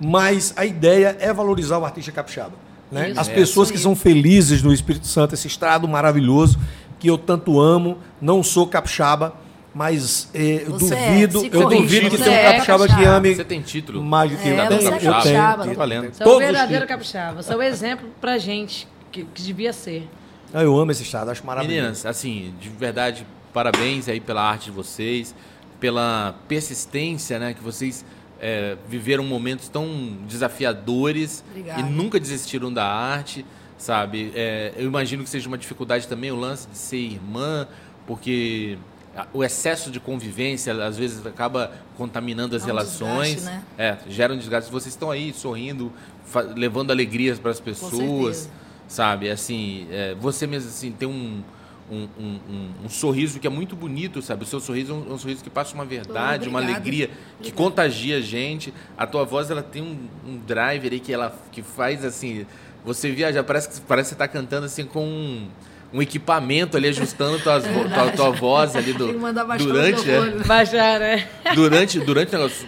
Mas 0.00 0.52
a 0.56 0.64
ideia 0.64 1.16
é 1.18 1.32
valorizar 1.32 1.78
o 1.78 1.84
artista 1.84 2.12
capixaba. 2.12 2.52
Né? 2.90 3.12
As 3.16 3.28
É, 3.28 3.34
pessoas 3.34 3.68
isso 3.68 3.76
que 3.76 3.82
são 3.82 3.96
felizes 3.96 4.62
no 4.62 4.72
Espírito 4.72 5.06
Santo, 5.06 5.34
esse 5.34 5.46
estado 5.46 5.88
maravilhoso 5.88 6.58
que 6.98 7.08
eu 7.08 7.18
tanto 7.18 7.60
amo. 7.60 7.98
Não 8.20 8.42
sou 8.42 8.66
capixaba, 8.66 9.34
mas 9.74 10.28
eh, 10.34 10.64
eu 10.66 10.72
Você 10.72 10.94
é, 10.94 11.26
duvido, 11.26 11.44
eu 11.56 11.62
corrige, 11.62 11.82
duvido 12.00 12.10
que 12.10 12.16
você 12.16 12.24
tenha 12.24 12.36
um 12.36 12.40
é 12.40 12.52
capixaba 12.52 12.88
que 12.88 13.04
ame 13.04 13.34
Você 13.34 13.44
tem 13.44 13.60
título? 13.62 14.02
mais 14.02 14.30
do 14.30 14.36
que 14.38 14.48
É, 14.48 14.52
eu 14.52 14.56
você 14.56 14.68
tenho. 14.68 14.80
é 14.80 14.94
Eu 15.18 15.22
tenho. 15.22 15.34
tá 15.36 15.56
valendo. 15.76 16.12
Você 16.14 16.22
é 16.22 16.24
Todos 16.24 16.36
o 16.36 16.38
verdadeiro 16.40 16.86
títulos. 16.86 16.88
capixaba. 16.88 17.42
Você 17.42 17.52
é 17.52 17.56
o 17.56 17.62
exemplo 17.62 18.08
pra 18.20 18.38
gente 18.38 18.88
que, 19.12 19.24
que 19.24 19.42
devia 19.42 19.72
ser. 19.72 20.08
Ah, 20.52 20.62
Eu 20.62 20.76
amo 20.78 20.90
esse 20.90 21.02
estado, 21.02 21.30
acho 21.30 21.44
maravilhoso. 21.46 21.76
Meninas, 21.76 22.06
assim, 22.06 22.54
de 22.60 22.68
verdade, 22.70 23.26
parabéns 23.52 24.08
aí 24.08 24.18
pela 24.20 24.42
arte 24.42 24.66
de 24.66 24.70
vocês, 24.70 25.34
pela 25.78 26.34
persistência, 26.48 27.38
né, 27.38 27.52
que 27.54 27.62
vocês 27.62 28.04
é, 28.40 28.76
viveram 28.88 29.22
momentos 29.24 29.68
tão 29.68 29.86
desafiadores 30.26 31.44
Obrigada. 31.50 31.80
e 31.80 31.84
nunca 31.84 32.18
desistiram 32.18 32.72
da 32.72 32.84
arte, 32.86 33.44
sabe? 33.76 34.32
É, 34.34 34.72
eu 34.76 34.86
imagino 34.86 35.22
que 35.22 35.28
seja 35.30 35.46
uma 35.48 35.58
dificuldade 35.58 36.08
também 36.08 36.30
o 36.32 36.36
lance 36.36 36.66
de 36.68 36.78
ser 36.78 36.96
irmã, 36.96 37.66
porque 38.06 38.78
o 39.32 39.42
excesso 39.42 39.90
de 39.90 39.98
convivência 39.98 40.72
às 40.84 40.96
vezes 40.96 41.24
acaba 41.26 41.72
contaminando 41.96 42.54
as 42.54 42.62
É 42.62 42.64
um 42.64 42.68
relações, 42.68 43.34
desgaste, 43.36 43.58
né? 43.58 43.62
é, 43.76 43.96
gera 44.10 44.32
um 44.32 44.38
desgaste. 44.38 44.70
Vocês 44.70 44.94
estão 44.94 45.10
aí 45.10 45.32
sorrindo, 45.32 45.92
levando 46.56 46.90
alegrias 46.90 47.38
para 47.38 47.50
as 47.50 47.60
pessoas 47.60 48.48
sabe? 48.86 49.28
Assim, 49.30 49.86
é, 49.90 50.14
você 50.14 50.46
mesmo 50.46 50.70
assim 50.70 50.90
tem 50.92 51.06
um, 51.06 51.42
um, 51.90 52.08
um, 52.18 52.40
um- 52.48 52.70
um 52.84 52.88
sorriso 52.88 53.38
que 53.38 53.46
é 53.46 53.50
muito 53.50 53.76
bonito, 53.76 54.22
sabe? 54.22 54.44
O 54.44 54.46
seu 54.46 54.60
sorriso 54.60 54.92
é 54.92 54.94
um, 54.94 55.12
um 55.14 55.18
sorriso 55.18 55.42
que 55.44 55.50
passa 55.50 55.74
uma 55.74 55.84
verdade, 55.84 56.48
uma 56.48 56.58
obrigada. 56.60 56.80
alegria, 56.80 57.06
que 57.08 57.12
Obrigada. 57.50 57.56
contagia 57.56 58.16
a 58.16 58.20
gente. 58.22 58.72
A 58.96 59.06
tua 59.06 59.24
voz 59.24 59.50
ela 59.50 59.62
tem 59.62 59.82
um, 59.82 60.38
driver 60.46 60.90
aí 60.92 61.00
que 61.00 61.12
ela 61.12 61.36
que 61.52 61.60
faz 61.62 62.02
assim, 62.04 62.46
você 62.84 63.10
viaja, 63.10 63.42
parece 63.44 63.68
que 63.68 63.80
parece 63.82 64.10
que 64.10 64.14
você 64.14 64.18
tá 64.18 64.28
cantando 64.28 64.64
assim 64.66 64.84
com 64.86 65.48
um, 65.92 66.02
equipamento 66.02 66.76
ali 66.76 66.88
ajustando 66.88 67.38
tuas 67.40 67.66
vo- 67.66 67.88
tua, 67.88 68.10
tua 68.12 68.30
voz 68.30 68.76
ali 68.76 68.92
do 68.92 69.06
durante, 69.58 70.10
é. 70.10 70.30
Baixar, 70.46 71.00
né? 71.00 71.26
durante 71.54 71.98
durante 72.00 72.34
o 72.34 72.38
negócio 72.38 72.66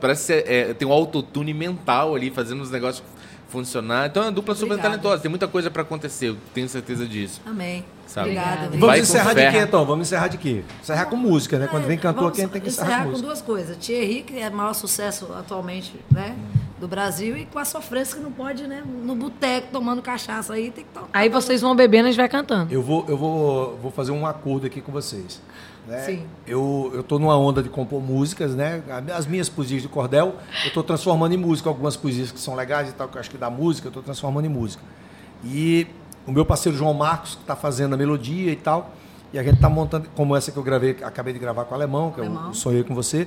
parece 0.00 0.42
que 0.42 0.50
é, 0.50 0.74
tem 0.74 0.86
um 0.86 0.92
autotune 0.92 1.52
mental 1.54 2.14
ali 2.14 2.30
fazendo 2.30 2.60
os 2.62 2.70
negócios 2.70 3.02
funcionar. 3.48 4.08
Então 4.08 4.22
é 4.22 4.26
uma 4.26 4.32
dupla 4.32 4.54
super 4.54 4.72
Obrigada. 4.74 4.90
talentosa, 4.98 5.22
tem 5.22 5.28
muita 5.30 5.48
coisa 5.48 5.70
para 5.70 5.80
acontecer, 5.82 6.28
eu 6.28 6.36
tenho 6.52 6.68
certeza 6.68 7.06
disso. 7.06 7.40
Amém. 7.46 7.82
Sabe? 8.06 8.28
Obrigada. 8.30 8.68
Vamos 8.68 8.80
Vai 8.86 9.00
encerrar 9.00 9.32
de 9.34 9.50
quê, 9.50 9.58
então? 9.58 9.84
Vamos 9.86 10.06
encerrar 10.06 10.28
de 10.28 10.38
quê? 10.38 10.62
Encerrar 10.82 11.06
com 11.06 11.16
música, 11.16 11.58
né? 11.58 11.66
Quando 11.66 11.86
vem 11.86 11.98
cantor 11.98 12.28
aqui, 12.28 12.40
a 12.40 12.44
gente 12.44 12.52
tem 12.52 12.60
que 12.62 12.68
encerrar, 12.68 12.86
encerrar 12.88 12.98
com 13.00 13.04
com 13.06 13.10
música. 13.12 13.26
duas 13.28 13.42
coisas. 13.42 13.76
Thierry, 13.78 14.22
que 14.22 14.38
é 14.38 14.48
o 14.48 14.52
maior 14.54 14.74
sucesso 14.74 15.28
atualmente 15.38 15.92
né, 16.10 16.36
do 16.80 16.86
Brasil, 16.88 17.36
e 17.36 17.44
com 17.46 17.58
a 17.58 17.64
sofrência 17.64 18.16
que 18.16 18.22
não 18.22 18.32
pode, 18.32 18.66
né? 18.66 18.82
No 19.04 19.14
boteco, 19.14 19.68
tomando 19.72 20.00
cachaça 20.00 20.54
aí, 20.54 20.70
tem 20.70 20.84
que 20.84 20.90
tomar. 20.90 21.08
Aí 21.12 21.28
vocês 21.28 21.60
vão 21.60 21.74
bebendo 21.74 22.06
e 22.06 22.08
a 22.08 22.12
gente 22.12 22.20
vai 22.20 22.28
cantando. 22.28 22.72
Eu 22.72 22.82
vou, 22.82 23.04
eu 23.08 23.16
vou, 23.16 23.76
vou 23.82 23.90
fazer 23.90 24.12
um 24.12 24.24
acordo 24.26 24.66
aqui 24.66 24.80
com 24.80 24.92
vocês. 24.92 25.40
né? 25.86 26.00
Sim. 26.00 26.26
Eu, 26.46 26.90
eu 26.94 27.02
tô 27.02 27.18
numa 27.18 27.36
onda 27.36 27.62
de 27.62 27.68
compor 27.68 28.00
músicas, 28.00 28.54
né? 28.54 28.82
As 29.14 29.26
minhas 29.26 29.48
poesias 29.48 29.82
de 29.82 29.88
cordel, 29.88 30.36
eu 30.64 30.72
tô 30.72 30.82
transformando 30.82 31.34
em 31.34 31.38
música. 31.38 31.68
Algumas 31.68 31.96
poesias 31.96 32.30
que 32.30 32.38
são 32.38 32.54
legais 32.54 32.88
e 32.90 32.92
tal, 32.92 33.08
que 33.08 33.16
eu 33.16 33.20
acho 33.20 33.30
que 33.30 33.38
dá 33.38 33.50
música, 33.50 33.88
eu 33.88 33.92
tô 33.92 34.02
transformando 34.02 34.44
em 34.44 34.50
música. 34.50 34.82
E 35.44 35.86
o 36.26 36.32
meu 36.32 36.44
parceiro 36.44 36.76
João 36.76 36.94
Marcos, 36.94 37.34
que 37.34 37.40
está 37.40 37.56
fazendo 37.56 37.94
a 37.94 37.96
melodia 37.96 38.52
e 38.52 38.56
tal, 38.56 38.92
e 39.32 39.38
a 39.38 39.42
gente 39.42 39.58
tá 39.60 39.68
montando, 39.68 40.08
como 40.14 40.36
essa 40.36 40.50
que 40.52 40.56
eu 40.56 40.62
gravei, 40.62 40.96
acabei 41.02 41.32
de 41.32 41.38
gravar 41.38 41.64
com 41.64 41.72
o 41.72 41.74
Alemão, 41.74 42.10
que 42.10 42.20
é 42.20 42.24
o 42.24 42.54
Sonhei 42.54 42.84
com 42.84 42.94
Você. 42.94 43.26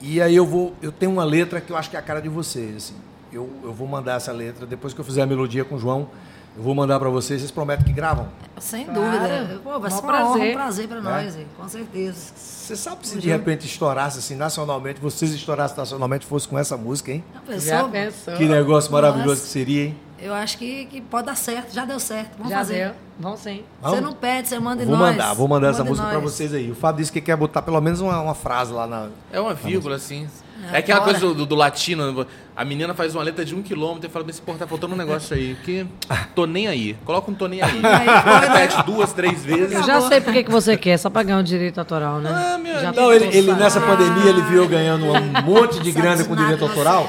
E 0.00 0.20
aí 0.22 0.34
eu 0.36 0.46
vou, 0.46 0.74
eu 0.80 0.92
tenho 0.92 1.10
uma 1.12 1.24
letra 1.24 1.60
que 1.60 1.72
eu 1.72 1.76
acho 1.76 1.90
que 1.90 1.96
é 1.96 1.98
a 1.98 2.02
cara 2.02 2.20
de 2.20 2.28
vocês, 2.28 2.76
assim. 2.76 2.94
Eu, 3.32 3.48
eu 3.62 3.72
vou 3.72 3.86
mandar 3.86 4.14
essa 4.16 4.32
letra, 4.32 4.64
depois 4.66 4.94
que 4.94 5.00
eu 5.00 5.04
fizer 5.04 5.22
a 5.22 5.26
melodia 5.26 5.64
com 5.64 5.74
o 5.74 5.78
João, 5.78 6.08
eu 6.56 6.62
vou 6.62 6.74
mandar 6.74 6.98
para 6.98 7.08
vocês, 7.10 7.40
vocês 7.40 7.50
prometem 7.50 7.84
que 7.84 7.92
gravam? 7.92 8.28
Sem 8.58 8.84
Claro. 8.86 9.00
dúvida. 9.02 9.60
Pô, 9.62 9.78
vai 9.78 9.90
ser 9.90 10.00
uma 10.00 10.12
honra, 10.24 10.32
prazer. 10.32 10.50
um 10.50 10.54
prazer 10.56 10.88
para 10.88 11.00
nós, 11.00 11.36
hein, 11.36 11.46
com 11.56 11.68
certeza. 11.68 12.32
Você 12.34 12.74
sabe 12.76 13.06
se 13.06 13.14
Um 13.14 13.18
de 13.18 13.22
dia- 13.24 13.36
repente 13.36 13.66
estourasse 13.66 14.18
assim 14.18 14.34
nacionalmente, 14.34 15.00
vocês 15.00 15.32
estourassem 15.32 15.76
nacionalmente, 15.76 16.26
fosse 16.26 16.48
com 16.48 16.58
essa 16.58 16.76
música, 16.76 17.12
hein? 17.12 17.22
Já 17.34 17.40
pensou? 17.40 17.68
Já 17.70 17.88
pensou? 17.88 18.34
Que 18.36 18.46
negócio 18.48 18.90
maravilhoso 18.92 19.28
Nossa. 19.30 19.42
que 19.42 19.48
seria, 19.48 19.84
hein? 19.86 19.96
Eu 20.20 20.34
acho 20.34 20.58
que, 20.58 20.86
que 20.86 21.00
pode 21.00 21.26
dar 21.26 21.36
certo. 21.36 21.72
Já 21.72 21.84
deu 21.84 22.00
certo. 22.00 22.30
Vamos 22.36 22.50
Já 22.50 22.58
fazer. 22.58 22.84
deu. 22.86 22.94
Vamos 23.20 23.40
sim. 23.40 23.62
Você 23.82 24.00
não 24.00 24.12
pede, 24.12 24.48
você 24.48 24.58
manda 24.60 24.82
em 24.82 24.86
Vou 24.86 24.96
nós. 24.96 25.10
mandar, 25.10 25.34
vou 25.34 25.48
mandar 25.48 25.68
essa 25.68 25.78
Manda 25.78 25.90
música 25.90 26.08
para 26.08 26.18
vocês 26.20 26.54
aí. 26.54 26.70
O 26.70 26.74
Fábio 26.74 27.00
disse 27.00 27.10
que 27.12 27.20
quer 27.20 27.36
botar 27.36 27.62
pelo 27.62 27.80
menos 27.80 28.00
uma, 28.00 28.20
uma 28.20 28.34
frase 28.34 28.72
lá 28.72 28.86
na. 28.86 29.08
É 29.32 29.40
uma 29.40 29.54
vírgula, 29.54 29.96
assim. 29.96 30.28
É, 30.72 30.76
É 30.76 30.78
aquela 30.78 31.00
coisa 31.00 31.20
do, 31.20 31.46
do 31.46 31.54
latino. 31.54 32.26
A 32.56 32.64
menina 32.64 32.94
faz 32.94 33.14
uma 33.14 33.22
letra 33.24 33.44
de 33.44 33.54
um 33.54 33.62
quilômetro 33.62 34.08
e 34.08 34.12
fala 34.12 34.24
assim, 34.28 34.42
pô, 34.44 34.54
tá 34.54 34.66
faltando 34.66 34.94
um 34.94 34.96
negócio 34.96 35.36
aí. 35.36 35.56
Que 35.64 35.86
tô 36.34 36.46
nem 36.46 36.66
aí. 36.68 36.94
Coloca 37.04 37.30
um 37.30 37.34
tô 37.34 37.46
nem 37.48 37.60
aí. 37.62 37.80
Repete 38.40 38.82
duas, 38.84 39.12
três 39.12 39.44
vezes. 39.44 39.72
Eu 39.72 39.82
já 39.84 40.00
sei 40.02 40.20
por 40.20 40.32
que 40.32 40.44
que 40.44 40.50
você 40.50 40.76
quer, 40.76 40.96
só 40.96 41.10
pra 41.10 41.22
ganhar 41.22 41.38
o 41.38 41.42
direito 41.44 41.78
autoral, 41.78 42.18
né? 42.18 42.30
Ah, 42.32 42.58
meu 42.58 42.80
Já. 42.80 42.92
Não, 42.92 43.12
ele, 43.12 43.26
ele 43.36 43.52
nessa 43.54 43.80
pandemia 43.80 44.30
ele 44.30 44.42
viu 44.42 44.66
ganhando 44.68 45.06
um 45.06 45.42
monte 45.42 45.80
de 45.80 45.90
grana 45.92 46.24
com 46.24 46.34
direito 46.36 46.64
autoral. 46.64 47.08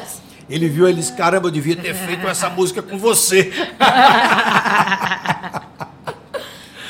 Ele 0.49 0.67
viu, 0.67 0.87
ele 0.87 0.97
disse, 0.97 1.13
caramba, 1.13 1.47
eu 1.47 1.51
devia 1.51 1.75
ter 1.75 1.93
feito 1.93 2.27
essa 2.27 2.49
música 2.49 2.81
com 2.81 2.97
você. 2.97 3.51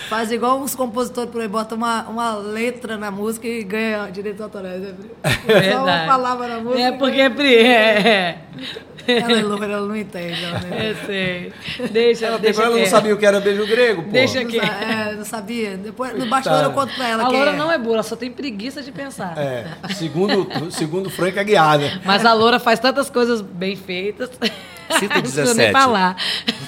Faz 0.10 0.32
igual 0.32 0.60
uns 0.60 0.74
compositores 0.74 1.30
por 1.30 1.39
aí, 1.39 1.47
bota 1.47 1.76
uma, 1.76 2.01
uma 2.10 2.36
letra 2.36 2.97
na 2.97 3.12
música 3.12 3.47
e 3.47 3.64
ganha 3.64 4.10
direitos 4.10 4.41
autorais. 4.41 4.82
Né? 4.82 4.95
Só 5.24 5.30
uma 5.30 5.60
Verdade. 5.60 6.07
palavra 6.07 6.47
na 6.47 6.60
música. 6.62 6.82
É 6.82 6.91
porque 6.93 7.30
Pri, 7.30 7.55
é. 7.55 8.41
Ela 9.07 9.39
é 9.39 9.41
loura, 9.41 9.66
ela 9.66 9.88
não 9.88 9.95
entende. 9.95 10.43
Ela 10.43 10.60
não, 10.60 10.78
Eu 10.78 10.95
sei. 11.05 11.53
Deixa, 11.91 12.26
Ela, 12.28 12.38
deixa 12.38 12.62
ela 12.64 12.78
não 12.78 12.86
sabia 12.86 13.14
o 13.14 13.18
que 13.18 13.26
era 13.26 13.39
beijo 13.39 13.66
grego, 13.66 14.03
pô. 14.03 14.12
Deixa 14.12 14.36
não, 14.36 14.47
aqui. 14.47 14.60
sa- 14.60 14.66
é, 14.74 15.16
não 15.16 15.26
sabia. 15.26 15.78
Depois, 15.78 16.16
no 16.18 16.26
bastidor 16.28 16.64
eu 16.64 16.72
conto 16.72 16.93
pra 16.93 17.07
ela 17.07 17.24
A 17.24 17.28
loura 17.30 17.51
é. 17.51 17.55
não 17.55 17.72
é 17.72 17.78
boa, 17.78 17.95
ela 17.95 18.03
só 18.03 18.16
tem 18.16 18.32
preguiça 18.32 18.84
de 18.84 18.91
pensar. 18.91 19.34
É, 19.38 19.66
segundo, 19.95 20.47
segundo 20.72 21.10
Frank 21.10 21.39
Aguiar, 21.39 21.80
né? 21.80 21.99
Mas 22.05 22.24
a 22.26 22.34
loura 22.34 22.60
faz 22.60 22.80
tantas 22.80 23.10
coisas 23.10 23.41
bem 23.41 23.76
feitas. 23.76 24.30
Cita 24.99 25.16
Não 25.16 25.22
preciso 25.22 25.41
17. 25.41 25.57
nem 25.57 25.72
falar. 25.72 26.16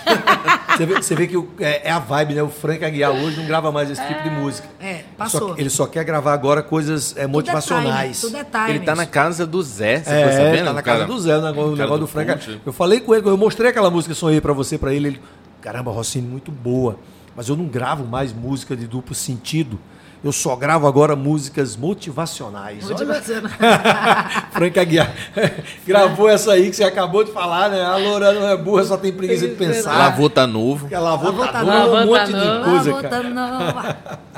Você 0.71 0.85
vê, 0.85 0.93
você 0.95 1.15
vê 1.15 1.27
que 1.27 1.37
o- 1.37 1.49
é, 1.59 1.89
é 1.89 1.91
a 1.91 1.99
vibe, 1.99 2.33
né? 2.33 2.41
O 2.41 2.49
Frank 2.49 2.83
Aguiar 2.83 3.11
hoje 3.11 3.37
não 3.37 3.45
grava 3.45 3.71
mais 3.71 3.89
esse 3.91 4.01
tipo 4.07 4.23
de 4.23 4.29
música. 4.31 4.67
É, 4.79 4.95
Só 4.95 5.03
passou. 5.17 5.53
que 5.53 5.61
ele 5.61 5.69
só 5.69 5.85
quer 5.85 6.03
gravar 6.03 6.33
agora 6.33 6.63
coisas 6.63 7.11
é, 7.11 7.13
Tudo 7.15 7.23
é 7.23 7.27
motivacionais. 7.27 8.19
time, 8.21 8.31
Tudo 8.31 8.41
é 8.41 8.43
time. 8.59 8.77
Ele 8.77 8.85
tá 8.85 8.95
na 8.95 9.05
casa 9.05 9.45
do 9.45 9.61
Zé, 9.61 9.99
você 10.01 10.09
É, 10.09 10.31
sabendo? 10.31 10.65
tá 10.65 10.73
na 10.73 10.81
casa 10.81 10.97
cara- 10.99 11.07
do 11.11 11.19
Zé, 11.19 11.37
o 11.37 11.41
negócio, 11.41 11.73
o 11.73 11.77
cara 11.77 11.80
negócio 11.81 11.99
do, 11.99 12.05
do 12.05 12.11
Frank. 12.11 12.31
coach. 12.31 12.61
Eu 12.65 12.73
falei 12.73 12.99
com 12.99 13.13
ele, 13.15 13.27
eu 13.27 13.37
mostrei 13.37 13.69
aquela 13.69 13.89
música 13.89 14.13
Sonhei 14.13 14.39
pra 14.41 14.53
você, 14.53 14.77
pra 14.77 14.93
ele. 14.93 15.07
Ele, 15.09 15.21
caramba, 15.61 15.91
Rossini, 15.91 16.27
muito 16.27 16.51
boa. 16.51 16.97
Mas 17.35 17.47
eu 17.49 17.55
não 17.55 17.65
gravo 17.65 18.03
mais 18.05 18.33
música 18.33 18.75
de 18.75 18.87
duplo 18.87 19.15
sentido. 19.15 19.79
Eu 20.23 20.31
só 20.31 20.55
gravo 20.55 20.85
agora 20.85 21.15
músicas 21.15 21.75
motivacionais. 21.75 22.83
Olha, 22.85 22.91
Motivacional. 22.93 23.51
Frank 24.51 24.79
Aguiar 24.79 25.11
gravou 25.87 26.29
essa 26.29 26.51
aí 26.53 26.69
que 26.69 26.75
você 26.75 26.83
acabou 26.83 27.23
de 27.23 27.31
falar, 27.31 27.69
né? 27.69 27.83
A 27.83 27.97
Loura 27.97 28.31
não 28.31 28.47
é 28.47 28.55
burra, 28.55 28.83
só 28.83 28.97
tem 28.97 29.11
preguiça 29.11 29.47
de 29.47 29.55
pensar. 29.55 29.97
Lavou 29.97 30.29
tá 30.29 30.45
novo. 30.45 30.87
Que 30.87 30.93
ela 30.93 31.11
lavou, 31.11 31.31
Lavou 31.31 31.45
tá 31.47 31.51
tá 31.53 31.63
nova, 31.63 31.79
nova. 31.87 32.03
um 32.03 32.05
monte 32.05 32.31
tá 32.31 32.37
de 32.37 32.63
coisa, 32.69 32.91
Vamos 32.91 33.01
cara. 33.01 33.97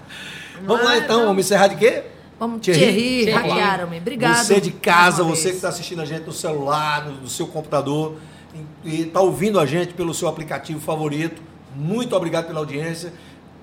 Vamos 0.65 0.85
lá 0.85 0.97
então, 0.97 1.25
vamos 1.25 1.45
encerrar 1.45 1.67
de 1.67 1.75
quê? 1.75 2.03
Vamos, 2.43 2.59
Thierry. 2.59 3.31
Hackearam-me. 3.31 3.99
Obrigado. 3.99 4.43
Você 4.43 4.59
de 4.59 4.71
casa, 4.71 5.23
você 5.23 5.49
que 5.51 5.55
está 5.55 5.69
assistindo 5.69 6.01
a 6.01 6.05
gente 6.05 6.25
no 6.25 6.33
celular, 6.33 7.05
no, 7.05 7.21
no 7.21 7.29
seu 7.29 7.47
computador, 7.47 8.17
e 8.83 9.03
está 9.03 9.21
ouvindo 9.21 9.61
a 9.61 9.65
gente 9.65 9.93
pelo 9.93 10.13
seu 10.13 10.27
aplicativo 10.27 10.81
favorito, 10.81 11.41
muito 11.73 12.13
obrigado 12.13 12.47
pela 12.47 12.59
audiência. 12.59 13.13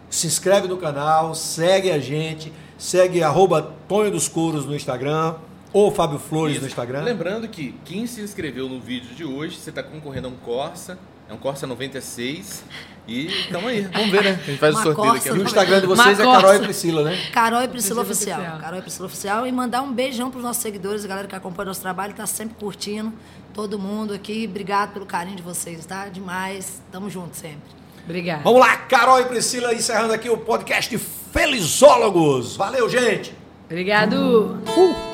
Se 0.08 0.26
inscreve 0.26 0.66
no 0.66 0.78
canal, 0.78 1.34
segue 1.34 1.90
a 1.90 1.98
gente, 1.98 2.50
segue 2.78 3.22
arroba 3.22 3.74
Tonho 3.86 4.10
dos 4.12 4.28
Couros 4.28 4.64
no 4.64 4.74
Instagram, 4.74 5.34
ou 5.74 5.92
Fábio 5.92 6.18
Flores 6.18 6.54
Isso. 6.54 6.62
no 6.62 6.68
Instagram. 6.68 7.02
Lembrando 7.02 7.46
que 7.48 7.74
quem 7.84 8.06
se 8.06 8.22
inscreveu 8.22 8.66
no 8.66 8.80
vídeo 8.80 9.14
de 9.14 9.26
hoje, 9.26 9.56
você 9.56 9.68
está 9.68 9.82
concorrendo 9.82 10.28
a 10.28 10.30
um 10.30 10.36
Corsa. 10.36 10.98
É 11.30 11.32
um 11.32 11.36
Corsa 11.36 11.64
96. 11.64 12.64
E 13.06 13.28
tamo 13.52 13.68
aí. 13.68 13.82
Vamos 13.82 14.10
ver, 14.10 14.24
né? 14.24 14.40
A 14.42 14.46
gente 14.46 14.58
faz 14.58 14.74
Uma 14.74 14.80
o 14.80 14.82
sorteio 14.82 15.12
daqui 15.14 15.28
Corsa 15.28 15.32
a 15.32 15.36
E 15.36 15.40
o. 15.40 15.44
Instagram 15.44 15.80
de 15.80 15.86
vocês 15.86 16.20
é 16.20 16.24
Macossa. 16.24 16.40
Carol 16.40 16.54
e 16.54 16.58
Priscila, 16.58 17.04
né? 17.04 17.30
Carol 17.32 17.62
e 17.62 17.68
Priscila 17.68 17.70
Priscila 17.70 18.02
Oficial. 18.02 18.40
Oficial. 18.40 18.60
Carol 18.60 18.78
e 18.78 18.82
Priscila 18.82 19.06
Oficial. 19.06 19.46
E 19.46 19.52
mandar 19.52 19.82
um 19.82 19.92
beijão 19.92 20.28
para 20.28 20.38
os 20.38 20.44
nossos 20.44 20.60
seguidores, 20.60 21.04
a 21.04 21.08
galera 21.08 21.28
que 21.28 21.36
acompanha 21.36 21.66
nosso 21.66 21.80
trabalho, 21.80 22.12
tá 22.14 22.26
sempre 22.26 22.56
curtindo. 22.56 23.12
Todo 23.54 23.78
mundo 23.78 24.12
aqui. 24.12 24.44
Obrigado 24.50 24.92
pelo 24.92 25.06
carinho 25.06 25.36
de 25.36 25.42
vocês, 25.42 25.86
tá? 25.86 26.08
Demais. 26.08 26.82
Tamo 26.90 27.08
junto 27.08 27.36
sempre. 27.36 27.70
Obrigada. 28.04 28.42
Vamos 28.42 28.58
lá, 28.58 28.76
Carol 28.76 29.20
e 29.20 29.24
Priscila, 29.26 29.72
encerrando 29.72 30.12
aqui 30.12 30.28
o 30.28 30.36
podcast 30.36 30.98
Felizólogos. 31.32 32.56
Valeu, 32.56 32.88
gente! 32.88 33.32
Obrigado. 33.66 34.60
É 34.66 35.09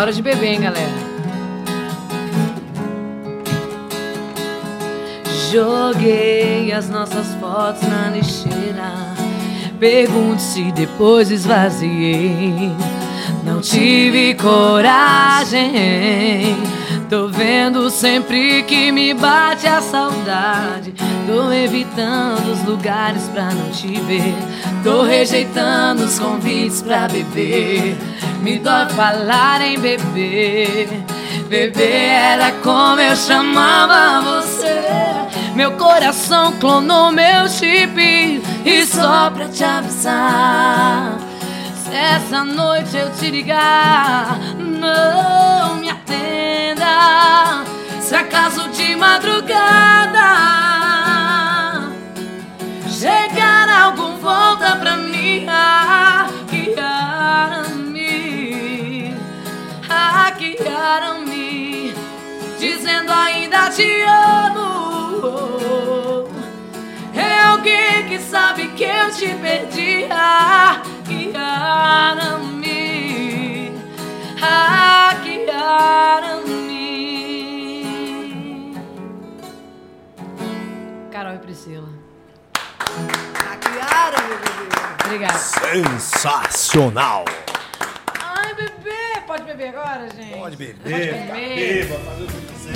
hora 0.00 0.12
de 0.12 0.22
beber, 0.22 0.54
hein, 0.54 0.60
galera? 0.62 1.10
Joguei 5.52 6.72
as 6.72 6.88
nossas 6.88 7.34
fotos 7.34 7.82
na 7.82 8.08
lixeira. 8.08 8.92
Pergunto 9.78 10.40
se 10.40 10.72
depois 10.72 11.30
esvaziei. 11.30 12.72
Não 13.44 13.60
tive 13.60 14.34
coragem. 14.34 15.60
Tô 17.10 17.28
vendo 17.28 17.90
sempre 17.90 18.62
que 18.62 18.92
me 18.92 19.12
bate 19.12 19.66
a 19.66 19.82
saudade. 19.82 20.94
Tô 21.26 21.52
evitando 21.52 22.52
os 22.52 22.64
lugares 22.64 23.24
pra 23.28 23.50
não 23.50 23.68
te 23.70 24.00
ver. 24.00 24.34
Tô 24.82 25.02
rejeitando 25.02 26.04
os 26.04 26.18
convites 26.18 26.80
pra 26.80 27.08
beber. 27.08 27.96
Me 28.40 28.58
dói 28.58 28.88
falar 28.90 29.60
em 29.60 29.78
beber. 29.78 30.88
Beber 31.48 32.10
era 32.10 32.52
como 32.62 33.00
eu 33.00 33.14
chamava 33.14 34.20
você. 34.20 34.80
Meu 35.54 35.72
coração 35.72 36.52
clonou 36.58 37.12
meu 37.12 37.48
chip. 37.48 38.42
E 38.64 38.86
só 38.86 39.30
pra 39.30 39.48
te 39.48 39.62
avisar. 39.64 41.18
Se 41.84 41.94
essa 41.94 42.44
noite 42.44 42.96
eu 42.96 43.10
te 43.12 43.30
ligar, 43.30 44.38
não 44.58 45.76
me 45.76 45.90
atenda. 45.90 47.64
Se 48.00 48.14
acaso 48.14 48.68
de 48.70 48.96
madrugada 48.96 50.70
chegar 53.00 53.66
algum 53.84 54.18
volta 54.18 54.76
pra 54.76 54.94
mim, 54.94 54.99
hackearam-me, 60.90 61.94
dizendo 62.58 63.12
ainda 63.12 63.70
te 63.70 64.02
amo. 64.02 64.68
É 67.14 67.42
alguém 67.42 68.08
que 68.08 68.18
sabe 68.18 68.66
que 68.68 68.82
eu 68.84 69.12
te 69.12 69.28
perdi. 69.34 70.06
Hackearam-me. 70.06 71.30
Hackearam-me. 74.40 75.54
Carol 81.12 81.34
e 81.34 81.38
Priscila. 81.38 81.88
Hackearam, 83.44 84.26
meu 84.28 84.38
bebê. 84.38 84.68
Obrigada. 85.04 85.38
Sensacional! 85.38 87.24
Pode 89.30 89.44
beber 89.44 89.68
agora, 89.68 90.08
gente? 90.10 90.36
Pode 90.36 90.56
beber, 90.56 90.74
beber. 90.82 91.86
beba, 91.86 92.00
fazer 92.00 92.24
o 92.24 92.26
que 92.26 92.34
quiser. 92.52 92.74